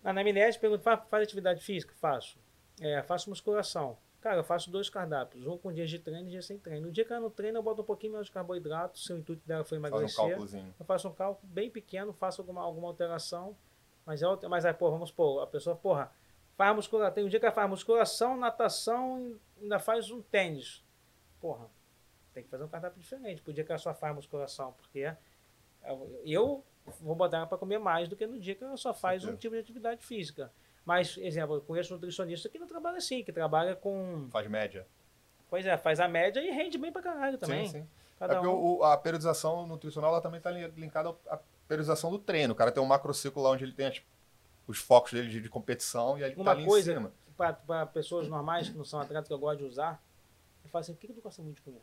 Na 0.03 0.11
anamnese, 0.11 0.59
pergunto, 0.59 0.83
faz, 0.83 1.01
faz 1.09 1.23
atividade 1.23 1.63
física? 1.63 1.95
Faço. 2.01 2.39
É, 2.81 3.03
faço 3.03 3.31
musculação. 3.31 3.97
Cara, 4.27 4.41
eu 4.41 4.45
faço 4.45 4.73
dois 4.73 4.91
cardápios. 4.91 5.47
Um 5.47 5.57
com 5.57 5.73
dias 5.73 5.89
de 5.89 6.01
treino 6.01 6.27
e 6.27 6.31
dia 6.33 6.43
sem 6.43 6.59
treino. 6.59 6.89
No 6.89 6.93
dia 6.93 7.05
que 7.05 7.13
eu 7.13 7.21
não 7.21 7.31
treino, 7.31 7.59
eu 7.59 7.63
boto 7.63 7.83
um 7.83 7.85
pouquinho 7.85 8.15
menos 8.15 8.27
de 8.27 8.33
carboidrato. 8.33 8.99
Se 8.99 9.13
o 9.13 9.19
intuito 9.19 9.47
dela 9.47 9.63
foi 9.63 9.79
Faz 9.79 9.95
um 9.95 9.99
emagrecer. 10.27 10.65
eu 10.81 10.85
faço 10.85 11.09
um 11.09 11.13
cálculo 11.13 11.49
bem 11.49 11.71
pequeno, 11.71 12.13
faço 12.13 12.41
alguma, 12.41 12.61
alguma 12.61 12.89
alteração. 12.89 13.57
Mas, 14.05 14.23
é, 14.23 14.27
mas 14.49 14.65
aí, 14.65 14.75
pô, 14.75 14.91
vamos 14.91 15.13
pôr, 15.13 15.41
a 15.45 15.47
pessoa, 15.47 15.77
porra, 15.77 16.11
faz 16.57 16.75
musculação. 16.75 17.15
Tem 17.15 17.25
um 17.25 17.29
dia 17.29 17.39
que 17.39 17.47
ela 17.47 17.55
faz 17.55 17.71
musculação, 17.71 18.37
natação, 18.37 19.39
e 19.59 19.63
ainda 19.63 19.79
faz 19.79 20.11
um 20.11 20.21
tênis. 20.21 20.85
Porra, 21.41 21.71
tem 22.35 22.43
que 22.43 22.51
fazer 22.51 22.65
um 22.65 22.69
cardápio 22.69 23.01
diferente. 23.01 23.41
Por 23.41 23.55
dia 23.55 23.63
que 23.63 23.71
ela 23.71 23.79
só 23.79 23.95
faz 23.95 24.13
musculação, 24.13 24.73
porque 24.73 25.03
é, 25.03 25.17
eu 26.25 26.65
vou 27.01 27.15
botar 27.15 27.37
ela 27.37 27.47
para 27.47 27.59
comer 27.59 27.79
mais 27.79 28.09
do 28.09 28.17
que 28.17 28.27
no 28.27 28.41
dia 28.41 28.57
que 28.57 28.65
ela 28.65 28.77
só 28.77 28.93
faz 28.93 29.25
um 29.25 29.37
tipo 29.37 29.55
de 29.55 29.61
atividade 29.61 30.05
física. 30.05 30.53
Mas, 30.87 31.19
exemplo, 31.19 31.57
eu 31.57 31.61
conheço 31.61 31.93
nutricionista 31.93 32.49
que 32.49 32.59
não 32.59 32.67
trabalha 32.67 32.97
assim, 32.99 33.23
que 33.25 33.33
trabalha 33.33 33.75
com. 33.77 34.29
Faz 34.31 34.47
média. 34.49 34.87
Pois 35.51 35.67
é, 35.67 35.77
faz 35.77 36.01
a 36.01 36.09
média 36.09 36.41
e 36.41 36.51
rende 36.51 36.79
bem 36.79 36.91
pra 36.93 37.03
caralho 37.03 37.37
também. 37.37 37.67
Sim, 37.67 37.73
sim. 37.73 37.79
É 37.81 38.19
Cada 38.21 38.35
porque 38.37 38.49
um. 38.49 38.77
o- 38.79 38.83
a 38.85 38.97
periodização 38.97 39.67
nutricional 39.67 40.13
ela 40.13 40.21
também 40.23 40.39
está 40.39 40.51
linkada 40.51 41.15
à 41.29 41.39
periodização 41.69 42.11
do 42.11 42.19
treino. 42.19 42.53
O 42.53 42.57
cara 42.57 42.71
tem 42.73 42.83
um 42.83 42.87
macrociclo 42.87 43.43
lá 43.43 43.51
onde 43.51 43.65
ele 43.65 43.73
tem 43.73 43.87
as- 43.87 44.01
os 44.67 44.79
focos 44.79 45.13
dele 45.13 45.29
de, 45.29 45.41
de 45.41 45.49
competição 45.49 46.17
e 46.19 46.23
ele 46.23 46.35
Uma 46.37 46.45
tá 46.47 46.51
ali 46.53 46.65
coisa- 46.65 46.93
em 46.93 46.95
cima. 46.95 47.13
para 47.37 47.85
pessoas 47.87 48.29
normais 48.29 48.71
que 48.71 48.77
não 48.79 48.85
são 48.85 49.01
atletas 49.01 49.27
que 49.29 49.35
eu 49.35 49.39
gosto 49.39 49.59
de 49.59 49.65
usar, 49.65 50.01
eu 50.65 50.71
falo 50.71 50.81
assim, 50.81 50.93
o 50.93 50.97
que, 50.97 51.09
que 51.09 51.13
tu 51.13 51.21
gosta 51.21 51.43
muito 51.43 51.57
de 51.57 51.63
comer? 51.63 51.83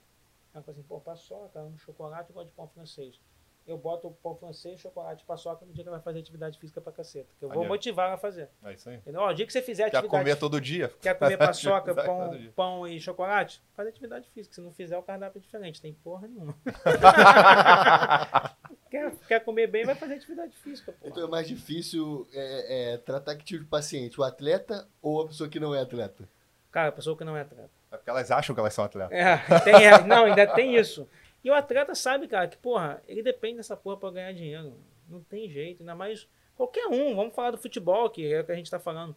Ela 0.54 0.64
fala 0.64 0.78
assim, 0.78 0.88
pô, 0.88 1.00
paçoca, 1.00 1.60
um 1.62 1.78
chocolate, 1.78 2.30
eu 2.30 2.34
gosto 2.34 2.48
de 2.48 2.54
pão 2.56 2.68
francês. 2.70 3.20
Eu 3.66 3.78
boto 3.78 4.10
o 4.10 4.12
pão 4.12 4.36
francês, 4.36 4.78
chocolate, 4.80 5.24
paçoca 5.24 5.66
no 5.66 5.72
dia 5.72 5.84
que 5.84 5.88
ela 5.88 5.98
vai 5.98 6.04
fazer 6.04 6.20
atividade 6.20 6.60
física 6.60 6.82
pra 6.82 6.92
caceta. 6.92 7.30
Que 7.40 7.46
eu 7.46 7.50
vou 7.50 7.60
Maneiro. 7.60 7.74
motivar 7.74 8.08
ela 8.08 8.16
a 8.16 8.18
fazer. 8.18 8.50
É 8.62 8.74
isso 8.74 8.90
aí. 8.90 8.98
Entendeu? 8.98 9.22
Ó, 9.22 9.30
o 9.30 9.34
dia 9.34 9.46
que 9.46 9.54
você 9.54 9.62
fizer 9.62 9.90
Quer 9.90 9.98
atividade 9.98 10.24
comer 10.24 10.36
todo 10.36 10.60
dia? 10.60 10.90
Quer 11.02 11.18
comer 11.18 11.38
paçoca, 11.38 11.96
pão, 11.96 12.32
pão 12.56 12.88
e 12.88 13.00
chocolate? 13.00 13.64
Faz 13.74 13.88
atividade 13.88 14.28
física. 14.30 14.54
Se 14.54 14.60
não 14.60 14.72
fizer, 14.72 14.98
o 14.98 15.04
cardápio 15.04 15.40
é 15.40 15.42
diferente. 15.42 15.82
Tem 15.82 15.94
porra 15.94 16.28
nenhuma. 16.28 16.54
quer, 18.92 19.16
quer 19.28 19.40
comer 19.40 19.68
bem, 19.68 19.86
vai 19.86 19.96
fazer 19.96 20.16
atividade 20.16 20.58
física, 20.58 20.92
porra. 20.92 21.10
Então 21.10 21.24
é 21.24 21.28
mais 21.28 21.48
difícil 21.48 22.28
é, 22.34 22.94
é, 22.94 22.98
tratar 22.98 23.38
que 23.38 23.46
tipo 23.46 23.64
de 23.64 23.70
paciente? 23.70 24.20
O 24.20 24.24
atleta 24.24 24.88
ou 25.02 25.22
a 25.22 25.28
pessoa 25.28 25.50
que 25.50 25.60
não 25.60 25.74
é 25.74 25.80
atleta? 25.80 26.28
Cara, 26.70 26.90
a 26.90 26.92
pessoa 26.92 27.16
que 27.16 27.24
não 27.24 27.38
é 27.38 27.42
atleta. 27.42 27.70
É 27.92 27.98
porque 27.98 28.10
elas 28.10 28.32
acham 28.32 28.56
que 28.56 28.60
elas 28.60 28.74
são 28.74 28.84
atletas. 28.84 29.16
É, 29.16 29.38
tem, 29.60 29.86
é, 29.86 30.04
não, 30.04 30.26
ainda 30.26 30.48
tem 30.48 30.76
isso. 30.76 31.08
E 31.44 31.50
o 31.50 31.54
atleta 31.54 31.94
sabe, 31.94 32.28
cara, 32.28 32.48
que, 32.48 32.58
porra, 32.58 33.04
ele 33.08 33.22
depende 33.22 33.58
dessa 33.58 33.76
porra 33.76 33.98
pra 33.98 34.12
ganhar 34.12 34.32
dinheiro. 34.32 34.80
Não 35.10 35.22
tem 35.22 35.50
jeito, 35.50 35.82
ainda 35.82 35.94
mais 35.94 36.28
qualquer 36.56 36.88
um. 36.88 37.16
Vamos 37.16 37.36
falar 37.36 37.52
do 37.52 37.58
futebol, 37.58 38.10
que 38.10 38.32
é 38.32 38.40
o 38.40 38.46
que 38.46 38.52
a 38.52 38.56
gente 38.56 38.72
tá 38.72 38.80
falando. 38.80 39.16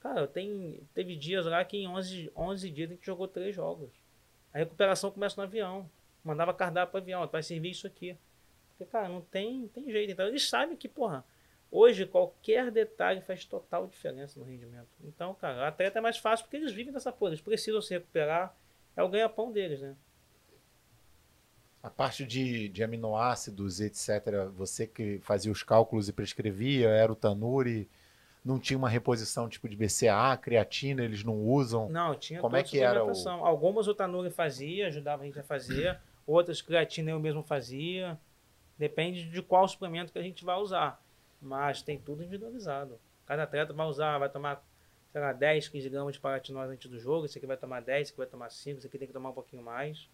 Cara, 0.00 0.26
tem, 0.26 0.80
teve 0.94 1.16
dias 1.16 1.44
lá 1.44 1.64
que 1.64 1.76
em 1.76 1.88
11, 1.88 2.32
11 2.34 2.70
dias 2.70 2.90
a 2.90 2.94
gente 2.94 3.04
jogou 3.04 3.28
três 3.28 3.54
jogos. 3.54 3.90
A 4.54 4.58
recuperação 4.58 5.10
começa 5.10 5.36
no 5.36 5.42
avião. 5.42 5.90
Mandava 6.24 6.54
cardápio 6.54 6.92
pro 6.92 7.00
avião, 7.00 7.26
vai 7.26 7.42
servir 7.42 7.70
isso 7.70 7.86
aqui. 7.86 8.16
Porque, 8.70 8.84
cara, 8.90 9.08
não 9.08 9.20
tem, 9.20 9.68
tem 9.68 9.90
jeito. 9.90 10.12
Então 10.12 10.26
eles 10.26 10.48
sabem 10.48 10.76
que, 10.76 10.88
porra, 10.88 11.24
hoje 11.70 12.06
qualquer 12.06 12.70
detalhe 12.70 13.20
faz 13.20 13.44
total 13.44 13.86
diferença 13.86 14.40
no 14.40 14.46
rendimento. 14.46 14.88
Então, 15.04 15.34
cara, 15.34 15.60
o 15.60 15.64
atleta 15.64 15.98
é 15.98 16.02
mais 16.02 16.16
fácil 16.16 16.44
porque 16.46 16.56
eles 16.56 16.72
vivem 16.72 16.92
dessa 16.92 17.12
porra. 17.12 17.32
Eles 17.32 17.42
precisam 17.42 17.82
se 17.82 17.92
recuperar. 17.92 18.56
É 18.96 19.02
o 19.02 19.08
ganha-pão 19.08 19.52
deles, 19.52 19.82
né? 19.82 19.94
A 21.86 21.90
parte 21.90 22.26
de, 22.26 22.68
de 22.68 22.82
aminoácidos, 22.82 23.80
etc., 23.80 24.48
você 24.52 24.88
que 24.88 25.20
fazia 25.20 25.52
os 25.52 25.62
cálculos 25.62 26.08
e 26.08 26.12
prescrevia, 26.12 26.88
era 26.88 27.12
o 27.12 27.14
Tanuri, 27.14 27.88
não 28.44 28.58
tinha 28.58 28.76
uma 28.76 28.88
reposição 28.88 29.48
tipo 29.48 29.68
de 29.68 29.76
BCA, 29.76 30.36
creatina, 30.36 31.04
eles 31.04 31.22
não 31.22 31.40
usam. 31.44 31.88
Não, 31.88 32.12
tinha 32.16 32.40
Como 32.40 32.56
é 32.56 32.64
que 32.64 32.80
era 32.80 33.04
o-. 33.04 33.28
Algumas 33.28 33.86
o 33.86 33.94
Tanuri 33.94 34.30
fazia, 34.30 34.88
ajudava 34.88 35.22
a 35.22 35.26
gente 35.26 35.38
a 35.38 35.44
fazer. 35.44 35.96
Outras 36.26 36.60
creatina 36.60 37.12
eu 37.12 37.20
mesmo 37.20 37.44
fazia. 37.44 38.18
Depende 38.76 39.30
de 39.30 39.40
qual 39.40 39.68
suplemento 39.68 40.12
que 40.12 40.18
a 40.18 40.22
gente 40.22 40.44
vai 40.44 40.56
usar. 40.56 41.00
Mas 41.40 41.82
tem 41.82 42.00
tudo 42.00 42.24
individualizado. 42.24 42.98
Cada 43.26 43.44
atleta 43.44 43.72
vai 43.72 43.86
usar, 43.86 44.18
vai 44.18 44.28
tomar, 44.28 44.60
sei 45.12 45.20
lá, 45.20 45.32
10, 45.32 45.68
15 45.68 45.88
gramas 45.88 46.14
de 46.14 46.20
paratinose 46.20 46.72
antes 46.72 46.90
do 46.90 46.98
jogo. 46.98 47.26
Esse 47.26 47.38
aqui 47.38 47.46
vai 47.46 47.56
tomar 47.56 47.80
10, 47.80 48.02
esse 48.02 48.10
aqui 48.10 48.18
vai 48.18 48.26
tomar 48.26 48.50
5, 48.50 48.78
esse 48.78 48.88
aqui 48.88 48.98
tem 48.98 49.06
que 49.06 49.14
tomar 49.14 49.30
um 49.30 49.34
pouquinho 49.34 49.62
mais. 49.62 50.08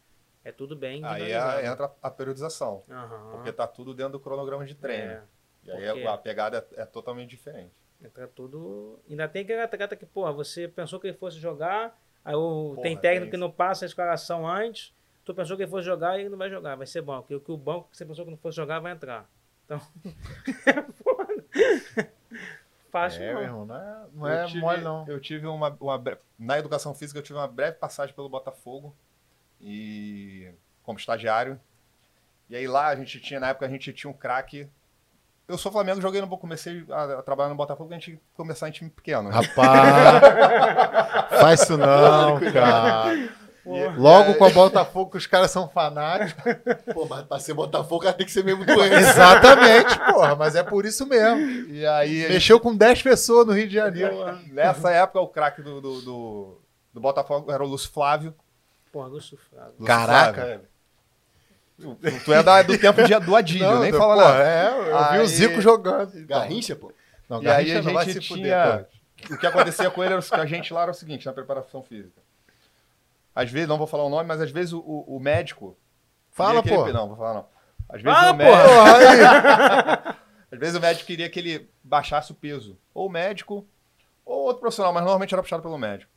É 0.45 0.51
tudo 0.51 0.74
bem 0.74 1.05
Aí 1.05 1.30
é- 1.32 1.66
entra 1.66 1.90
a 2.03 2.11
periodização. 2.11 2.82
Aham. 2.90 3.30
Porque 3.32 3.53
tá 3.53 3.66
tudo 3.66 3.95
dentro 3.95 4.12
do 4.14 4.20
cronograma 4.20 4.64
de 4.66 4.74
treino. 4.74 5.12
É, 5.12 5.22
E 5.64 5.70
aí 5.70 5.86
porque- 5.93 6.07
a 6.07 6.18
pegada 6.18 6.66
é, 6.76 6.82
é 6.82 6.84
totalmente 6.84 7.30
diferente. 7.30 7.70
entra 8.05 8.26
tudo. 8.26 8.99
Ainda 9.09 9.28
tem 9.28 9.43
aquele 9.43 9.61
atleta 9.61 9.95
que, 9.95 10.05
porra, 10.05 10.32
você 10.32 10.66
pensou 10.66 10.99
que 10.99 11.07
ele 11.07 11.16
fosse 11.16 11.38
jogar, 11.38 11.97
aí 12.24 12.34
o, 12.34 12.70
Porra, 12.70 12.82
tem 12.82 12.97
tem 12.97 13.01
técnico 13.01 13.30
que 13.30 13.36
isso. 13.36 13.40
não 13.40 13.51
passa 13.53 13.84
a 13.84 13.86
escalação 13.86 14.45
antes, 14.45 14.93
tu 15.24 15.32
pensou 15.32 15.57
que 15.57 15.62
ele 15.62 15.70
fosse 15.70 15.86
jogar 15.86 16.18
e 16.18 16.22
ele 16.22 16.28
não 16.30 16.36
vai 16.38 16.51
jogar, 16.51 16.74
vai 16.74 16.86
ser 16.88 17.01
bom, 17.03 17.20
porque 17.20 17.36
o 17.36 17.40
que 17.40 17.53
o 17.53 17.57
banco 17.57 17.88
que 17.90 17.97
você 17.97 18.05
pensou 18.05 18.24
que 18.24 18.30
não 18.32 18.38
fosse 18.38 18.57
jogar 18.57 18.80
vai 18.80 18.90
entrar. 18.90 19.30
Então. 19.64 19.80
é 20.66 20.82
foda. 21.05 22.12
Fácil 22.90 23.22
É, 23.22 23.32
não. 23.34 23.43
irmão, 23.43 23.66
não 23.66 23.76
é, 23.76 24.07
não 24.12 24.26
Eu 24.28 24.34
é 24.34 24.47
tive- 24.47 24.61
mole, 24.61 24.80
não. 24.82 25.09
Eu 25.09 25.20
tive 25.20 25.47
uma, 25.47 25.68
uma 25.80 26.03
Na 26.38 26.59
educação 26.59 26.93
física, 26.95 27.18
eu 27.18 27.22
tive 27.22 27.38
uma 27.38 27.47
breve 27.49 27.76
passagem 27.78 28.14
pelo 28.14 28.28
Botafogo. 28.28 28.95
E. 29.63 30.51
Como 30.83 30.99
estagiário. 30.99 31.61
E 32.51 32.57
aí 32.57 32.67
lá 32.67 32.89
a 32.89 32.97
gente 32.97 33.21
tinha, 33.21 33.41
na 33.41 33.49
época, 33.49 33.67
a 33.67 33.69
gente 33.69 33.93
tinha 33.93 34.11
um 34.11 34.15
craque. 34.15 34.69
Eu 35.47 35.57
sou 35.57 35.71
Flamengo, 35.73 36.01
joguei 36.01 36.21
no. 36.21 36.29
Comecei 36.37 36.85
a, 36.91 37.19
a 37.19 37.23
trabalhar 37.23 37.49
no 37.49 37.55
Botafogo, 37.55 37.91
a 37.91 37.95
gente 37.95 38.21
começar 38.35 38.69
em 38.69 38.73
time 38.73 38.91
pequeno. 38.91 39.31
Rapaz, 39.31 39.57
faz 41.41 41.63
isso 41.63 41.77
não, 41.77 42.41
cara. 42.53 43.31
Porra. 43.65 43.95
Logo 43.97 44.35
com 44.35 44.45
a 44.45 44.51
Botafogo, 44.51 45.13
que 45.13 45.17
os 45.17 45.27
caras 45.27 45.51
são 45.51 45.69
fanáticos. 45.69 46.43
Pô, 46.93 47.07
mas 47.07 47.23
pra 47.23 47.39
ser 47.39 47.55
Botafogo, 47.55 48.03
cara 48.03 48.17
tem 48.17 48.27
que 48.27 48.33
ser 48.33 48.43
mesmo 48.45 48.65
doente. 48.65 48.95
Exatamente, 48.95 49.99
porra, 50.01 50.35
mas 50.35 50.57
é 50.57 50.65
por 50.65 50.85
isso 50.85 51.07
mesmo. 51.07 51.71
E 51.73 51.87
aí. 51.87 52.29
Mexeu 52.29 52.59
com 52.59 52.75
10 52.75 53.03
pessoas 53.03 53.47
no 53.47 53.53
Rio 53.53 53.69
de 53.69 53.75
Janeiro. 53.75 54.17
Nessa 54.49 54.91
época, 54.91 55.21
o 55.21 55.29
craque 55.29 55.63
do, 55.63 55.81
do, 55.81 56.01
do, 56.03 56.61
do 56.93 57.01
Botafogo 57.01 57.53
era 57.53 57.63
o 57.63 57.67
Lúcio 57.67 57.91
Flávio. 57.91 58.35
Porra, 58.93 59.09
Lúcio 59.09 59.36
Flávio. 59.51 59.72
Lúcio 59.72 59.86
Caraca. 59.86 60.40
Flávio. 60.43 60.72
Tu, 62.24 62.32
é 62.32 62.43
da- 62.43 62.62
do 62.62 62.78
tempo 62.78 63.03
de, 63.03 63.18
do 63.18 63.34
Adílio, 63.34 63.80
nem 63.80 63.90
eu- 63.90 63.99
fala 63.99 64.14
porra, 64.22 64.28
nada. 64.34 64.45
É, 64.49 64.68
eu 64.68 64.84
vi 64.84 64.93
Aí- 65.16 65.20
o 65.22 65.26
Zico 65.26 65.61
jogando. 65.61 66.26
Garrincha, 66.26 66.76
pô. 66.76 66.93
Não, 67.28 67.43
E 67.43 67.49
aí 67.49 67.53
Garrincha 67.72 67.78
a 67.78 67.82
não 67.82 67.93
vai 67.95 68.05
gente 68.05 68.20
tinha. 68.20 68.86
pô. 69.28 69.34
O 69.34 69.38
que 69.38 69.47
acontecia 69.47 69.90
com 69.90 70.05
ele 70.05 70.12
era 70.12 70.22
que 70.22 70.34
a 70.34 70.47
gente 70.47 70.72
lá 70.74 70.82
era 70.82 70.90
o 70.90 70.95
seguinte, 70.95 71.26
na 71.26 71.32
preparação 71.32 71.82
física. 71.82 72.20
Às 73.34 73.51
vezes, 73.51 73.66
não 73.68 73.78
vou 73.78 73.86
falar 73.86 74.05
o 74.05 74.11
nome, 74.11 74.28
mas 74.28 74.40
às 74.40 74.51
vezes 74.51 74.72
o, 74.74 74.78
o- 74.80 75.16
o 75.16 75.18
médico. 75.20 75.76
Fala, 76.30 76.62
pô. 76.62 76.84
ele- 76.84 76.93
Não, 76.93 77.09
vou 77.09 77.16
falar 77.16 77.34
não. 77.34 77.47
Às 77.88 78.03
vezes, 78.03 78.18
Fala, 78.18 78.32
o 78.32 78.36
médico, 78.36 78.59
Porra, 78.59 78.97
aí. 78.99 80.14
às 80.53 80.59
vezes 80.59 80.74
o 80.76 80.80
médico 80.80 81.07
queria 81.07 81.28
que 81.30 81.38
ele 81.40 81.70
baixasse 81.82 82.30
o 82.30 82.34
peso. 82.34 82.78
Ou 82.95 83.07
o 83.07 83.11
médico, 83.11 83.66
ou 84.24 84.45
outro 84.45 84.61
profissional, 84.61 84.93
mas 84.93 85.03
normalmente 85.03 85.32
era 85.34 85.43
puxado 85.43 85.62
pelo 85.62 85.78
médico. 85.78 86.12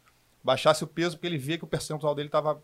Baixasse 0.46 0.84
o 0.84 0.88
peso 0.88 1.18
porque 1.18 1.26
ele 1.26 1.38
via 1.40 1.58
que 1.58 1.64
o 1.64 1.68
percentual 1.68 2.14
dele 2.14 2.28
estava 2.30 2.64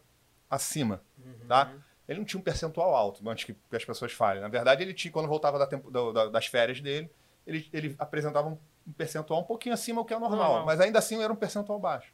acima. 0.50 1.02
Tá? 1.48 1.72
Ele 2.08 2.20
não 2.20 2.26
tinha 2.26 2.40
um 2.40 2.44
percentual 2.44 2.94
alto, 2.96 3.28
antes 3.28 3.44
que, 3.46 3.54
que 3.54 3.76
as 3.76 3.84
pessoas 3.84 4.12
falem. 4.12 4.40
Na 4.42 4.48
verdade, 4.50 4.84
ele 4.84 4.94
tinha, 4.94 5.12
quando 5.12 5.28
voltava 5.28 5.58
da 5.58 5.66
tempo- 5.66 5.90
da- 5.90 6.12
da- 6.12 6.28
das 6.30 6.46
férias 6.46 6.80
dele, 6.80 7.10
ele, 7.48 7.68
ele 7.74 7.96
apresentava 7.98 8.48
um, 8.50 8.58
um 8.88 8.92
percentual 8.94 9.40
um 9.42 9.44
pouquinho 9.44 9.74
acima 9.74 10.02
do 10.02 10.06
que 10.06 10.14
é 10.14 10.20
normal. 10.20 10.58
Mas 10.66 10.80
ainda 10.80 11.00
assim 11.00 11.22
era 11.24 11.34
um 11.34 11.36
percentual 11.36 11.80
baixo. 11.80 12.14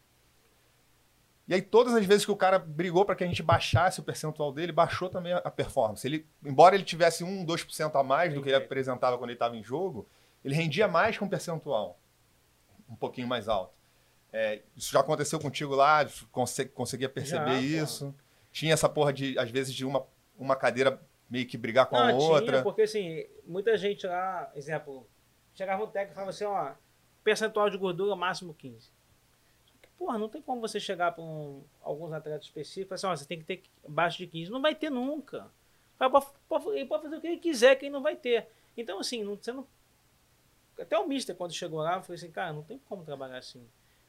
E 1.47 1.53
aí, 1.53 1.61
todas 1.61 1.93
as 1.95 2.05
vezes 2.05 2.25
que 2.25 2.31
o 2.31 2.35
cara 2.35 2.59
brigou 2.59 3.05
para 3.05 3.15
que 3.15 3.23
a 3.23 3.27
gente 3.27 3.41
baixasse 3.41 3.99
o 3.99 4.03
percentual 4.03 4.51
dele, 4.51 4.71
baixou 4.71 5.09
também 5.09 5.33
a, 5.33 5.49
performance. 5.51 6.05
Ele, 6.05 6.25
embora 6.45 6.75
ele 6.75 6.83
tivesse 6.83 7.23
1, 7.23 7.45
2% 7.45 7.95
a 7.99 8.03
mais 8.03 8.33
do 8.33 8.41
que 8.43 8.49
ele 8.49 8.55
apresentava 8.57 9.17
quando 9.17 9.29
ele 9.29 9.35
estava 9.35 9.55
em 9.55 9.63
jogo, 9.63 10.07
ele 10.43 10.53
rendia 10.53 10.87
mais 10.87 11.17
com 11.17 11.25
um 11.25 11.29
percentual 11.29 11.97
um 12.89 12.95
pouquinho 12.95 13.27
mais 13.27 13.47
alto. 13.49 13.76
É, 14.39 14.61
isso 14.75 14.91
já 14.91 14.99
aconteceu 14.99 15.39
contigo 15.39 15.73
lá? 15.73 16.07
Conse 16.31 16.65
conseguia 16.65 17.09
perceber 17.09 17.59
Já, 17.59 17.59
isso? 17.59 18.13
Tinha 18.51 18.71
essa 18.71 18.87
porra 18.87 19.11
de, 19.11 19.37
às 19.39 19.49
vezes, 19.49 19.73
de 19.73 19.83
uma, 19.83 20.05
uma 20.37 20.55
cadeira 20.55 21.01
meio 21.27 21.47
que 21.47 21.57
brigar 21.57 21.87
com 21.87 21.95
a 21.97 22.11
Não, 22.11 22.19
outra? 22.19 22.45
Tinha, 22.45 22.61
porque 22.61 22.83
assim, 22.83 23.25
muita 23.47 23.75
gente 23.75 24.05
lá, 24.05 24.51
exemplo, 24.53 25.09
chegava 25.55 25.83
um 25.83 25.87
técnico 25.87 26.11
e 26.11 26.13
falava 26.13 26.29
assim, 26.29 26.43
ó, 26.45 26.73
percentual 27.23 27.67
de 27.67 27.79
gordura 27.79 28.15
máximo 28.15 28.53
15. 28.53 28.91
Só 29.65 29.73
que, 29.81 29.89
porra, 29.97 30.19
não 30.19 30.29
tem 30.29 30.39
como 30.39 30.61
você 30.61 30.79
chegar 30.79 31.13
para 31.13 31.23
um, 31.23 31.63
alguns 31.81 32.13
atletas 32.13 32.45
específicos 32.45 32.85
e 32.85 32.85
falar 32.85 32.95
assim, 32.95 33.07
ó, 33.07 33.15
você 33.23 33.27
tem 33.27 33.39
que 33.39 33.45
ter 33.45 33.63
abaixo 33.83 34.19
de 34.19 34.27
15. 34.27 34.51
Não 34.51 34.61
vai 34.61 34.75
ter 34.75 34.91
nunca. 34.91 35.47
Cara 35.97 36.11
pode, 36.11 36.27
pode- 36.47 36.67
ele 36.77 36.85
pode 36.85 37.01
fazer 37.01 37.15
o 37.15 37.21
que 37.21 37.27
ele 37.27 37.37
quiser, 37.37 37.75
que 37.75 37.85
ele 37.85 37.91
não 37.91 38.03
vai 38.03 38.15
ter. 38.15 38.47
Então, 38.77 38.99
assim, 38.99 39.23
não, 39.23 39.35
você 39.35 39.51
não. 39.51 39.67
Até 40.79 40.95
o 40.95 41.07
Mister, 41.07 41.35
quando 41.35 41.53
chegou 41.53 41.79
lá, 41.81 41.99
falei 42.03 42.17
assim, 42.17 42.29
cara, 42.29 42.53
não 42.53 42.61
tem 42.61 42.77
como 42.87 43.03
trabalhar 43.03 43.39
assim. 43.39 43.67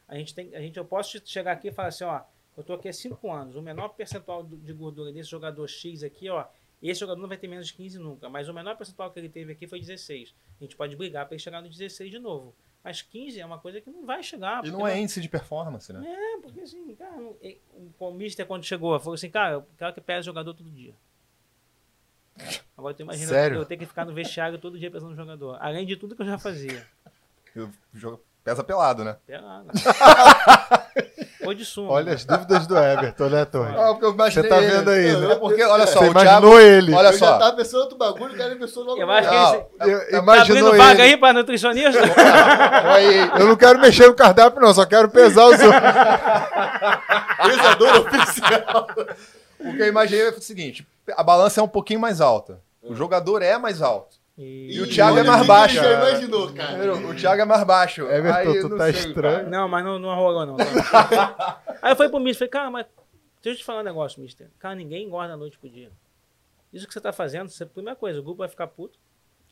A 0.08 0.16
gente 0.16 0.34
tem. 0.34 0.54
A 0.54 0.60
gente, 0.60 0.76
eu 0.78 0.84
posso 0.84 1.20
chegar 1.24 1.52
aqui 1.52 1.68
e 1.68 1.72
falar 1.72 1.88
assim, 1.88 2.04
ó, 2.04 2.22
eu 2.56 2.64
tô 2.64 2.72
aqui 2.72 2.88
há 2.88 2.92
5 2.92 3.30
anos, 3.30 3.54
o 3.56 3.62
menor 3.62 3.88
percentual 3.90 4.42
de 4.42 4.72
gordura 4.72 5.12
desse 5.12 5.30
jogador 5.30 5.68
X 5.68 6.02
aqui, 6.02 6.28
ó, 6.30 6.44
esse 6.82 7.00
jogador 7.00 7.20
não 7.20 7.28
vai 7.28 7.36
ter 7.36 7.48
menos 7.48 7.68
de 7.68 7.74
15 7.74 7.98
nunca, 7.98 8.28
mas 8.28 8.48
o 8.48 8.54
menor 8.54 8.76
percentual 8.76 9.10
que 9.10 9.18
ele 9.18 9.28
teve 9.28 9.52
aqui 9.52 9.66
foi 9.66 9.80
16. 9.80 10.34
A 10.60 10.64
gente 10.64 10.76
pode 10.76 10.96
brigar 10.96 11.26
para 11.26 11.34
ele 11.34 11.42
chegar 11.42 11.60
no 11.60 11.68
16 11.68 12.10
de 12.10 12.18
novo. 12.18 12.54
Mas 12.82 13.02
15 13.02 13.40
é 13.40 13.44
uma 13.44 13.58
coisa 13.58 13.80
que 13.80 13.90
não 13.90 14.06
vai 14.06 14.22
chegar. 14.22 14.64
E 14.64 14.70
não 14.70 14.86
é 14.86 14.98
índice 14.98 15.20
de 15.20 15.28
performance, 15.28 15.92
né? 15.92 16.06
É, 16.06 16.40
porque 16.40 16.60
assim, 16.60 16.94
cara, 16.94 17.16
não- 17.16 17.36
o 17.98 18.12
Mister 18.12 18.46
quando 18.46 18.64
chegou, 18.64 18.98
falou 19.00 19.14
assim, 19.14 19.28
cara, 19.28 19.54
eu 19.54 19.66
quero 19.76 19.92
que 19.92 20.00
pese 20.00 20.24
jogador 20.24 20.54
todo 20.54 20.70
dia. 20.70 20.94
Agora 22.76 22.94
tu 22.94 23.02
imagina 23.02 23.26
Sério? 23.28 23.56
eu 23.58 23.66
ter 23.66 23.76
que 23.76 23.84
ficar 23.84 24.04
no 24.04 24.14
vestiário 24.14 24.58
todo 24.58 24.78
dia 24.78 24.90
pesando 24.90 25.10
no 25.10 25.16
jogador. 25.16 25.58
Além 25.60 25.84
de 25.84 25.96
tudo 25.96 26.14
que 26.14 26.22
eu 26.22 26.26
já 26.26 26.38
fazia. 26.38 26.86
O 27.56 27.98
jogo 27.98 28.22
pesa 28.48 28.64
pelado, 28.64 29.04
né? 29.04 29.16
Pelado. 29.26 29.66
Foi 31.44 31.54
de 31.54 31.64
sumo. 31.64 31.90
Olha 31.90 32.12
as 32.14 32.24
dúvidas 32.24 32.66
do 32.66 32.76
Everton, 32.76 33.28
né, 33.28 33.44
Torre? 33.44 33.74
Ah, 33.78 33.88
porque 33.90 34.04
eu 34.06 34.12
imaginei 34.12 34.42
Você 34.50 34.54
tá 34.56 34.62
ele. 34.62 34.70
vendo 34.76 34.90
aí, 34.90 35.16
né? 35.16 35.34
porque, 35.36 35.62
olha 35.64 35.86
só, 35.86 36.00
Você 36.00 36.06
o 36.06 36.10
imaginou 36.10 36.40
Thiago... 36.40 36.58
ele. 36.58 36.94
Olha 36.94 37.08
eu 37.08 37.12
já 37.12 37.18
só. 37.18 37.38
tava 37.38 37.56
pensando 37.56 37.80
outro 37.82 37.96
bagulho, 37.96 38.34
o 38.34 38.36
cara 38.36 38.56
pensou 38.56 38.84
logo. 38.84 39.00
Eu 39.00 39.10
acho 39.10 39.28
que 39.28 39.34
ele 39.34 39.92
Eu- 39.92 40.24
tá 40.24 40.40
abrindo 40.42 40.76
vaga 40.76 40.92
ele. 40.94 41.02
aí 41.02 41.16
pra 41.16 41.32
nutricionista? 41.32 42.00
Eu 43.38 43.46
não 43.46 43.56
quero 43.56 43.78
mexer 43.78 44.06
no 44.08 44.14
cardápio, 44.14 44.60
não, 44.60 44.74
só 44.74 44.84
quero 44.84 45.08
pesar 45.08 45.44
os 45.46 45.52
outros. 45.60 45.82
Pesador 47.46 48.00
oficial. 48.00 48.86
O 49.60 49.72
que 49.74 49.82
eu 49.82 49.86
imaginei 49.86 50.26
é 50.26 50.30
o 50.30 50.40
seguinte: 50.40 50.86
a 51.16 51.22
balança 51.22 51.60
é 51.60 51.62
um 51.62 51.68
pouquinho 51.68 52.00
mais 52.00 52.20
alta. 52.20 52.60
O 52.82 52.94
jogador 52.94 53.42
é 53.42 53.56
mais 53.58 53.80
alto. 53.80 54.17
E- 54.40 54.80
o 54.80 54.88
Thiago 54.88 55.18
é 55.18 55.24
mais 55.24 55.44
baixo, 55.46 55.74
Já 55.74 55.92
imaginou, 56.10 56.52
cara. 56.54 56.94
O 56.94 57.14
Thiago 57.14 57.42
é 57.42 57.44
mais 57.44 57.64
baixo. 57.64 58.02
Everton, 58.08 58.68
tu 58.68 58.76
tá 58.76 58.92
sei, 58.92 59.08
estranho. 59.10 59.36
cara. 59.38 59.50
Não, 59.50 59.68
mas 59.68 59.84
não, 59.84 59.98
não 59.98 60.14
rolou, 60.14 60.46
não. 60.46 60.56
Aí 61.82 61.92
eu 61.92 61.96
falei 61.96 62.08
pro 62.10 62.20
Mister, 62.20 62.38
falei, 62.48 62.50
cara, 62.50 62.70
mas 62.70 62.86
deixa 63.42 63.56
eu 63.56 63.60
te 63.60 63.64
falar 63.64 63.80
um 63.80 63.84
negócio, 63.84 64.20
Mister. 64.22 64.48
Cara, 64.60 64.74
ninguém 64.76 65.04
engorda 65.06 65.34
a 65.34 65.36
noite 65.36 65.58
pro 65.58 65.68
dia. 65.68 65.90
Isso 66.72 66.86
que 66.86 66.92
você 66.92 67.00
tá 67.00 67.12
fazendo, 67.12 67.48
você, 67.48 67.66
primeira 67.66 67.96
coisa, 67.96 68.20
o 68.20 68.22
grupo 68.22 68.38
vai 68.38 68.48
ficar 68.48 68.68
puto. 68.68 68.96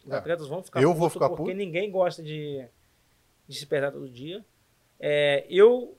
Os 0.05 0.12
É. 0.12 0.16
atletas 0.18 0.47
vão 0.47 0.62
ficar 0.62 0.80
Eu 0.80 0.91
puto 0.91 1.01
vou 1.01 1.11
ficar 1.11 1.28
porque 1.30 1.43
puto? 1.45 1.57
ninguém 1.57 1.91
gosta 1.91 2.22
de, 2.22 2.64
de 3.49 3.57
se 3.59 3.66
pesar 3.66 3.91
todo 3.91 4.09
dia. 4.09 4.45
É, 5.01 5.45
eu. 5.51 5.97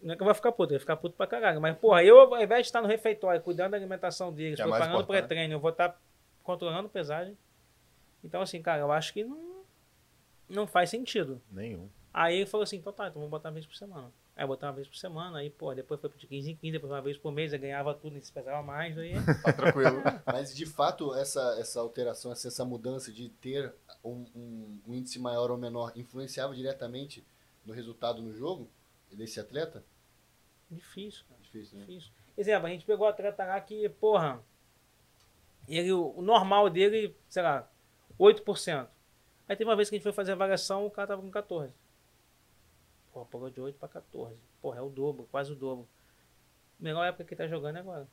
Não 0.00 0.12
é 0.14 0.16
que 0.16 0.22
eu 0.22 0.26
vou 0.26 0.34
ficar 0.34 0.52
puto, 0.52 0.72
eu 0.74 0.76
vou 0.76 0.80
ficar 0.80 0.96
puto 0.96 1.16
pra 1.16 1.26
caralho. 1.26 1.60
Mas, 1.60 1.76
porra, 1.76 2.04
eu, 2.04 2.20
ao 2.20 2.40
invés 2.40 2.60
de 2.62 2.66
estar 2.68 2.80
no 2.80 2.86
refeitório, 2.86 3.40
cuidando 3.40 3.72
da 3.72 3.76
alimentação 3.76 4.32
deles, 4.32 4.54
Que 4.54 4.62
é 4.62 4.64
preparando 4.64 4.90
o 4.90 5.00
importante. 5.00 5.08
pré-treino, 5.26 5.54
eu 5.54 5.58
vou 5.58 5.70
estar 5.70 5.98
controlando 6.44 6.88
pesagem. 6.88 7.36
Então, 8.22 8.40
assim, 8.42 8.60
cara, 8.60 8.80
eu 8.80 8.90
acho 8.92 9.12
que 9.12 9.24
não, 9.24 9.62
não 10.48 10.66
faz 10.66 10.90
sentido. 10.90 11.40
Nenhum. 11.50 11.88
Aí 12.12 12.36
ele 12.38 12.46
falou 12.46 12.64
assim, 12.64 12.76
então 12.76 12.92
tá, 12.92 13.04
então 13.08 13.20
vamos 13.20 13.30
botar 13.30 13.48
uma 13.48 13.54
vez 13.54 13.66
por 13.66 13.76
semana. 13.76 14.10
Aí 14.34 14.44
eu 14.44 14.48
botava 14.48 14.70
uma 14.70 14.76
vez 14.76 14.86
por 14.88 14.96
semana, 14.96 15.38
aí, 15.38 15.50
pô, 15.50 15.74
depois 15.74 16.00
foi 16.00 16.10
de 16.10 16.26
15 16.26 16.50
em 16.52 16.56
15, 16.56 16.72
depois 16.72 16.92
uma 16.92 17.02
vez 17.02 17.16
por 17.18 17.32
mês, 17.32 17.52
eu 17.52 17.58
ganhava 17.58 17.92
tudo, 17.92 18.16
e 18.16 18.20
se 18.20 18.32
pesava 18.32 18.62
mais, 18.62 18.96
aí... 18.96 19.12
Tá 19.44 19.52
tranquilo. 19.52 20.00
Mas 20.24 20.54
de 20.54 20.64
fato, 20.64 21.12
essa, 21.14 21.56
essa 21.58 21.80
alteração, 21.80 22.30
essa, 22.32 22.46
essa 22.48 22.64
mudança 22.64 23.12
de 23.12 23.28
ter 23.28 23.72
um, 24.04 24.24
um- 24.34 24.78
um 24.88 24.94
índice 24.94 25.18
maior 25.18 25.50
ou 25.50 25.56
menor 25.58 25.92
influenciava 25.96 26.54
diretamente 26.54 27.24
no 27.66 27.72
resultado 27.74 28.22
no 28.22 28.32
jogo 28.32 28.68
desse 29.12 29.40
atleta? 29.40 29.84
Difícil, 30.70 31.24
cara. 31.28 31.40
Difícil, 31.42 31.78
né? 31.78 31.84
Difícil. 31.86 32.10
Exemplo, 32.36 32.66
a 32.66 32.70
gente 32.70 32.84
pegou 32.86 33.06
o 33.06 33.10
atleta 33.10 33.44
lá 33.44 33.60
que, 33.60 33.88
porra, 33.88 34.40
ele, 35.66 35.92
o 35.92 36.22
normal 36.22 36.70
dele, 36.70 37.14
sei 37.28 37.42
lá, 37.42 37.68
8%. 38.18 38.86
Aí 39.48 39.56
teve 39.56 39.68
uma 39.68 39.76
vez 39.76 39.88
que 39.88 39.94
a 39.94 39.98
gente 39.98 40.02
foi 40.02 40.12
fazer 40.12 40.32
a 40.32 40.34
avaliação, 40.34 40.84
o 40.86 40.90
cara 40.90 41.08
tava 41.08 41.22
com 41.22 41.30
14. 41.30 41.72
Porra, 43.12 43.26
pulou 43.26 43.50
de 43.50 43.60
8 43.60 43.78
para 43.78 43.88
14. 43.88 44.36
Porra, 44.60 44.78
é 44.78 44.82
o 44.82 44.88
dobro, 44.88 45.26
quase 45.30 45.52
o 45.52 45.56
dobro. 45.56 45.88
Melhor 46.78 47.04
época 47.04 47.24
que 47.24 47.34
ele 47.34 47.38
tá 47.38 47.48
jogando 47.48 47.76
é 47.76 47.80
agora. 47.80 48.06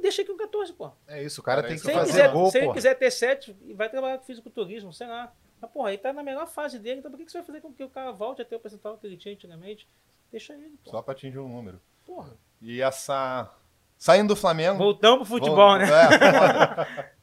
Deixa 0.00 0.22
aqui 0.22 0.30
com 0.30 0.38
14, 0.38 0.72
pô. 0.72 0.90
É 1.06 1.22
isso, 1.22 1.40
o 1.40 1.44
cara 1.44 1.62
tem 1.62 1.72
que 1.72 1.80
Se 1.82 1.92
fazer 1.92 2.12
quiser, 2.12 2.32
gol, 2.32 2.50
se 2.50 2.58
ele 2.58 2.72
quiser 2.72 2.94
ter 2.94 3.10
7, 3.10 3.52
vai 3.74 3.88
trabalhar 3.88 4.18
com 4.18 4.24
fisiculturismo, 4.24 4.92
sei 4.92 5.06
lá. 5.06 5.32
Mas, 5.60 5.70
porra, 5.70 5.90
ele 5.90 5.98
tá 5.98 6.12
na 6.12 6.22
melhor 6.22 6.46
fase 6.46 6.78
dele, 6.78 6.98
então 6.98 7.10
por 7.10 7.16
que 7.16 7.24
que 7.24 7.32
você 7.32 7.38
vai 7.38 7.46
fazer 7.46 7.60
com 7.60 7.72
que 7.72 7.82
o 7.82 7.88
cara 7.88 8.12
volte 8.12 8.42
a 8.42 8.44
ter 8.44 8.56
o 8.56 8.60
percentual 8.60 8.98
que 8.98 9.06
ele 9.06 9.16
tinha 9.16 9.34
antigamente? 9.34 9.88
Deixa 10.30 10.52
ele, 10.54 10.76
pô. 10.84 10.90
Só 10.90 11.02
pra 11.02 11.12
atingir 11.12 11.38
um 11.38 11.48
número. 11.48 11.80
Porra. 12.04 12.36
E 12.60 12.80
essa. 12.80 13.50
Saindo 13.96 14.28
do 14.34 14.36
Flamengo. 14.36 14.76
Voltamos 14.76 15.26
pro 15.28 15.38
futebol, 15.38 15.56
Vou- 15.56 15.78
né? 15.78 15.86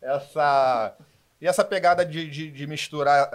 É, 0.01 0.09
essa. 0.16 0.97
E 1.43 1.47
essa 1.47 1.61
pegada 1.61 2.05
de, 2.05 2.29
de, 2.29 2.49
de 2.49 2.65
misturar 2.65 3.29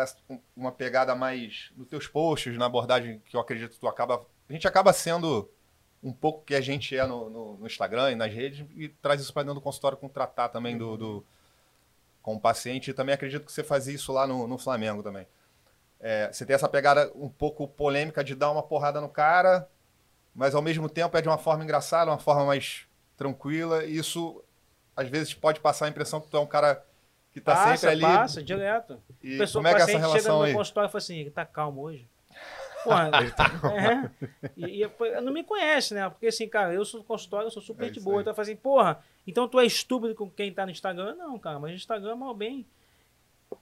uma 0.57 0.73
pegada 0.73 1.15
mais 1.15 1.71
nos 1.77 1.87
teus 1.89 2.07
posts, 2.07 2.57
na 2.57 2.65
abordagem 2.65 3.21
que 3.27 3.37
eu 3.37 3.41
acredito 3.41 3.73
que 3.73 3.79
tu 3.79 3.87
acaba. 3.87 4.25
A 4.49 4.53
gente 4.55 4.67
acaba 4.67 4.95
sendo 4.95 5.47
um 6.03 6.11
pouco 6.11 6.43
que 6.43 6.55
a 6.55 6.61
gente 6.63 6.97
é 6.97 7.07
no, 7.07 7.29
no- 7.29 7.59
no 7.59 7.67
Instagram 7.67 8.13
e 8.13 8.15
nas 8.15 8.33
redes 8.33 8.67
e 8.75 8.89
traz 8.89 9.21
isso 9.21 9.31
para 9.31 9.43
dentro 9.43 9.57
do 9.57 9.61
consultório 9.61 9.99
com 9.99 10.09
tratar 10.09 10.49
também 10.49 10.79
do, 10.79 10.97
do- 10.97 11.27
com 12.23 12.35
o 12.35 12.41
paciente. 12.41 12.91
E 12.91 12.95
também 12.95 13.15
acredito 13.15 13.45
que 13.45 13.53
você 13.53 13.63
fazia 13.63 13.95
isso 13.95 14.11
lá 14.11 14.27
no, 14.27 14.47
no 14.47 14.57
Flamengo 14.57 15.03
também. 15.03 15.27
É, 16.01 16.33
você 16.33 16.47
tem 16.47 16.55
essa 16.55 16.67
pegada 16.67 17.13
um 17.15 17.29
pouco 17.29 17.69
polêmica 17.69 18.25
de 18.25 18.35
dar 18.35 18.51
uma 18.51 18.63
porrada 18.63 19.03
no 19.03 19.09
cara, 19.11 19.69
mas 20.35 20.55
ao 20.55 20.63
mesmo 20.63 20.89
tempo 20.89 21.15
é 21.15 21.21
de 21.21 21.29
uma 21.29 21.37
forma 21.37 21.63
engraçada, 21.63 22.11
uma 22.11 22.17
forma 22.19 22.47
mais 22.47 22.87
tranquila. 23.19 23.85
E 23.85 23.99
isso 23.99 24.43
às 24.97 25.11
vezes 25.11 25.35
pode 25.35 25.61
passar 25.61 25.85
a 25.85 25.89
impressão 25.91 26.23
que 26.23 26.29
tu 26.31 26.39
é 26.39 26.41
um 26.41 26.47
cara 26.47 26.83
que 27.39 27.45
tá 27.45 27.55
passa, 27.55 27.77
sempre 27.77 27.89
ali. 27.89 28.03
Passa, 28.03 28.43
direto. 28.43 28.99
E 29.23 29.35
O 29.35 29.39
pessoal, 29.39 29.63
como 29.65 29.69
é 29.69 29.75
que 29.75 29.81
é 29.81 29.85
essa 29.85 29.93
paciente 29.93 30.03
chega 30.03 30.09
relação 30.09 30.39
no 30.39 30.45
aí? 30.45 30.51
meu 30.51 30.59
consultório 30.59 30.89
e 30.89 30.93
fala 30.93 30.99
assim, 30.99 31.19
ele 31.19 31.31
tá 31.31 31.45
calmo 31.45 31.83
hoje. 31.83 32.09
Porra, 32.85 33.11
é. 33.75 34.49
E, 34.57 34.83
e 34.85 35.21
não 35.21 35.33
me 35.33 35.43
conhece, 35.43 35.95
né? 35.95 36.09
Porque 36.09 36.29
assim, 36.29 36.49
cara, 36.49 36.73
eu 36.73 36.85
sou 36.85 37.01
do 37.01 37.07
consultório, 37.07 37.47
eu 37.47 37.51
sou 37.51 37.63
super 37.63 37.89
É 37.89 37.91
de 37.91 38.01
boa. 38.01 38.21
Então 38.21 38.31
eu 38.31 38.35
falo 38.35 38.45
assim, 38.45 38.57
porra, 38.57 39.03
então 39.27 39.49
tu 39.49 39.59
é 39.59 39.67
estúpido 39.67 40.15
com 40.15 40.31
quem 40.31 40.53
tá 40.53 40.65
no 40.65 40.71
Instagram? 40.73 41.15
Não, 41.17 41.39
cara, 41.39 41.59
mas 41.59 41.71
no 41.71 41.77
Instagram, 41.77 42.15
mal 42.17 42.35
bem. 42.35 42.65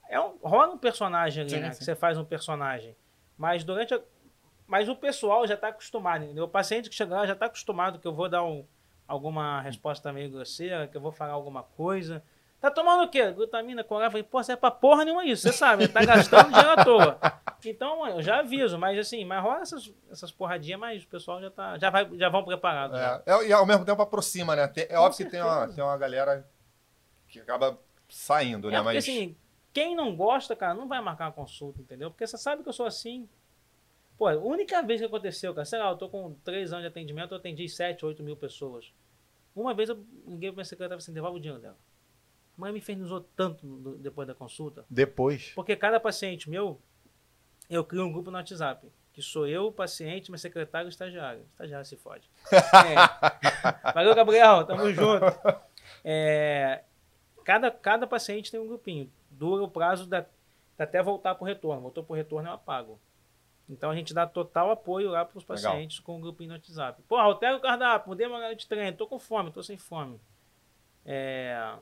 É 0.09 0.19
um, 0.19 0.37
rola 0.41 0.73
um 0.73 0.77
personagem 0.77 1.41
ali, 1.41 1.49
Sim, 1.49 1.59
né? 1.59 1.71
sim. 1.71 1.79
Que 1.79 1.85
você 1.85 1.95
faz 1.95 2.17
um 2.17 2.25
personagem. 2.25 2.95
Mas 3.37 3.63
durante 3.63 3.93
a, 3.93 3.99
Mas 4.67 4.87
o 4.89 4.95
pessoal 4.95 5.47
já 5.47 5.57
tá 5.57 5.69
acostumado, 5.69 6.23
entendeu? 6.25 6.45
O 6.45 6.49
paciente 6.49 6.89
que 6.89 6.95
chega 6.95 7.15
lá 7.15 7.25
já 7.25 7.35
tá 7.35 7.45
acostumado 7.47 7.99
que 7.99 8.07
eu 8.07 8.13
vou 8.13 8.29
dar 8.29 8.43
um, 8.43 8.65
alguma 9.07 9.61
resposta 9.61 10.11
meio 10.13 10.29
grosseira, 10.29 10.87
que 10.87 10.95
eu 10.95 11.01
vou 11.01 11.11
falar 11.11 11.33
alguma 11.33 11.63
coisa. 11.63 12.21
Tá 12.59 12.71
tomando 12.71 13.03
o 13.03 13.09
quê? 13.09 13.31
Glutamina, 13.31 13.83
colar? 13.83 14.09
Falei, 14.09 14.23
pô, 14.23 14.41
você 14.43 14.53
é 14.53 14.55
pra 14.55 14.71
porra 14.71 15.05
nenhuma 15.05 15.23
isso, 15.25 15.43
você 15.43 15.53
sabe, 15.53 15.87
tá 15.87 16.03
gastando 16.03 16.47
dinheiro 16.49 16.71
à 16.71 16.83
toa. 16.83 17.19
Então, 17.63 17.99
mano, 17.99 18.15
eu 18.17 18.21
já 18.23 18.39
aviso, 18.39 18.77
mas 18.79 18.97
assim, 18.97 19.23
mas 19.25 19.43
rola 19.43 19.61
essas, 19.61 19.93
essas 20.11 20.31
porradinhas, 20.31 20.79
mas 20.79 21.03
o 21.03 21.07
pessoal 21.07 21.39
já, 21.41 21.51
tá, 21.51 21.77
já, 21.77 21.89
vai, 21.91 22.09
já 22.17 22.29
vão 22.29 22.43
preparados. 22.43 22.97
já. 22.97 23.21
É, 23.25 23.31
é, 23.31 23.47
e 23.47 23.53
ao 23.53 23.65
mesmo 23.65 23.85
tempo 23.85 24.01
aproxima, 24.01 24.55
né? 24.55 24.67
Tem- 24.67 24.85
é 24.85 24.87
Com 24.87 25.01
óbvio 25.01 25.25
que 25.25 25.31
tem 25.31 25.41
uma, 25.41 25.53
certeza. 25.57 25.75
tem 25.75 25.83
uma 25.83 25.97
galera 25.97 26.47
que 27.27 27.39
acaba 27.39 27.77
saindo, 28.09 28.69
É 28.69 28.71
né? 28.71 28.77
porque 28.77 28.95
Mas 28.95 29.03
assim, 29.03 29.35
quem 29.73 29.95
não 29.95 30.15
gosta, 30.15 30.55
cara, 30.55 30.73
não 30.73 30.87
vai 30.87 30.99
marcar 31.01 31.25
uma 31.25 31.31
consulta, 31.33 31.79
entendeu? 31.81 32.09
Porque 32.09 32.25
você 32.25 32.37
sabe 32.37 32.63
que 32.63 32.69
eu 32.69 32.73
sou 32.73 32.85
assim. 32.87 33.29
Pô, 34.17 34.27
a 34.27 34.33
única 34.35 34.81
vez 34.81 34.99
que 34.99 35.05
aconteceu, 35.05 35.53
cara, 35.53 35.65
sei 35.65 35.77
lá, 35.77 35.89
eu 35.91 35.95
tô 35.97 36.09
com 36.09 36.33
três 36.43 36.71
anos 36.73 36.83
de 36.83 36.87
atendimento, 36.87 37.33
eu 37.33 37.37
atendi 37.37 37.69
7, 37.69 38.03
8 38.03 38.23
mil 38.23 38.35
pessoas. 38.35 38.91
Uma 39.55 39.75
vez 39.75 39.89
eu 39.89 40.03
liguei 40.27 40.49
pra 40.49 40.55
minha 40.55 40.65
secretária 40.65 40.93
e 40.93 40.95
falei 40.95 41.03
assim, 41.03 41.13
devolve 41.13 41.37
o 41.37 41.39
dinheiro 41.41 41.61
dela. 41.61 41.77
Mãe 42.57 42.71
me 42.71 42.79
infernizou 42.79 43.21
tanto 43.35 43.65
depois 43.99 44.27
da 44.27 44.33
consulta. 44.33 44.83
Depois. 44.89 45.51
Porque 45.53 45.75
cada 45.75 45.99
paciente 45.99 46.49
meu, 46.49 46.81
eu 47.69 47.83
crio 47.83 48.03
um 48.03 48.11
grupo 48.11 48.31
no 48.31 48.37
WhatsApp. 48.37 48.91
Que 49.13 49.21
sou 49.21 49.47
eu, 49.47 49.67
o 49.67 49.71
paciente, 49.71 50.29
meu 50.29 50.37
secretário 50.37 50.87
e 50.87 50.89
o 50.89 50.91
estagiário. 50.91 51.41
O 51.41 51.47
estagiário 51.51 51.85
se 51.85 51.95
fode. 51.95 52.29
É. 52.53 53.93
Valeu, 53.93 54.15
Gabriel. 54.15 54.65
Tamo 54.65 54.91
junto. 54.91 55.25
É, 56.03 56.83
cada, 57.43 57.71
cada 57.71 58.07
paciente 58.07 58.51
tem 58.51 58.59
um 58.59 58.67
grupinho. 58.67 59.11
Dura 59.29 59.63
o 59.63 59.69
prazo 59.69 60.07
da, 60.07 60.25
até 60.77 61.01
voltar 61.01 61.35
pro 61.35 61.45
retorno. 61.45 61.81
Voltou 61.81 62.03
pro 62.03 62.15
retorno, 62.15 62.49
eu 62.49 62.53
apago. 62.53 62.99
Então 63.69 63.91
a 63.91 63.95
gente 63.95 64.13
dá 64.13 64.25
total 64.25 64.71
apoio 64.71 65.09
lá 65.09 65.25
pros 65.25 65.43
Legal. 65.43 65.73
pacientes 65.73 65.99
com 65.99 66.17
o 66.17 66.21
grupinho 66.21 66.49
no 66.49 66.55
WhatsApp. 66.55 67.01
Pô, 67.07 67.17
altera 67.17 67.57
o 67.57 67.59
cardápio, 67.59 68.09
mudei 68.09 68.25
uma 68.25 68.53
de 68.55 68.65
treino, 68.65 68.95
tô 68.95 69.07
com 69.07 69.19
fome, 69.19 69.51
tô 69.51 69.61
sem 69.61 69.77
fome. 69.77 70.19
É... 71.05 71.73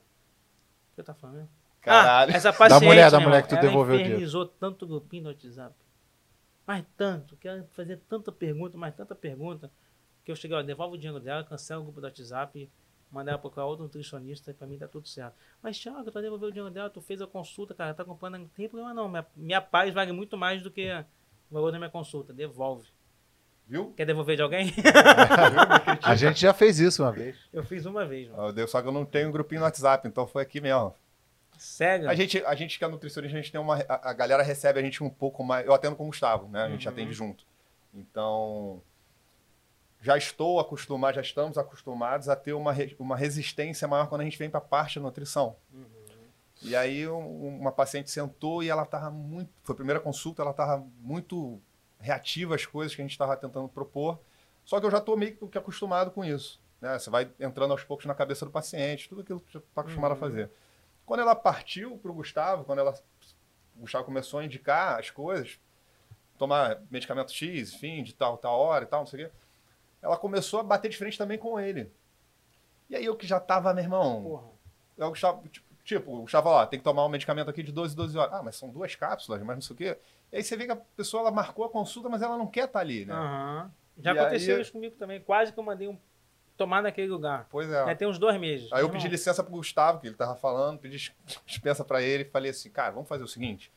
O 0.95 0.97
que 0.97 1.01
eu 1.01 1.05
tava 1.05 1.19
falando 1.19 1.35
mesmo? 1.35 1.49
Caralho. 1.81 2.31
Ah, 2.33 2.35
essa 2.37 2.53
paciente, 2.53 2.85
mulher, 2.85 3.11
da 3.11 3.19
mulher 3.19 3.35
irmão, 3.35 3.49
que 3.49 3.55
tu 3.55 3.61
devolveu 3.61 3.95
o 3.95 3.97
dinheiro. 3.97 4.13
infernizou 4.15 4.45
tanto 4.45 4.87
grupinho 4.87 5.23
no 5.23 5.29
WhatsApp. 5.29 5.75
Mas 6.65 6.85
tanto, 6.95 7.35
que 7.35 7.47
ela 7.47 7.67
fazer 7.73 7.97
tanta 8.09 8.31
pergunta, 8.31 8.77
mas 8.77 8.95
tanta 8.95 9.13
pergunta, 9.13 9.69
que 10.23 10.31
eu 10.31 10.35
cheguei, 10.37 10.57
ó, 10.57 10.63
devolve 10.63 10.95
o 10.95 10.97
dinheiro 10.97 11.19
dela, 11.19 11.43
cancela 11.43 11.81
o 11.81 11.83
grupo 11.83 11.99
do 11.99 12.05
WhatsApp, 12.05 12.71
manda 13.11 13.29
ela 13.29 13.37
procurar 13.37 13.65
outro 13.65 13.83
nutricionista 13.83 14.51
e 14.51 14.53
pra 14.53 14.65
mim 14.65 14.77
tá 14.77 14.87
tudo 14.87 15.07
certo. 15.07 15.35
Mas, 15.61 15.77
Thiago, 15.77 16.09
tu 16.09 16.21
devolveu 16.21 16.47
o 16.47 16.51
dinheiro 16.51 16.73
dela, 16.73 16.89
tu 16.89 17.01
fez 17.01 17.21
a 17.21 17.27
consulta, 17.27 17.73
cara, 17.75 17.93
tá 17.93 18.05
comprando, 18.05 18.37
não 18.37 18.47
tem 18.47 18.69
problema 18.69 18.93
não. 18.93 19.09
Minha, 19.09 19.25
minha 19.35 19.61
paz 19.61 19.93
vale 19.93 20.13
muito 20.13 20.37
mais 20.37 20.63
do 20.63 20.71
que 20.71 20.89
o 21.51 21.53
valor 21.53 21.71
da 21.71 21.77
minha 21.77 21.91
consulta. 21.91 22.33
Devolve. 22.33 22.87
Viu? 23.67 23.91
Quer 23.97 24.05
devolver 24.05 24.35
de 24.35 24.41
alguém? 24.43 24.71
A 26.03 26.15
gente 26.15 26.39
já 26.39 26.53
fez 26.53 26.79
isso 26.79 27.01
uma 27.03 27.11
vez. 27.11 27.35
eu 27.51 27.63
fiz 27.63 27.85
uma 27.85 28.05
vez, 28.05 28.29
mano. 28.29 28.47
Eu 28.49 28.53
dei- 28.53 28.67
Só 28.67 28.81
que 28.81 28.87
eu 28.87 28.91
não 28.91 29.05
tenho 29.05 29.29
um 29.29 29.31
grupinho 29.31 29.59
no 29.61 29.65
WhatsApp, 29.65 30.07
então 30.07 30.27
foi 30.27 30.43
aqui 30.43 30.61
mesmo. 30.61 30.93
Sério? 31.57 32.09
A 32.09 32.13
gente, 32.15 32.43
a 32.45 32.53
gente 32.53 32.77
que 32.77 32.83
é 32.83 32.87
nutricionista, 32.87 33.35
a 33.37 33.41
gente 33.41 33.51
tem 33.51 33.59
uma. 33.61 33.77
A, 33.87 34.09
a 34.09 34.13
galera 34.13 34.43
recebe 34.43 34.79
a 34.79 34.83
gente 34.83 35.03
um 35.03 35.09
pouco 35.09 35.43
mais. 35.43 35.65
Eu 35.65 35.73
atendo 35.73 35.95
com 35.95 36.03
o 36.03 36.07
Gustavo, 36.07 36.47
né? 36.49 36.63
A 36.63 36.69
gente 36.69 36.85
Uhum. 36.87 36.93
atende 36.93 37.13
junto. 37.13 37.45
Então. 37.93 38.81
Já 40.01 40.15
estou 40.17 40.59
acostumado, 40.59 41.15
já 41.15 41.21
estamos 41.21 41.57
acostumados 41.57 42.29
a 42.29 42.35
ter 42.35 42.53
uma, 42.53 42.75
uma 42.99 43.15
resistência 43.17 43.87
maior 43.87 44.07
quando 44.07 44.21
a 44.21 44.23
gente 44.25 44.37
vem 44.37 44.49
para 44.49 44.59
a 44.59 44.61
parte 44.61 44.99
da 44.99 45.03
nutrição. 45.05 45.55
Uhum. 45.73 45.85
E 46.61 46.75
aí 46.75 47.07
um- 47.07 47.57
uma 47.59 47.71
paciente 47.71 48.11
sentou 48.11 48.61
e 48.61 48.69
ela 48.69 48.83
estava 48.83 49.09
muito. 49.09 49.49
Foi 49.63 49.73
a 49.73 49.75
primeira 49.75 49.99
consulta, 49.99 50.43
ela 50.43 50.51
estava 50.51 50.85
muito 50.99 51.59
reativa 52.05 52.55
às 52.55 52.65
coisas 52.65 52.95
que 52.95 53.01
a 53.01 53.03
gente 53.05 53.11
estava 53.11 53.35
tentando 53.35 53.67
propor. 53.67 54.19
Só 54.63 54.79
que 54.79 54.85
eu 54.85 54.91
já 54.91 54.99
estou 54.99 55.17
meio 55.17 55.35
que 55.47 55.57
acostumado 55.57 56.11
com 56.11 56.23
isso. 56.23 56.59
Né? 56.81 56.97
Você 56.97 57.09
vai 57.09 57.29
entrando 57.39 57.71
aos 57.71 57.83
poucos 57.83 58.05
na 58.05 58.13
cabeça 58.13 58.45
do 58.45 58.51
paciente, 58.51 59.09
tudo 59.09 59.21
aquilo 59.21 59.39
que 59.39 59.51
você 59.51 59.57
está 59.57 59.81
acostumado 59.81 60.11
Uhum. 60.11 60.17
a 60.17 60.19
fazer. 60.19 60.49
Quando 61.05 61.19
ela 61.19 61.35
partiu 61.35 61.97
para 61.97 62.11
o 62.11 62.13
Gustavo, 62.13 62.63
quando 62.63 62.79
ela, 62.79 62.93
o 63.75 63.81
Gustavo 63.81 64.05
começou 64.05 64.39
a 64.39 64.45
indicar 64.45 64.99
as 64.99 65.09
coisas, 65.09 65.59
tomar 66.37 66.81
medicamento 66.89 67.31
X, 67.31 67.73
enfim, 67.73 68.03
de 68.03 68.13
tal, 68.13 68.37
tal 68.37 68.59
hora 68.59 68.83
e 68.85 68.87
tal, 68.87 69.01
não 69.01 69.07
sei 69.07 69.25
o 69.25 69.27
quê, 69.29 69.35
ela 70.01 70.17
começou 70.17 70.59
a 70.59 70.63
bater 70.63 70.89
de 70.89 70.97
frente 70.97 71.17
também 71.17 71.37
com 71.37 71.59
ele. 71.59 71.91
E 72.89 72.95
aí 72.95 73.05
eu 73.05 73.15
que 73.15 73.25
já 73.27 73.39
tava, 73.39 73.73
meu 73.73 73.83
irmão, 73.83 74.23
Porra. 74.97 75.07
o 75.07 75.09
Gustavo, 75.09 75.47
tipo, 75.47 75.65
tipo, 75.83 76.11
o 76.11 76.21
Gustavo, 76.21 76.49
ó, 76.49 76.65
tem 76.65 76.79
que 76.79 76.83
tomar 76.83 77.05
um 77.05 77.09
medicamento 77.09 77.49
aqui 77.49 77.61
de 77.63 77.71
12, 77.71 77.95
12 77.95 78.17
horas. 78.17 78.33
Ah, 78.33 78.43
mas 78.43 78.55
são 78.55 78.69
duas 78.69 78.95
cápsulas, 78.95 79.41
mas 79.43 79.55
não 79.55 79.61
sei 79.61 79.73
o 79.73 79.77
quê. 79.77 79.97
E 80.31 80.37
aí 80.37 80.43
você 80.43 80.55
vê 80.57 80.65
que 80.65 80.71
a 80.71 80.75
pessoa, 80.75 81.21
ela 81.21 81.31
marcou 81.31 81.65
a 81.65 81.69
consulta, 81.69 82.09
mas 82.09 82.21
ela 82.21 82.37
não 82.37 82.47
quer 82.47 82.65
estar 82.65 82.79
ali, 82.79 83.05
né? 83.05 83.13
Aham. 83.13 83.71
Já 83.99 84.13
E 84.13 84.19
aconteceu 84.19 84.55
aí- 84.55 84.61
isso 84.61 84.71
comigo 84.71 84.95
também. 84.97 85.21
Quase 85.21 85.53
que 85.53 85.59
eu 85.59 85.63
mandei 85.63 85.87
um 85.87 85.97
tomar 86.57 86.81
naquele 86.81 87.07
lugar. 87.07 87.47
Pois 87.49 87.69
é. 87.69 87.91
É, 87.91 87.95
tem 87.95 88.07
uns 88.07 88.17
dois 88.19 88.37
meses. 88.39 88.71
Aí 88.71 88.81
eu 88.81 88.89
pedi 88.89 89.07
licença 89.07 89.43
pro 89.43 89.53
Gustavo, 89.53 89.99
que 89.99 90.07
ele 90.07 90.15
tava 90.15 90.35
falando, 90.35 90.79
pedi 90.79 90.97
dis- 90.97 91.11
dispensa 91.45 91.83
pra 91.85 92.01
ele 92.01 92.23
e 92.23 92.29
falei 92.29 92.51
assim, 92.51 92.69
cara, 92.69 92.91
vamos 92.91 93.07
fazer 93.07 93.23
o 93.23 93.27
seguinte. 93.27 93.71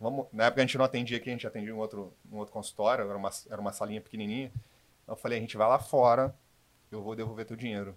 Vamos... 0.00 0.26
Na 0.32 0.44
época 0.46 0.60
a 0.62 0.66
gente 0.66 0.76
não 0.76 0.84
atendia 0.84 1.16
aqui, 1.16 1.28
a 1.30 1.32
gente 1.32 1.46
atendia 1.46 1.70
em 1.70 1.74
outro, 1.74 2.12
em 2.30 2.36
outro 2.36 2.52
consultório, 2.52 3.08
era 3.08 3.16
uma, 3.16 3.30
era 3.50 3.60
uma 3.60 3.72
salinha 3.72 4.00
pequenininha. 4.00 4.52
Eu 5.06 5.16
falei, 5.16 5.38
a 5.38 5.40
gente 5.40 5.56
vai 5.56 5.68
lá 5.68 5.78
fora, 5.78 6.34
eu 6.90 7.02
vou 7.02 7.14
devolver 7.14 7.46
teu 7.46 7.56
dinheiro. 7.56 7.96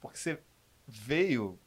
Porque 0.00 0.16
você 0.18 0.38
veio, 0.86 1.58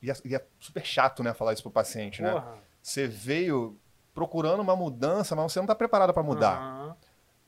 e 0.00 0.10
é, 0.10 0.14
e 0.24 0.34
é 0.36 0.44
super 0.60 0.84
chato, 0.84 1.22
né, 1.22 1.32
falar 1.34 1.52
isso 1.52 1.62
pro 1.62 1.70
paciente, 1.72 2.22
né? 2.22 2.32
Porra. 2.32 2.58
Você 2.80 3.06
veio 3.06 3.76
procurando 4.14 4.60
uma 4.60 4.76
mudança, 4.76 5.34
mas 5.34 5.52
você 5.52 5.58
não 5.58 5.64
está 5.64 5.74
preparado 5.74 6.12
para 6.12 6.22
mudar. 6.22 6.56
Aham. 6.56 6.96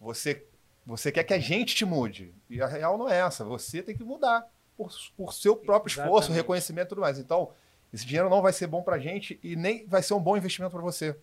Você, 0.00 0.46
você 0.84 1.10
quer 1.10 1.24
que 1.24 1.34
a 1.34 1.38
gente 1.38 1.74
te 1.74 1.84
mude. 1.84 2.34
E 2.48 2.60
a 2.60 2.66
real 2.66 2.98
não 2.98 3.08
é 3.08 3.18
essa. 3.20 3.44
Você 3.44 3.82
tem 3.82 3.96
que 3.96 4.04
mudar 4.04 4.46
por, 4.76 4.90
por 5.16 5.32
seu 5.32 5.56
próprio 5.56 5.90
esforço, 5.90 6.10
Exatamente. 6.10 6.36
reconhecimento 6.36 6.86
e 6.86 6.88
tudo 6.90 7.00
mais. 7.00 7.18
Então, 7.18 7.50
esse 7.92 8.04
dinheiro 8.04 8.28
não 8.28 8.42
vai 8.42 8.52
ser 8.52 8.66
bom 8.66 8.82
para 8.82 8.96
a 8.96 8.98
gente 8.98 9.38
e 9.42 9.56
nem 9.56 9.86
vai 9.86 10.02
ser 10.02 10.14
um 10.14 10.20
bom 10.20 10.36
investimento 10.36 10.72
para 10.72 10.82
você. 10.82 11.16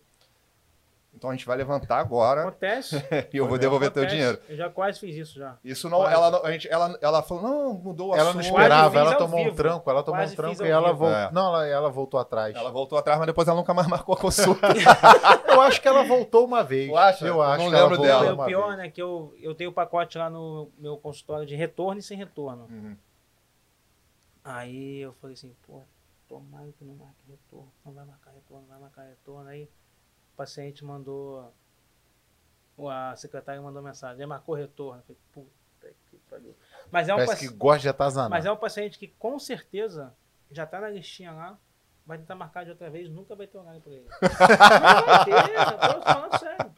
Então 1.13 1.29
a 1.29 1.33
gente 1.33 1.45
vai 1.45 1.57
levantar 1.57 1.97
agora 1.99 2.41
Acontece. 2.41 2.95
e 3.33 3.37
eu 3.37 3.45
vou 3.47 3.57
devolver 3.57 3.91
teu 3.91 4.03
acontece. 4.03 4.15
dinheiro. 4.15 4.41
Eu 4.47 4.55
já 4.55 4.69
quase 4.69 4.99
fiz 4.99 5.15
isso 5.15 5.37
já. 5.37 5.57
Isso 5.63 5.89
não, 5.89 5.99
Quase. 5.99 6.13
ela, 6.15 6.31
não- 6.31 6.45
a 6.45 6.51
gente, 6.51 6.67
ela, 6.69 6.97
ela 7.01 7.21
falou, 7.21 7.43
não, 7.43 7.73
mudou 7.73 8.09
o 8.11 8.15
Ela 8.15 8.33
não 8.33 8.39
assunto. 8.39 8.45
esperava, 8.57 8.97
ela 8.99 9.15
tomou 9.15 9.39
um 9.39 9.43
vivo. 9.43 9.55
tranco, 9.57 9.89
ela 9.89 10.03
tomou 10.03 10.19
Quase 10.21 10.33
um 10.33 10.35
tranco 10.37 10.63
e 10.65 10.69
ela 10.69 10.93
voltou. 10.93 11.15
É. 11.17 11.31
Não, 11.31 11.47
ela, 11.49 11.67
ela 11.67 11.89
voltou 11.89 12.19
atrás. 12.19 12.55
Ela 12.55 12.71
voltou 12.71 12.97
atrás, 12.97 13.19
mas 13.19 13.27
depois 13.27 13.47
ela 13.47 13.57
nunca 13.57 13.73
mais 13.73 13.87
marcou 13.87 14.15
a 14.15 14.17
consulta. 14.17 14.67
Eu 15.51 15.61
acho 15.61 15.81
que 15.81 15.87
ela 15.87 16.03
voltou 16.05 16.45
uma 16.45 16.63
vez. 16.63 16.89
Tu 16.89 16.97
acha? 16.97 17.25
Eu 17.25 17.35
Eu 17.35 17.41
acho 17.41 17.63
não 17.65 17.69
que 17.69 17.75
ela 17.75 17.87
lembro 17.89 18.01
dela. 18.01 18.25
Não, 18.35 18.43
o 18.43 18.45
pior, 18.47 18.65
vez. 18.67 18.77
né, 18.77 18.89
que 18.89 19.01
eu, 19.01 19.35
eu 19.41 19.53
tenho 19.53 19.69
o 19.69 19.73
pacote 19.73 20.17
lá 20.17 20.29
no 20.29 20.69
meu 20.77 20.97
consultório 20.97 21.45
de 21.45 21.55
retorno 21.55 21.99
e 21.99 22.03
sem 22.03 22.17
retorno. 22.17 22.67
Uhum. 22.69 22.95
Aí 24.43 24.99
eu 25.01 25.13
falei 25.21 25.33
assim, 25.35 25.53
pô, 25.67 25.81
tomara 26.27 26.71
que 26.77 26.83
não 26.83 26.95
marque 26.95 27.19
retorno, 27.29 27.71
não 27.85 27.93
vai 27.93 28.05
marcar 28.05 28.31
retorno, 28.31 28.63
não 28.63 28.69
vai 28.69 28.79
marcar 28.79 29.03
retorno. 29.03 29.49
Aí 29.49 29.67
paciente 30.41 30.83
mandou, 30.83 31.53
ou 32.75 32.89
a 32.89 33.15
secretária 33.15 33.61
mandou 33.61 33.81
mensagem, 33.81 34.25
marcou 34.25 34.55
retorno. 34.55 35.01
Falei, 35.03 35.17
puta 35.31 35.93
que 36.09 36.17
pariu. 36.29 36.55
Mas 36.91 37.07
é 37.09 37.13
um 37.13 37.17
Parece 37.17 37.33
paci- 37.33 37.47
que 37.49 37.53
gosta 37.55 37.81
de 37.81 37.89
atazanar. 37.89 38.29
Mas 38.29 38.45
é 38.45 38.51
um 38.51 38.57
paciente 38.57 38.97
que 38.97 39.07
com 39.07 39.37
certeza 39.37 40.13
já 40.51 40.65
tá 40.65 40.79
na 40.81 40.89
listinha 40.89 41.31
lá, 41.31 41.57
vai 42.05 42.17
tentar 42.17 42.35
marcar 42.35 42.63
de 42.65 42.71
outra 42.71 42.89
vez, 42.89 43.07
nunca 43.09 43.35
vai 43.35 43.45
ter 43.47 43.57
horário 43.57 43.79
pra 43.81 43.93
ele. 43.93 44.05
não 44.09 45.05
vai 45.05 45.25
ter, 45.25 45.55
eu 45.55 45.93
tô 45.95 46.01
falando 46.01 46.39
sério. 46.39 46.71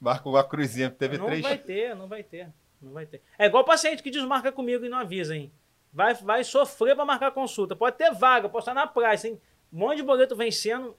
Marca 0.00 0.28
uma 0.28 0.44
cruzinha, 0.44 0.90
teve 0.90 1.18
não 1.18 1.26
três. 1.26 1.42
vai 1.42 1.58
ter, 1.58 1.94
não 1.96 2.06
vai 2.08 2.22
ter. 2.22 2.48
Não 2.80 2.92
vai 2.92 3.06
ter. 3.06 3.22
É 3.38 3.46
igual 3.46 3.64
paciente 3.64 4.02
que 4.02 4.10
desmarca 4.10 4.52
comigo 4.52 4.84
e 4.84 4.88
não 4.88 4.98
avisa, 4.98 5.34
hein? 5.34 5.50
Vai, 5.92 6.12
vai 6.14 6.44
sofrer 6.44 6.94
pra 6.94 7.04
marcar 7.04 7.30
consulta. 7.32 7.74
Pode 7.74 7.96
ter 7.96 8.12
vaga, 8.12 8.48
pode 8.48 8.62
estar 8.62 8.74
na 8.74 8.86
praia, 8.86 9.18
hein? 9.26 9.40
Um 9.72 9.78
monte 9.78 9.96
de 9.96 10.02
boleto 10.02 10.36
vencendo, 10.36 10.94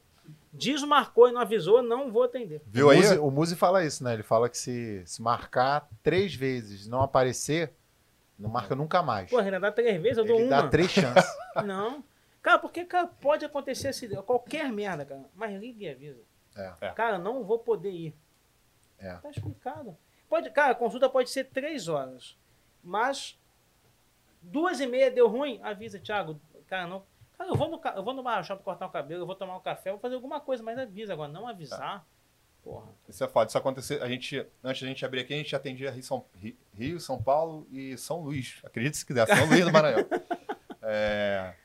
desmarcou 0.56 1.28
e 1.28 1.32
não 1.32 1.42
avisou, 1.42 1.82
não 1.82 2.12
vou 2.12 2.24
atender. 2.24 2.62
Viu 2.66 2.88
o 2.88 2.90
aí? 2.90 2.98
Muzi, 2.98 3.18
o 3.20 3.32
Muzi 3.32 3.56
fala 3.56 3.84
isso, 3.86 4.04
né? 4.04 4.14
Ele 4.14 4.24
fala 4.24 4.50
que 4.50 4.58
se, 4.58 5.04
se 5.06 5.22
marcar 5.22 5.88
três 6.02 6.34
vezes 6.34 6.88
não 6.88 7.02
aparecer, 7.02 7.74
não 8.38 8.50
marca 8.50 8.76
nunca 8.76 9.02
mais. 9.02 9.30
Pô, 9.30 9.40
Renan, 9.40 9.60
dá 9.60 9.72
três 9.72 10.02
vezes, 10.02 10.18
eu 10.18 10.26
dou 10.26 10.38
Ele 10.38 10.48
uma. 10.48 10.62
dá 10.64 10.68
três 10.68 10.92
chances. 10.92 11.26
Não. 11.66 12.04
Cara, 12.42 12.60
porque 12.60 12.86
cara, 12.86 13.08
pode 13.08 13.44
acontecer 13.46 13.90
esse, 13.90 14.08
qualquer 14.18 14.72
merda, 14.72 15.06
cara. 15.06 15.26
Mas 15.34 15.60
ligue 15.60 15.86
e 15.86 15.90
avisa. 15.90 16.22
É. 16.56 16.74
É. 16.82 16.90
Cara, 16.92 17.18
não 17.18 17.44
vou 17.44 17.60
poder 17.60 17.92
ir. 17.92 18.16
É. 19.00 19.16
Tá 19.16 19.30
explicado. 19.30 19.98
Pode, 20.30 20.50
cara, 20.52 20.72
a 20.74 20.76
consulta 20.76 21.10
pode 21.10 21.30
ser 21.30 21.46
três 21.46 21.88
horas. 21.88 22.38
Mas 22.84 23.40
duas 24.42 24.80
e 24.80 24.86
meia 24.86 25.10
deu 25.10 25.28
ruim, 25.28 25.60
avisa, 25.64 26.00
Thiago. 26.00 26.40
Cara, 26.68 26.88
não. 26.88 27.04
Cara, 27.38 27.50
eu 27.50 27.56
vou 27.56 27.70
no, 27.70 27.82
eu 27.96 28.04
vou 28.04 28.14
no 28.14 28.24
bar 28.24 28.44
shopping 28.44 28.64
cortar 28.64 28.86
o 28.86 28.90
cabelo, 28.90 29.22
eu 29.24 29.26
vou 29.28 29.36
tomar 29.36 29.58
um 29.58 29.62
café, 29.62 29.92
vou 29.92 30.00
fazer 30.00 30.16
alguma 30.16 30.40
coisa, 30.40 30.64
mas 30.64 30.78
avisa 30.78 31.14
agora. 31.14 31.32
Não 31.32 31.48
avisar. 31.48 32.06
Porra. 32.64 32.88
Isso 33.08 33.24
é 33.24 33.28
foda. 33.28 33.48
Isso 33.50 33.58
acontecer. 33.58 34.02
A 34.02 34.08
gente, 34.08 34.38
antes 34.64 34.82
da 34.82 34.88
gente 34.88 35.06
abrir 35.06 35.20
aqui, 35.22 35.34
a 35.34 35.38
gente 35.38 35.56
atendia 35.56 35.92
Rio, 35.92 36.04
São, 36.04 36.26
Ri- 36.36 36.58
Rio, 36.74 37.00
São 37.00 37.22
Paulo 37.22 37.68
e 37.72 37.96
São 37.98 38.22
Luís. 38.22 38.60
Acredite 38.64 38.98
se 38.98 39.06
quiser, 39.06 39.28
São 39.28 39.46
Luís 39.48 39.64
do 39.66 39.72
Maranhão. 39.72 40.06
É, 40.88 41.56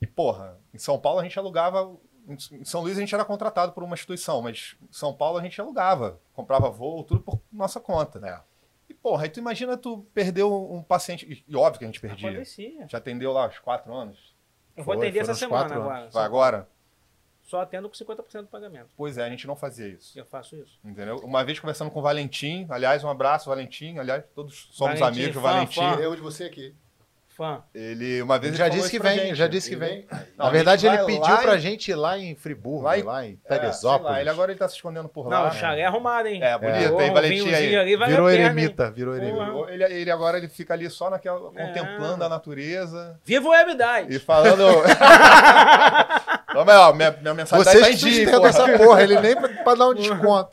E, 0.00 0.06
porra, 0.06 0.56
em 0.72 0.78
São 0.78 0.96
Paulo 0.98 1.18
a 1.18 1.22
gente 1.24 1.36
alugava. 1.38 1.92
Em 2.28 2.64
São 2.64 2.82
Luís 2.82 2.96
a 2.96 3.00
gente 3.00 3.12
era 3.14 3.24
contratado 3.24 3.72
por 3.72 3.82
uma 3.82 3.94
instituição, 3.94 4.40
mas 4.40 4.76
em 4.82 4.92
São 4.92 5.12
Paulo 5.12 5.38
a 5.38 5.42
gente 5.42 5.60
alugava. 5.60 6.20
Comprava 6.32 6.70
voo, 6.70 7.02
tudo 7.02 7.20
por 7.20 7.40
nossa 7.52 7.80
conta. 7.80 8.24
É. 8.24 8.40
Porra, 9.02 9.24
aí 9.24 9.30
tu 9.30 9.40
imagina 9.40 9.76
tu 9.76 10.06
perdeu 10.12 10.52
um 10.70 10.82
paciente. 10.82 11.44
E, 11.48 11.56
óbvio 11.56 11.78
que 11.78 11.84
a 11.84 11.88
gente 11.88 12.00
perdia. 12.00 12.28
Acontecia. 12.30 12.86
Já 12.88 12.98
atendeu 12.98 13.32
lá 13.32 13.48
os 13.48 13.58
quatro 13.58 13.94
anos? 13.94 14.34
Eu 14.76 14.84
vou 14.84 14.94
Foi, 14.94 15.06
atender 15.06 15.20
essa 15.20 15.32
uns 15.32 15.38
semana 15.38 15.64
quatro 15.64 15.82
agora. 15.82 16.10
Vai 16.10 16.24
agora? 16.24 16.68
Só 17.42 17.60
atendo 17.62 17.88
com 17.88 17.94
50% 17.96 18.42
do 18.42 18.46
pagamento. 18.46 18.90
Pois 18.96 19.18
é, 19.18 19.24
a 19.24 19.28
gente 19.30 19.46
não 19.46 19.56
fazia 19.56 19.88
isso. 19.88 20.16
Eu 20.16 20.24
faço 20.24 20.54
isso. 20.54 20.78
Entendeu? 20.84 21.16
Uma 21.16 21.42
vez 21.44 21.58
conversando 21.58 21.90
com 21.90 21.98
o 21.98 22.02
Valentim, 22.02 22.66
aliás, 22.70 23.02
um 23.02 23.08
abraço, 23.08 23.48
Valentim. 23.48 23.98
Aliás, 23.98 24.22
todos 24.34 24.68
somos 24.70 25.00
Valentim, 25.00 25.20
amigos 25.20 25.34
do 25.34 25.40
fã, 25.40 25.52
Valentim. 25.52 25.80
fã. 25.80 25.96
Eu 25.96 26.14
de 26.14 26.20
você 26.20 26.44
aqui. 26.44 26.74
Fã. 27.40 27.62
Ele, 27.74 28.20
uma 28.20 28.38
vez 28.38 28.52
Ele 28.52 28.58
já 28.58 28.68
disse 28.68 28.90
que 28.90 28.98
vem, 28.98 29.18
gente. 29.18 29.34
já 29.34 29.46
disse 29.46 29.70
que 29.70 29.76
vem. 29.76 30.06
Não, 30.36 30.44
Na 30.44 30.50
verdade, 30.50 30.86
ele 30.86 30.98
pediu 31.04 31.38
pra 31.38 31.56
em- 31.56 31.58
gente 31.58 31.90
ir 31.90 31.94
lá 31.94 32.18
em 32.18 32.34
Friburgo, 32.36 32.82
Lá 32.84 32.98
em- 32.98 33.02
lá 33.02 33.24
em 33.24 33.38
É, 33.46 33.58
Teresópolis. 33.58 34.12
lá, 34.12 34.20
ele 34.20 34.28
agora 34.28 34.52
ele 34.52 34.58
tá 34.58 34.68
se 34.68 34.74
escondendo 34.74 35.08
por 35.08 35.24
Não, 35.30 35.44
lá. 35.44 35.48
o 35.48 35.52
chalé 35.54 35.80
é 35.80 35.86
arrumado, 35.86 36.28
hein? 36.28 36.42
É, 36.42 36.58
bonito, 36.58 36.92
um 36.94 37.14
Valentim 37.14 37.44
vinhozinho 37.44 37.56
aí. 37.56 37.76
ali, 37.76 37.96
vale 37.96 38.10
virou 38.12 38.26
pena, 38.28 38.38
hein? 38.38 38.44
eremita, 38.46 38.90
virou 38.90 39.14
Porra. 39.14 39.26
eremita. 39.26 39.72
Ele, 39.72 39.84
ele 39.84 40.10
agora 40.10 40.36
ele 40.36 40.48
fica 40.48 40.74
ali 40.74 40.90
só 40.90 41.08
naquela, 41.08 41.50
É. 41.56 41.66
contemplando 41.66 42.22
a 42.24 42.28
natureza 42.28 43.18
Viva 43.24 43.48
o 43.48 43.52
Webdite! 43.52 44.14
e 44.14 44.18
falando. 44.18 44.62
Então, 46.50 46.64
mas, 46.64 46.76
ó, 46.76 46.92
minha, 46.92 47.10
minha 47.22 47.34
mensagem 47.34 47.64
Vocês 47.64 47.80
tá 47.82 47.90
em 47.90 47.94
dia, 47.96 48.30
porra. 48.32 48.48
essa 48.48 48.68
porra, 48.78 49.02
ele 49.02 49.18
nem 49.20 49.34
pra, 49.36 49.74
dar 49.74 49.88
um 49.88 49.94
desconto. 49.94 50.50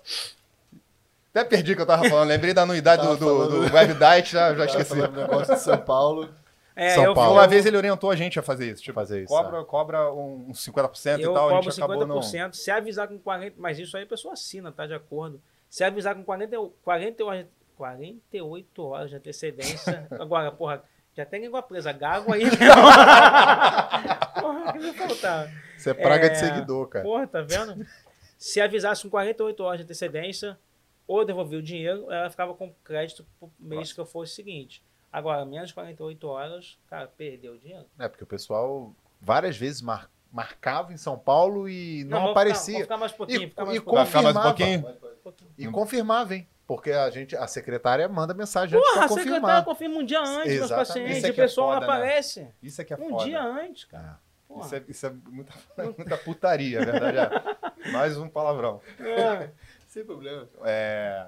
Até 1.33 1.43
perdi 1.43 1.73
o 1.73 1.75
que 1.75 1.81
eu 1.81 1.85
tava 1.85 2.07
falando, 2.09 2.29
lembrei 2.29 2.53
da 2.53 2.63
anuidade 2.63 3.01
do, 3.01 3.07
Tava 3.09 3.19
do, 3.19 3.25
falando- 3.25 3.69
do 3.69 3.75
Webdite, 3.75 4.31
já, 4.31 4.49
já 4.49 4.55
Tava 4.55 4.65
esqueci. 4.65 4.89
falando 4.89 5.11
do 5.11 5.21
negócio 5.21 5.53
de 5.55 5.61
São 5.61 5.77
Paulo. 5.77 6.29
É, 6.77 6.91
São 6.91 7.05
eu, 7.05 7.13
Paulo. 7.15 7.33
Uma 7.33 7.47
vez 7.47 7.65
ele 7.65 7.75
orientou 7.75 8.11
a 8.11 8.15
gente 8.15 8.37
a 8.37 8.43
fazer 8.43 8.71
isso. 8.71 8.83
Tipo, 8.83 8.93
Fazer 8.93 9.23
isso, 9.23 9.33
cobra, 9.33 9.65
cobra 9.65 10.13
um, 10.13 10.45
uns 10.49 10.63
50% 10.63 11.19
eu 11.19 11.31
e 11.31 11.33
tal, 11.33 11.47
a 11.47 11.51
cobro 11.53 11.71
gente 11.71 11.83
acabou 11.83 12.05
não. 12.05 12.19
50%. 12.19 12.53
Se 12.53 12.69
avisar 12.69 13.07
com 13.07 13.17
40%, 13.19 13.53
mas 13.57 13.79
isso 13.79 13.97
aí 13.97 14.03
a 14.03 14.07
pessoa 14.07 14.35
assina, 14.35 14.71
tá 14.71 14.85
de 14.85 14.93
acordo. 14.93 15.41
Se 15.67 15.83
avisar 15.83 16.13
com 16.13 16.23
40, 16.23 16.55
40 16.83 17.25
horas, 17.25 17.45
48 17.75 18.83
horas 18.83 19.09
de 19.09 19.15
antecedência. 19.15 20.07
Agora, 20.19 20.51
porra, 20.51 20.83
já 21.15 21.25
tem 21.25 21.41
língua 21.41 21.63
presa, 21.63 21.91
gago 21.91 22.31
aí, 22.31 22.43
meu. 22.43 22.51
porra, 24.39 24.73
que 24.73 24.79
me 24.79 24.93
faltar. 24.93 25.51
Isso 25.75 25.89
é 25.89 25.95
praga 25.95 26.27
É, 26.27 26.29
de 26.29 26.37
seguidor, 26.37 26.87
cara. 26.89 27.03
Porra, 27.03 27.25
tá 27.25 27.41
vendo? 27.41 27.83
Se 28.37 28.61
avisasse 28.61 29.01
com 29.01 29.09
48 29.09 29.63
horas 29.63 29.79
de 29.79 29.83
antecedência, 29.83 30.55
ou 31.07 31.25
devolvia 31.25 31.57
o 31.57 31.61
dinheiro, 31.61 32.11
ela 32.11 32.29
ficava 32.29 32.53
com 32.53 32.71
crédito 32.83 33.25
pro 33.39 33.49
mês 33.59 33.91
que 33.91 33.99
eu 33.99 34.05
fosse 34.05 34.35
seguinte. 34.35 34.83
Agora, 35.11 35.45
menos 35.45 35.69
de 35.69 35.73
48 35.73 36.27
horas, 36.27 36.77
cara, 36.89 37.07
perdeu 37.07 37.53
o 37.53 37.57
dinheiro. 37.57 37.85
É, 37.97 38.07
porque 38.07 38.23
o 38.23 38.27
pessoal 38.27 38.93
várias 39.21 39.57
vezes 39.57 39.81
mar- 39.81 40.09
marcava 40.31 40.91
em 40.93 40.97
São 40.97 41.17
Paulo 41.17 41.67
e 41.69 42.03
não, 42.03 42.21
vou 42.21 42.31
aparecia. 42.31 42.81
Ficar, 42.81 42.97
vou 42.97 42.97
ficar 42.97 42.97
mais 42.97 43.11
um 43.13 43.15
pouquinho, 43.17 43.41
E- 43.43 43.49
ficar 43.49 43.65
mais 43.65 43.77
e 43.77 43.79
um 43.79 43.83
pouquinho. 43.83 44.03
mais 44.03 44.35
um 44.35 44.39
confirmava. 44.41 44.55
pouquinho. 45.23 45.51
E 45.57 45.67
confirmava, 45.67 46.35
hein? 46.35 46.47
Porque 46.67 46.91
a 46.91 47.09
gente, 47.09 47.33
a 47.35 47.47
secretária 47.47 48.07
manda 48.09 48.33
mensagem 48.33 48.77
antes 48.77 48.89
Porra, 48.93 49.05
a 49.05 49.07
secretária 49.07 49.39
confirmar. 49.41 49.65
confirma 49.65 49.97
um 49.99 50.05
dia 50.05 50.19
antes 50.21 50.51
Exatamente. 50.53 50.87
pacientes. 50.87 51.17
Isso 51.17 51.25
é 51.27 51.29
o 51.29 51.33
que 51.33 51.39
é 51.41 51.43
pessoal 51.45 51.67
foda, 51.73 51.79
né? 51.79 51.85
aparece. 51.93 52.47
Isso 52.61 52.81
é 52.81 52.83
que 52.83 52.93
é 52.93 52.97
um 52.97 53.09
foda. 53.09 53.23
dia 53.23 53.41
antes, 53.41 53.85
cara. 53.85 54.19
Porra. 54.49 54.65
Isso 54.65 54.75
é, 54.75 54.83
isso 54.89 55.05
é 55.07 55.09
muita, 55.29 55.53
muita 55.97 56.17
putaria, 56.17 56.83
verdade 56.83 57.17
é. 57.17 57.91
Mais 57.91 58.17
um 58.17 58.27
palavrão. 58.27 58.81
É. 58.99 59.49
Sem 59.87 60.03
problema. 60.03 60.47
É... 60.65 61.27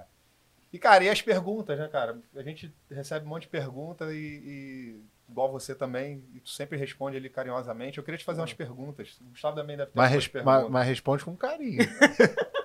E, 0.72 0.78
cara, 0.78 1.04
e 1.04 1.10
as 1.10 1.22
perguntas, 1.22 1.78
né, 1.80 1.88
cara? 1.88 2.18
A 2.36 2.44
gente 2.44 2.74
recebe 2.92 3.26
um 3.26 3.30
monte 3.30 3.44
de 3.44 3.50
perguntas 3.50 4.12
e, 4.12 4.16
e 4.18 5.00
igual 5.28 5.52
você 5.52 5.74
também, 5.74 6.24
e 6.34 6.40
tu 6.40 6.50
sempre 6.50 6.78
responde 6.78 7.18
ali 7.18 7.30
carinhosamente. 7.30 7.98
Eu 7.98 8.04
queria 8.04 8.18
te 8.18 8.24
fazer 8.26 8.40
umas 8.42 8.54
perguntas. 8.54 9.18
O 9.22 9.26
Gustavo 9.32 9.56
também 9.56 9.76
deve 9.78 9.92
ter 9.92 9.98
Mas, 9.98 10.12
res- 10.12 10.32
mas- 10.44 10.70
mas 10.70 10.88
responde 10.88 11.24
com 11.26 11.36
carinho. 11.36 11.80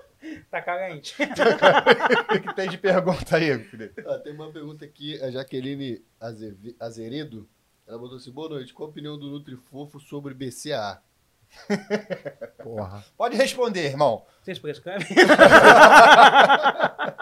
Tá 0.50 0.62
carente. 0.62 1.14
O 2.34 2.40
que, 2.40 2.54
tem 2.54 2.68
de 2.68 2.78
pergunta 2.78 3.36
aí, 3.36 3.58
Felipe? 3.64 4.02
Ah, 4.06 4.18
tem 4.18 4.32
uma 4.32 4.50
pergunta 4.50 4.84
aqui, 4.84 5.20
a 5.22 5.30
Jaqueline 5.30 6.02
Azeredo. 6.80 7.46
Ela 7.86 7.98
botou 7.98 8.16
assim: 8.16 8.30
boa 8.32 8.48
noite. 8.48 8.72
Qual 8.72 8.86
a 8.88 8.90
opinião 8.90 9.18
do 9.18 9.26
Nutrifofo 9.30 10.00
sobre 10.00 10.32
BCA? 10.32 11.02
Porra. 12.62 13.04
Pode 13.16 13.36
responder, 13.36 13.84
irmão. 13.84 14.24
Vocês 14.42 14.58
prescrevem? 14.58 15.06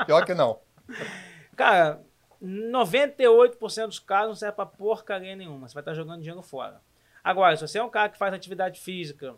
Pior 0.06 0.24
que 0.24 0.34
não. 0.34 0.60
Cara, 1.56 2.02
98% 2.42 3.86
dos 3.86 3.98
casos 3.98 4.28
não 4.28 4.34
serve 4.34 4.56
pra 4.56 4.66
porcaria 4.66 5.36
nenhuma. 5.36 5.68
Você 5.68 5.74
vai 5.74 5.82
estar 5.82 5.94
jogando 5.94 6.20
dinheiro 6.20 6.42
fora. 6.42 6.80
Agora, 7.22 7.56
se 7.56 7.66
você 7.66 7.78
é 7.78 7.84
um 7.84 7.90
cara 7.90 8.08
que 8.08 8.18
faz 8.18 8.34
atividade 8.34 8.80
física 8.80 9.36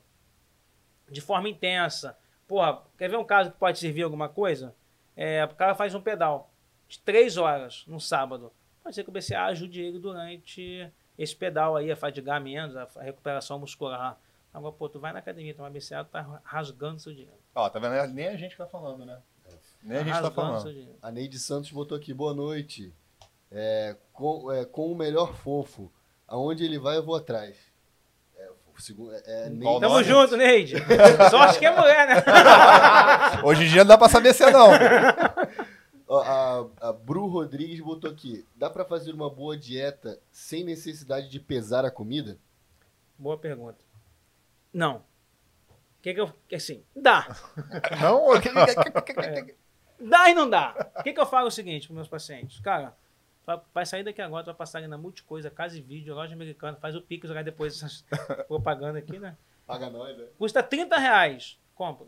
de 1.09 1.21
forma 1.21 1.49
intensa, 1.49 2.17
porra, 2.49 2.83
quer 2.97 3.11
ver 3.11 3.19
um 3.19 3.25
caso 3.25 3.51
que 3.51 3.59
pode 3.59 3.79
servir 3.79 4.03
alguma 4.03 4.29
coisa? 4.29 4.75
É, 5.15 5.45
o 5.45 5.55
cara 5.55 5.75
faz 5.75 5.95
um 5.95 6.01
pedal 6.01 6.51
de 6.89 6.99
3 7.01 7.37
horas 7.37 7.85
no 7.87 8.01
sábado. 8.01 8.51
Pode 8.83 8.95
ser 8.95 9.05
que 9.05 9.11
o 9.11 9.13
BCA 9.13 9.45
ajude 9.45 9.83
ele 9.83 9.99
durante 9.99 10.91
esse 11.19 11.37
pedal 11.37 11.77
aí, 11.77 11.91
a 11.93 11.97
fadigar 11.97 12.41
menos, 12.41 12.75
a 12.77 12.89
recuperação 13.01 13.59
muscular. 13.59 14.19
Agora, 14.53 14.73
pô, 14.73 14.89
tu 14.89 14.99
vai 14.99 15.13
na 15.13 15.19
academia 15.19 15.55
tomar 15.55 15.71
BCA, 15.71 16.05
tu 16.05 16.11
tá 16.11 16.41
rasgando 16.43 17.01
seu 17.01 17.13
dinheiro. 17.13 17.39
Ó, 17.55 17.69
tá 17.69 17.79
vendo? 17.79 18.15
Nem 18.15 18.29
a 18.29 18.37
gente 18.37 18.57
tá 18.57 18.67
falando, 18.67 19.05
né? 19.05 19.21
Nem 19.85 19.99
a 19.99 20.03
gente 20.03 20.13
tá 20.15 20.21
rasgando 20.23 20.35
falando. 20.35 20.97
A 21.03 21.11
Neide 21.11 21.39
Santos 21.39 21.71
botou 21.71 21.97
aqui: 21.97 22.13
boa 22.15 22.33
noite. 22.35 22.93
É, 23.53 23.95
com, 24.13 24.51
é, 24.51 24.65
com 24.65 24.91
o 24.91 24.97
melhor 24.97 25.35
fofo, 25.37 25.93
aonde 26.27 26.65
ele 26.65 26.79
vai, 26.79 26.97
eu 26.97 27.05
vou 27.05 27.15
atrás. 27.15 27.57
É, 28.37 28.49
o 28.97 29.13
é, 29.13 29.23
é, 29.27 29.51
Neide- 29.51 29.65
Tamo 29.81 29.81
nome? 29.81 30.05
junto, 30.05 30.37
Neide. 30.37 30.75
Sorte 31.31 31.59
que 31.61 31.67
é 31.67 31.77
mulher, 31.77 32.09
né? 32.09 32.15
Hoje 33.45 33.65
em 33.65 33.69
dia 33.69 33.85
não 33.85 33.89
dá 33.89 33.99
pra 33.99 34.09
saber 34.09 34.35
se 34.35 34.43
é 34.43 34.51
não. 34.51 34.71
A, 36.11 36.67
a 36.81 36.93
Bru 36.93 37.27
Rodrigues 37.29 37.81
botou 37.81 38.11
aqui: 38.11 38.45
dá 38.57 38.69
pra 38.69 38.85
fazer 38.85 39.13
uma 39.13 39.31
boa 39.31 39.57
dieta 39.57 40.19
sem 40.31 40.65
necessidade 40.65 41.29
de 41.29 41.39
pesar 41.39 41.85
a 41.85 41.91
comida? 41.91 42.39
Boa 43.19 43.39
pergunta. 43.39 43.79
Não. 44.73 45.03
que 46.03 46.13
que 46.13 46.21
eu. 46.21 46.33
que 46.49 46.57
Assim, 46.57 46.83
dá. 46.97 47.29
Não, 48.01 48.27
Dá 50.09 50.29
e 50.31 50.35
não 50.35 50.49
dá. 50.49 50.91
O 50.99 51.03
que, 51.03 51.13
que 51.13 51.21
eu 51.21 51.27
falo 51.27 51.47
é 51.47 51.49
o 51.49 51.51
seguinte 51.51 51.87
para 51.87 51.95
meus 51.97 52.09
pacientes? 52.09 52.61
Cara, 52.61 52.95
vai- 53.73 53.87
sair 53.87 54.03
daqui 54.05 54.21
agora, 54.23 54.43
tu 54.45 54.47
vai 54.47 54.55
passar 54.55 54.79
ali 54.79 54.87
na 54.87 54.99
Multicoisa, 54.99 55.51
Casa 55.51 55.77
e 55.79 55.81
Vídeo, 55.81 56.15
loja 56.15 56.35
americana, 56.35 56.77
faz 56.77 56.95
o 56.95 57.01
Pix, 57.03 57.29
jogar 57.29 57.43
depois 57.43 57.75
essas 57.77 58.05
propaganda 58.49 58.99
aqui, 58.99 59.19
né? 59.19 59.37
Paga 59.67 59.89
nós, 59.89 60.17
né? 60.17 60.25
Custa 60.39 60.63
30 60.63 60.97
reais. 60.99 61.59
Compra. 61.75 62.07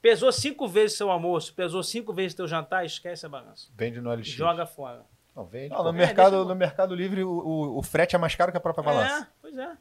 Pesou 0.00 0.30
cinco 0.30 0.68
vezes 0.68 0.96
seu 0.96 1.10
almoço, 1.10 1.52
pesou 1.54 1.82
cinco 1.82 2.12
vezes 2.12 2.34
teu 2.34 2.46
jantar, 2.46 2.84
esquece 2.86 3.26
a 3.26 3.28
balança. 3.28 3.68
Vende 3.74 4.00
no 4.00 4.12
LX. 4.12 4.28
Joga 4.28 4.64
fora. 4.64 5.04
Não, 5.34 5.44
vende. 5.44 5.70
Não, 5.70 5.82
no, 5.82 5.88
É, 5.90 5.92
mercado, 5.92 6.44
no 6.44 6.54
Mercado 6.54 6.94
Livre, 6.94 7.24
o, 7.24 7.30
o, 7.30 7.78
o 7.78 7.82
frete 7.82 8.14
é 8.14 8.18
mais 8.18 8.34
caro 8.34 8.52
que 8.52 8.58
a 8.58 8.60
própria 8.60 8.84
balança. 8.84 9.24
É, 9.24 9.26
pois 9.42 9.58
é. 9.58 9.76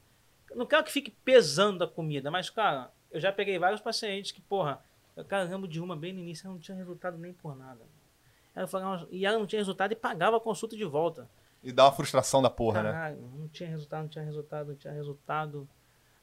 Não 0.56 0.66
quero 0.66 0.84
que 0.84 0.92
fique 0.92 1.12
pesando 1.24 1.84
a 1.84 1.88
comida, 1.88 2.32
mas, 2.32 2.50
cara, 2.50 2.92
eu 3.12 3.20
já 3.20 3.32
peguei 3.32 3.60
vários 3.60 3.80
pacientes 3.82 4.32
que, 4.32 4.42
porra, 4.42 4.80
eu 5.18 5.26
cara, 5.26 5.44
eu 5.44 5.50
lembro 5.50 5.68
de 5.68 5.82
uma 5.82 5.96
bem 5.96 6.14
no 6.14 6.20
início, 6.20 6.46
ela 6.46 6.54
não 6.54 6.62
tinha 6.62 6.78
resultado 6.78 7.18
nem 7.18 7.34
por 7.34 7.56
nada. 7.56 7.82
Ela 8.56 8.68
falava, 8.68 9.08
e 9.12 9.26
ela 9.26 9.38
não 9.38 9.48
tinha 9.48 9.60
resultado 9.60 9.92
e 9.92 9.96
pagava 9.96 10.38
a 10.38 10.40
consulta 10.40 10.78
de 10.78 10.86
volta. 10.86 11.28
E 11.64 11.72
dá 11.72 11.86
uma 11.86 11.92
frustração 11.92 12.42
da 12.42 12.50
porra, 12.50 12.84
né? 12.84 12.92
Caralho, 12.92 13.32
não 13.36 13.48
tinha 13.48 13.68
resultado, 13.68 14.04
não 14.04 14.10
tinha 14.10 14.24
resultado, 14.24 14.68
não 14.70 14.76
tinha 14.76 14.94
resultado. 14.94 15.58
Eu 15.58 15.68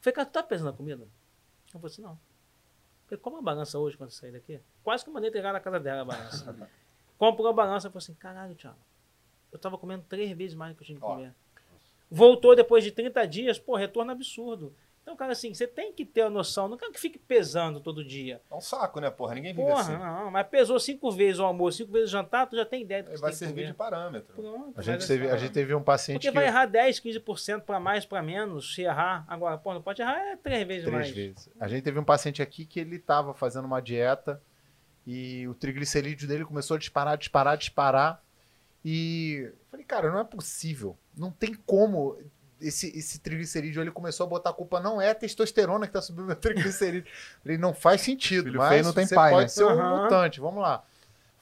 falei, 0.00 0.14
cara, 0.14 0.26
tu 0.26 0.32
tá 0.32 0.42
pesando 0.42 0.70
a 0.70 0.72
comida? 0.72 1.02
Eu 1.02 1.80
falei 1.80 1.86
assim, 1.86 2.02
não. 2.02 2.12
Eu 2.12 2.18
falei, 3.08 3.20
como 3.20 3.36
a 3.38 3.42
balança 3.42 3.78
hoje 3.78 3.96
quando 3.96 4.10
eu 4.10 4.14
sair 4.14 4.30
daqui? 4.30 4.60
Quase 4.82 5.02
que 5.02 5.10
eu 5.10 5.14
mandei 5.14 5.28
entregar 5.28 5.52
na 5.52 5.60
casa 5.60 5.80
dela 5.80 6.02
a 6.02 6.04
balança. 6.04 6.70
Comprou 7.18 7.48
a 7.48 7.52
balança 7.52 7.88
e 7.88 7.90
falou 7.90 7.98
assim, 7.98 8.14
caralho, 8.14 8.54
Thiago, 8.54 8.78
eu 9.52 9.58
tava 9.58 9.76
comendo 9.76 10.04
três 10.08 10.30
vezes 10.36 10.54
mais 10.56 10.72
do 10.72 10.76
que 10.76 10.82
eu 10.82 10.86
tinha 10.86 10.98
que 10.98 11.04
Ó. 11.04 11.14
comer. 11.14 11.34
Voltou 12.10 12.54
depois 12.54 12.84
de 12.84 12.92
30 12.92 13.26
dias, 13.26 13.58
pô, 13.58 13.76
retorno 13.76 14.12
absurdo. 14.12 14.74
Então, 15.04 15.14
cara, 15.14 15.32
assim, 15.32 15.52
você 15.52 15.66
tem 15.66 15.92
que 15.92 16.02
ter 16.02 16.22
a 16.22 16.30
noção, 16.30 16.66
não 16.66 16.78
quero 16.78 16.90
que 16.90 16.98
fique 16.98 17.18
pesando 17.18 17.78
todo 17.78 18.02
dia. 18.02 18.40
É 18.50 18.54
um 18.54 18.60
saco, 18.60 19.00
né, 19.00 19.10
porra? 19.10 19.34
Ninguém 19.34 19.52
vive 19.52 19.68
Porra, 19.68 19.82
assim. 19.82 19.92
não, 19.98 20.30
mas 20.30 20.46
pesou 20.48 20.80
cinco 20.80 21.12
vezes 21.12 21.38
o 21.38 21.44
almoço, 21.44 21.76
cinco 21.76 21.92
vezes 21.92 22.08
o 22.08 22.12
jantar, 22.12 22.46
tu 22.48 22.56
já 22.56 22.64
tem 22.64 22.80
ideia 22.80 23.02
do 23.02 23.10
que 23.10 23.18
vai 23.18 23.30
tem 23.30 23.38
que 23.38 23.44
servir 23.44 23.54
comer. 23.60 23.66
de 23.66 23.74
parâmetro. 23.74 24.34
Pronto, 24.34 24.72
A 24.74 24.80
gente, 24.80 25.06
teve, 25.06 25.28
a 25.28 25.36
gente 25.36 25.52
teve 25.52 25.74
um 25.74 25.82
paciente 25.82 26.16
Porque 26.22 26.28
que. 26.30 26.34
vai 26.34 26.46
errar 26.46 26.64
10, 26.64 27.00
15% 27.00 27.60
para 27.60 27.78
mais, 27.78 28.06
para 28.06 28.22
menos, 28.22 28.74
se 28.74 28.80
errar. 28.80 29.26
Agora, 29.28 29.58
pô, 29.58 29.74
não 29.74 29.82
pode 29.82 30.00
errar 30.00 30.16
é 30.18 30.36
três 30.36 30.66
vezes 30.66 30.84
Três 30.84 30.96
mais. 30.98 31.10
vezes. 31.10 31.50
A 31.60 31.68
gente 31.68 31.82
teve 31.82 31.98
um 31.98 32.04
paciente 32.04 32.40
aqui 32.40 32.64
que 32.64 32.80
ele 32.80 32.96
estava 32.96 33.34
fazendo 33.34 33.66
uma 33.66 33.82
dieta 33.82 34.40
e 35.06 35.46
o 35.46 35.52
triglicerídeo 35.54 36.26
dele 36.26 36.46
começou 36.46 36.76
a 36.76 36.78
disparar, 36.78 37.18
disparar, 37.18 37.58
disparar. 37.58 38.24
E 38.82 39.42
eu 39.50 39.52
falei, 39.70 39.84
cara, 39.84 40.10
não 40.10 40.18
é 40.20 40.24
possível. 40.24 40.96
Não 41.14 41.30
tem 41.30 41.52
como. 41.54 42.16
Esse, 42.60 42.96
esse 42.96 43.18
triglicerídeo 43.18 43.82
ele 43.82 43.90
começou 43.90 44.24
a 44.26 44.28
botar 44.28 44.50
a 44.50 44.52
culpa, 44.54 44.80
não 44.80 45.00
é 45.00 45.10
a 45.10 45.14
testosterona 45.14 45.86
que 45.86 45.92
tá 45.92 46.00
subindo 46.00 46.26
meu 46.26 46.36
triglicerídeo. 46.36 47.10
Falei, 47.42 47.58
não 47.58 47.74
faz 47.74 48.00
sentido. 48.00 48.44
Filho 48.44 48.58
mas 48.58 48.84
não 48.84 48.92
tem 48.92 49.06
você 49.06 49.14
pai, 49.14 49.32
pode 49.32 49.42
né? 49.42 49.48
ser 49.48 49.64
um 49.64 49.70
Aham. 49.70 50.02
mutante, 50.02 50.40
vamos 50.40 50.62
lá. 50.62 50.84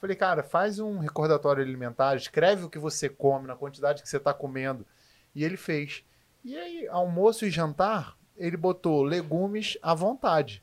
Falei, 0.01 0.15
cara, 0.15 0.43
faz 0.43 0.79
um 0.79 0.99
recordatório 0.99 1.63
alimentar, 1.63 2.15
escreve 2.17 2.63
o 2.63 2.69
que 2.69 2.77
você 2.77 3.07
come, 3.07 3.47
na 3.47 3.55
quantidade 3.55 4.03
que 4.03 4.09
você 4.09 4.19
tá 4.19 4.33
comendo. 4.33 4.85
E 5.33 5.43
ele 5.45 5.55
fez. 5.55 6.03
E 6.43 6.57
aí, 6.57 6.87
almoço 6.89 7.45
e 7.45 7.49
jantar, 7.49 8.17
ele 8.35 8.57
botou 8.57 9.01
legumes 9.01 9.77
à 9.81 9.93
vontade. 9.93 10.61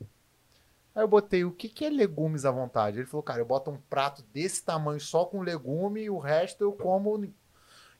Aí 0.93 1.01
eu 1.03 1.07
botei, 1.07 1.43
o 1.43 1.51
que, 1.51 1.69
que 1.69 1.85
é 1.85 1.89
legumes 1.89 2.45
à 2.45 2.51
vontade? 2.51 2.99
Ele 2.99 3.07
falou, 3.07 3.23
cara, 3.23 3.39
eu 3.39 3.45
boto 3.45 3.71
um 3.71 3.77
prato 3.89 4.21
desse 4.33 4.63
tamanho 4.63 4.99
só 4.99 5.25
com 5.25 5.41
legume 5.41 6.03
e 6.03 6.09
o 6.09 6.19
resto 6.19 6.63
eu 6.63 6.73
como 6.73 7.25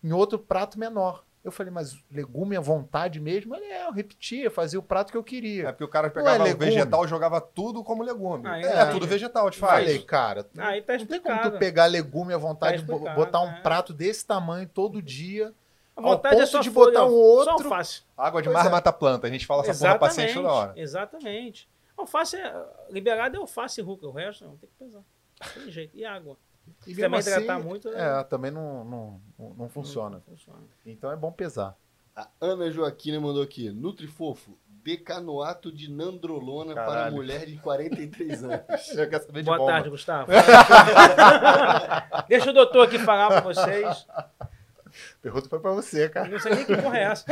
em 0.04 0.12
outro 0.12 0.38
prato 0.38 0.78
menor. 0.78 1.26
Eu 1.44 1.52
falei, 1.52 1.74
mas 1.74 1.98
legume 2.12 2.56
à 2.56 2.60
vontade 2.60 3.20
mesmo? 3.20 3.56
Ele, 3.56 3.66
é, 3.66 3.88
eu 3.88 3.92
repetia, 3.92 4.52
fazia 4.52 4.78
o 4.80 4.84
prato 4.84 5.12
que 5.12 5.18
eu 5.18 5.24
queria. 5.24 5.70
É 5.70 5.72
porque 5.72 5.84
o 5.84 5.88
cara 5.88 6.08
pegava 6.10 6.48
é 6.48 6.54
o 6.54 6.58
vegetal 6.58 7.04
e 7.04 7.08
jogava 7.08 7.42
tudo 7.42 7.84
como 7.84 8.04
legume. 8.04 8.48
Ah, 8.48 8.60
é, 8.60 8.66
é. 8.66 8.86
tudo 8.92 9.08
vegetal, 9.08 9.50
de 9.50 9.58
fato. 9.58 9.72
Falei, 9.72 10.00
cara, 10.04 10.46
Aí 10.60 10.84
tá 10.84 10.98
não 10.98 11.06
tem 11.08 11.20
como 11.20 11.42
tu 11.42 11.52
pegar 11.58 11.88
legume 11.88 12.32
à 12.34 12.38
vontade, 12.38 12.86
Tá 12.86 13.16
botar 13.16 13.42
um 13.42 13.50
é. 13.50 13.62
prato 13.62 13.92
desse 13.92 14.24
tamanho 14.26 14.70
todo 14.70 15.02
dia. 15.02 15.52
A 15.96 16.02
vontade 16.02 16.36
ao 16.36 16.42
é 16.42 16.44
ponto 16.46 16.52
só 16.52 16.60
de 16.62 16.70
folha, 16.70 16.92
botar 16.92 17.06
um 17.06 17.10
Só 17.10 17.16
outro- 17.16 17.66
alface. 17.66 18.04
Água 18.16 18.42
de 18.42 18.48
Pois 18.48 18.58
mar 18.60 18.68
é. 18.68 18.70
mata 18.70 18.94
planta. 18.94 19.28
A 19.28 19.30
gente 19.30 19.46
fala 19.48 19.64
essa 19.64 19.74
porra 19.74 19.98
pra 19.98 20.08
paciente 20.08 20.34
toda 20.36 20.52
hora. 20.52 20.74
Exatamente. 20.76 21.68
Alface 21.98 22.38
é. 22.38 22.66
Liberado 22.90 23.36
é 23.36 23.40
alface 23.40 23.82
e 23.82 23.84
rúcula. 23.84 24.12
O 24.12 24.16
resto 24.16 24.46
não 24.46 24.58
tem 24.58 24.70
que 24.70 24.76
pesar. 24.86 25.02
Não 25.56 25.64
tem 25.64 25.72
jeito. 25.72 25.98
E 25.98 26.06
água. 26.06 26.38
E 26.88 26.94
Se 26.96 27.02
também 27.02 27.20
assim, 27.20 27.30
hidratar 27.32 27.60
muito, 27.64 27.90
né? 27.92 28.20
é, 28.20 28.24
também 28.24 28.52
não, 28.52 28.84
não, 28.84 29.22
não, 29.38 29.50
não 29.56 29.70
funciona. 29.70 30.16
Não 30.18 30.22
funciona. 30.22 30.60
Então 30.86 31.12
é 31.12 31.16
bom 31.16 31.32
pesar. 31.32 31.76
A 32.16 32.28
Ana 32.42 32.70
Joaquina 32.72 33.20
mandou 33.20 33.42
aqui. 33.42 33.70
Nutrifofo, 33.70 34.58
decanoato 34.84 35.72
de 35.72 35.90
nandrolona 35.90 36.74
para 36.74 36.86
Caralho. 36.86 37.16
mulher 37.16 37.46
de 37.46 37.58
43 37.58 38.44
anos. 38.44 38.60
Já 38.94 39.08
quer 39.08 39.20
saber 39.22 39.40
de 39.40 39.46
Boa 39.46 39.58
bomba. 39.58 39.72
tarde, 39.72 39.90
Gustavo. 39.90 40.30
Deixa 42.28 42.50
o 42.50 42.54
doutor 42.54 42.88
aqui 42.88 43.00
falar 43.00 43.28
pra 43.30 43.42
vocês. 43.42 44.06
Pergunta 45.22 45.48
foi 45.48 45.60
pra 45.60 45.72
você, 45.72 46.10
cara. 46.10 46.28
Não 46.28 46.38
sei 46.40 46.54
nem 46.54 46.66
que 46.66 46.76
porra 46.76 46.98
é 46.98 47.04
essa. 47.04 47.26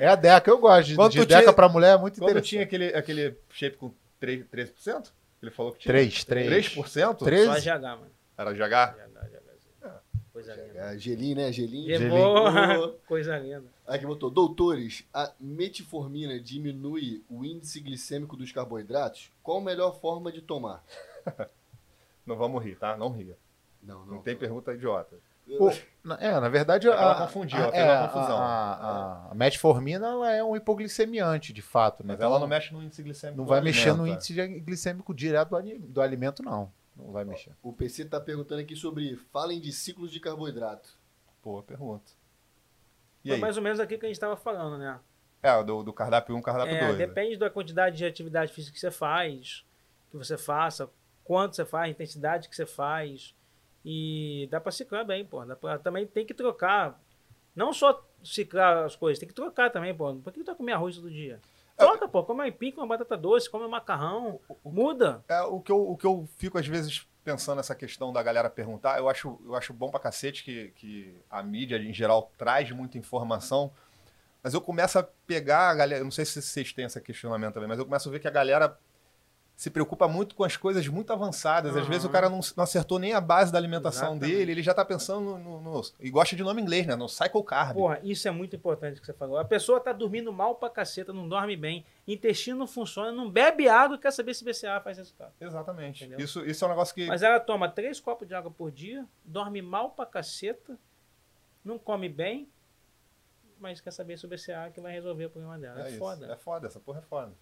É 0.00 0.08
a 0.08 0.14
Deca, 0.14 0.50
eu 0.50 0.58
gosto 0.58 0.88
de, 0.88 0.96
Quando 0.96 1.12
de 1.12 1.24
Deca 1.24 1.40
tinha- 1.42 1.52
pra 1.52 1.68
mulher, 1.68 1.94
é 1.94 1.96
muito 1.98 2.16
Quando 2.18 2.30
interessante. 2.30 2.48
tinha 2.50 2.62
aquele, 2.62 2.86
aquele 2.94 3.36
shape 3.50 3.76
com 3.76 3.90
3%, 4.20 4.46
13%? 4.52 5.10
Ele 5.42 5.50
falou 5.50 5.72
que 5.72 5.80
tinha. 5.80 5.92
3, 5.92 6.24
3. 6.24 6.74
3%? 6.76 7.16
Três? 7.24 7.46
Só 7.46 7.54
GH, 7.60 7.82
mano. 7.82 8.10
Era 8.36 8.52
GH? 8.52 8.58
GH, 8.58 9.30
GH. 9.30 10.00
Coisa 10.32 10.54
linda. 10.54 10.98
Gelinho, 10.98 11.36
né? 11.36 11.52
Gelinho. 11.52 11.86
Levou. 11.88 12.92
Coisa 13.06 13.36
linda. 13.38 13.64
Aqui 13.86 14.06
botou, 14.06 14.30
doutores, 14.30 15.04
a 15.12 15.32
metformina 15.40 16.38
diminui 16.38 17.24
o 17.28 17.44
índice 17.44 17.80
glicêmico 17.80 18.36
dos 18.36 18.52
carboidratos? 18.52 19.30
Qual 19.42 19.58
a 19.58 19.60
melhor 19.60 19.98
forma 20.00 20.30
de 20.30 20.40
tomar? 20.40 20.84
Não 22.24 22.36
vamos 22.36 22.62
rir, 22.62 22.76
tá? 22.76 22.96
Não 22.96 23.10
ria. 23.10 23.36
Não, 23.82 24.04
Não 24.06 24.14
não. 24.16 24.22
tem 24.22 24.36
pergunta 24.36 24.72
idiota. 24.74 25.16
Na- 26.02 26.16
é, 26.20 26.40
na 26.40 26.48
verdade, 26.48 26.86
É 26.88 26.90
ela 26.90 27.12
a, 27.12 27.26
confundiu, 27.26 27.58
a- 27.58 27.62
ela 27.62 27.72
fez 27.72 27.84
é, 27.84 27.98
uma 27.98 28.08
confusão. 28.08 28.38
A, 28.38 28.72
a, 28.74 29.30
a 29.32 29.34
metformina 29.34 30.06
ela 30.06 30.32
é 30.32 30.42
um 30.44 30.56
hipoglicemiante, 30.56 31.52
de 31.52 31.60
fato, 31.60 32.02
né? 32.02 32.08
Mas 32.08 32.16
Então, 32.16 32.30
ela 32.30 32.38
não 32.38 32.46
mexe 32.46 32.72
no 32.72 32.82
índice 32.82 33.02
glicêmico. 33.02 33.36
não 33.38 33.44
do 33.44 33.48
vai 33.48 33.60
mexer 33.60 33.92
no 33.94 34.06
índice 34.06 34.32
glicêmico 34.60 35.12
direto 35.14 35.50
do, 35.50 35.78
do 35.88 36.00
alimento, 36.00 36.42
não. 36.42 36.72
Não 36.96 37.12
vai 37.12 37.24
mexer. 37.24 37.52
O 37.62 37.72
PC 37.72 38.04
tá 38.06 38.20
perguntando 38.20 38.60
aqui 38.60 38.76
sobre, 38.76 39.16
falem 39.32 39.60
de 39.60 39.72
ciclos 39.72 40.10
de 40.10 40.20
carboidrato. 40.20 40.98
Boa 41.42 41.62
pergunta. 41.62 42.10
E 43.24 43.28
Foi 43.28 43.34
aí? 43.36 43.40
mais 43.40 43.56
ou 43.56 43.62
menos 43.62 43.80
aquilo 43.80 44.00
que 44.00 44.06
a 44.06 44.08
gente 44.08 44.16
estava 44.16 44.36
falando, 44.36 44.78
né? 44.78 44.98
É, 45.42 45.62
do, 45.64 45.82
do 45.82 45.92
cardápio 45.92 46.36
1, 46.36 46.42
cardápio 46.42 46.74
É, 46.76 46.86
2. 46.86 46.98
né? 46.98 47.06
depende 47.06 47.36
da 47.38 47.48
quantidade 47.50 47.96
de 47.96 48.04
atividade 48.04 48.52
física 48.52 48.74
que 48.74 48.80
você 48.80 48.90
faz, 48.90 49.64
que 50.10 50.16
você 50.16 50.36
faça, 50.36 50.90
quanto 51.24 51.56
você 51.56 51.64
faz, 51.64 51.84
a 51.86 51.90
intensidade 51.90 52.48
que 52.48 52.56
você 52.56 52.66
faz. 52.66 53.34
E 53.84 54.48
dá 54.50 54.60
pra 54.60 54.72
ciclar 54.72 55.04
bem, 55.04 55.24
pô. 55.24 55.44
Dá 55.44 55.56
pra, 55.56 55.78
também 55.78 56.06
tem 56.06 56.26
que 56.26 56.34
trocar. 56.34 57.00
Não 57.54 57.72
só 57.72 58.04
ciclar 58.22 58.84
as 58.84 58.94
coisas, 58.94 59.18
tem 59.18 59.28
que 59.28 59.34
trocar 59.34 59.70
também, 59.70 59.94
pô. 59.94 60.14
Por 60.16 60.32
que 60.32 60.40
tu 60.40 60.46
vai 60.46 60.54
comer 60.54 60.72
arroz 60.72 60.96
todo 60.96 61.10
dia? 61.10 61.40
Troca, 61.76 62.06
pô. 62.06 62.22
Come 62.22 62.42
aipim, 62.42 62.70
come 62.70 62.88
batata 62.88 63.16
doce, 63.16 63.48
come 63.48 63.66
macarrão. 63.66 64.38
Muda. 64.64 65.24
É, 65.28 65.40
o, 65.42 65.60
que 65.60 65.72
eu, 65.72 65.90
o 65.90 65.96
que 65.96 66.06
eu 66.06 66.28
fico 66.36 66.58
às 66.58 66.66
vezes 66.66 67.06
pensando 67.24 67.56
nessa 67.56 67.74
questão 67.74 68.12
da 68.12 68.22
galera 68.22 68.48
perguntar, 68.50 68.98
eu 68.98 69.08
acho, 69.08 69.38
eu 69.44 69.54
acho 69.54 69.72
bom 69.72 69.90
pra 69.90 70.00
cacete 70.00 70.42
que, 70.42 70.68
que 70.76 71.14
a 71.30 71.42
mídia 71.42 71.76
em 71.76 71.92
geral 71.92 72.30
traz 72.36 72.70
muita 72.70 72.98
informação, 72.98 73.70
mas 74.42 74.54
eu 74.54 74.60
começo 74.60 74.98
a 74.98 75.02
pegar 75.26 75.68
a 75.68 75.74
galera, 75.74 76.00
eu 76.00 76.04
não 76.04 76.10
sei 76.10 76.24
se 76.24 76.40
vocês 76.40 76.72
têm 76.72 76.86
esse 76.86 77.00
questionamento 77.00 77.54
também, 77.54 77.68
mas 77.68 77.78
eu 77.78 77.84
começo 77.84 78.08
a 78.08 78.12
ver 78.12 78.20
que 78.20 78.28
a 78.28 78.30
galera 78.30 78.76
se 79.60 79.68
preocupa 79.68 80.08
muito 80.08 80.34
com 80.34 80.42
as 80.42 80.56
coisas 80.56 80.88
muito 80.88 81.12
avançadas. 81.12 81.72
Às 81.76 81.82
Aham. 81.82 81.90
vezes 81.90 82.04
o 82.06 82.08
cara 82.08 82.30
não, 82.30 82.40
não 82.56 82.64
acertou 82.64 82.98
nem 82.98 83.12
a 83.12 83.20
base 83.20 83.52
da 83.52 83.58
alimentação 83.58 84.12
Exatamente. 84.12 84.34
dele, 84.38 84.52
ele 84.52 84.62
já 84.62 84.72
tá 84.72 84.82
pensando 84.86 85.20
no, 85.36 85.38
no- 85.38 85.60
no- 85.60 85.82
E 86.00 86.08
gosta 86.08 86.34
de 86.34 86.42
nome 86.42 86.62
inglês, 86.62 86.86
né? 86.86 86.96
No 86.96 87.06
cycle 87.10 87.44
carb. 87.44 87.74
Porra, 87.76 88.00
isso 88.02 88.26
é 88.26 88.30
muito 88.30 88.56
importante 88.56 88.98
que 88.98 89.04
você 89.04 89.12
falou. 89.12 89.36
A 89.36 89.44
pessoa 89.44 89.78
tá 89.78 89.92
dormindo 89.92 90.32
mal 90.32 90.54
pra 90.54 90.70
caceta, 90.70 91.12
não 91.12 91.28
dorme 91.28 91.58
bem, 91.58 91.84
intestino 92.08 92.58
não 92.58 92.66
funciona, 92.66 93.12
não 93.12 93.30
bebe 93.30 93.68
água 93.68 93.96
e 93.96 93.98
quer 94.00 94.12
saber 94.12 94.32
se 94.32 94.42
BCA 94.42 94.80
faz 94.80 94.96
resultado. 94.96 95.34
Exatamente. 95.38 96.04
Entendeu? 96.06 96.24
Isso, 96.24 96.42
isso 96.46 96.64
é 96.64 96.66
um 96.66 96.70
negócio 96.70 96.94
que. 96.94 97.06
Mas 97.06 97.22
ela 97.22 97.38
toma 97.38 97.68
três 97.68 98.00
copos 98.00 98.26
de 98.26 98.34
água 98.34 98.50
por 98.50 98.70
dia, 98.70 99.04
dorme 99.22 99.60
mal 99.60 99.90
pra 99.90 100.06
caceta, 100.06 100.78
não 101.62 101.78
come 101.78 102.08
bem, 102.08 102.48
mas 103.58 103.78
quer 103.78 103.90
saber 103.90 104.16
se 104.18 104.24
o 104.24 104.28
BCA 104.30 104.70
que 104.72 104.80
vai 104.80 104.90
resolver 104.92 105.26
o 105.26 105.30
problema 105.30 105.58
dela. 105.58 105.84
É, 105.84 105.90
isso. 105.90 105.98
foda. 105.98 106.32
É 106.32 106.36
foda, 106.36 106.66
essa 106.66 106.80
porra 106.80 107.00
é 107.00 107.02
foda. 107.02 107.32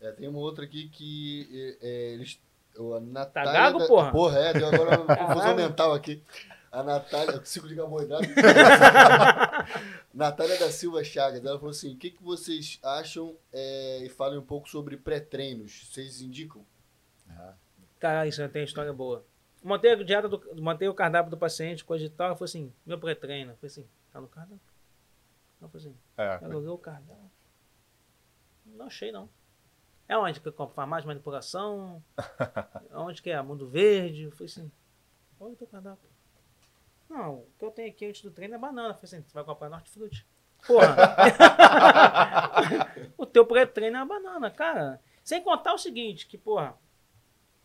É, 0.00 0.12
tem 0.12 0.28
uma 0.28 0.38
outra 0.38 0.64
aqui 0.64 0.88
que 0.88 1.76
é, 1.82 1.88
é, 1.88 2.12
eles. 2.14 2.40
A 2.76 3.00
Natália 3.00 3.52
Tá 3.52 3.58
gago, 3.58 3.78
da- 3.80 3.86
porra? 3.88 4.12
Porra, 4.12 4.38
é, 4.38 4.52
deu 4.52 4.68
agora 4.68 5.00
uma 5.00 5.16
confusão 5.16 5.56
mental 5.56 5.92
aqui. 5.94 6.22
A 6.70 6.82
Natália, 6.82 7.40
ciclo 7.44 7.68
de 7.68 7.74
carboidrato. 7.74 8.24
Natália 10.14 10.58
da 10.58 10.70
Silva 10.70 11.02
Chagas, 11.02 11.44
ela 11.44 11.58
falou 11.58 11.70
assim: 11.70 11.94
o 11.94 11.96
que, 11.96 12.10
que 12.10 12.22
vocês 12.22 12.78
acham 12.82 13.36
é, 13.52 14.04
e 14.04 14.08
falem 14.08 14.38
um 14.38 14.44
pouco 14.44 14.68
sobre 14.68 14.96
pré-treinos? 14.96 15.88
Vocês 15.90 16.20
indicam? 16.20 16.64
Cara, 17.98 18.26
isso 18.26 18.46
tem 18.50 18.62
história 18.64 18.92
boa. 18.92 19.24
Montei 19.62 19.92
a 19.92 19.96
dieta 19.96 20.28
do, 20.28 20.40
montei 20.62 20.88
o 20.88 20.94
cardápio 20.94 21.30
do 21.30 21.36
paciente, 21.36 21.84
coisa 21.84 22.04
e 22.04 22.08
tal. 22.10 22.28
Ela 22.28 22.36
falou 22.36 22.44
assim: 22.44 22.72
meu 22.86 22.98
pré-treino. 22.98 23.52
Eu 23.52 23.56
falei 23.56 23.70
assim: 23.72 23.88
tá 24.12 24.20
no 24.20 24.28
cardápio? 24.28 24.60
Ela 25.60 25.70
falou 25.70 25.86
assim: 25.88 25.96
É. 26.16 26.38
ela 26.44 26.56
olhou 26.56 26.76
o 26.76 26.78
cardápio. 26.78 27.30
Não 28.66 28.86
achei, 28.86 29.10
não. 29.10 29.28
É 30.08 30.16
onde 30.16 30.40
que 30.40 30.48
eu 30.48 30.52
compro 30.52 30.74
farmácia, 30.74 31.06
manipulação? 31.06 32.02
onde 32.94 33.20
que 33.20 33.30
é? 33.30 33.40
Mundo 33.42 33.68
Verde? 33.68 34.22
Eu 34.22 34.32
falei 34.32 34.46
assim, 34.46 34.72
olha 35.38 35.52
o 35.52 35.56
teu 35.56 35.66
cardápio. 35.66 36.08
Não, 37.10 37.34
o 37.34 37.46
que 37.58 37.64
eu 37.64 37.70
tenho 37.70 37.90
aqui 37.90 38.06
antes 38.06 38.22
do 38.22 38.30
treino 38.30 38.54
é 38.54 38.58
banana. 38.58 38.90
Eu 38.90 38.94
falei 38.94 39.04
assim, 39.04 39.22
você 39.22 39.34
vai 39.34 39.44
comprar 39.44 39.68
Norte 39.68 39.90
Fruit. 39.90 40.26
Porra. 40.66 40.96
o 43.16 43.26
teu 43.26 43.46
pré-treino 43.46 43.96
é 43.96 44.02
uma 44.02 44.06
banana, 44.06 44.50
cara. 44.50 45.00
Sem 45.22 45.42
contar 45.42 45.74
o 45.74 45.78
seguinte, 45.78 46.26
que, 46.26 46.38
porra, 46.38 46.70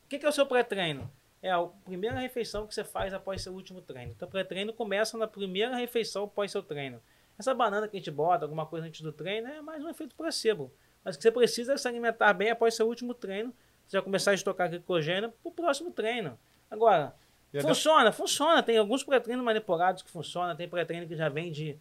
o 0.03 0.07
que, 0.09 0.19
que 0.19 0.25
é 0.25 0.29
o 0.29 0.33
seu 0.33 0.45
pré-treino? 0.45 1.09
É 1.41 1.51
a 1.51 1.61
primeira 1.61 2.19
refeição 2.19 2.67
que 2.67 2.73
você 2.73 2.83
faz 2.83 3.13
após 3.13 3.41
seu 3.41 3.53
último 3.53 3.81
treino. 3.81 4.11
Então, 4.11 4.29
pré-treino 4.29 4.73
começa 4.73 5.17
na 5.17 5.27
primeira 5.27 5.75
refeição 5.75 6.25
após 6.25 6.51
seu 6.51 6.61
treino. 6.61 7.01
Essa 7.37 7.53
banana 7.53 7.87
que 7.87 7.97
a 7.97 7.99
gente 7.99 8.11
bota, 8.11 8.45
alguma 8.45 8.65
coisa 8.65 8.87
antes 8.87 9.01
do 9.01 9.11
treino, 9.11 9.47
é 9.47 9.61
mais 9.61 9.83
um 9.83 9.89
efeito 9.89 10.15
placebo. 10.15 10.71
Mas 11.03 11.15
o 11.15 11.17
que 11.19 11.23
você 11.23 11.31
precisa 11.31 11.73
é 11.73 11.77
se 11.77 11.87
alimentar 11.87 12.33
bem 12.33 12.49
após 12.49 12.73
seu 12.75 12.87
último 12.87 13.13
treino. 13.13 13.53
Você 13.87 13.97
vai 13.97 14.03
começar 14.03 14.31
a 14.31 14.33
estocar 14.33 14.69
glicogênio 14.69 15.29
para 15.29 15.49
o 15.49 15.51
próximo 15.51 15.91
treino. 15.91 16.39
Agora, 16.71 17.13
funciona, 17.61 18.11
funciona. 18.11 18.63
Tem 18.63 18.77
alguns 18.77 19.03
pré-treinos 19.03 19.43
manipulados 19.43 20.01
que 20.01 20.09
funcionam. 20.09 20.55
Tem 20.55 20.67
pré-treino 20.67 21.05
que 21.07 21.15
já 21.15 21.27
vende 21.29 21.77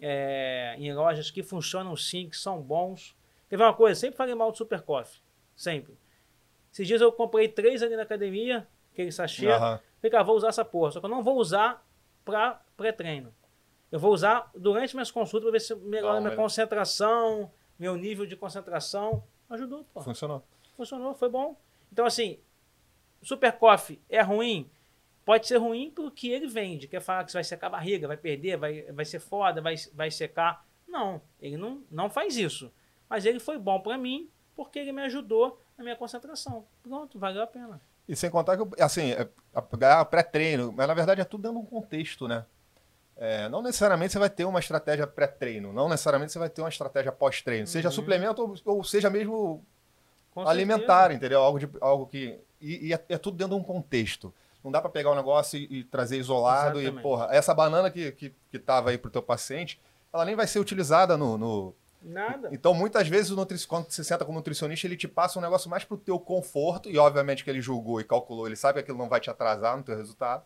é, 0.00 0.74
em 0.78 0.92
lojas 0.94 1.30
que 1.30 1.42
funcionam 1.42 1.96
sim, 1.96 2.28
que 2.28 2.36
são 2.36 2.60
bons. 2.60 3.16
Teve 3.48 3.62
uma 3.62 3.72
coisa, 3.72 3.98
sempre 3.98 4.16
falei 4.16 4.34
mal 4.34 4.50
do 4.50 4.58
Super 4.58 4.82
Coffee. 4.82 5.20
Sempre. 5.54 5.96
Esses 6.72 6.86
dias 6.86 7.00
eu 7.00 7.10
comprei 7.10 7.48
três 7.48 7.82
ali 7.82 7.96
na 7.96 8.02
academia, 8.02 8.66
aquele 8.92 9.10
sachê. 9.10 9.48
Aham. 9.48 9.80
Falei, 10.00 10.10
cara, 10.10 10.22
vou 10.22 10.36
usar 10.36 10.48
essa 10.48 10.64
porra. 10.64 10.90
Só 10.92 11.00
que 11.00 11.06
eu 11.06 11.10
não 11.10 11.22
vou 11.22 11.36
usar 11.38 11.82
para 12.24 12.60
pré-treino. 12.76 13.32
Eu 13.90 13.98
vou 13.98 14.12
usar 14.12 14.50
durante 14.54 14.94
minhas 14.94 15.10
consultas 15.10 15.44
para 15.44 15.52
ver 15.52 15.60
se 15.60 15.74
melhora 15.76 16.14
Não, 16.14 16.20
minha 16.20 16.30
mas- 16.32 16.38
concentração, 16.38 17.50
meu 17.78 17.96
nível 17.96 18.26
de 18.26 18.36
concentração. 18.36 19.22
Ajudou, 19.48 19.84
pô. 19.92 20.00
Funcionou. 20.02 20.42
Funcionou, 20.76 21.14
foi 21.14 21.28
bom. 21.28 21.56
Então, 21.92 22.04
assim, 22.04 22.38
Super 23.22 23.52
Coffee 23.52 24.00
é 24.08 24.20
ruim? 24.20 24.70
Pode 25.24 25.46
ser 25.46 25.56
ruim 25.56 25.90
porque 25.90 26.28
ele 26.28 26.46
vende. 26.46 26.86
Quer 26.86 27.00
falar 27.00 27.24
que 27.24 27.32
você 27.32 27.38
vai 27.38 27.44
secar 27.44 27.66
a 27.66 27.70
barriga, 27.70 28.06
vai 28.06 28.16
perder, 28.16 28.56
vai, 28.56 28.82
vai 28.92 29.04
ser 29.04 29.18
foda, 29.18 29.60
vai, 29.60 29.74
vai 29.92 30.10
secar. 30.10 30.64
Não, 30.86 31.20
ele 31.40 31.56
não, 31.56 31.82
não 31.90 32.08
faz 32.08 32.36
isso. 32.36 32.72
Mas 33.08 33.24
ele 33.24 33.40
foi 33.40 33.58
bom 33.58 33.80
para 33.80 33.98
mim 33.98 34.30
porque 34.54 34.78
ele 34.78 34.92
me 34.92 35.02
ajudou 35.02 35.60
na 35.76 35.84
minha 35.84 35.96
concentração. 35.96 36.64
Pronto, 36.82 37.18
valeu 37.18 37.42
a 37.42 37.46
pena. 37.46 37.80
E 38.08 38.14
sem 38.14 38.30
contar 38.30 38.56
que, 38.56 38.82
assim, 38.82 39.12
é, 39.12 39.28
ganhar 39.76 40.04
pré-treino, 40.04 40.72
mas 40.72 40.86
na 40.86 40.94
verdade 40.94 41.20
é 41.20 41.24
tudo 41.24 41.50
de 41.50 41.56
um 41.56 41.64
contexto, 41.64 42.28
né? 42.28 42.46
É, 43.18 43.48
não 43.48 43.62
necessariamente 43.62 44.12
você 44.12 44.18
vai 44.18 44.28
ter 44.28 44.44
uma 44.44 44.60
estratégia 44.60 45.06
pré-treino, 45.06 45.72
não 45.72 45.88
necessariamente 45.88 46.32
você 46.32 46.38
vai 46.38 46.50
ter 46.50 46.60
uma 46.60 46.68
estratégia 46.68 47.10
pós-treino, 47.10 47.66
seja 47.66 47.88
Uhum. 47.88 47.92
suplemento 47.94 48.42
ou, 48.42 48.76
ou 48.76 48.84
seja 48.84 49.08
mesmo 49.08 49.64
Com 50.34 50.46
alimentar, 50.46 51.10
entendeu? 51.12 51.40
Algo, 51.40 51.58
de, 51.58 51.68
algo 51.80 52.06
que. 52.06 52.38
E, 52.60 52.88
e 52.88 52.92
é, 52.92 53.02
é 53.08 53.16
tudo 53.18 53.36
dentro 53.38 53.54
de 53.56 53.60
um 53.60 53.64
contexto. 53.64 54.34
Não 54.62 54.70
dá 54.70 54.80
para 54.80 54.90
pegar 54.90 55.12
um 55.12 55.14
negócio 55.14 55.58
e, 55.58 55.78
e 55.80 55.84
trazer 55.84 56.18
isolado 56.18 56.78
Exatamente. 56.78 57.00
e, 57.00 57.02
porra, 57.02 57.28
essa 57.30 57.54
banana 57.54 57.90
que, 57.90 58.12
que, 58.12 58.34
que 58.50 58.58
tava 58.58 58.90
aí 58.90 58.98
pro 58.98 59.10
teu 59.10 59.22
paciente, 59.22 59.80
ela 60.12 60.24
nem 60.24 60.34
vai 60.36 60.46
ser 60.46 60.58
utilizada 60.58 61.16
no. 61.16 61.38
no- 61.38 61.74
Nada. 62.02 62.50
Então, 62.52 62.72
muitas 62.74 63.08
vezes, 63.08 63.30
o 63.30 63.36
nutri... 63.36 63.58
quando 63.66 63.90
você 63.90 64.04
senta 64.04 64.24
com 64.24 64.30
o 64.30 64.34
nutricionista, 64.34 64.86
ele 64.86 64.96
te 64.96 65.08
passa 65.08 65.38
um 65.38 65.42
negócio 65.42 65.68
mais 65.70 65.82
pro 65.84 65.96
teu 65.96 66.20
conforto, 66.20 66.88
e 66.90 66.96
obviamente 66.98 67.42
que 67.42 67.50
ele 67.50 67.60
julgou 67.60 68.00
e 68.00 68.04
calculou, 68.04 68.46
ele 68.46 68.54
sabe 68.54 68.74
que 68.74 68.80
aquilo 68.80 68.98
não 68.98 69.08
vai 69.08 69.18
te 69.20 69.28
atrasar 69.30 69.76
no 69.76 69.82
teu 69.82 69.96
resultado, 69.96 70.44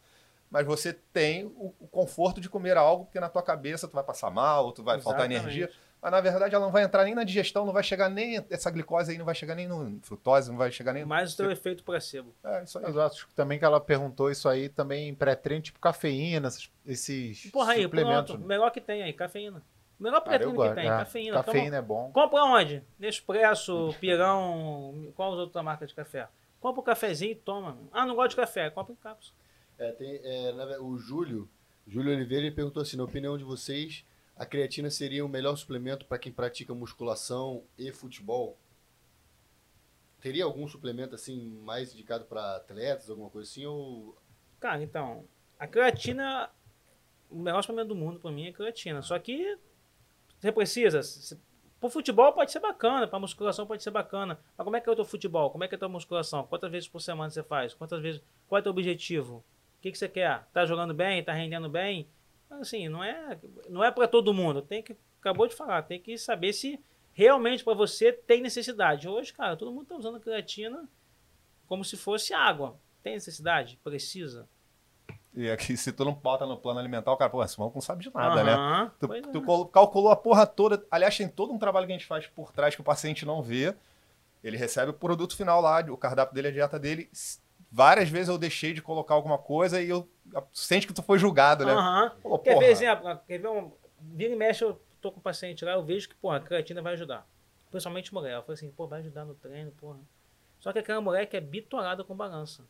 mas 0.51 0.67
você 0.67 0.93
tem 0.93 1.47
o, 1.47 1.75
o 1.81 1.87
conforto 1.89 2.41
de 2.41 2.49
comer 2.49 2.77
algo, 2.77 3.05
porque 3.05 3.21
na 3.21 3.29
tua 3.29 3.43
cabeça 3.43 3.87
tu 3.89 3.95
vai 3.95 4.05
passar 4.05 4.31
mal, 4.31 4.67
ou 4.67 4.73
tu 4.73 4.83
vai 4.83 5.01
faltar 5.01 5.31
Exatamente. 5.31 5.43
energia, 5.59 5.71
mas 6.03 6.11
na 6.13 6.21
verdade 6.21 6.55
ela 6.55 6.65
não 6.65 6.73
vai 6.73 6.83
entrar 6.83 7.05
nem 7.05 7.15
na 7.15 7.25
digestão, 7.25 7.65
não 7.67 7.73
vai 7.73 7.83
chegar 7.83 8.09
nem, 8.09 8.45
essa 8.51 8.71
glicose 8.71 9.13
aí 9.13 9.19
não 9.19 9.25
vai 9.25 9.35
chegar 9.35 9.55
nem 9.55 9.69
no 9.69 10.01
frutose, 10.03 10.51
não 10.51 10.57
vai 10.59 10.73
chegar 10.73 10.93
nem... 10.93 11.05
Mais 11.05 11.35
o 11.35 11.37
teu 11.37 11.51
efeito 11.51 11.85
placebo. 11.85 12.35
É, 12.43 12.65
isso 12.65 12.79
aí. 12.79 12.85
Eu 12.85 13.03
acho 13.03 13.29
que 13.29 13.35
também 13.35 13.59
que 13.59 13.65
ela 13.65 13.79
perguntou 13.81 14.31
isso 14.31 14.49
aí 14.49 14.69
também 14.69 15.09
em 15.11 15.15
pré-treino, 15.15 15.63
tipo 15.63 15.79
cafeína, 15.79 16.49
esses, 16.49 16.71
esses 16.87 17.51
Porra 17.51 17.73
aí, 17.73 17.83
suplementos. 17.83 18.33
pronto. 18.33 18.47
Melhor 18.47 18.71
que 18.71 18.81
tem 18.81 19.03
aí, 19.03 19.13
cafeína. 19.13 19.63
Melhor 19.99 20.23
Cara, 20.23 20.43
eu 20.43 20.51
pré-treino 20.53 20.53
que 20.53 20.57
gosto. 20.57 20.75
tem, 20.75 20.87
é. 20.87 20.89
cafeína. 20.89 21.33
Toma- 21.33 21.45
Cafeína 21.45 21.77
é 21.77 21.83
bom. 21.83 22.11
Compra 22.13 22.43
onde? 22.45 22.83
Nespresso, 22.99 23.95
Pirão, 24.01 25.13
qual 25.15 25.33
as 25.35 25.39
outras 25.39 25.63
marcas 25.65 25.89
de 25.91 25.95
café? 25.95 26.27
Compra 26.59 26.81
o 26.81 26.85
cafezinho 26.85 27.33
e 27.33 27.35
toma. 27.35 27.77
Ah, 27.93 28.07
não 28.07 28.15
gosto 28.15 28.31
de 28.31 28.37
café, 28.37 28.71
compra 28.71 28.93
em 28.93 28.97
cápsula. 28.97 29.39
É, 29.81 29.93
tem, 29.93 30.21
é, 30.23 30.79
o 30.79 30.99
Júlio, 30.99 31.49
Júlio 31.87 32.13
Oliveira, 32.13 32.45
ele 32.45 32.55
perguntou 32.55 32.83
assim, 32.83 32.99
na 32.99 33.05
opinião 33.05 33.39
de 33.39 33.45
vocês, 33.45 34.05
a 34.37 34.45
creatina 34.45 34.91
seria 34.91 35.25
o 35.25 35.29
melhor 35.29 35.57
suplemento 35.57 36.05
para 36.05 36.19
quem 36.19 36.31
pratica 36.31 36.75
musculação 36.75 37.65
e 37.79 37.91
futebol? 37.91 38.59
Teria 40.21 40.45
algum 40.45 40.69
suplemento 40.69 41.15
assim 41.15 41.49
mais 41.65 41.95
indicado 41.95 42.27
para 42.27 42.57
atletas, 42.57 43.09
alguma 43.09 43.31
coisa 43.31 43.51
assim 43.51 43.65
ou 43.65 44.15
Cara, 44.61 44.83
então, 44.83 45.25
a 45.59 45.67
creatina, 45.67 46.51
o 47.31 47.39
melhor 47.39 47.63
suplemento 47.63 47.89
do 47.89 47.95
mundo 47.95 48.21
pra 48.21 48.31
mim 48.31 48.49
é 48.49 48.53
creatina. 48.53 49.01
Só 49.01 49.19
que 49.19 49.59
você 50.39 50.53
precisa. 50.53 51.01
Pro 51.81 51.89
futebol 51.89 52.35
pode 52.35 52.53
ser 52.53 52.61
bacana, 52.61 53.09
pra 53.09 53.19
musculação 53.19 53.67
pode 53.67 53.83
ser 53.83 53.91
bacana. 53.91 54.39
Mas 54.59 54.65
como 54.65 54.77
é 54.77 54.81
que 54.83 54.89
é 54.91 54.93
o 54.93 54.97
teu 54.97 55.07
futebol? 55.07 55.51
Como 55.51 55.65
é 55.65 55.69
que 55.69 55.75
é 55.75 55.77
a 55.77 55.79
tua 55.79 55.89
musculação? 55.89 56.47
Quantas 56.47 56.71
vezes 56.71 56.87
por 56.87 57.01
semana 57.01 57.31
você 57.31 57.43
faz? 57.43 57.73
Quantas 57.73 58.03
vezes? 58.03 58.21
Qual 58.47 58.59
é 58.59 58.61
o 58.61 58.63
teu 58.63 58.73
objetivo? 58.73 59.43
O 59.81 59.83
que, 59.83 59.91
que 59.93 59.99
você 59.99 60.09
quer? 60.09 60.47
Tá 60.53 60.67
jogando 60.67 60.93
bem? 60.93 61.25
Tá 61.25 61.33
rendendo 61.33 61.69
bem? 61.69 62.07
Assim, 62.51 62.89
não 62.89 63.03
é, 63.03 63.39
não 63.69 63.83
é 63.83 63.91
para 63.91 64.07
todo 64.07 64.35
mundo. 64.35 64.61
Tem 64.61 64.83
que, 64.83 64.95
acabou 65.19 65.47
de 65.49 65.55
falar, 65.55 65.83
tem 65.83 65.99
que 65.99 66.19
saber 66.19 66.53
se 66.53 66.79
realmente 67.15 67.65
para 67.65 67.73
você 67.75 68.13
tem 68.13 68.43
necessidade. 68.43 69.09
Hoje, 69.09 69.33
cara, 69.33 69.57
todo 69.57 69.73
mundo 69.73 69.87
tá 69.87 69.97
usando 69.97 70.21
creatina 70.21 70.87
como 71.67 71.83
se 71.85 71.97
fosse 71.97 72.35
água. 72.35 72.77
Tem 73.03 73.15
necessidade? 73.15 73.79
Precisa. 73.83 74.47
E 75.33 75.49
aqui, 75.51 75.77
se 75.77 75.93
tu 75.93 76.05
não 76.05 76.13
bota 76.13 76.45
no 76.45 76.59
plano 76.59 76.81
alimentar, 76.81 77.11
o 77.13 77.17
cara, 77.17 77.31
pô, 77.31 77.43
esse 77.43 77.59
maluco 77.59 77.77
não 77.79 77.83
sabe 77.83 78.03
de 78.03 78.13
nada, 78.13 78.43
né? 78.45 78.53
Aham, 78.53 78.93
Tu, 78.99 79.15
é. 79.15 79.21
tu 79.23 79.41
col- 79.43 79.67
calculou 79.69 80.11
a 80.11 80.17
porra 80.17 80.45
toda. 80.47 80.85
Aliás, 80.91 81.17
tem 81.17 81.29
todo 81.29 81.53
um 81.53 81.59
trabalho 81.59 81.87
que 81.87 81.93
a 81.93 81.97
gente 81.97 82.07
faz 82.07 82.27
por 82.27 82.53
trás 82.53 82.75
que 82.75 82.81
o 82.81 82.85
paciente 82.85 83.25
não 83.25 83.41
vê. 83.41 83.75
Ele 84.43 84.57
recebe 84.57 84.91
o 84.91 84.95
produto 84.95 85.37
final 85.37 85.61
lá, 85.61 85.81
o 85.89 85.97
cardápio 85.97 86.35
dele, 86.35 86.49
a 86.49 86.51
dieta 86.51 86.79
dele. 86.79 87.09
Várias 87.71 88.09
vezes 88.09 88.29
eu 88.29 88.37
deixei 88.37 88.73
de 88.73 88.83
colocar 88.83 89.15
alguma 89.15 89.39
coisa 89.39 89.81
e 89.81 89.89
eu 89.89 90.09
sente 90.53 90.87
que 90.87 90.93
tu 90.93 91.03
foi 91.03 91.19
julgado, 91.19 91.65
né? 91.65 91.73
Aham. 91.73 92.13
Pô, 92.23 92.39
Quer 92.39 92.55
porra. 92.55 92.67
ver 92.67 92.73
exemplo? 92.73 93.21
Quer 93.27 93.39
ver 93.39 93.49
um. 93.49 93.71
Vira 94.01 94.33
e 94.33 94.37
mexe, 94.37 94.65
eu 94.65 94.81
tô 95.01 95.13
com 95.13 95.21
o 95.21 95.23
paciente 95.23 95.65
lá, 95.65 95.73
eu 95.73 95.85
vejo 95.85 96.09
que, 96.09 96.15
porra, 96.15 96.39
a 96.39 96.41
creatina 96.41 96.83
vai 96.83 96.95
ajudar. 96.95 97.27
Principalmente 97.71 98.13
mulher. 98.13 98.35
Eu 98.37 98.43
falei 98.43 98.55
assim, 98.55 98.71
pô, 98.71 98.87
vai 98.87 99.01
ajudar 99.01 99.25
no 99.25 99.35
treino, 99.35 99.71
porra. 99.73 99.99
Só 100.59 100.73
que 100.73 100.79
aquela 100.79 101.01
mulher 101.01 101.27
que 101.27 101.37
é 101.37 101.41
bitolada 101.41 102.03
com 102.03 102.15
balança. 102.15 102.65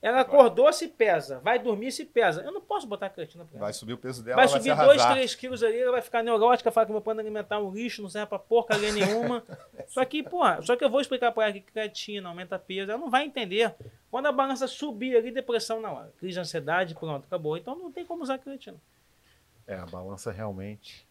Ela 0.00 0.20
acordou, 0.20 0.72
se 0.72 0.86
pesa. 0.86 1.40
Vai 1.40 1.58
dormir, 1.58 1.90
se 1.90 2.04
pesa. 2.04 2.42
Eu 2.42 2.52
não 2.52 2.60
posso 2.60 2.86
botar 2.86 3.10
creatina 3.10 3.44
pra 3.44 3.56
ela. 3.56 3.66
Vai 3.66 3.72
subir 3.72 3.94
o 3.94 3.98
peso 3.98 4.22
dela, 4.22 4.36
Vai 4.36 4.46
vai, 4.46 4.56
subir 4.56 4.70
se 4.70 4.76
2, 4.76 4.88
arrasar. 5.00 5.12
3 5.14 5.34
quilos 5.34 5.62
ali, 5.64 5.80
ela 5.80 5.90
vai 5.90 6.02
ficar 6.02 6.22
neurótica, 6.22 6.70
falar 6.70 6.86
que 6.86 6.92
meu 6.92 7.00
plano 7.00 7.20
alimentar 7.20 7.56
é 7.56 7.58
um 7.58 7.72
lixo, 7.72 8.00
não 8.00 8.08
serve 8.08 8.28
pra 8.28 8.38
porcaria 8.38 8.92
nenhuma. 8.92 9.42
só 9.88 10.04
que, 10.04 10.22
porra, 10.22 10.62
só 10.62 10.76
que 10.76 10.84
eu 10.84 10.90
vou 10.90 11.00
explicar 11.00 11.32
pra 11.32 11.44
ela 11.44 11.52
que 11.52 11.60
creatina 11.60 12.28
aumenta 12.28 12.56
peso, 12.58 12.92
ela 12.92 13.00
não 13.00 13.10
vai 13.10 13.24
entender. 13.24 13.74
Quando 14.08 14.26
a 14.26 14.32
balança 14.32 14.68
subir 14.68 15.16
ali, 15.16 15.32
depressão 15.32 15.80
na 15.80 15.90
hora. 15.90 16.12
Crise 16.18 16.34
de 16.34 16.40
ansiedade, 16.40 16.94
pronto, 16.94 17.24
acabou. 17.26 17.56
Então 17.56 17.76
não 17.76 17.90
tem 17.90 18.06
como 18.06 18.22
usar 18.22 18.38
creatina. 18.38 18.80
É, 19.66 19.74
a 19.74 19.86
balança 19.86 20.30
realmente. 20.30 21.06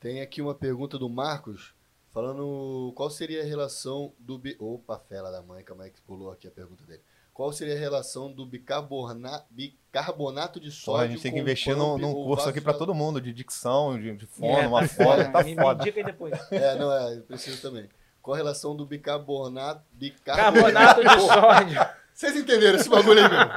Tem 0.00 0.22
aqui 0.22 0.40
uma 0.40 0.54
pergunta 0.54 0.98
do 0.98 1.10
Marcos, 1.10 1.74
falando 2.10 2.90
qual 2.96 3.10
seria 3.10 3.42
a 3.42 3.44
relação 3.44 4.14
do... 4.18 4.40
Opa, 4.58 4.98
fela 4.98 5.30
da 5.30 5.42
mãe, 5.42 5.62
como 5.62 5.82
é 5.82 5.90
que 5.90 6.00
pulou 6.00 6.30
aqui 6.30 6.48
a 6.48 6.50
pergunta 6.50 6.84
dele. 6.84 7.02
Qual 7.34 7.52
seria 7.52 7.74
a 7.74 7.78
relação 7.78 8.30
do 8.32 8.46
bicarbonato, 8.46 9.46
bicarbonato 9.50 10.60
de 10.60 10.70
sódio 10.70 10.92
Porra, 10.92 11.02
a 11.04 11.08
gente 11.08 11.20
tem 11.20 11.32
que 11.32 11.38
com 11.38 11.42
investir 11.42 11.76
num, 11.76 11.90
pump 11.94 12.02
num 12.02 12.14
ou 12.14 12.26
curso 12.28 12.48
aqui 12.48 12.60
pra 12.60 12.72
vasodilatação? 12.72 12.78
todo 12.78 12.94
mundo, 12.94 13.20
de 13.20 13.32
dicção, 13.32 14.00
de, 14.00 14.16
de 14.16 14.24
fono, 14.24 14.56
É, 14.56 14.66
uma 14.68 14.86
foda, 14.86 15.28
tá 15.32 15.42
me, 15.44 15.56
foda. 15.56 15.82
Me 15.82 15.90
dica 15.90 15.98
aí 15.98 16.04
depois. 16.06 16.32
É, 16.52 16.78
não 16.78 16.92
é, 16.92 17.16
preciso 17.22 17.60
também. 17.60 17.88
Qual 18.22 18.34
a 18.34 18.38
relação 18.38 18.76
do 18.76 18.86
bicarbonato... 18.86 19.82
Carbonato 20.24 21.02
de 21.02 21.20
sódio. 21.20 21.86
Vocês 22.14 22.36
entenderam 22.36 22.78
esse 22.78 22.88
bagulho 22.88 23.20
aí 23.20 23.28
mesmo? 23.28 23.52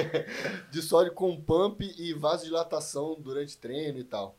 de 0.72 0.80
sódio 0.80 1.12
com 1.12 1.38
pump 1.38 1.82
e 1.98 2.14
vasodilatação 2.14 3.14
durante 3.20 3.58
treino 3.58 3.98
e 3.98 4.04
tal. 4.04 4.34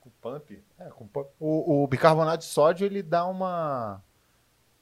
Com 0.00 0.08
pump. 0.22 0.58
É, 0.78 0.84
com 0.86 1.06
po- 1.06 1.28
o, 1.38 1.82
o 1.84 1.86
bicarbonato 1.86 2.38
de 2.38 2.50
sódio 2.50 2.86
ele 2.86 3.02
dá 3.02 3.26
uma 3.26 4.02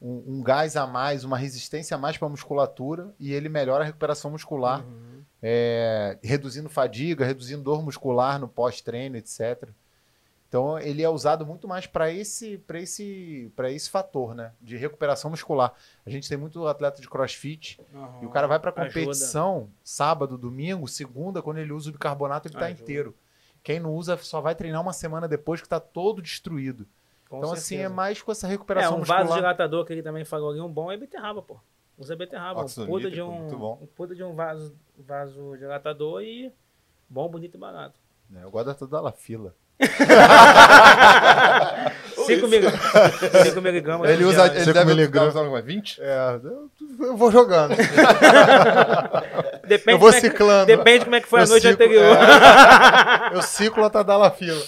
um, 0.01 0.23
um 0.39 0.43
gás 0.43 0.77
a 0.77 0.87
mais, 0.87 1.25
uma 1.25 1.37
resistência 1.37 1.95
a 1.95 1.99
mais 1.99 2.17
para 2.17 2.27
a 2.27 2.31
musculatura 2.31 3.13
e 3.19 3.33
ele 3.33 3.49
melhora 3.49 3.83
a 3.83 3.87
recuperação 3.87 4.31
muscular, 4.31 4.85
Uhum. 4.85 5.23
é, 5.43 6.19
reduzindo 6.23 6.69
fadiga, 6.69 7.25
reduzindo 7.25 7.63
dor 7.63 7.83
muscular 7.83 8.39
no 8.39 8.49
pós-treino, 8.49 9.17
etc. 9.17 9.69
Então 10.49 10.79
ele 10.79 11.03
é 11.03 11.09
usado 11.09 11.45
muito 11.45 11.69
mais 11.69 11.87
para 11.87 12.11
esse 12.11 12.57
para 12.59 12.81
esse 12.81 13.53
para 13.55 13.71
esse 13.71 13.91
fator, 13.91 14.35
né, 14.35 14.53
de 14.63 14.77
recuperação 14.79 15.31
muscular. 15.31 15.75
A 16.07 16.11
gente 16.11 16.27
tem 16.29 16.39
muito 16.39 16.67
atleta 16.67 17.03
de 17.03 17.09
CrossFit 17.09 17.79
e 18.23 18.25
o 18.27 18.31
cara 18.31 18.47
vai 18.47 18.59
para 18.59 18.71
Ajuda. 18.71 18.87
competição 18.87 19.69
sábado, 19.85 20.39
domingo, 20.39 20.89
segunda, 20.89 21.43
quando 21.43 21.59
ele 21.59 21.73
usa 21.73 21.91
o 21.91 21.93
bicarbonato 21.93 22.49
ele 22.49 22.55
está 22.55 22.67
Ajuda. 22.67 22.83
inteiro. 22.83 23.15
Quem 23.63 23.79
não 23.79 23.93
usa 23.93 24.17
só 24.17 24.41
vai 24.41 24.55
treinar 24.55 24.81
uma 24.81 24.93
semana 24.95 25.29
depois 25.29 25.61
que 25.61 25.67
está 25.67 25.79
todo 25.81 26.23
destruído. 26.23 26.87
Com 27.29 27.39
então, 27.39 27.53
assim, 27.53 27.75
é 27.75 27.79
certeza. 27.81 27.95
mais 27.95 28.23
com 28.23 28.33
essa 28.33 28.47
É, 28.47 28.51
recuperação 28.51 28.95
um 28.97 28.99
muscular. 29.01 29.23
vasodilatador 29.25 29.85
que 29.85 29.93
ele 29.93 30.03
também 30.03 30.25
falou 30.25 30.51
ali, 30.51 30.61
um 30.61 30.69
bom 30.69 30.91
é 30.91 30.97
beterraba, 30.97 31.43
pô. 31.43 31.57
Usa 31.99 32.17
beterraba. 32.17 32.63
Um 32.65 32.87
puta 32.87 33.11
de 33.11 33.21
um, 33.21 33.47
um 33.83 33.87
puta 33.95 34.15
de 34.15 34.23
um 34.25 34.33
vaso, 34.35 34.75
vasodilatador 34.97 36.23
e 36.23 36.51
bom, 37.09 37.29
bonito 37.29 37.57
e 37.57 37.59
barato. 37.59 37.99
né? 38.31 38.41
Eu 38.45 38.51
gosto 38.51 38.67
da 38.67 38.75
toda 38.75 39.01
la 39.01 39.13
fila. 39.13 39.55
5 42.27 42.47
miligramas. 43.61 44.11
Ele 44.11 44.25
usa. 44.25 44.47
Ele 44.47 44.61
Cinco 44.61 44.73
deve 44.73 44.87
miligramas. 44.87 45.31
usar 45.31 45.41
alguma 45.41 45.61
20? 45.63 46.01
É, 46.03 46.41
eu, 46.43 46.71
eu 47.01 47.17
vou 47.17 47.31
jogando. 47.31 47.75
Depende 49.67 49.93
eu 49.93 49.99
vou 49.99 50.09
como 50.09 50.19
é 50.19 50.21
que- 50.21 50.29
ciclando. 50.31 50.67
Depende 50.67 51.05
como 51.05 51.17
é 51.17 51.21
que 51.21 51.29
foi 51.29 51.41
a 51.41 51.45
Eu 51.45 51.49
noite 51.49 51.67
ciclo- 51.69 51.85
anterior. 51.85 52.17
é. 52.17 53.35
eu 53.37 53.43
ciclo 53.43 53.85
a 53.85 53.91
Tadala 53.91 54.31
fila. 54.31 54.61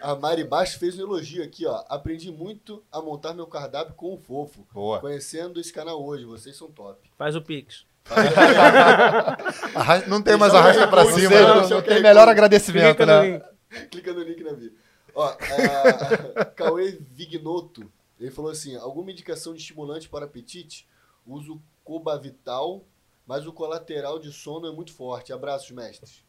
A 0.00 0.14
Mari 0.14 0.44
Baixo 0.44 0.78
fez 0.78 0.98
um 0.98 1.02
elogio 1.02 1.42
aqui, 1.42 1.66
ó. 1.66 1.84
Aprendi 1.88 2.30
muito 2.30 2.82
a 2.90 3.00
montar 3.02 3.34
meu 3.34 3.46
cardápio 3.46 3.94
com 3.94 4.14
o 4.14 4.18
fofo. 4.18 4.66
Boa. 4.72 5.00
Conhecendo 5.00 5.60
esse 5.60 5.72
canal 5.72 6.02
hoje, 6.04 6.24
vocês 6.24 6.56
são 6.56 6.70
top. 6.70 7.10
Faz 7.16 7.34
o 7.36 7.42
Pix. 7.42 7.86
Não 10.08 10.22
tem 10.22 10.36
mais 10.36 10.54
arrasta 10.54 10.88
pra 10.88 11.04
cima. 11.04 11.16
você- 11.16 11.28
né? 11.28 11.54
Deixa 11.60 11.74
eu 11.74 11.78
Não 11.78 11.82
tem 11.86 12.02
melhor 12.02 12.28
agradecimento, 12.28 12.96
Clica 12.96 13.06
no 13.06 13.22
né? 13.22 13.30
link. 13.70 13.88
Clica 13.90 14.12
no 14.12 14.22
link 14.22 14.42
na 14.42 14.52
bio. 14.52 14.72
Ó, 15.14 15.26
a 15.26 16.44
Cauê 16.56 16.98
Vignoto, 17.12 17.90
ele 18.20 18.30
falou 18.30 18.50
assim, 18.50 18.76
alguma 18.76 19.10
indicação 19.10 19.52
de 19.52 19.60
estimulante 19.60 20.08
para 20.08 20.24
apetite? 20.24 20.86
Uso 21.26 21.60
Cobavital, 21.84 22.82
mas 23.26 23.46
o 23.46 23.52
colateral 23.52 24.18
de 24.18 24.32
sono 24.32 24.66
é 24.66 24.72
muito 24.72 24.92
forte. 24.92 25.32
Abraços, 25.32 25.70
mestres. 25.70 26.22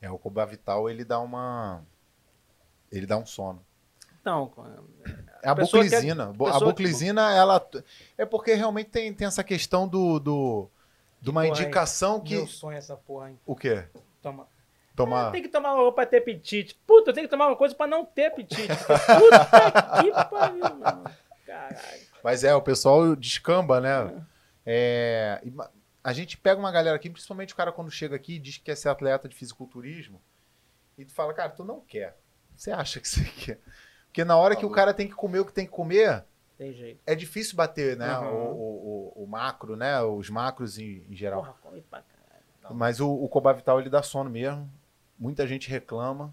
É, 0.00 0.10
o 0.10 0.18
Cobavital, 0.18 0.88
ele 0.90 1.04
dá 1.04 1.18
uma... 1.20 1.82
Ele 2.96 3.06
dá 3.06 3.16
um 3.18 3.26
sono. 3.26 3.64
Não, 4.24 4.50
É 5.42 5.48
a 5.50 5.54
Pessoa 5.54 5.82
buclisina. 5.82 6.26
Bo- 6.32 6.46
A 6.46 6.52
pessoa- 6.52 6.70
buclisina, 6.70 7.32
ela... 7.34 7.68
É 8.16 8.24
porque 8.24 8.54
realmente 8.54 8.88
tem, 8.90 9.12
tem 9.12 9.26
essa 9.26 9.44
questão 9.44 9.86
do... 9.86 10.18
do 10.18 10.70
de 11.20 11.30
uma 11.30 11.42
porra, 11.42 11.54
hein? 11.56 11.62
indicação 11.62 12.20
que... 12.20 12.34
meu 12.36 12.46
sonho 12.46 12.74
é 12.74 12.78
essa 12.78 12.96
porra, 12.96 13.30
hein? 13.30 13.38
O 13.46 13.54
quê? 13.56 13.84
Toma. 14.22 14.46
Tomar... 14.94 15.32
Tem 15.32 15.42
que 15.42 15.48
tomar 15.48 15.74
uma 15.74 15.92
pra 15.92 16.06
ter 16.06 16.18
apetite. 16.18 16.74
Puta, 16.86 17.10
eu 17.10 17.14
tenho 17.14 17.26
que 17.26 17.30
tomar 17.30 17.48
uma 17.48 17.56
coisa 17.56 17.74
pra 17.74 17.86
não 17.86 18.04
ter 18.04 18.26
apetite. 18.26 18.68
Puta 19.18 20.02
que 20.02 20.30
pariu, 20.30 20.62
mano. 20.76 21.04
Caralho. 21.44 22.00
Mas 22.22 22.44
é, 22.44 22.54
o 22.54 22.62
pessoal 22.62 23.16
descamba, 23.16 23.80
né? 23.80 24.24
É, 24.64 25.42
ma- 25.52 25.70
a 26.02 26.12
gente 26.12 26.36
pega 26.38 26.60
uma 26.60 26.70
galera 26.70 26.96
aqui, 26.96 27.10
principalmente 27.10 27.52
o 27.52 27.56
cara 27.56 27.72
quando 27.72 27.90
chega 27.90 28.14
aqui 28.16 28.34
e 28.34 28.38
diz 28.38 28.56
que 28.58 28.64
quer 28.64 28.76
ser 28.76 28.88
atleta 28.88 29.28
de 29.28 29.34
fisiculturismo, 29.34 30.20
e 30.96 31.04
tu 31.04 31.12
fala, 31.12 31.34
cara, 31.34 31.50
tu 31.50 31.64
não 31.64 31.80
quer. 31.80 32.16
Você 32.56 32.70
acha 32.70 33.00
que 33.00 33.08
você 33.08 33.24
quer? 33.24 33.58
Porque 34.06 34.24
na 34.24 34.36
hora 34.36 34.54
que 34.56 34.64
o 34.64 34.70
cara 34.70 34.94
tem 34.94 35.08
que 35.08 35.14
comer 35.14 35.40
o 35.40 35.44
que 35.44 35.52
tem 35.52 35.66
que 35.66 35.72
comer, 35.72 36.24
Tem 36.56 36.72
jeito. 36.72 37.00
é 37.06 37.14
difícil 37.14 37.56
bater, 37.56 37.96
né? 37.96 38.16
Uhum. 38.18 38.26
O, 38.32 39.12
o- 39.18 39.22
o- 39.24 39.26
macro, 39.26 39.74
né? 39.76 40.00
Os 40.02 40.30
macros 40.30 40.78
em, 40.78 41.04
em 41.10 41.16
geral. 41.16 41.40
Porra, 41.42 41.54
come 41.62 41.80
pra 41.82 42.00
caralho. 42.02 42.76
Mas 42.78 43.00
o, 43.00 43.10
o 43.12 43.28
Cobavital, 43.28 43.80
ele 43.80 43.90
dá 43.90 44.02
sono 44.02 44.30
mesmo. 44.30 44.70
Muita 45.18 45.46
gente 45.46 45.68
reclama. 45.68 46.32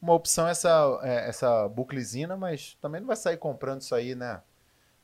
Uma 0.00 0.12
opção 0.14 0.46
é 0.46 0.50
essa, 0.50 1.00
é 1.02 1.28
essa 1.28 1.68
buclisina, 1.68 2.36
mas 2.36 2.76
também 2.82 3.00
não 3.00 3.06
vai 3.08 3.16
sair 3.16 3.36
comprando 3.36 3.80
isso 3.80 3.94
aí, 3.94 4.14
né? 4.14 4.42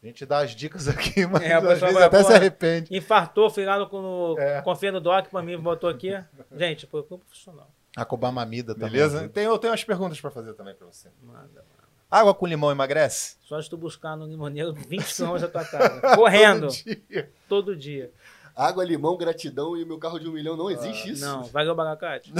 A 0.03 0.07
gente 0.07 0.25
dá 0.27 0.39
as 0.39 0.51
dicas 0.53 0.87
aqui, 0.89 1.27
mas 1.27 1.43
É, 1.43 1.55
às 1.55 1.81
vezes 1.81 1.97
até 1.97 2.23
se 2.23 2.33
arrepende. 2.33 2.95
Infartou, 2.97 3.49
fui 3.51 3.64
lá 3.64 3.79
no, 3.79 3.87
no 4.35 4.39
É. 4.39 4.61
Confia 4.62 4.93
no 4.93 5.01
Doc 5.01 5.29
pra 5.29 5.43
mim, 5.43 5.59
botou 5.59 5.89
aqui. 5.89 6.12
Gente, 6.55 6.87
procura 6.87 7.16
um 7.16 7.25
profissional. 7.25 7.71
A 8.01 8.05
Cobamamida 8.05 8.74
também. 8.74 8.90
Beleza? 8.90 9.28
Tem, 9.28 9.44
eu 9.44 9.59
tenho 9.59 9.72
umas 9.72 9.82
perguntas 9.84 10.20
pra 10.20 10.30
fazer 10.30 10.53
também 10.55 10.74
pra 10.74 10.86
você. 10.86 11.09
Manda. 11.22 11.64
Água 12.11 12.32
com 12.32 12.46
limão 12.46 12.70
emagrece? 12.70 13.36
Só 13.42 13.61
se 13.61 13.68
tu 13.68 13.76
buscar 13.76 14.16
no 14.16 14.24
limoneiro 14.26 14.72
20 14.72 15.14
km 15.16 15.36
da 15.38 15.49
tua 15.49 15.64
casa. 15.64 16.01
Correndo. 16.16 16.68
Todo 16.68 16.74
dia. 17.09 17.30
todo 17.49 17.76
dia. 17.76 18.11
Água, 18.57 18.84
limão, 18.84 19.16
gratidão 19.16 19.76
e 19.76 19.84
meu 19.84 19.99
carro 19.99 20.18
de 20.18 20.28
um 20.28 20.32
milhão. 20.32 20.57
Não 20.57 20.70
existe 20.70 21.11
isso. 21.12 21.24
Não, 21.24 21.42
valeu 21.44 21.72
o 21.72 21.76
baracate. 21.76 22.32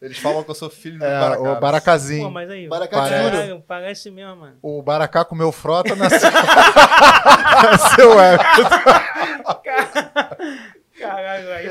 Eles 0.00 0.18
falam 0.18 0.42
que 0.42 0.50
eu 0.50 0.54
sou 0.56 0.68
filho 0.68 0.98
do 0.98 1.04
É, 1.04 1.20
Baracá. 1.20 1.40
o 1.42 1.54
Pô, 1.54 1.60
Baracazinho. 1.60 2.30
mas 2.30 2.50
aí. 2.50 2.66
Baracate 2.66 3.08
Parece. 3.08 3.30
Caralho, 3.30 3.64
parece 3.68 4.10
mesmo, 4.10 4.34
mano. 4.36 4.56
O 4.60 4.82
Baracá 4.82 5.24
comeu 5.24 5.52
frota 5.52 5.94
nasceu. 5.94 6.28
nasceu 7.70 8.12
Everton. 8.20 8.68
Aí 9.46 9.91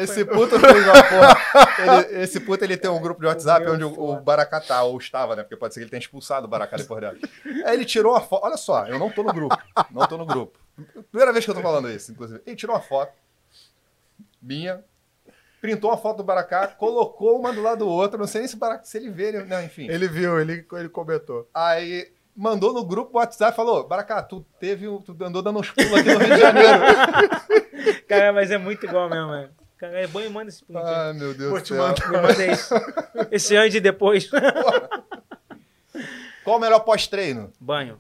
Esse 0.04 0.26
foi... 0.26 0.36
puto 0.36 0.60
fez 0.60 0.86
uma 0.86 1.04
porra. 1.04 1.38
Ele- 2.10 2.22
esse 2.24 2.40
puto 2.40 2.64
ele 2.64 2.78
tem 2.78 2.90
um 2.92 3.02
grupo 3.02 3.20
de 3.22 3.28
WhatsApp 3.28 3.68
onde 3.68 3.84
o, 3.84 3.92
o 3.92 3.96
foda. 3.96 4.22
Baracá 4.22 4.60
tá, 4.62 4.84
ou 4.84 4.98
estava, 4.98 5.36
né? 5.36 5.44
Porque 5.44 5.56
pode 5.58 5.74
ser 5.74 5.80
que 5.80 5.84
ele 5.86 5.90
tenha 5.92 6.00
expulsado 6.02 6.46
o 6.46 6.50
Baracá 6.50 6.78
depois 6.78 7.02
dela. 7.02 7.18
Aí 7.66 7.76
ele 7.76 7.86
tirou 7.86 8.14
uma 8.14 8.22
foto. 8.22 8.46
Olha 8.46 8.58
só, 8.58 8.86
eu 8.88 8.98
não 9.00 9.10
tô 9.10 9.24
no 9.24 9.34
grupo. 9.34 9.58
Não 9.92 10.08
tô 10.08 10.18
no 10.18 10.26
grupo. 10.26 10.60
Primeira 11.12 11.32
vez 11.34 11.44
que 11.46 11.52
eu 11.52 11.56
tô 11.56 11.62
falando 11.62 11.90
isso, 11.90 12.12
inclusive. 12.12 12.42
Ele 12.46 12.56
tirou 12.56 12.76
uma 12.76 12.82
foto 12.82 13.12
minha, 14.42 14.84
printou 15.60 15.90
uma 15.92 15.98
foto 15.98 16.18
do 16.18 16.24
Baracá, 16.24 16.68
colocou 16.68 17.40
uma 17.40 17.54
do 17.54 17.62
lado 17.62 17.80
do 17.80 17.88
outro. 17.88 18.18
Não 18.20 18.28
sei 18.28 18.42
nem 18.42 18.48
se, 18.48 18.56
o 18.56 18.60
Baracá, 18.60 18.84
se 18.84 18.98
ele 18.98 19.10
vê, 19.10 19.30
ele- 19.30 19.44
não, 19.44 19.62
enfim. 19.64 19.88
Ele 19.90 20.08
viu, 20.08 20.40
ele, 20.40 20.66
ele 20.74 20.90
comentou. 20.90 21.48
Aí 21.54 22.12
mandou 22.42 22.74
no 22.74 22.84
grupo 22.84 23.18
WhatsApp 23.18 23.54
e 23.54 23.56
falou: 23.56 23.88
Baracá, 23.88 24.22
tu 24.24 24.46
teve. 24.60 24.88
um- 24.88 25.02
Tu 25.02 25.16
andou 25.24 25.42
dando 25.42 25.60
uns 25.60 25.70
pulos 25.70 25.94
aqui 25.94 26.12
no 26.14 26.20
Rio 26.20 26.34
de 26.34 26.40
Janeiro. 26.40 26.80
Cara, 28.08 28.34
mas 28.34 28.50
é 28.52 28.58
muito 28.58 28.86
igual 28.86 29.10
mesmo, 29.10 29.28
mano. 29.28 29.50
Cara, 29.78 30.00
é 30.02 30.08
bom 30.08 30.20
e 30.20 30.30
manda 30.30 30.50
esse 30.50 30.64
print. 30.64 30.78
aí. 30.80 30.86
Ai, 30.86 31.14
meu 31.14 31.34
Deus 31.34 31.62
do 31.62 31.68
céu. 31.68 31.78
mandar. 31.78 32.10
Me 32.12 32.18
manda 32.22 32.46
isso. 32.48 32.74
Esse 33.32 33.56
antes 33.56 33.76
e 33.76 33.80
depois. 33.80 34.30
Qual 36.44 36.58
o 36.58 36.60
melhor 36.60 36.80
pós-treino? 36.82 37.52
Banho. 37.60 38.00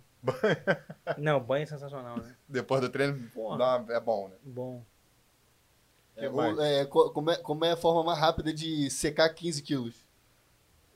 Não, 1.17 1.39
banho 1.39 1.63
é 1.63 1.65
sensacional, 1.65 2.17
né? 2.17 2.35
Depois 2.47 2.81
do 2.81 2.89
treino, 2.89 3.27
Porra. 3.33 3.57
dá 3.57 3.83
é 3.95 3.99
bom, 3.99 4.27
né? 4.29 4.35
Bom. 4.43 4.83
É, 6.15 6.81
é, 6.81 6.85
co- 6.85 7.09
como, 7.11 7.31
é, 7.31 7.37
como 7.37 7.65
é 7.65 7.71
a 7.71 7.77
forma 7.77 8.03
mais 8.03 8.19
rápida 8.19 8.53
de 8.53 8.89
secar 8.91 9.29
15 9.29 9.63
quilos? 9.63 9.95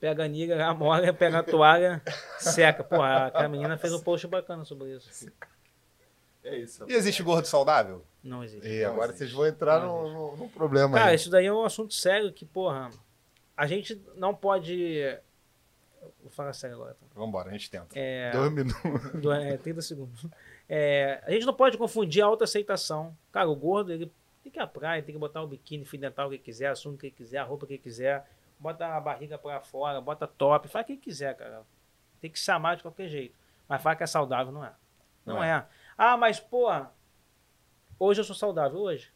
Pega 0.06 0.24
a 0.24 0.28
niga, 0.28 0.64
amora, 0.68 1.12
pega 1.18 1.40
a 1.40 1.44
toalha, 1.44 2.00
seca. 2.38 2.84
Porra, 2.84 3.26
aquela 3.26 3.48
menina 3.50 3.76
fez 3.76 3.92
um 3.92 4.00
post 4.00 4.28
bacana 4.28 4.64
sobre 4.64 4.96
isso. 4.96 5.32
É 6.44 6.56
isso. 6.58 6.86
E 6.88 6.94
existe 6.94 7.24
gordo 7.24 7.46
saudável? 7.46 8.06
Não 8.24 8.44
existe. 8.44 8.68
E 8.68 8.84
agora 8.86 9.12
vocês 9.12 9.32
vão 9.32 9.48
entrar 9.48 9.80
num, 9.80 10.14
num- 10.14 10.36
num 10.38 10.48
problema 10.48 10.96
Cara, 10.96 11.10
aí. 11.10 11.16
isso 11.16 11.28
daí 11.32 11.48
é 11.48 11.52
um 11.52 11.64
assunto 11.66 11.96
sério 11.96 12.32
que, 12.32 12.46
porra, 12.46 12.92
a 13.58 13.66
gente 13.66 14.00
não 14.16 14.32
pode. 14.36 15.02
Vou 16.22 16.30
falar 16.30 16.54
sério 16.54 16.76
agora. 16.76 16.94
tá? 16.94 17.06
Vambora, 17.16 17.50
a 17.50 17.52
gente 17.52 17.72
tenta. 17.72 17.88
É, 17.96 18.30
Dois 18.32 18.52
minutos. 18.52 19.12
do- 19.20 19.32
é, 19.32 19.58
30 19.58 19.82
segundos. 19.82 20.24
É, 20.70 21.20
a 21.26 21.32
gente 21.32 21.48
não 21.48 21.54
pode 21.56 21.80
confundir 21.80 22.22
a 22.22 22.28
autoaceitação. 22.28 23.18
Cara, 23.32 23.50
o 23.50 23.56
gordo, 23.56 23.92
ele 23.92 24.12
tem 24.44 24.52
que 24.52 24.60
ir 24.60 24.62
à 24.62 24.68
praia, 24.68 25.02
tem 25.02 25.16
que 25.16 25.20
botar 25.20 25.42
o 25.42 25.48
biquíni, 25.48 25.84
fio 25.84 26.00
dental 26.00 26.30
que 26.30 26.38
quiser, 26.38 26.68
assunto 26.68 27.00
que 27.00 27.10
quiser, 27.10 27.40
a 27.40 27.44
roupa 27.44 27.66
que 27.66 27.80
quiser, 27.80 28.24
bota 28.60 28.88
a 28.88 29.00
barriga 29.00 29.38
pra 29.38 29.62
fora, 29.62 30.02
bota 30.02 30.28
top, 30.28 30.68
faz 30.68 30.84
o 30.84 30.88
que 30.88 30.98
quiser, 30.98 31.36
cara. 31.36 31.64
Tem 32.20 32.30
que 32.30 32.40
se 32.40 32.50
amar 32.52 32.78
de 32.78 32.84
qualquer 32.84 33.08
jeito. 33.08 33.38
Mas 33.68 33.82
fala 33.82 33.96
que 33.96 34.04
é 34.04 34.08
saudável, 34.08 34.52
não 34.52 34.64
é. 34.64 34.74
Não, 35.26 35.36
Não 35.36 35.44
é. 35.44 35.66
Ah, 35.98 36.18
mas, 36.18 36.40
porra, 36.40 36.92
hoje 38.00 38.22
eu 38.22 38.26
sou 38.26 38.36
saudável, 38.36 38.80
hoje. 38.80 39.12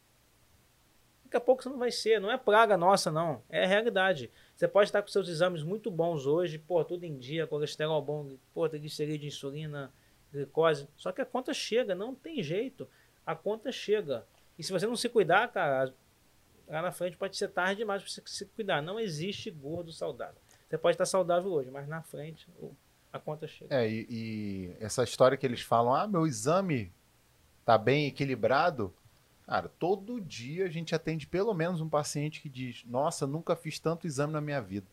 Daqui 1.24 1.36
a 1.36 1.40
pouco 1.40 1.62
você 1.62 1.68
não 1.68 1.78
vai 1.78 1.92
ser. 1.92 2.20
Não 2.20 2.30
é 2.30 2.36
praga 2.36 2.76
nossa, 2.76 3.10
não. 3.10 3.42
É 3.48 3.62
a 3.62 3.66
realidade. 3.66 4.30
Você 4.56 4.66
pode 4.66 4.88
estar 4.88 5.00
com 5.00 5.08
seus 5.08 5.28
exames 5.28 5.62
muito 5.62 5.90
bons 5.90 6.26
hoje, 6.26 6.58
pô, 6.58 6.84
tudo 6.84 7.04
em 7.04 7.16
dia, 7.16 7.46
colesterol 7.46 8.02
bom, 8.02 8.36
pô, 8.52 8.68
triglicerídeo, 8.68 9.28
insulina, 9.28 9.92
glicose. 10.32 10.88
Só 10.96 11.12
que 11.12 11.20
a 11.20 11.26
conta 11.26 11.54
chega, 11.54 11.94
não 11.94 12.14
tem 12.14 12.42
jeito. 12.42 12.88
A 13.24 13.36
conta 13.36 13.70
chega. 13.70 14.26
E 14.58 14.64
se 14.64 14.72
você 14.72 14.86
não 14.86 14.96
se 14.96 15.08
cuidar, 15.08 15.48
cara, 15.48 15.94
lá 16.70 16.82
na 16.82 16.92
frente 16.92 17.16
pode 17.16 17.36
ser 17.36 17.48
tarde 17.48 17.78
demais 17.78 18.02
para 18.02 18.10
você 18.10 18.22
se 18.26 18.46
cuidar. 18.46 18.80
Não 18.82 18.98
existe 18.98 19.50
gordo 19.50 19.92
saudável. 19.92 20.40
Você 20.68 20.78
pode 20.78 20.94
estar 20.94 21.06
saudável 21.06 21.50
hoje, 21.50 21.70
mas 21.70 21.88
na 21.88 22.02
frente 22.02 22.48
a 23.12 23.18
conta 23.18 23.46
chega. 23.46 23.74
É, 23.74 23.88
e, 23.88 24.06
e 24.08 24.76
essa 24.78 25.02
história 25.02 25.36
que 25.36 25.44
eles 25.44 25.60
falam, 25.60 25.94
ah, 25.94 26.06
meu 26.06 26.26
exame 26.26 26.92
tá 27.64 27.76
bem 27.76 28.06
equilibrado. 28.06 28.94
Cara, 29.46 29.68
todo 29.68 30.20
dia 30.20 30.66
a 30.66 30.68
gente 30.68 30.94
atende 30.94 31.26
pelo 31.26 31.52
menos 31.52 31.80
um 31.80 31.88
paciente 31.88 32.40
que 32.40 32.48
diz, 32.48 32.84
nossa, 32.86 33.26
nunca 33.26 33.56
fiz 33.56 33.80
tanto 33.80 34.06
exame 34.06 34.32
na 34.32 34.40
minha 34.40 34.60
vida. 34.60 34.86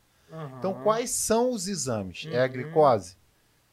Então, 0.57 0.71
Aham. 0.71 0.83
quais 0.83 1.11
são 1.11 1.51
os 1.51 1.67
exames? 1.67 2.27
É 2.31 2.41
a 2.41 2.45
Uhum. 2.45 2.53
glicose? 2.53 3.17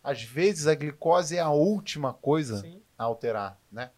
Às 0.02 0.22
vezes 0.22 0.66
a 0.66 0.74
glicose 0.74 1.36
é 1.36 1.40
a 1.40 1.50
última 1.50 2.12
coisa 2.12 2.58
Sim. 2.58 2.82
a 2.98 3.04
alterar, 3.04 3.58
né? 3.72 3.90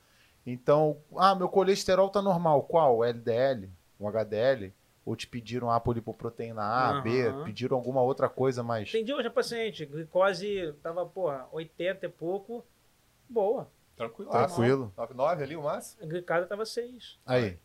Então, 0.46 0.96
ah, 1.16 1.34
meu 1.34 1.48
colesterol 1.48 2.08
tá 2.08 2.22
normal. 2.22 2.62
Qual? 2.62 2.98
O 2.98 3.04
LDL? 3.04 3.68
O 3.98 4.08
HDL? 4.08 4.72
Ou 5.04 5.14
te 5.14 5.26
pediram 5.26 5.70
a 5.70 5.78
polipoproteína 5.78 6.62
A, 6.62 7.00
B? 7.00 7.28
Aham. 7.28 7.44
Pediram 7.44 7.76
alguma 7.76 8.02
outra 8.02 8.28
coisa 8.28 8.62
mais... 8.62 8.88
Atendi 8.88 9.14
hoje 9.14 9.28
a 9.28 9.30
paciente, 9.30 9.86
glicose 9.86 10.74
tava, 10.82 11.06
porra, 11.06 11.46
80 11.52 12.06
e 12.06 12.08
pouco, 12.08 12.64
boa. 13.28 13.70
Tranquilo. 13.96 14.30
Tranquilo. 14.30 14.92
9 15.14 15.44
ali 15.44 15.56
o 15.56 15.62
máximo? 15.62 16.02
A 16.02 16.06
glicose 16.06 16.46
tava 16.46 16.66
6. 16.66 17.18
Aí, 17.24 17.56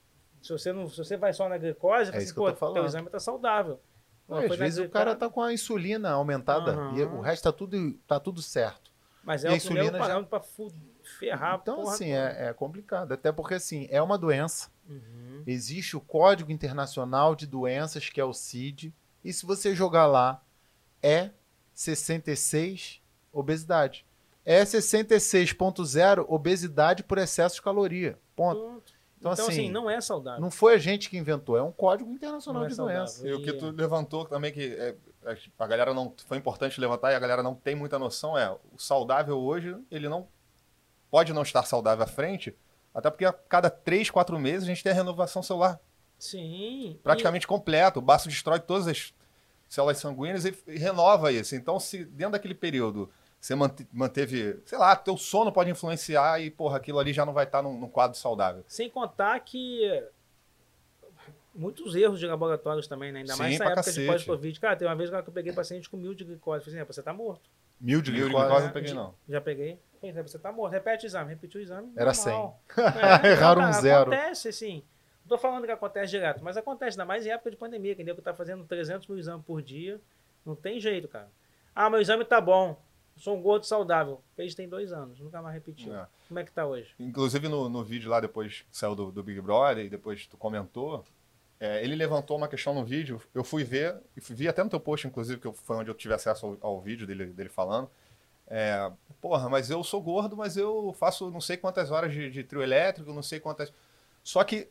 Se 0.42 0.52
você, 0.52 0.72
não, 0.72 0.88
se 0.88 0.98
você 0.98 1.18
vai 1.18 1.34
só 1.34 1.50
na 1.50 1.58
glicose, 1.58 2.12
É 2.16 2.34
pô, 2.34 2.54
falando. 2.56 2.76
teu 2.76 2.86
exame 2.86 3.10
tá 3.10 3.20
saudável. 3.20 3.80
Pô, 4.28 4.36
Às 4.36 4.56
vezes 4.56 4.86
o 4.86 4.90
cara 4.90 5.16
tá 5.16 5.28
com 5.30 5.42
a 5.42 5.52
insulina 5.52 6.12
aumentada 6.12 6.72
Aham. 6.74 6.96
e 6.98 7.04
o 7.04 7.20
resto 7.22 7.44
tá 7.44 7.52
tudo, 7.52 7.94
tá 8.08 8.20
tudo 8.20 8.42
certo. 8.42 8.92
Mas 9.24 9.44
e 9.44 9.48
é 9.48 9.50
a 9.50 9.54
o 9.54 9.56
insulina 9.56 9.92
já- 9.92 9.98
parâmetro 10.00 10.30
pra 10.30 10.40
fu- 10.40 10.72
ferrar 11.20 11.60
Então, 11.62 11.76
porra 11.78 11.94
assim, 11.94 12.12
é, 12.12 12.50
é 12.50 12.54
complicado. 12.54 13.12
Até 13.12 13.32
porque, 13.32 13.56
assim, 13.56 13.88
é 13.92 14.02
uma 14.02 14.18
doença. 14.18 14.70
Uhum. 14.92 15.44
Existe 15.48 15.96
o 15.96 16.02
Código 16.02 16.52
Internacional 16.52 17.36
de 17.36 17.48
Doenças, 17.48 18.10
que 18.10 18.20
é 18.20 18.26
o 18.26 18.34
CID. 18.34 18.94
E 19.24 19.32
se 19.32 19.46
você 19.46 19.76
jogar 19.76 20.06
lá, 20.06 20.42
é 21.02 21.32
66 21.74 23.02
obesidade. 23.32 24.06
É 24.44 24.64
66.0 24.64 26.26
obesidade 26.28 27.04
por 27.04 27.18
excesso 27.18 27.56
de 27.56 27.62
caloria. 27.62 28.18
Ponto. 28.36 28.58
Então, 28.60 28.82
Então, 29.20 29.32
assim, 29.32 29.52
assim, 29.52 29.72
não 29.72 29.88
é 29.90 30.02
saudável. 30.02 30.42
Não 30.42 30.50
foi 30.50 30.74
a 30.74 30.78
gente 30.80 31.10
que 31.10 31.18
inventou, 31.18 31.56
é 31.56 31.62
um 31.62 31.72
Código 31.72 32.12
Internacional 32.12 32.66
é 32.66 32.68
de 32.68 32.76
saudável. 32.76 33.02
doença. 33.02 33.28
E 33.28 33.34
o 33.34 33.42
que 33.44 33.54
tu 33.54 33.70
levantou 33.70 34.26
também, 34.26 34.52
que 34.52 34.74
é, 34.74 34.96
a 35.60 35.68
galera 35.68 35.94
não. 35.94 36.14
Foi 36.26 36.38
importante 36.38 36.82
levantar 36.82 37.12
e 37.12 37.16
a 37.16 37.20
galera 37.20 37.44
não 37.44 37.54
tem 37.54 37.76
muita 37.76 38.00
noção, 38.00 38.36
é 38.36 38.52
o 38.52 38.80
saudável 38.80 39.38
hoje, 39.38 39.78
ele 39.92 40.10
não. 40.10 40.28
Pode 41.12 41.34
não 41.34 41.44
estar 41.44 41.64
saudável 41.64 42.04
à 42.04 42.08
frente, 42.08 42.56
até 42.94 43.10
porque 43.10 43.26
a 43.26 43.34
cada 43.34 43.70
3, 43.70 44.10
4 44.10 44.38
meses 44.40 44.64
a 44.64 44.68
gente 44.68 44.84
tem 44.84 44.92
a 44.92 44.96
renovação 44.96 45.42
celular 45.42 45.80
Sim. 46.20 47.00
praticamente 47.04 47.48
completa. 47.48 48.00
O 48.00 48.02
baço 48.02 48.28
destrói 48.28 48.60
todas 48.60 48.88
as 48.88 49.14
células 49.70 49.98
sanguíneas 49.98 50.46
e, 50.46 50.56
e 50.68 50.78
renova 50.78 51.32
isso. 51.32 51.56
Então, 51.56 51.80
se 51.80 52.04
dentro 52.06 52.34
daquele 52.34 52.54
período 52.56 53.10
você 53.40 53.56
mante- 53.56 53.88
manteve, 53.92 54.60
sei 54.66 54.78
lá, 54.78 54.96
teu 54.96 55.18
sono 55.18 55.52
pode 55.52 55.70
influenciar 55.72 56.40
e, 56.40 56.52
porra, 56.52 56.78
aquilo 56.78 57.00
ali 57.00 57.12
já 57.12 57.26
não 57.26 57.34
vai 57.34 57.46
estar 57.46 57.62
num, 57.64 57.80
num 57.80 57.90
quadro 57.90 58.16
saudável. 58.18 58.64
E 58.68 58.74
sem 58.74 58.88
contar 58.90 59.40
que 59.40 60.04
muitos 61.54 61.96
erros 61.96 62.20
de 62.20 62.28
laboratórios 62.28 62.88
também, 62.88 63.12
né? 63.12 63.20
Ainda 63.22 63.36
mais 63.36 63.54
Sim, 63.54 63.60
nessa 63.60 63.64
pra 63.64 63.72
época 63.74 63.82
de 63.82 63.88
cacete. 63.90 64.08
pós-Covid. 64.08 64.60
Cara, 64.60 64.76
tem 64.76 64.88
uma 64.88 64.96
vez 64.96 65.10
que 65.10 65.16
eu 65.16 65.24
peguei 65.34 65.54
paciente 65.54 65.90
com 65.90 65.98
mil 65.98 66.14
de 66.14 66.24
glicose. 66.24 66.64
Falei 66.64 66.80
assim, 66.80 66.84
"É, 66.90 66.94
você 66.94 67.02
tá 67.02 67.14
morto. 67.14 67.50
Mil 67.80 68.02
de 68.02 68.12
Mil 68.12 68.22
de 68.22 68.26
glicose. 68.28 68.46
glicose 68.46 68.66
não 68.68 68.74
peguei, 68.74 68.94
não. 68.94 69.16
Já 69.28 69.42
peguei. 69.42 69.80
"É, 70.04 70.22
você 70.24 70.40
tá 70.40 70.52
morto. 70.52 70.72
Repete 70.74 71.06
o 71.06 71.08
exame. 71.08 71.30
Repetiu 71.30 71.60
o 71.60 71.64
exame. 71.64 71.92
Era 71.96 72.12
normal. 72.14 72.60
100. 72.76 72.84
É, 73.24 73.28
Erraram 73.32 73.62
um 73.62 73.66
cara, 73.66 73.82
zero. 73.82 74.12
Acontece, 74.14 74.48
assim. 74.50 74.84
Não 75.22 75.30
tô 75.30 75.38
falando 75.38 75.66
que 75.66 75.72
acontece 75.72 76.12
direto, 76.12 76.44
mas 76.44 76.58
acontece, 76.58 76.96
ainda 76.96 77.06
mais 77.06 77.26
em 77.26 77.30
época 77.30 77.52
de 77.52 77.58
pandemia, 77.58 77.96
que 77.96 78.04
nego 78.04 78.22
tá 78.22 78.34
fazendo 78.34 78.64
300 78.66 79.08
mil 79.08 79.18
exames 79.18 79.46
por 79.46 79.62
dia. 79.62 80.00
Não 80.46 80.56
tem 80.56 80.80
jeito, 80.80 81.08
cara. 81.08 81.30
Ah, 81.76 81.90
meu 81.90 82.02
exame 82.02 82.26
tá 82.26 82.42
bom. 82.42 82.78
Sou 83.18 83.38
um 83.38 83.42
gordo 83.42 83.66
saudável. 83.66 84.22
Fez 84.36 84.56
tem 84.56 84.68
dois 84.68 84.92
anos, 84.92 85.20
nunca 85.20 85.42
mais 85.42 85.54
repetiu. 85.54 85.94
É. 85.96 86.08
Como 86.28 86.40
é 86.40 86.44
que 86.44 86.52
tá 86.52 86.66
hoje? 86.66 86.94
Inclusive 87.00 87.48
no, 87.48 87.70
no 87.70 87.84
vídeo 87.84 88.10
lá, 88.10 88.20
depois 88.20 88.62
que 88.62 88.76
saiu 88.78 88.96
do, 88.96 89.12
do 89.12 89.22
Big 89.22 89.40
Brother 89.42 89.86
e 89.86 89.90
depois 89.90 90.26
tu 90.26 90.36
comentou, 90.38 91.06
é, 91.60 91.84
ele 91.84 91.96
levantou 91.96 92.36
uma 92.36 92.48
questão 92.48 92.74
no 92.74 92.84
vídeo, 92.84 93.22
eu 93.36 93.44
fui 93.44 93.64
ver, 93.64 93.96
e 94.18 94.34
vi 94.34 94.48
até 94.48 94.64
no 94.64 94.70
teu 94.70 94.80
post, 94.80 95.06
inclusive, 95.08 95.40
que 95.40 95.46
eu- 95.46 95.54
foi 95.54 95.76
onde 95.78 95.92
eu 95.92 95.94
tive 95.94 96.14
acesso 96.14 96.58
ao, 96.62 96.72
ao 96.72 96.82
vídeo 96.82 97.06
dele, 97.06 97.28
dele 97.28 97.50
falando. 97.50 97.90
É, 98.54 98.92
porra, 99.22 99.48
mas 99.48 99.70
eu 99.70 99.82
sou 99.82 100.02
gordo, 100.02 100.36
mas 100.36 100.58
eu 100.58 100.94
faço 101.00 101.32
não 101.32 101.40
sei 101.40 101.56
quantas 101.56 101.90
horas 101.90 102.12
de, 102.12 102.30
de 102.30 102.44
trio 102.44 102.62
elétrico, 102.62 103.14
não 103.14 103.24
sei 103.24 103.40
quantas. 103.40 103.72
Só 104.22 104.44
que 104.44 104.68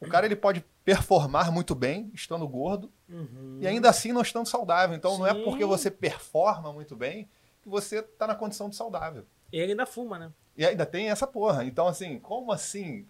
o 0.00 0.06
cara 0.08 0.24
ele 0.24 0.36
pode 0.36 0.64
performar 0.84 1.50
muito 1.50 1.74
bem 1.74 2.10
estando 2.14 2.46
gordo 2.46 2.92
Uhum. 3.08 3.58
e 3.60 3.66
ainda 3.66 3.88
assim 3.90 4.12
não 4.12 4.20
estando 4.22 4.46
saudável. 4.46 4.94
Então 4.94 5.18
não 5.18 5.26
é 5.26 5.34
Sim. 5.34 5.42
porque 5.42 5.64
você 5.64 5.90
performa 5.90 6.72
muito 6.72 6.94
bem 6.94 7.28
que 7.62 7.68
você 7.68 8.00
tá 8.02 8.26
na 8.26 8.34
condição 8.36 8.68
de 8.70 8.76
saudável. 8.76 9.26
Ele 9.52 9.72
ainda 9.72 9.84
fuma, 9.86 10.16
né? 10.18 10.30
E 10.56 10.64
ainda 10.64 10.86
tem 10.86 11.10
essa 11.10 11.26
porra. 11.26 11.64
Então, 11.64 11.88
assim, 11.88 12.18
como 12.20 12.52
assim 12.52 13.04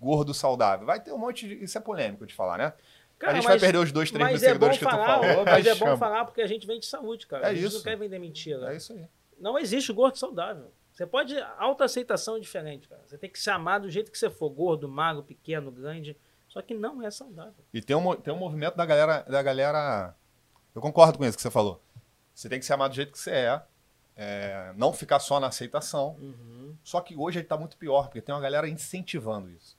gordo 0.00 0.32
saudável? 0.34 0.86
Vai 0.86 0.98
ter 1.00 1.12
um 1.12 1.18
monte 1.18 1.46
de. 1.46 1.62
Isso 1.62 1.76
é 1.78 1.80
polêmico 1.80 2.26
de 2.26 2.34
falar, 2.34 2.58
né? 2.58 2.72
Cara, 3.18 3.32
a 3.32 3.34
gente 3.36 3.44
mas- 3.44 3.60
vai 3.60 3.60
perder 3.60 3.78
os 3.78 3.92
dois, 3.92 4.10
três 4.10 4.24
mil 4.26 4.36
é 4.36 4.38
bom 4.38 4.46
seguidores 4.46 4.78
que 4.78 4.84
tu 4.84 4.90
falar, 4.90 5.06
falou. 5.06 5.44
mas 5.44 5.66
é 5.66 5.70
mas 5.70 5.78
bom 5.78 5.84
chama. 5.86 5.96
falar 5.98 6.24
porque 6.24 6.40
a 6.42 6.46
gente 6.46 6.66
vende 6.66 6.84
saúde, 6.86 7.26
cara. 7.26 7.46
É 7.46 7.50
a 7.50 7.54
gente 7.54 7.66
isso. 7.66 7.76
não 7.76 7.82
quer 7.84 7.96
vender 7.96 8.18
mentira. 8.18 8.72
É 8.72 8.76
isso 8.76 8.92
aí. 8.92 9.06
Não 9.38 9.58
existe 9.58 9.92
gordo 9.92 10.16
saudável. 10.18 10.72
Você 10.92 11.06
pode. 11.06 11.38
Autoaceitação 11.58 12.36
é 12.36 12.40
diferente, 12.40 12.88
cara. 12.88 13.02
Você 13.06 13.18
tem 13.18 13.28
que 13.28 13.38
se 13.38 13.50
amar 13.50 13.80
do 13.80 13.90
jeito 13.90 14.10
que 14.10 14.18
você 14.18 14.30
for, 14.30 14.48
gordo, 14.48 14.88
magro, 14.88 15.22
pequeno, 15.22 15.70
grande. 15.70 16.16
Só 16.48 16.62
que 16.62 16.72
não 16.72 17.02
é 17.02 17.10
saudável. 17.10 17.64
E 17.72 17.82
tem 17.82 17.94
um, 17.94 18.16
tem 18.16 18.32
um 18.32 18.38
movimento 18.38 18.76
da 18.76 18.86
galera, 18.86 19.22
da 19.22 19.42
galera. 19.42 20.14
Eu 20.74 20.80
concordo 20.80 21.18
com 21.18 21.24
isso 21.24 21.36
que 21.36 21.42
você 21.42 21.50
falou. 21.50 21.82
Você 22.34 22.48
tem 22.48 22.58
que 22.58 22.64
se 22.64 22.72
amar 22.72 22.88
do 22.88 22.94
jeito 22.94 23.12
que 23.12 23.18
você 23.18 23.30
é. 23.30 23.62
é, 24.16 24.72
não 24.76 24.92
ficar 24.92 25.18
só 25.18 25.38
na 25.38 25.48
aceitação. 25.48 26.16
Uhum. 26.18 26.74
Só 26.82 27.00
que 27.00 27.14
hoje 27.16 27.40
ele 27.40 27.46
tá 27.46 27.56
muito 27.58 27.76
pior, 27.76 28.04
porque 28.04 28.22
tem 28.22 28.34
uma 28.34 28.40
galera 28.40 28.68
incentivando 28.68 29.50
isso. 29.50 29.76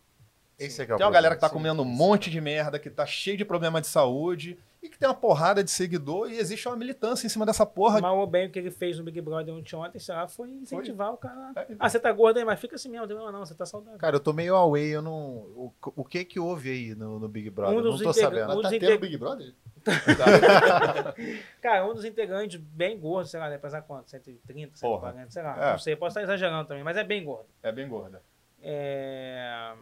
Esse 0.60 0.82
é 0.82 0.86
que 0.86 0.92
é 0.92 0.96
o 0.96 0.98
Tem 0.98 1.06
uma 1.06 1.12
problema. 1.12 1.14
galera 1.14 1.36
que 1.36 1.42
tá 1.42 1.50
comendo 1.50 1.82
um 1.82 1.86
monte 1.86 2.30
de 2.30 2.42
merda, 2.42 2.78
que 2.80 2.90
tá 2.90 3.06
cheio 3.06 3.38
de 3.38 3.46
problema 3.46 3.80
de 3.80 3.88
saúde, 3.88 4.58
e 4.82 4.90
que 4.90 4.98
tem 4.98 5.08
uma 5.08 5.16
porrada 5.16 5.64
de 5.64 5.72
seguidor, 5.72 6.30
e 6.32 6.38
existe 6.38 6.68
uma 6.68 6.76
militância 6.78 7.26
em 7.26 7.30
cima 7.30 7.46
dessa 7.46 7.66
porra. 7.66 8.00
Mal 8.00 8.18
ou 8.18 8.28
bem 8.28 8.48
o 8.48 8.52
que 8.52 8.60
ele 8.60 8.70
fez 8.72 8.98
no 8.98 9.04
Big 9.04 9.20
Brother 9.22 9.54
ontem, 9.54 9.76
ontem 9.76 10.00
sei 10.00 10.14
lá, 10.16 10.28
foi 10.28 10.50
incentivar 10.52 11.14
o 11.14 11.18
cara. 11.18 11.52
É, 11.56 11.68
Ah, 11.80 11.90
você 11.90 12.00
tá 12.00 12.12
gordo 12.12 12.38
aí, 12.38 12.46
mas 12.46 12.60
fica 12.60 12.76
assim 12.76 12.90
mesmo. 12.90 13.08
Não, 13.08 13.32
não, 13.32 13.46
você 13.46 13.56
tá 13.56 13.66
saudável. 13.66 13.98
Cara, 14.00 14.16
eu 14.16 14.20
tô 14.20 14.32
meio 14.34 14.56
away, 14.56 14.88
eu 14.96 15.02
não. 15.02 15.16
O, 15.56 15.74
o 15.96 16.06
que 16.06 16.24
que 16.24 16.40
houve 16.40 16.70
aí 16.70 16.96
no, 16.96 17.20
no 17.20 17.28
Big 17.28 17.50
Brother? 17.50 17.78
Um 17.78 17.82
não 17.82 17.98
tô 17.98 18.14
sabendo. 18.14 18.44
Um 18.44 18.48
tá 18.48 18.54
dos 18.56 18.70
tendo 18.70 18.84
integ- 18.86 19.02
Big 19.02 19.18
Brother? 19.18 19.54
Cara, 21.62 21.86
um 21.86 21.94
dos 21.94 22.06
integrantes 22.06 22.60
bem 22.60 23.00
gordo, 23.00 23.28
sei 23.28 23.40
lá, 23.40 23.50
deve 23.50 23.62
pesar 23.62 23.82
quanto? 23.82 24.10
130, 24.10 24.80
Porra. 24.80 25.12
140, 25.12 25.32
sei 25.32 25.44
lá. 25.44 25.68
É. 25.68 25.72
Não 25.72 25.80
sei, 25.80 25.96
posso 25.96 26.10
estar 26.20 26.24
exagerando 26.24 26.68
também, 26.68 26.84
mas 26.84 26.98
é 26.98 27.04
bem 27.04 27.24
gordo. 27.24 27.48
É 27.64 27.72
bem 27.72 27.88
gorda. 27.88 28.22
É... 28.62 29.74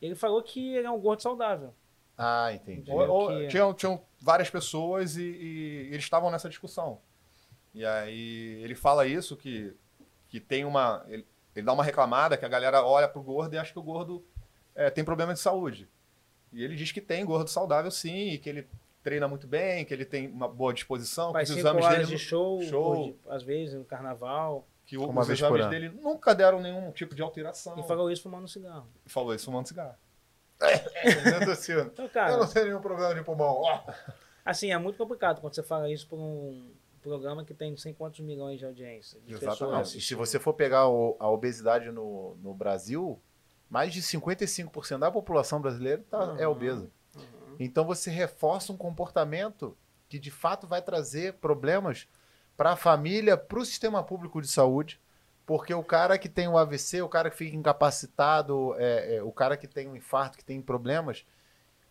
Ele 0.00 0.14
falou 0.14 0.42
que 0.42 0.74
ele 0.74 0.86
é 0.86 0.90
um 0.90 0.98
gordo 0.98 1.22
saudável. 1.22 1.74
Ah, 2.18 2.52
entendi. 2.52 2.90
Ou- 2.90 3.08
ou- 3.08 3.28
que- 3.28 3.46
tinham, 3.46 3.72
tinham 3.72 4.02
várias 4.20 4.50
pessoas 4.50 5.16
e, 5.16 5.22
e 5.22 5.86
eles 5.92 6.02
estavam 6.02 6.30
nessa 6.30 6.48
discussão. 6.48 6.98
E 7.72 7.84
aí 7.86 8.60
ele 8.62 8.74
fala 8.74 9.06
isso, 9.06 9.36
que, 9.36 9.72
que 10.28 10.40
tem 10.40 10.64
uma. 10.64 11.04
Ele, 11.08 11.24
ele 11.54 11.64
dá 11.64 11.72
uma 11.72 11.84
reclamada 11.84 12.36
que 12.36 12.44
a 12.44 12.48
galera 12.48 12.82
olha 12.84 13.06
pro 13.08 13.22
gordo 13.22 13.54
e 13.54 13.58
acha 13.58 13.72
que 13.72 13.78
o 13.78 13.82
gordo 13.82 14.24
é, 14.74 14.90
tem 14.90 15.04
problema 15.04 15.32
de 15.32 15.38
saúde. 15.38 15.88
E 16.52 16.64
ele 16.64 16.74
diz 16.74 16.90
que 16.90 17.00
tem 17.00 17.24
gordo 17.24 17.48
saudável 17.48 17.90
sim, 17.90 18.30
e 18.30 18.38
que 18.38 18.48
ele 18.48 18.66
treina 19.02 19.28
muito 19.28 19.46
bem, 19.46 19.84
que 19.84 19.94
ele 19.94 20.04
tem 20.04 20.26
uma 20.28 20.48
boa 20.48 20.72
disposição, 20.74 21.30
Faz 21.32 21.48
que 21.48 21.52
os 21.52 21.58
exames 21.60 21.84
horas 21.84 21.98
dele. 22.06 22.16
de 22.16 22.18
show, 22.18 22.60
show. 22.62 23.04
di- 23.12 23.16
às 23.28 23.42
vezes, 23.42 23.74
no 23.74 23.84
carnaval. 23.84 24.66
que 24.86 24.96
o- 24.96 25.02
os 25.06 25.28
exames 25.28 25.66
dele 25.70 25.90
nunca 25.90 26.34
deram 26.34 26.60
nenhum 26.62 26.90
tipo 26.92 27.14
de 27.14 27.20
alteração. 27.20 27.78
E 27.78 27.82
falou 27.82 28.10
isso 28.10 28.22
fumando 28.22 28.48
cigarro. 28.48 28.88
E 29.04 29.10
falou 29.10 29.34
isso 29.34 29.44
fumando 29.44 29.66
cigarro. 29.68 29.94
Então, 31.86 32.08
cara, 32.08 32.32
eu 32.32 32.38
não 32.38 32.48
tenho 32.48 32.66
nenhum 32.66 32.80
problema 32.80 33.14
de 33.14 33.22
pulmão. 33.22 33.62
Assim, 34.44 34.72
é 34.72 34.78
muito 34.78 34.96
complicado 34.96 35.40
quando 35.40 35.54
você 35.54 35.62
fala 35.62 35.90
isso 35.90 36.06
por 36.08 36.18
um 36.18 36.70
programa 37.02 37.44
que 37.44 37.54
tem 37.54 37.70
não 37.70 37.78
sei 37.78 37.92
quantos 37.94 38.20
milhões 38.20 38.58
de 38.58 38.64
audiência. 38.66 39.20
De 39.20 39.34
Exatamente. 39.34 39.96
e 39.98 40.00
se 40.00 40.14
você 40.14 40.38
for 40.38 40.52
pegar 40.54 40.88
o- 40.88 41.16
a 41.20 41.28
obesidade 41.30 41.90
no, 41.90 42.36
no 42.42 42.52
Brasil, 42.54 43.20
mais 43.70 43.92
de 43.92 44.02
55% 44.02 44.98
da 45.00 45.10
população 45.10 45.60
brasileira 45.60 46.02
tá- 46.10 46.34
é 46.38 46.46
Uhum. 46.46 46.52
obesa. 46.52 46.90
Então 47.60 47.84
você 47.84 48.10
reforça 48.10 48.72
um 48.72 48.76
comportamento 48.76 49.76
que 50.08 50.18
de 50.18 50.30
fato 50.30 50.66
vai 50.66 50.80
trazer 50.80 51.34
problemas 51.34 52.08
para 52.56 52.72
a 52.72 52.76
família, 52.76 53.36
para 53.36 53.58
o 53.58 53.64
sistema 53.64 54.02
público 54.02 54.40
de 54.40 54.48
saúde, 54.48 55.00
porque 55.48 55.72
o 55.72 55.82
cara 55.82 56.18
que 56.18 56.28
tem 56.28 56.46
o 56.46 56.58
AVC, 56.58 57.00
o 57.00 57.08
cara 57.08 57.30
que 57.30 57.36
fica 57.36 57.56
incapacitado, 57.56 58.74
é, 58.76 59.16
é, 59.16 59.22
o 59.22 59.32
cara 59.32 59.56
que 59.56 59.66
tem 59.66 59.88
um 59.88 59.96
infarto, 59.96 60.36
que 60.36 60.44
tem 60.44 60.60
problemas, 60.60 61.24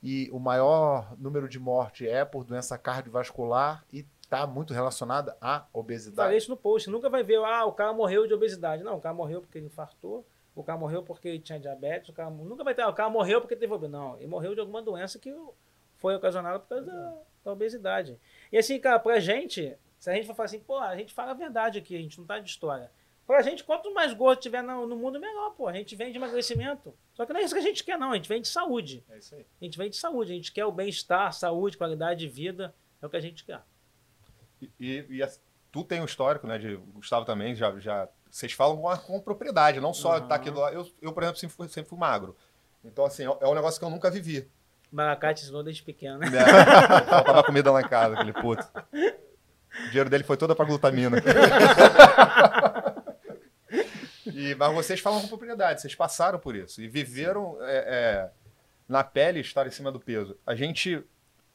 e 0.03 0.29
o 0.31 0.38
maior 0.38 1.17
número 1.17 1.49
de 1.49 1.57
morte 1.57 2.07
é 2.07 2.23
por 2.23 2.43
doença 2.43 2.77
cardiovascular 2.77 3.84
e 3.91 4.05
está 4.21 4.45
muito 4.45 4.75
relacionada 4.75 5.35
à 5.41 5.65
obesidade. 5.73 6.27
Falei 6.27 6.38
isso 6.38 6.51
no 6.51 6.55
post. 6.55 6.88
Nunca 6.88 7.09
vai 7.09 7.23
ver, 7.23 7.43
ah, 7.43 7.65
o 7.65 7.71
cara 7.71 7.91
morreu 7.93 8.27
de 8.27 8.34
obesidade. 8.35 8.84
Não, 8.84 8.97
o 8.97 9.01
cara 9.01 9.15
morreu 9.15 9.41
porque 9.41 9.57
ele 9.57 9.65
infartou, 9.65 10.23
o 10.55 10.63
cara 10.63 10.77
morreu 10.77 11.01
porque 11.01 11.27
ele 11.27 11.39
tinha 11.39 11.59
diabetes, 11.59 12.09
o 12.09 12.13
cara 12.13 12.29
nunca 12.29 12.63
vai 12.63 12.75
ter, 12.75 12.84
ah, 12.84 12.89
o 12.89 12.93
cara 12.93 13.09
morreu 13.09 13.41
porque 13.41 13.55
teve 13.55 13.73
obesidade. 13.73 14.03
Não, 14.03 14.17
ele 14.17 14.27
morreu 14.27 14.53
de 14.53 14.59
alguma 14.59 14.84
doença 14.84 15.17
que 15.17 15.35
foi 15.95 16.15
ocasionada 16.15 16.59
por 16.59 16.69
causa 16.69 16.85
da, 16.85 17.17
da 17.43 17.53
obesidade. 17.53 18.19
E 18.51 18.57
assim, 18.59 18.79
cara, 18.79 18.99
pra 18.99 19.19
gente, 19.19 19.75
se 19.97 20.11
a 20.11 20.13
gente 20.13 20.27
for 20.27 20.35
falar 20.35 20.45
assim, 20.45 20.59
pô, 20.59 20.77
a 20.77 20.95
gente 20.95 21.11
fala 21.11 21.31
a 21.31 21.34
verdade 21.34 21.79
aqui, 21.79 21.95
a 21.95 21.99
gente 21.99 22.19
não 22.19 22.27
tá 22.27 22.38
de 22.38 22.47
história. 22.47 22.91
Pra 23.27 23.41
gente, 23.41 23.61
quanto 23.63 23.93
mais 23.93 24.13
gordo 24.13 24.39
tiver 24.39 24.61
no, 24.63 24.87
no 24.87 24.95
mundo, 24.95 25.19
melhor, 25.19 25.51
pô. 25.51 25.67
A 25.67 25.73
gente 25.73 25.93
vende 25.97 26.17
emagrecimento. 26.17 26.93
Só 27.13 27.25
que 27.25 27.33
não 27.33 27.41
é 27.41 27.43
isso 27.43 27.53
que 27.53 27.59
a 27.59 27.63
gente 27.63 27.83
quer, 27.83 27.99
não. 27.99 28.11
A 28.13 28.15
gente 28.15 28.29
vende 28.29 28.47
saúde. 28.47 29.03
É 29.09 29.17
isso 29.17 29.35
aí. 29.35 29.45
A 29.61 29.65
gente 29.65 29.77
vende 29.77 29.97
saúde. 29.97 30.31
A 30.31 30.35
gente 30.35 30.51
quer 30.53 30.63
o 30.65 30.71
bem-estar, 30.71 31.33
saúde, 31.33 31.77
qualidade 31.77 32.21
de 32.21 32.27
vida. 32.29 32.73
É 33.01 33.05
o 33.05 33.09
que 33.09 33.17
a 33.17 33.21
gente 33.21 33.43
quer. 33.43 33.59
E, 34.61 34.71
e, 34.79 35.05
e 35.17 35.21
as- 35.23 35.41
tu 35.73 35.83
tem 35.83 35.99
um 36.01 36.05
histórico, 36.05 36.47
né? 36.47 36.57
De 36.57 36.77
Gustavo 36.93 37.25
também, 37.25 37.53
já, 37.53 37.77
já. 37.79 38.07
Vocês 38.31 38.53
falam 38.53 38.77
com, 38.77 38.87
a- 38.87 38.97
com 38.97 39.19
propriedade, 39.19 39.81
não 39.81 39.93
só 39.93 40.19
Uhum. 40.19 40.27
tá 40.29 40.35
aqui 40.35 40.49
do 40.49 40.59
lado. 40.61 40.73
Eu, 40.75 40.87
eu, 41.01 41.11
por 41.11 41.21
exemplo, 41.23 41.39
sempre 41.39 41.55
fui, 41.57 41.67
sempre 41.67 41.89
fui 41.89 41.99
magro. 41.99 42.33
Então, 42.85 43.03
assim, 43.05 43.23
é 43.25 43.37
é 43.41 43.47
um 43.47 43.53
negócio 43.53 43.77
que 43.77 43.85
eu 43.85 43.89
nunca 43.89 44.09
vivi. 44.09 44.47
Maracá 44.89 45.33
te 45.33 45.43
ensinou 45.43 45.63
desde 45.63 45.83
pequeno, 45.83 46.17
né? 46.19 46.29
Né? 46.29 46.39
Faltava 47.09 47.43
comida 47.43 47.69
lá 47.73 47.81
em 47.81 47.87
casa, 47.89 48.15
aquele 48.15 48.31
puto. 48.31 48.65
O 49.79 49.87
dinheiro 49.89 50.09
dele 50.09 50.23
foi 50.23 50.37
todo 50.37 50.55
pra 50.55 50.65
glutamina. 50.65 51.17
E, 54.51 54.55
mas 54.55 54.73
vocês 54.73 54.99
falam 54.99 55.21
com 55.21 55.27
propriedade, 55.27 55.81
vocês 55.81 55.95
passaram 55.95 56.39
por 56.39 56.55
isso 56.55 56.81
e 56.81 56.87
viveram 56.87 57.57
é, 57.61 57.77
é, 57.77 58.31
na 58.87 59.03
pele 59.03 59.39
estar 59.39 59.67
em 59.67 59.71
cima 59.71 59.91
do 59.91 59.99
peso. 59.99 60.37
A 60.45 60.55
gente, 60.55 61.03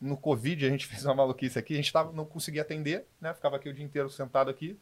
no 0.01 0.16
Covid 0.16 0.66
a 0.66 0.70
gente 0.70 0.86
fez 0.89 1.05
uma 1.05 1.14
maluquice 1.14 1.59
aqui, 1.59 1.74
a 1.74 1.77
gente 1.77 1.93
tava, 1.93 2.12
não 2.12 2.24
conseguia 2.24 2.62
atender, 2.62 3.06
né? 3.20 3.32
Ficava 3.35 3.56
aqui 3.56 3.69
o 3.69 3.74
dia 3.74 3.85
inteiro 3.85 4.10
sentado 4.10 4.51
aqui. 4.51 4.78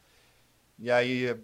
E 0.79 0.91
aí, 0.91 1.37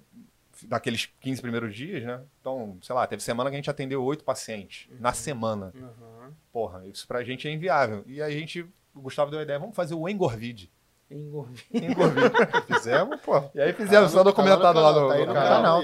naqueles 0.69 1.07
15 1.21 1.43
primeiros 1.43 1.75
dias, 1.75 2.03
né? 2.03 2.23
Então, 2.41 2.79
sei 2.83 2.95
lá, 2.95 3.07
teve 3.07 3.23
semana 3.23 3.51
que 3.51 3.57
a 3.57 3.59
gente 3.59 3.71
atendeu 3.71 4.03
oito 4.03 4.25
pacientes 4.25 4.89
na 4.99 5.13
semana. 5.13 5.73
Uhum. 5.75 6.33
Porra, 6.53 6.87
isso 6.87 7.07
pra 7.07 7.23
gente 7.23 7.47
é 7.47 7.53
inviável. 7.53 8.03
E 8.07 8.23
aí 8.23 8.35
a 8.35 8.39
gente, 8.39 8.63
o 8.95 9.01
Gustavo 9.01 9.31
deu 9.31 9.41
a 9.41 9.43
ideia, 9.43 9.59
vamos 9.59 9.77
fazer 9.77 9.95
o 9.95 10.09
Engorvid. 10.09 10.71
Engorvi. 11.11 11.63
Engorvid. 11.73 12.33
Fizemos, 12.67 13.21
pô. 13.21 13.43
E 13.55 13.61
aí 13.61 13.73
fizemos, 13.73 14.11
Tá 14.13 14.19
só 14.19 14.25
documentado 14.25 14.63
tá 14.63 14.73
lá 14.73 14.93
no 14.93 15.09
canal, 15.09 15.09
tá 15.09 15.19
no 15.19 15.27
no 15.27 15.35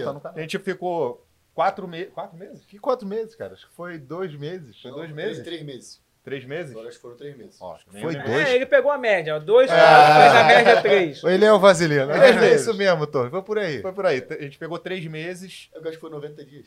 Tá 0.05 0.13
no 0.13 0.21
canal. 0.21 0.33
A 0.37 0.41
gente 0.41 0.59
ficou 0.59 1.25
quatro 1.55 1.87
meses. 1.87 2.13
Quatro 2.13 2.37
meses? 2.37 2.65
Que 2.67 2.79
quatro 2.79 3.07
meses, 3.07 3.35
cara? 3.37 3.53
Acho 3.55 3.69
que 3.69 3.75
foi 3.75 3.99
dois 3.99 4.35
meses. 4.35 4.81
Foi 4.83 4.91
dois 4.91 5.09
Não, 5.11 5.17
meses? 5.17 5.43
Três, 5.43 5.47
três 5.47 5.63
meses. 5.63 6.01
Três 6.25 6.45
meses? 6.45 6.71
Agora 6.73 6.89
acho 6.89 6.97
que 6.99 7.03
foram 7.03 7.17
três 7.17 7.37
meses. 7.37 7.57
Ó, 7.61 7.77
Foi 8.01 8.15
dois. 8.15 8.49
É, 8.49 8.55
ele 8.55 8.67
pegou 8.67 8.91
a 8.93 8.99
média, 8.99 9.35
ó. 9.37 9.39
Dois, 9.41 9.69
Ah. 9.71 10.21
fez 10.21 10.35
a 10.35 10.45
média 10.45 10.81
três. 10.83 11.23
Ele 11.25 11.45
é 11.45 11.53
o 11.53 11.59
Vaselino. 11.59 12.07
Três 12.13 12.37
É 12.37 12.41
meses. 12.41 12.61
isso 12.63 12.75
mesmo, 12.75 13.07
Tô. 13.09 13.29
Foi 13.29 13.43
por 13.43 13.59
aí. 13.59 13.83
Foi 13.83 13.93
por 13.93 14.07
aí. 14.07 14.25
A 14.31 14.43
gente 14.43 14.57
pegou 14.57 14.79
três 14.79 15.05
meses. 15.07 15.69
Eu 15.75 15.81
acho 15.83 15.91
que 15.93 15.97
foi 15.99 16.11
90 16.11 16.45
dias. 16.45 16.67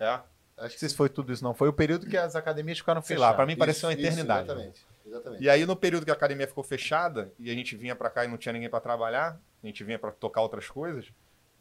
É. 0.00 0.06
Acho 0.08 0.24
Não 0.58 0.68
que 0.68 0.78
se 0.88 0.94
foi 0.96 1.08
tudo 1.08 1.32
isso, 1.32 1.44
não. 1.44 1.54
Foi 1.54 1.68
o 1.68 1.72
período 1.72 2.06
que 2.06 2.16
as 2.16 2.34
academias 2.34 2.78
ficaram 2.78 3.00
Sei 3.02 3.14
fechadas. 3.16 3.30
lá, 3.30 3.36
pra 3.36 3.46
mim 3.46 3.54
pareceu 3.56 3.88
uma 3.88 3.92
Isso, 3.94 4.02
eternidade. 4.04 4.44
Exatamente. 4.48 4.86
Exatamente. 5.06 5.42
E 5.42 5.48
aí, 5.50 5.64
no 5.66 5.76
período 5.76 6.04
que 6.04 6.10
a 6.10 6.14
academia 6.14 6.46
ficou 6.46 6.64
fechada 6.64 7.32
e 7.38 7.50
a 7.50 7.54
gente 7.54 7.76
vinha 7.76 7.94
pra 7.96 8.10
cá 8.10 8.24
e 8.24 8.28
não 8.28 8.36
tinha 8.36 8.52
ninguém 8.52 8.68
pra 8.68 8.80
trabalhar, 8.80 9.40
a 9.62 9.66
gente 9.66 9.82
vinha 9.84 9.98
pra 9.98 10.10
tocar 10.10 10.42
outras 10.42 10.68
coisas, 10.68 11.06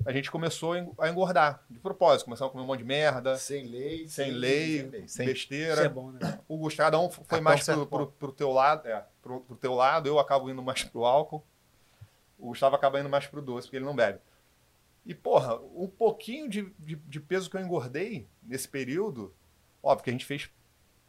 a 0.06 0.12
gente 0.12 0.30
começou 0.30 0.74
a 0.74 0.80
en- 0.80 0.92
a 1.00 1.10
engordar, 1.10 1.64
de 1.70 1.80
propósito. 1.80 2.26
Começamos 2.26 2.50
a 2.50 2.52
comer 2.52 2.64
um 2.64 2.68
monte 2.68 2.80
de 2.80 2.86
merda, 2.86 3.38
Sem 3.38 3.66
lei. 3.66 4.08
sem 4.08 4.32
lei, 4.32 4.78
sem 4.82 4.90
lei, 4.90 5.08
sem- 5.08 5.26
besteira. 5.26 5.74
Isso 5.74 5.82
é 5.84 5.90
bom, 5.90 6.12
né? 6.12 6.40
O 6.48 6.58
Gustavo, 6.58 6.98
um 6.98 7.10
foi 7.10 7.24
Cartão 7.26 7.42
mais 7.44 7.66
pro, 7.66 7.86
pro, 7.88 8.08
pro 8.08 8.32
teu 8.32 8.52
lado, 8.52 8.88
é, 8.88 9.06
pro, 9.22 9.40
pro 9.42 9.56
teu 9.56 9.74
lado, 9.74 10.08
eu 10.08 10.20
acabo 10.20 10.50
indo 10.50 10.62
mais 10.62 10.84
pro 10.84 11.06
álcool. 11.06 11.44
O 12.38 12.48
Gustavo 12.48 12.76
acaba 12.76 13.00
indo 13.00 13.08
mais 13.10 13.26
pro 13.26 13.42
doce, 13.42 13.68
porque 13.68 13.78
ele 13.78 13.86
não 13.86 13.96
bebe. 13.96 14.20
E, 15.06 15.14
porra, 15.16 15.56
um 15.76 15.88
pouquinho 15.88 16.50
de, 16.50 16.64
de, 16.78 16.96
de 16.96 17.20
peso 17.20 17.50
que 17.50 17.56
eu 17.56 17.62
engordei 17.62 18.28
nesse 18.44 18.68
período, 18.68 19.34
óbvio 19.82 20.04
que 20.04 20.10
a 20.10 20.14
gente 20.14 20.26
fez 20.26 20.50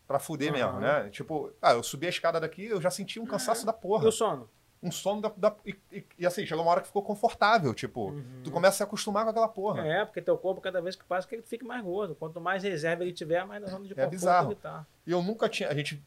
pra 0.06 0.18
fuder 0.18 0.48
Aham. 0.52 0.56
mesmo, 0.56 0.80
né? 0.80 1.08
Tipo, 1.10 1.52
ah, 1.60 1.72
eu 1.72 1.82
subi 1.82 2.06
a 2.06 2.10
escada 2.10 2.40
daqui, 2.40 2.64
eu 2.66 2.80
já 2.80 2.90
senti 2.90 3.18
um 3.20 3.26
cansaço 3.26 3.64
da 3.66 3.72
E 3.72 3.74
porra. 3.80 4.08
o 4.08 4.12
sono? 4.12 4.48
Um 4.82 4.90
sono 4.92 5.20
da. 5.22 5.32
da- 5.36 5.56
e, 5.64 5.74
e- 5.90 6.04
e 6.18 6.26
assim, 6.26 6.44
chegou 6.46 6.62
uma 6.62 6.70
hora 6.70 6.80
que 6.82 6.86
ficou 6.86 7.02
confortável, 7.02 7.72
tipo, 7.74 8.12
tu 8.44 8.50
começa 8.50 8.74
a 8.74 8.76
se 8.76 8.82
acostumar 8.82 9.24
com 9.24 9.30
aquela 9.30 9.48
porra. 9.48 9.84
É, 9.86 10.04
porque 10.04 10.20
teu 10.22 10.36
corpo, 10.36 10.60
cada 10.60 10.80
vez 10.82 10.94
que 10.94 11.04
passa, 11.04 11.26
que 11.26 11.34
ele 11.34 11.42
fica 11.42 11.64
mais 11.64 11.82
gordo. 11.82 12.14
Quanto 12.14 12.40
mais 12.40 12.62
reserva 12.62 13.02
ele 13.02 13.12
tiver, 13.12 13.44
mais 13.46 13.60
na 13.62 13.68
zona 13.68 13.84
de 13.86 13.94
conforto 13.94 14.10
bizarro. 14.10 14.48
ele 14.52 14.60
tá. 14.60 14.86
E 15.06 15.10
eu 15.10 15.22
nunca 15.22 15.48
tinha. 15.48 15.68
A 15.70 15.74
gente 15.74 16.00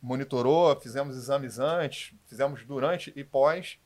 monitorou, 0.00 0.78
fizemos 0.80 1.16
exames 1.16 1.58
antes, 1.58 2.14
fizemos 2.26 2.64
durante 2.64 3.12
e 3.16 3.24
pós. 3.24 3.78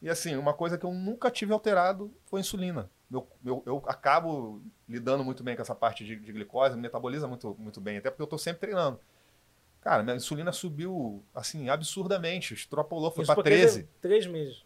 E 0.00 0.08
assim, 0.08 0.36
uma 0.36 0.54
coisa 0.54 0.78
que 0.78 0.86
eu 0.86 0.92
nunca 0.92 1.30
tive 1.30 1.52
alterado 1.52 2.12
foi 2.26 2.40
a 2.40 2.42
insulina. 2.42 2.90
Eu, 3.10 3.26
eu, 3.44 3.62
eu 3.66 3.82
acabo 3.86 4.60
lidando 4.88 5.24
muito 5.24 5.42
bem 5.42 5.56
com 5.56 5.62
essa 5.62 5.74
parte 5.74 6.04
de, 6.04 6.16
de 6.16 6.32
glicose, 6.32 6.76
metaboliza 6.76 7.26
muito, 7.26 7.56
muito 7.58 7.80
bem, 7.80 7.96
até 7.98 8.10
porque 8.10 8.22
eu 8.22 8.26
tô 8.26 8.36
sempre 8.36 8.60
treinando. 8.60 9.00
Cara, 9.80 10.02
minha 10.02 10.16
insulina 10.16 10.52
subiu, 10.52 11.22
assim, 11.34 11.68
absurdamente. 11.70 12.52
Extrapolou, 12.52 13.10
foi 13.10 13.24
porque 13.24 13.42
13. 13.42 13.78
ele- 13.80 13.88
Três 14.02 14.26
meses. 14.26 14.62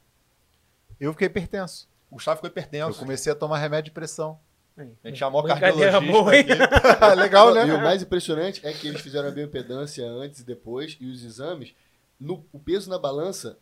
Eu 0.98 1.12
fiquei 1.12 1.26
hipertenso. 1.26 1.88
O 2.10 2.14
Gustavo 2.14 2.36
ficou 2.38 2.48
Eu 2.48 2.52
hipertenso. 2.52 2.98
comecei 2.98 3.30
a 3.32 3.34
tomar 3.36 3.58
remédio 3.58 3.84
de 3.86 3.90
pressão. 3.92 4.38
A 4.76 5.08
gente 5.08 5.18
chamou 5.18 5.44
cardiologista 5.44 6.00
boa, 6.00 6.32
aqui. 6.32 6.50
Legal, 7.20 7.50
E 7.50 7.54
né? 7.66 7.74
o 7.74 7.82
mais 7.82 8.02
impressionante 8.02 8.66
é 8.66 8.72
que 8.72 8.88
eles 8.88 9.02
fizeram 9.02 9.28
a 9.28 9.30
bioimpedância 9.30 10.04
antes 10.08 10.40
e 10.40 10.44
depois, 10.44 10.96
e 10.98 11.06
os 11.10 11.22
exames, 11.22 11.74
no, 12.18 12.44
o 12.50 12.58
peso 12.58 12.88
na 12.88 12.98
balança 12.98 13.58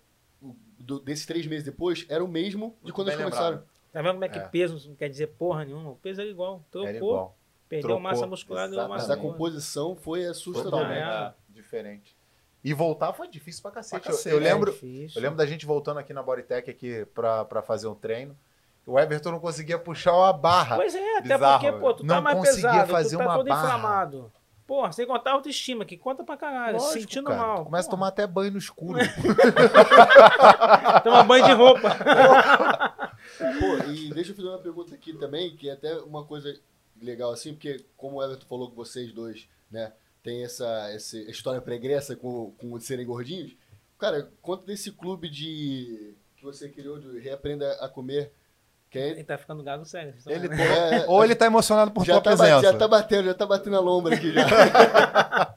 do- 0.79 1.01
desses 1.01 1.27
três 1.27 1.47
meses 1.47 1.65
depois 1.65 2.07
era 2.09 2.25
o 2.25 2.29
mesmo 2.29 2.77
de 2.79 2.85
Muito 2.85 2.95
quando 2.95 3.09
eles 3.09 3.19
bem 3.21 3.29
começaram. 3.29 3.63
Tá 3.93 4.03
vendo 4.03 4.13
como 4.13 4.25
é 4.25 4.29
que 4.29 4.39
É. 4.39 4.43
peso 4.43 4.89
não 4.89 4.95
quer 4.97 5.09
dizer 5.09 5.29
porra 5.29 5.65
nenhuma? 5.65 5.91
O 5.91 5.97
peso 5.97 6.21
é 6.21 6.25
igual. 6.27 6.63
Trocou, 6.71 6.89
Era 6.89 6.97
igual. 6.97 7.37
perdeu 7.69 7.89
Trocou. 7.89 8.03
massa 8.03 8.27
muscular, 8.27 8.69
ganhou 8.69 8.83
Exatamente. 8.85 8.99
Mas 9.01 9.09
massa 9.09 9.21
a 9.21 9.31
composição 9.31 9.97
foi 9.97 10.27
assustadora. 10.27 10.71
Totalmente. 10.87 11.03
É. 11.03 11.33
Diferente. 11.53 12.17
E 12.63 12.75
voltar 12.75 13.13
foi 13.13 13.27
difícil 13.29 13.63
pra 13.63 13.71
cacete. 13.73 14.03
Pra 14.03 14.13
cacete. 14.13 14.35
Eu, 14.35 14.41
eu 14.41 14.47
É 14.47 14.53
lembro, 14.53 14.71
difícil. 14.71 15.19
eu 15.19 15.23
lembro 15.23 15.37
da 15.39 15.47
gente 15.47 15.67
voltando 15.67 15.99
aqui 15.99 16.13
na 16.13 16.23
Bodytech 16.23 16.71
aqui 16.71 17.05
pra, 17.15 17.45
pra 17.45 17.63
fazer 17.63 17.89
um 17.89 17.95
treino. 17.95 18.37
O 18.87 18.99
Everton 18.99 19.33
não 19.33 19.41
conseguia 19.41 19.79
puxar 19.79 20.13
uma 20.15 20.33
barra. 20.33 20.77
Pois 20.77 20.95
é, 20.95 21.19
até 21.19 21.35
Bizarro, 21.35 21.61
porque, 21.65 21.79
pô, 21.79 21.95
tu 21.95 22.07
tá 22.07 22.15
não 22.15 22.23
mais 22.23 22.39
conseguia 22.39 22.71
pesado, 22.71 22.93
fazer 22.93 23.17
tu 23.17 23.19
tá 23.19 23.25
uma 23.27 23.37
todo 23.37 23.49
barra. 23.49 23.67
inflamado. 23.67 24.33
Porra, 24.67 24.93
sem 24.93 25.07
contar 25.07 25.31
a 25.31 25.35
autoestima, 25.35 25.85
que 25.85 25.97
conta 25.97 26.23
pra 26.23 26.37
caralho, 26.37 26.75
Lógico, 26.79 27.01
sentindo 27.01 27.25
cara. 27.27 27.41
mal. 27.41 27.57
Tu 27.59 27.65
Começa 27.65 27.89
a 27.89 27.91
tomar 27.91 28.09
até 28.09 28.27
banho 28.27 28.53
no 28.53 28.59
escuro. 28.59 28.99
Toma 31.03 31.25
banho 31.25 31.45
de 31.45 31.53
roupa. 31.53 31.97
Pô, 33.59 33.91
e 33.91 34.11
deixa 34.11 34.33
eu 34.33 34.37
fazer 34.37 34.49
uma 34.49 34.59
pergunta 34.59 34.95
aqui 34.95 35.13
também, 35.15 35.57
que 35.57 35.69
é 35.69 35.73
até 35.73 35.95
uma 35.99 36.25
coisa 36.25 36.55
legal 37.01 37.33
assim, 37.33 37.53
porque 37.55 37.85
como 37.97 38.17
o 38.19 38.23
Everton 38.23 38.47
falou 38.47 38.71
que 38.71 38.77
vocês 38.77 39.13
dois, 39.13 39.49
né, 39.71 39.93
tem 40.23 40.45
essa, 40.45 40.91
essa 40.91 41.17
história 41.19 41.61
pregressa 41.61 42.15
com, 42.15 42.53
com 42.59 42.79
serem 42.81 43.07
gordinhos. 43.07 43.57
Cara, 43.99 44.31
conta 44.43 44.67
desse 44.67 44.93
clube 44.93 45.29
de 45.29 46.15
que 46.37 46.45
você 46.45 46.69
criou 46.69 46.99
de 46.99 47.19
Reaprenda 47.19 47.73
a 47.81 47.89
Comer. 47.89 48.33
Que 48.91 48.99
é, 48.99 49.09
Ele 49.11 49.25
tá 49.25 49.39
ficando 49.39 49.63
gago 49.63 49.85
sério. 49.85 50.15
Ele, 50.27 50.49
vendo? 50.49 50.53
é, 50.61 51.07
ou 51.07 51.23
ele 51.25 51.37
tá 51.37 51.47
emocionado 51.47 51.91
por 51.93 52.05
já, 52.05 52.15
tua 52.15 52.23
tá, 52.23 52.31
ba- 52.31 52.37
presença. 52.39 52.73
já 52.73 52.79
tá 52.79 52.89
batendo, 52.89 53.25
já 53.27 53.35
tá 53.35 53.47
batendo 53.47 53.77
a 53.77 53.81
lombra 53.81 54.15
aqui 54.17 54.33
já. 54.33 54.47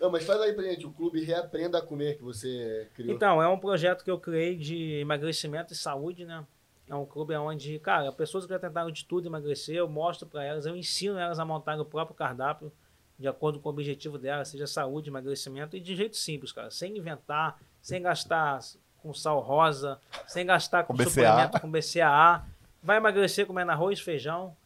Não, 0.00 0.10
mas 0.10 0.24
fala 0.24 0.44
aí 0.44 0.52
pra 0.52 0.64
gente, 0.64 0.86
o 0.86 0.92
clube 0.92 1.24
Reaprenda 1.24 1.78
a 1.78 1.82
Comer 1.82 2.16
que 2.16 2.22
você 2.22 2.88
criou. 2.94 3.14
Então, 3.16 3.42
é 3.42 3.48
um 3.48 3.58
projeto 3.58 4.04
que 4.04 4.10
eu 4.10 4.18
criei 4.18 4.56
de 4.56 5.00
emagrecimento 5.00 5.72
e 5.72 5.76
saúde, 5.76 6.24
né? 6.24 6.44
É 6.88 6.94
um 6.94 7.04
clube 7.04 7.36
onde, 7.36 7.78
cara, 7.80 8.10
pessoas 8.12 8.46
que 8.46 8.52
já 8.52 8.58
tentaram 8.58 8.90
de 8.90 9.04
tudo 9.04 9.28
emagrecer, 9.28 9.76
eu 9.76 9.88
mostro 9.88 10.26
para 10.26 10.44
elas, 10.44 10.64
eu 10.64 10.74
ensino 10.74 11.18
elas 11.18 11.38
a 11.38 11.44
montar 11.44 11.78
o 11.78 11.84
próprio 11.84 12.16
cardápio 12.16 12.72
de 13.18 13.26
acordo 13.26 13.58
com 13.58 13.68
o 13.68 13.72
objetivo 13.72 14.16
delas, 14.16 14.48
seja 14.48 14.66
saúde, 14.66 15.10
emagrecimento 15.10 15.76
e 15.76 15.80
de 15.80 15.96
jeito 15.96 16.16
simples, 16.16 16.52
cara, 16.52 16.70
sem 16.70 16.96
inventar, 16.96 17.60
sem 17.82 18.00
gastar 18.00 18.60
com 19.02 19.12
sal 19.12 19.40
rosa, 19.40 19.98
sem 20.26 20.46
gastar 20.46 20.84
com, 20.84 20.96
Com 20.96 21.02
suplemento 21.04 21.60
com 21.60 21.70
BCAA. 21.70 22.44
Vai 22.80 22.96
emagrecer 22.96 23.44
comendo 23.44 23.72
arroz, 23.72 24.00
feijão, 24.00 24.56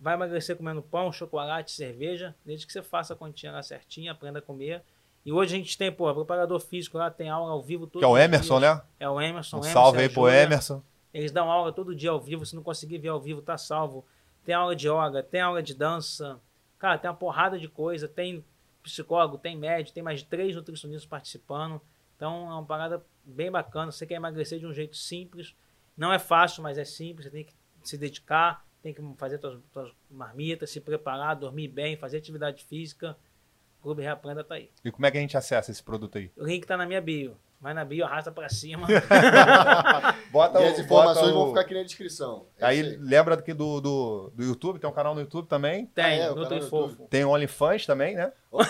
vai 0.00 0.14
emagrecer 0.14 0.56
comendo 0.56 0.80
pão, 0.80 1.10
chocolate, 1.10 1.72
cerveja, 1.72 2.34
desde 2.44 2.66
que 2.66 2.72
você 2.72 2.82
faça 2.82 3.14
a 3.14 3.16
continha 3.16 3.50
lá 3.50 3.62
certinha, 3.62 4.12
aprenda 4.12 4.38
a 4.38 4.42
comer. 4.42 4.82
E 5.24 5.32
hoje 5.32 5.56
a 5.56 5.58
gente 5.58 5.76
tem, 5.76 5.90
pô, 5.90 6.12
preparador 6.14 6.60
físico 6.60 6.96
lá, 6.96 7.10
tem 7.10 7.28
aula 7.28 7.50
ao 7.50 7.60
vivo 7.60 7.86
todo 7.86 8.00
Que 8.00 8.04
é 8.04 8.08
o 8.08 8.16
Emerson, 8.16 8.60
né? 8.60 8.80
É 9.00 9.08
o 9.08 9.20
Emerson. 9.20 9.56
Um 9.56 9.60
Emerson 9.60 9.72
salve 9.72 9.98
aí 9.98 10.08
pro 10.08 10.22
Júlia. 10.22 10.42
Emerson. 10.42 10.82
Eles 11.18 11.32
dão 11.32 11.50
aula 11.50 11.72
todo 11.72 11.96
dia 11.96 12.10
ao 12.10 12.20
vivo. 12.20 12.46
Se 12.46 12.54
não 12.54 12.62
conseguir 12.62 12.98
ver 12.98 13.08
ao 13.08 13.20
vivo, 13.20 13.42
tá 13.42 13.58
salvo. 13.58 14.06
Tem 14.44 14.54
aula 14.54 14.76
de 14.76 14.86
yoga, 14.88 15.20
tem 15.20 15.40
aula 15.40 15.60
de 15.60 15.74
dança. 15.74 16.40
Cara, 16.78 16.96
tem 16.96 17.10
uma 17.10 17.16
porrada 17.16 17.58
de 17.58 17.66
coisa. 17.66 18.06
Tem 18.06 18.44
psicólogo, 18.84 19.36
tem 19.36 19.56
médico, 19.56 19.92
tem 19.92 20.02
mais 20.02 20.20
de 20.20 20.26
três 20.26 20.54
nutricionistas 20.54 21.04
participando. 21.04 21.80
Então 22.14 22.48
é 22.48 22.54
uma 22.54 22.64
parada 22.64 23.04
bem 23.24 23.50
bacana. 23.50 23.90
Você 23.90 24.06
quer 24.06 24.14
emagrecer 24.14 24.60
de 24.60 24.66
um 24.66 24.72
jeito 24.72 24.96
simples. 24.96 25.56
Não 25.96 26.12
é 26.12 26.20
fácil, 26.20 26.62
mas 26.62 26.78
é 26.78 26.84
simples. 26.84 27.26
Você 27.26 27.32
tem 27.32 27.44
que 27.44 27.52
se 27.82 27.98
dedicar, 27.98 28.64
tem 28.80 28.94
que 28.94 29.02
fazer 29.16 29.40
suas, 29.40 29.58
suas 29.72 29.92
marmitas, 30.08 30.70
se 30.70 30.80
preparar, 30.80 31.34
dormir 31.34 31.66
bem, 31.66 31.96
fazer 31.96 32.18
atividade 32.18 32.62
física. 32.62 33.18
O 33.80 33.82
Clube 33.82 34.02
Reaprenda 34.02 34.44
tá 34.44 34.54
aí. 34.54 34.70
E 34.84 34.92
como 34.92 35.04
é 35.04 35.10
que 35.10 35.18
a 35.18 35.20
gente 35.20 35.36
acessa 35.36 35.72
esse 35.72 35.82
produto 35.82 36.16
aí? 36.16 36.30
O 36.36 36.44
link 36.44 36.64
tá 36.64 36.76
na 36.76 36.86
minha 36.86 37.00
bio. 37.00 37.36
Vai 37.60 37.74
na 37.74 37.84
bio, 37.84 38.04
arrasta 38.04 38.30
pra 38.30 38.48
cima. 38.48 38.86
Bota 40.30 40.60
e 40.60 40.68
as 40.68 40.78
informações 40.78 41.26
bota 41.26 41.34
o- 41.36 41.38
vão 41.40 41.48
ficar 41.48 41.60
aqui 41.62 41.74
na 41.74 41.82
descrição. 41.82 42.46
É 42.56 42.64
Aí 42.66 42.82
lembra 43.00 43.34
aqui 43.34 43.52
do, 43.52 43.80
do, 43.80 44.30
do 44.32 44.44
YouTube, 44.44 44.78
tem 44.78 44.88
um 44.88 44.92
canal 44.92 45.12
no 45.12 45.20
YouTube 45.22 45.48
também. 45.48 45.86
Tem, 45.86 46.04
Ah, 46.04 46.24
é, 46.26 46.30
o 46.30 46.36
Nutri 46.36 46.60
Fofo. 46.62 47.08
Tem 47.10 47.24
o 47.24 47.30
OnlyFans 47.30 47.84
também, 47.84 48.14
né? 48.14 48.30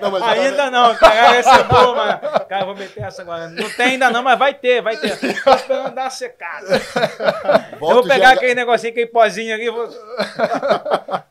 Não, 0.00 0.10
mas 0.10 0.22
Ainda 0.22 0.70
não, 0.70 0.94
cara, 0.94 1.36
essa 1.36 1.56
é 1.56 1.62
boa, 1.64 1.94
mano. 1.94 2.20
Cara, 2.48 2.62
eu 2.62 2.66
vou 2.66 2.76
meter 2.76 3.02
essa 3.02 3.22
agora. 3.22 3.48
Não 3.48 3.70
tem 3.70 3.86
ainda 3.92 4.10
não, 4.10 4.22
mas 4.22 4.38
vai 4.38 4.54
ter, 4.54 4.82
vai 4.82 4.96
ter. 4.96 5.16
Tô 5.42 5.54
esperando 5.54 5.94
dar 5.94 6.04
uma 6.04 6.10
secada. 6.10 6.66
eu 7.72 7.78
vou 7.78 8.02
pegar 8.06 8.32
GH 8.34 8.36
aquele 8.36 8.54
negocinho, 8.54 8.90
aquele 8.92 9.06
pozinho 9.06 9.54
ali. 9.54 9.70
Vou... 9.70 9.88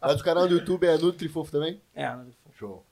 Mas 0.02 0.20
o 0.22 0.24
canal 0.24 0.48
do 0.48 0.56
YouTube 0.56 0.86
é 0.88 0.98
Nutrifofo 0.98 1.52
também? 1.52 1.82
É, 1.96 2.10
Nutri 2.10 2.34
Fofo. 2.44 2.58
Show. 2.58 2.86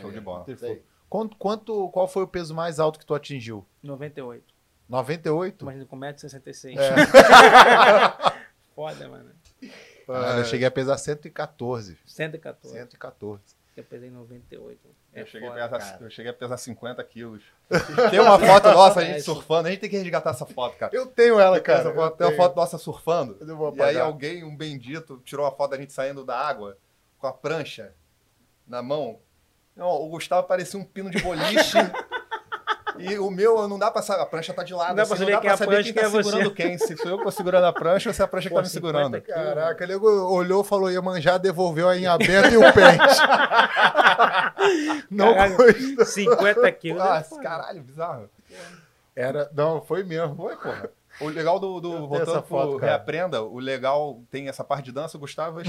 Show 0.00 0.10
de 0.10 0.20
bola. 0.20 0.44
Isso 0.48 0.64
aí. 0.64 0.82
Quanto, 1.10 1.36
quanto, 1.36 1.88
qual 1.90 2.06
foi 2.06 2.22
o 2.22 2.28
peso 2.28 2.54
mais 2.54 2.78
alto 2.78 2.98
que 2.98 3.04
tu 3.04 3.14
atingiu? 3.14 3.66
98. 3.82 4.54
98? 4.88 5.62
Imagina 5.62 5.84
com 5.84 5.96
1,66m. 5.98 6.76
É. 6.78 8.40
Foda, 8.74 9.08
mano. 9.08 9.30
Ah, 10.08 10.38
eu 10.38 10.44
cheguei 10.44 10.66
a 10.66 10.70
pesar 10.70 10.96
114. 10.96 11.98
114. 12.06 12.74
114. 12.74 13.42
Eu 13.76 13.84
pesei 13.84 14.10
98. 14.10 14.78
É 15.12 15.22
eu, 15.22 15.26
cheguei 15.26 15.48
foda, 15.48 15.64
a 15.64 15.68
pesar, 15.68 15.92
cara. 15.92 16.04
eu 16.04 16.10
cheguei 16.10 16.30
a 16.30 16.34
pesar 16.34 16.56
50 16.56 17.02
quilos. 17.04 17.42
Tem 18.10 18.20
uma 18.20 18.38
foto 18.38 18.70
nossa, 18.70 19.00
a 19.00 19.04
gente 19.04 19.16
É, 19.16 19.20
surfando. 19.20 19.66
A 19.68 19.70
gente 19.70 19.80
tem 19.80 19.90
que 19.90 19.96
resgatar 19.96 20.30
essa 20.30 20.46
foto, 20.46 20.76
cara. 20.76 20.94
Eu 20.94 21.06
tenho 21.06 21.38
ela, 21.40 21.60
cara. 21.60 21.80
essa 21.80 21.92
foto- 21.92 22.16
tem 22.16 22.26
uma 22.28 22.36
foto 22.36 22.56
nossa 22.56 22.78
surfando. 22.78 23.36
Eu 23.40 23.56
vou 23.56 23.74
E 23.76 23.82
aí 23.82 23.98
alguém, 23.98 24.44
um 24.44 24.56
bendito, 24.56 25.20
tirou 25.24 25.44
a 25.46 25.50
foto 25.52 25.72
da 25.72 25.76
gente 25.78 25.92
saindo 25.92 26.24
da 26.24 26.38
água 26.38 26.76
com 27.18 27.26
a 27.26 27.32
prancha 27.32 27.92
na 28.66 28.82
mão. 28.82 29.18
Não, 29.76 29.88
o 29.88 30.08
Gustavo 30.08 30.46
parecia 30.46 30.78
um 30.78 30.84
pino 30.84 31.10
de 31.10 31.20
boliche. 31.22 31.78
e 32.98 33.18
o 33.18 33.30
meu, 33.30 33.66
não 33.66 33.78
dá 33.78 33.90
pra 33.90 34.02
saber. 34.02 34.22
A 34.22 34.26
prancha 34.26 34.52
tá 34.52 34.62
de 34.62 34.74
lado. 34.74 34.88
Não 34.88 34.96
dá 34.96 35.06
pra 35.06 35.14
assim, 35.14 35.24
saber 35.24 35.40
quem 35.40 35.50
é 35.50 35.52
a 35.52 35.56
prancha 35.56 35.82
quem 35.84 35.92
tá 35.94 36.00
é 36.02 36.08
você. 36.08 36.22
segurando 36.24 36.50
quem. 36.54 36.78
Se 36.78 36.96
sou 36.96 37.10
eu 37.10 37.18
que 37.18 37.24
tô 37.24 37.30
segurando 37.30 37.64
a 37.64 37.72
prancha 37.72 38.10
ou 38.10 38.14
se 38.14 38.20
é 38.20 38.24
a 38.24 38.28
prancha 38.28 38.48
que 38.48 38.54
Pô, 38.54 38.60
tá 38.60 38.62
me 38.62 38.68
50 38.68 38.98
segurando. 38.98 39.22
Caraca, 39.22 39.84
ele 39.84 39.94
olhou, 39.94 40.62
falou, 40.62 40.90
ia 40.90 41.00
manjar, 41.00 41.38
devolveu 41.38 41.88
aí 41.88 42.02
em 42.02 42.06
aberto 42.06 42.52
e 42.52 42.56
o 42.56 42.72
pente. 42.72 43.20
não 45.10 45.34
Caralho, 45.34 45.56
gostou. 45.56 46.04
50 46.04 46.72
quilos. 46.72 47.02
Ah, 47.02 47.24
é 47.30 47.42
caralho, 47.42 47.82
bizarro. 47.82 48.28
Era, 49.16 49.50
não, 49.54 49.80
foi 49.80 50.02
mesmo. 50.04 50.36
Foi, 50.36 50.56
porra. 50.56 50.90
O 51.20 51.28
legal 51.28 51.60
do, 51.60 51.80
do 51.80 52.08
voltando 52.08 52.30
essa 52.30 52.42
pro 52.42 52.48
foto, 52.48 52.76
cara. 52.78 52.92
Reaprenda, 52.92 53.42
o 53.42 53.58
legal 53.58 54.22
tem 54.30 54.48
essa 54.48 54.64
parte 54.64 54.86
de 54.86 54.92
dança, 54.92 55.16
o 55.16 55.20
Gustavo 55.20 55.60
é 55.60 55.64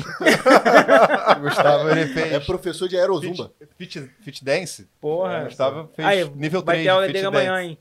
o 1.38 1.42
Gustavo 1.42 1.90
ele 1.90 2.08
fez 2.08 2.32
É 2.32 2.40
professor 2.40 2.88
de 2.88 2.98
aerozumba. 2.98 3.52
fit, 3.78 4.00
fit, 4.00 4.12
fit 4.22 4.46
dance. 4.46 4.90
Porra. 5.00 5.42
O 5.42 5.44
Gustavo 5.46 5.90
fez 5.94 6.08
Aí, 6.08 6.30
nível 6.30 6.64
vai 6.64 6.76
3 6.76 6.86
ter 6.86 6.90
aula 6.90 7.08
de 7.08 7.14
dele 7.14 7.26
amanhã, 7.26 7.62
hein? 7.62 7.78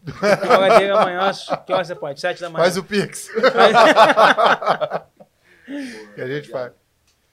Aula 0.50 0.78
dele 0.78 0.90
amanhã. 0.90 1.30
Que 1.64 1.72
hora 1.72 1.84
você 1.84 1.94
pode? 1.94 2.20
7 2.20 2.40
da 2.40 2.50
manhã. 2.50 2.64
Faz 2.64 2.76
o 2.76 2.84
Pix. 2.84 3.28
que 6.14 6.20
a 6.20 6.26
gente 6.26 6.50
faz. 6.50 6.72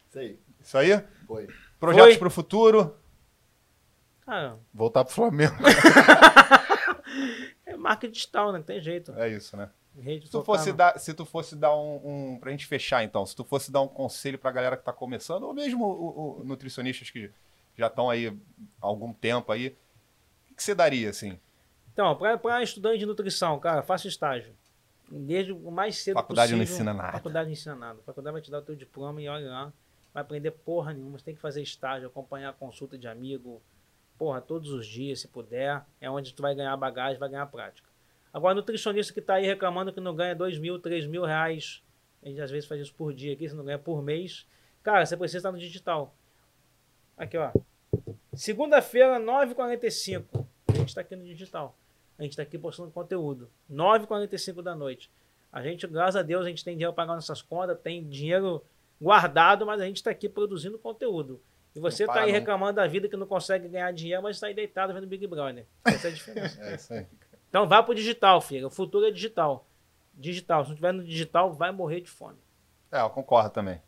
Isso 0.10 0.20
aí. 0.20 0.40
Isso 0.62 0.78
aí? 0.78 1.04
Foi. 1.26 1.48
Projetos 1.80 2.10
Foi. 2.10 2.18
pro 2.18 2.30
futuro. 2.30 2.96
Cara, 4.26 4.58
Voltar 4.74 5.06
pro 5.06 5.14
Flamengo. 5.14 5.56
é 7.66 7.78
marca 7.78 8.08
digital, 8.10 8.52
né? 8.52 8.58
Não 8.60 8.66
tem 8.66 8.82
jeito. 8.82 9.14
É 9.18 9.30
isso, 9.30 9.56
né? 9.56 9.70
Rede 10.02 10.26
Se 10.26 10.32
tu 10.32 10.44
fosse 10.44 10.72
dar, 10.74 11.00
se 11.00 11.14
tu 11.14 11.26
fosse 11.26 11.56
dar 11.56 11.76
um, 11.76 12.34
um. 12.34 12.40
Pra 12.40 12.52
gente 12.52 12.66
fechar, 12.68 13.04
então, 13.04 13.26
se 13.26 13.36
tu 13.36 13.44
fosse 13.44 13.72
dar 13.72 13.82
um 13.82 13.88
conselho 13.88 14.38
pra 14.38 14.52
galera 14.52 14.78
que 14.78 14.84
tá 14.84 14.94
começando, 14.94 15.44
ou 15.44 15.54
mesmo 15.54 15.86
o, 15.86 16.40
o- 16.42 16.44
nutricionistas 16.44 17.10
que 17.10 17.32
já 17.78 17.88
estão 17.88 18.10
aí 18.10 18.28
há 18.82 18.86
algum 18.86 19.12
tempo 19.14 19.52
aí, 19.52 19.76
o 20.52 20.56
que, 20.56 20.64
você 20.64 20.76
daria, 20.76 21.10
assim? 21.10 21.40
Então, 21.94 22.16
para 22.16 22.62
estudante 22.62 23.00
de 23.00 23.06
nutrição, 23.06 23.60
cara, 23.60 23.82
faça 23.82 24.08
estágio. 24.08 24.54
Desde 25.10 25.52
o 25.54 25.72
mais 25.72 25.98
cedo 25.98 26.16
Faculdade 26.16 26.52
não 26.52 26.60
possível. 26.60 26.76
ensina 26.76 26.94
nada. 26.94 27.12
Faculdade 27.14 27.46
não 27.46 27.54
ensina 27.54 27.76
nada. 27.76 28.00
Faculdade 28.06 28.34
vai 28.34 28.42
te 28.42 28.52
dar 28.52 28.60
o 28.60 28.62
teu 28.62 28.76
diploma 28.76 29.22
e 29.22 29.28
olha 29.28 29.50
lá. 29.50 29.74
Vai 30.14 30.22
aprender 30.22 30.52
porra 30.52 30.94
nenhuma. 30.94 31.18
Você 31.18 31.26
tem 31.26 31.36
que 31.36 31.40
fazer 31.42 31.62
estágio, 31.62 32.08
acompanhar 32.08 32.50
a 32.50 32.54
consulta 32.54 32.98
de 32.98 33.08
amigo. 33.08 33.62
Porra, 34.18 34.42
todos 34.42 34.70
os 34.72 34.86
dias, 34.86 35.22
se 35.22 35.28
puder. 35.28 35.82
É 36.02 36.10
onde 36.10 36.34
tu 36.34 36.42
vai 36.42 36.54
ganhar 36.54 36.76
bagagem, 36.76 37.18
vai 37.20 37.30
ganhar 37.30 37.46
prática. 37.46 37.88
Agora, 38.34 38.56
nutricionista 38.56 39.14
que 39.14 39.22
tá 39.22 39.36
aí 39.36 39.46
reclamando 39.46 39.92
que 39.94 40.00
não 40.00 40.16
ganha 40.16 40.36
dois 40.36 40.58
mil, 40.58 40.80
três 40.80 41.06
mil 41.06 41.24
reais. 41.24 41.84
A 42.22 42.28
gente 42.28 42.42
às 42.42 42.52
vezes 42.52 42.68
faz 42.68 42.82
isso 42.82 42.94
por 42.94 43.14
dia 43.14 43.34
aqui, 43.34 43.48
você 43.48 43.56
não 43.56 43.64
ganha 43.64 43.80
por 43.80 44.02
mês. 44.02 44.46
Cara, 44.84 45.06
você 45.06 45.18
precisa 45.18 45.40
estar 45.40 45.52
no 45.52 45.58
digital. 45.58 46.16
Aqui, 47.18 47.38
ó. 47.38 47.52
Segunda-feira, 48.34 49.20
9h45. 49.20 50.46
A 50.68 50.74
gente 50.74 50.90
está 50.90 51.02
aqui 51.02 51.16
no 51.16 51.26
digital. 51.26 51.76
A 52.18 52.24
gente 52.24 52.32
está 52.32 52.44
aqui 52.44 52.58
postando 52.58 52.92
conteúdo. 52.92 53.50
9h45 53.72 54.62
da 54.62 54.76
noite. 54.76 55.10
A 55.52 55.62
gente, 55.62 55.88
graças 55.88 56.16
a 56.16 56.22
Deus, 56.22 56.46
a 56.46 56.50
gente 56.50 56.64
tem 56.64 56.76
dinheiro 56.76 56.94
para 56.94 57.04
pagar 57.04 57.16
nossas 57.16 57.42
contas, 57.42 57.80
tem 57.80 58.08
dinheiro 58.08 58.64
guardado, 59.02 59.66
mas 59.66 59.82
a 59.82 59.86
gente 59.86 59.98
está 59.98 60.12
aqui 60.12 60.28
produzindo 60.28 60.78
conteúdo. 60.78 61.42
E 61.76 61.80
você 61.80 62.04
está 62.04 62.22
aí 62.22 62.32
não. 62.32 62.40
reclamando 62.40 62.74
da 62.74 62.88
vida 62.88 63.08
que 63.08 63.16
não 63.16 63.28
consegue 63.28 63.68
ganhar 63.68 63.92
dinheiro, 63.92 64.24
mas 64.24 64.38
está 64.38 64.48
aí 64.48 64.54
deitado 64.54 64.94
vendo 64.94 65.06
Big 65.06 65.26
Brother. 65.28 65.66
Essa 65.86 66.08
é 66.08 66.12
a 66.12 66.14
diferença. 66.14 66.62
É 66.64 66.76
isso 66.76 66.94
aí. 66.94 67.06
Então 67.58 67.68
vá 67.68 67.82
pro 67.82 67.96
digital, 67.96 68.40
filho. 68.40 68.68
O 68.68 68.70
futuro 68.70 69.08
é 69.08 69.10
digital. 69.10 69.66
Digital. 70.14 70.64
Se 70.64 70.70
não 70.70 70.76
tiver 70.76 70.92
no 70.92 71.04
digital, 71.04 71.52
vai 71.52 71.72
morrer 71.72 72.02
de 72.02 72.10
fome. 72.12 72.38
É, 72.92 73.02
eu 73.02 73.10
concordo 73.10 73.50
também. 73.50 73.82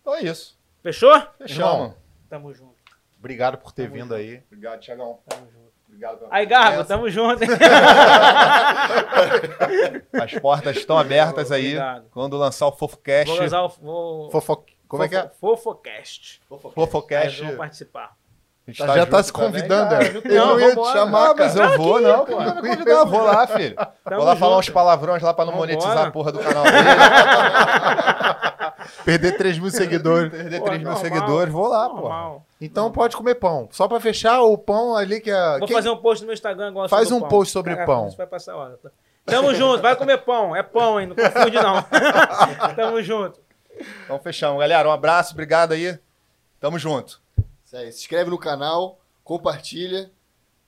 Então 0.00 0.14
é 0.14 0.22
isso. 0.22 0.56
Fechou? 0.80 1.12
Fechamos. 1.36 1.96
Tamo 2.30 2.54
junto. 2.54 2.76
Obrigado 3.18 3.58
por 3.58 3.72
ter 3.72 3.86
Tamo 3.86 3.94
vindo 3.94 4.02
junto. 4.10 4.14
aí. 4.14 4.40
Obrigado, 4.46 4.78
Tiagão. 4.78 5.18
Tamo 5.26 5.50
junto. 5.50 5.72
Obrigado 5.88 6.18
pela 6.18 6.32
Aí, 6.32 6.46
Garbo, 6.46 6.84
tamo 6.84 7.10
junto. 7.10 7.42
hein? 7.42 7.50
As 10.22 10.32
portas 10.34 10.76
estão 10.76 10.96
abertas 10.96 11.50
aí. 11.50 11.76
Obrigado. 11.76 12.06
Quando 12.12 12.36
lançar 12.36 12.68
o 12.68 12.72
FofoCast. 12.72 13.34
Vou 13.34 13.44
usar 13.44 13.62
o. 13.62 13.68
Vou... 13.70 14.30
Fofo... 14.30 14.64
Como 14.86 15.02
é 15.02 15.08
que 15.08 15.16
é? 15.16 15.28
Fofocast. 15.30 16.40
Aí 16.48 16.58
FofoCast. 16.70 17.40
eu 17.40 17.48
vou 17.48 17.56
participar. 17.56 18.16
A 18.66 18.70
gente 18.70 18.78
Já 18.96 19.06
tá 19.06 19.22
se 19.22 19.32
convidando, 19.32 19.90
Tá, 19.90 20.02
é. 20.02 20.12
junto. 20.12 20.28
Eu 20.28 20.46
não 20.46 20.60
ia 20.60 20.74
te 20.74 20.92
chamar, 20.92 21.30
Ah, 21.30 21.34
mas 21.36 21.56
eu 21.56 21.76
vou, 21.76 22.00
não. 22.00 22.24
pô. 22.24 22.36
Vai 22.36 22.62
me 22.62 22.68
convidar? 22.70 22.90
Eu 22.92 23.06
vou 23.06 23.22
lá, 23.22 23.46
filho. 23.46 23.74
Tamo 23.76 24.16
vou 24.16 24.24
lá 24.24 24.36
falar 24.36 24.54
junto. 24.56 24.60
uns 24.60 24.68
palavrões 24.70 25.22
lá 25.22 25.34
pra 25.34 25.44
não 25.44 25.52
Vambora. 25.52 25.72
monetizar 25.72 26.06
a 26.06 26.10
porra 26.10 26.32
do 26.32 26.38
canal 26.38 26.64
dele. 26.64 26.78
Perder 29.04 29.36
3 29.36 29.58
mil 29.58 29.70
seguidores. 29.70 30.30
Perder 30.30 30.58
Pô, 30.60 30.64
3 30.66 30.82
mil 30.82 30.96
seguidores, 30.96 31.52
vou 31.52 31.68
lá, 31.68 31.88
pô. 31.90 32.40
Então 32.60 32.90
pode 32.90 33.16
comer 33.16 33.34
pão. 33.34 33.68
Só 33.70 33.86
pra 33.86 34.00
fechar 34.00 34.40
o 34.42 34.56
pão 34.56 34.96
ali 34.96 35.20
que 35.20 35.30
é. 35.30 35.58
Vou 35.58 35.66
quem- 35.68 35.76
fazer 35.76 35.90
um 35.90 35.96
post 35.96 36.22
no 36.22 36.28
meu 36.28 36.34
Instagram 36.34 36.68
agora 36.68 36.88
Faz 36.88 37.10
um 37.12 37.20
pão. 37.20 37.28
post 37.28 37.52
sobre 37.52 37.72
Caraca, 37.74 37.92
pão. 37.92 38.08
Isso 38.08 38.16
vai 38.16 38.26
passar 38.26 38.56
hora. 38.56 38.78
tá? 38.82 38.90
Tamo 39.26 39.54
junto, 39.54 39.80
vai 39.82 39.96
comer 39.96 40.18
pão. 40.18 40.54
É 40.54 40.62
pão, 40.62 41.00
hein? 41.00 41.06
Não 41.06 41.16
confunde, 41.16 41.56
não. 41.56 41.82
Tamo 42.76 43.02
junto. 43.02 43.40
Então 44.04 44.18
fechamos. 44.20 44.60
Galera, 44.60 44.88
um 44.88 44.92
abraço, 44.92 45.32
obrigado 45.32 45.72
aí. 45.72 45.98
Tamo 46.60 46.78
junto. 46.78 47.20
Isso 47.74 47.84
aí. 47.84 47.92
Se 47.92 48.00
inscreve 48.00 48.30
no 48.30 48.38
canal, 48.38 48.98
compartilha 49.22 50.10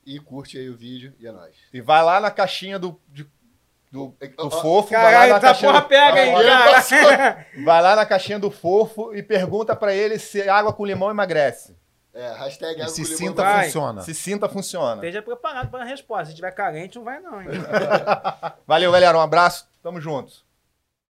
e 0.04 0.18
curte 0.20 0.58
aí 0.58 0.68
o 0.70 0.76
vídeo 0.76 1.14
e 1.18 1.26
é 1.26 1.32
nóis. 1.32 1.54
E 1.72 1.80
vai 1.80 2.02
lá 2.02 2.20
na 2.20 2.30
caixinha 2.30 2.78
do, 2.78 3.00
de- 3.08 3.26
do, 3.90 4.14
do 4.36 4.50
fofo. 4.50 4.90
vai 4.90 5.02
lá 5.02 5.10
Caralho, 5.10 5.30
na 5.30 5.36
essa 5.36 5.46
caixinha 5.46 5.70
porra 5.72 5.82
do- 5.82 5.88
pega, 5.88 6.24
hein, 6.26 6.34
cara? 6.34 7.46
Vai 7.64 7.82
lá 7.82 7.96
na 7.96 8.06
caixinha 8.06 8.38
do 8.38 8.50
fofo 8.50 9.14
e 9.14 9.22
pergunta 9.22 9.74
pra 9.74 9.94
ele 9.94 10.18
se 10.18 10.48
água 10.48 10.72
com 10.72 10.84
limão 10.84 11.10
emagrece. 11.10 11.76
É, 12.14 12.32
hashtag 12.32 12.78
E 12.78 12.82
água 12.82 12.94
se 12.94 13.02
com 13.02 13.08
limão 13.08 13.18
sinta 13.18 13.42
vai. 13.42 13.64
funciona. 13.66 14.00
Se 14.02 14.14
sinta, 14.14 14.48
funciona. 14.48 14.94
Esteja 14.96 15.20
preparado 15.22 15.70
para 15.70 15.82
a 15.82 15.86
resposta. 15.86 16.26
Se 16.26 16.34
tiver 16.34 16.50
carente, 16.52 16.96
não 16.96 17.04
vai, 17.04 17.20
não, 17.20 17.42
hein? 17.42 17.48
Valeu, 18.66 18.90
galera. 18.90 19.18
Um 19.18 19.20
abraço. 19.20 19.68
Tamo 19.82 20.00
junto. 20.00 20.45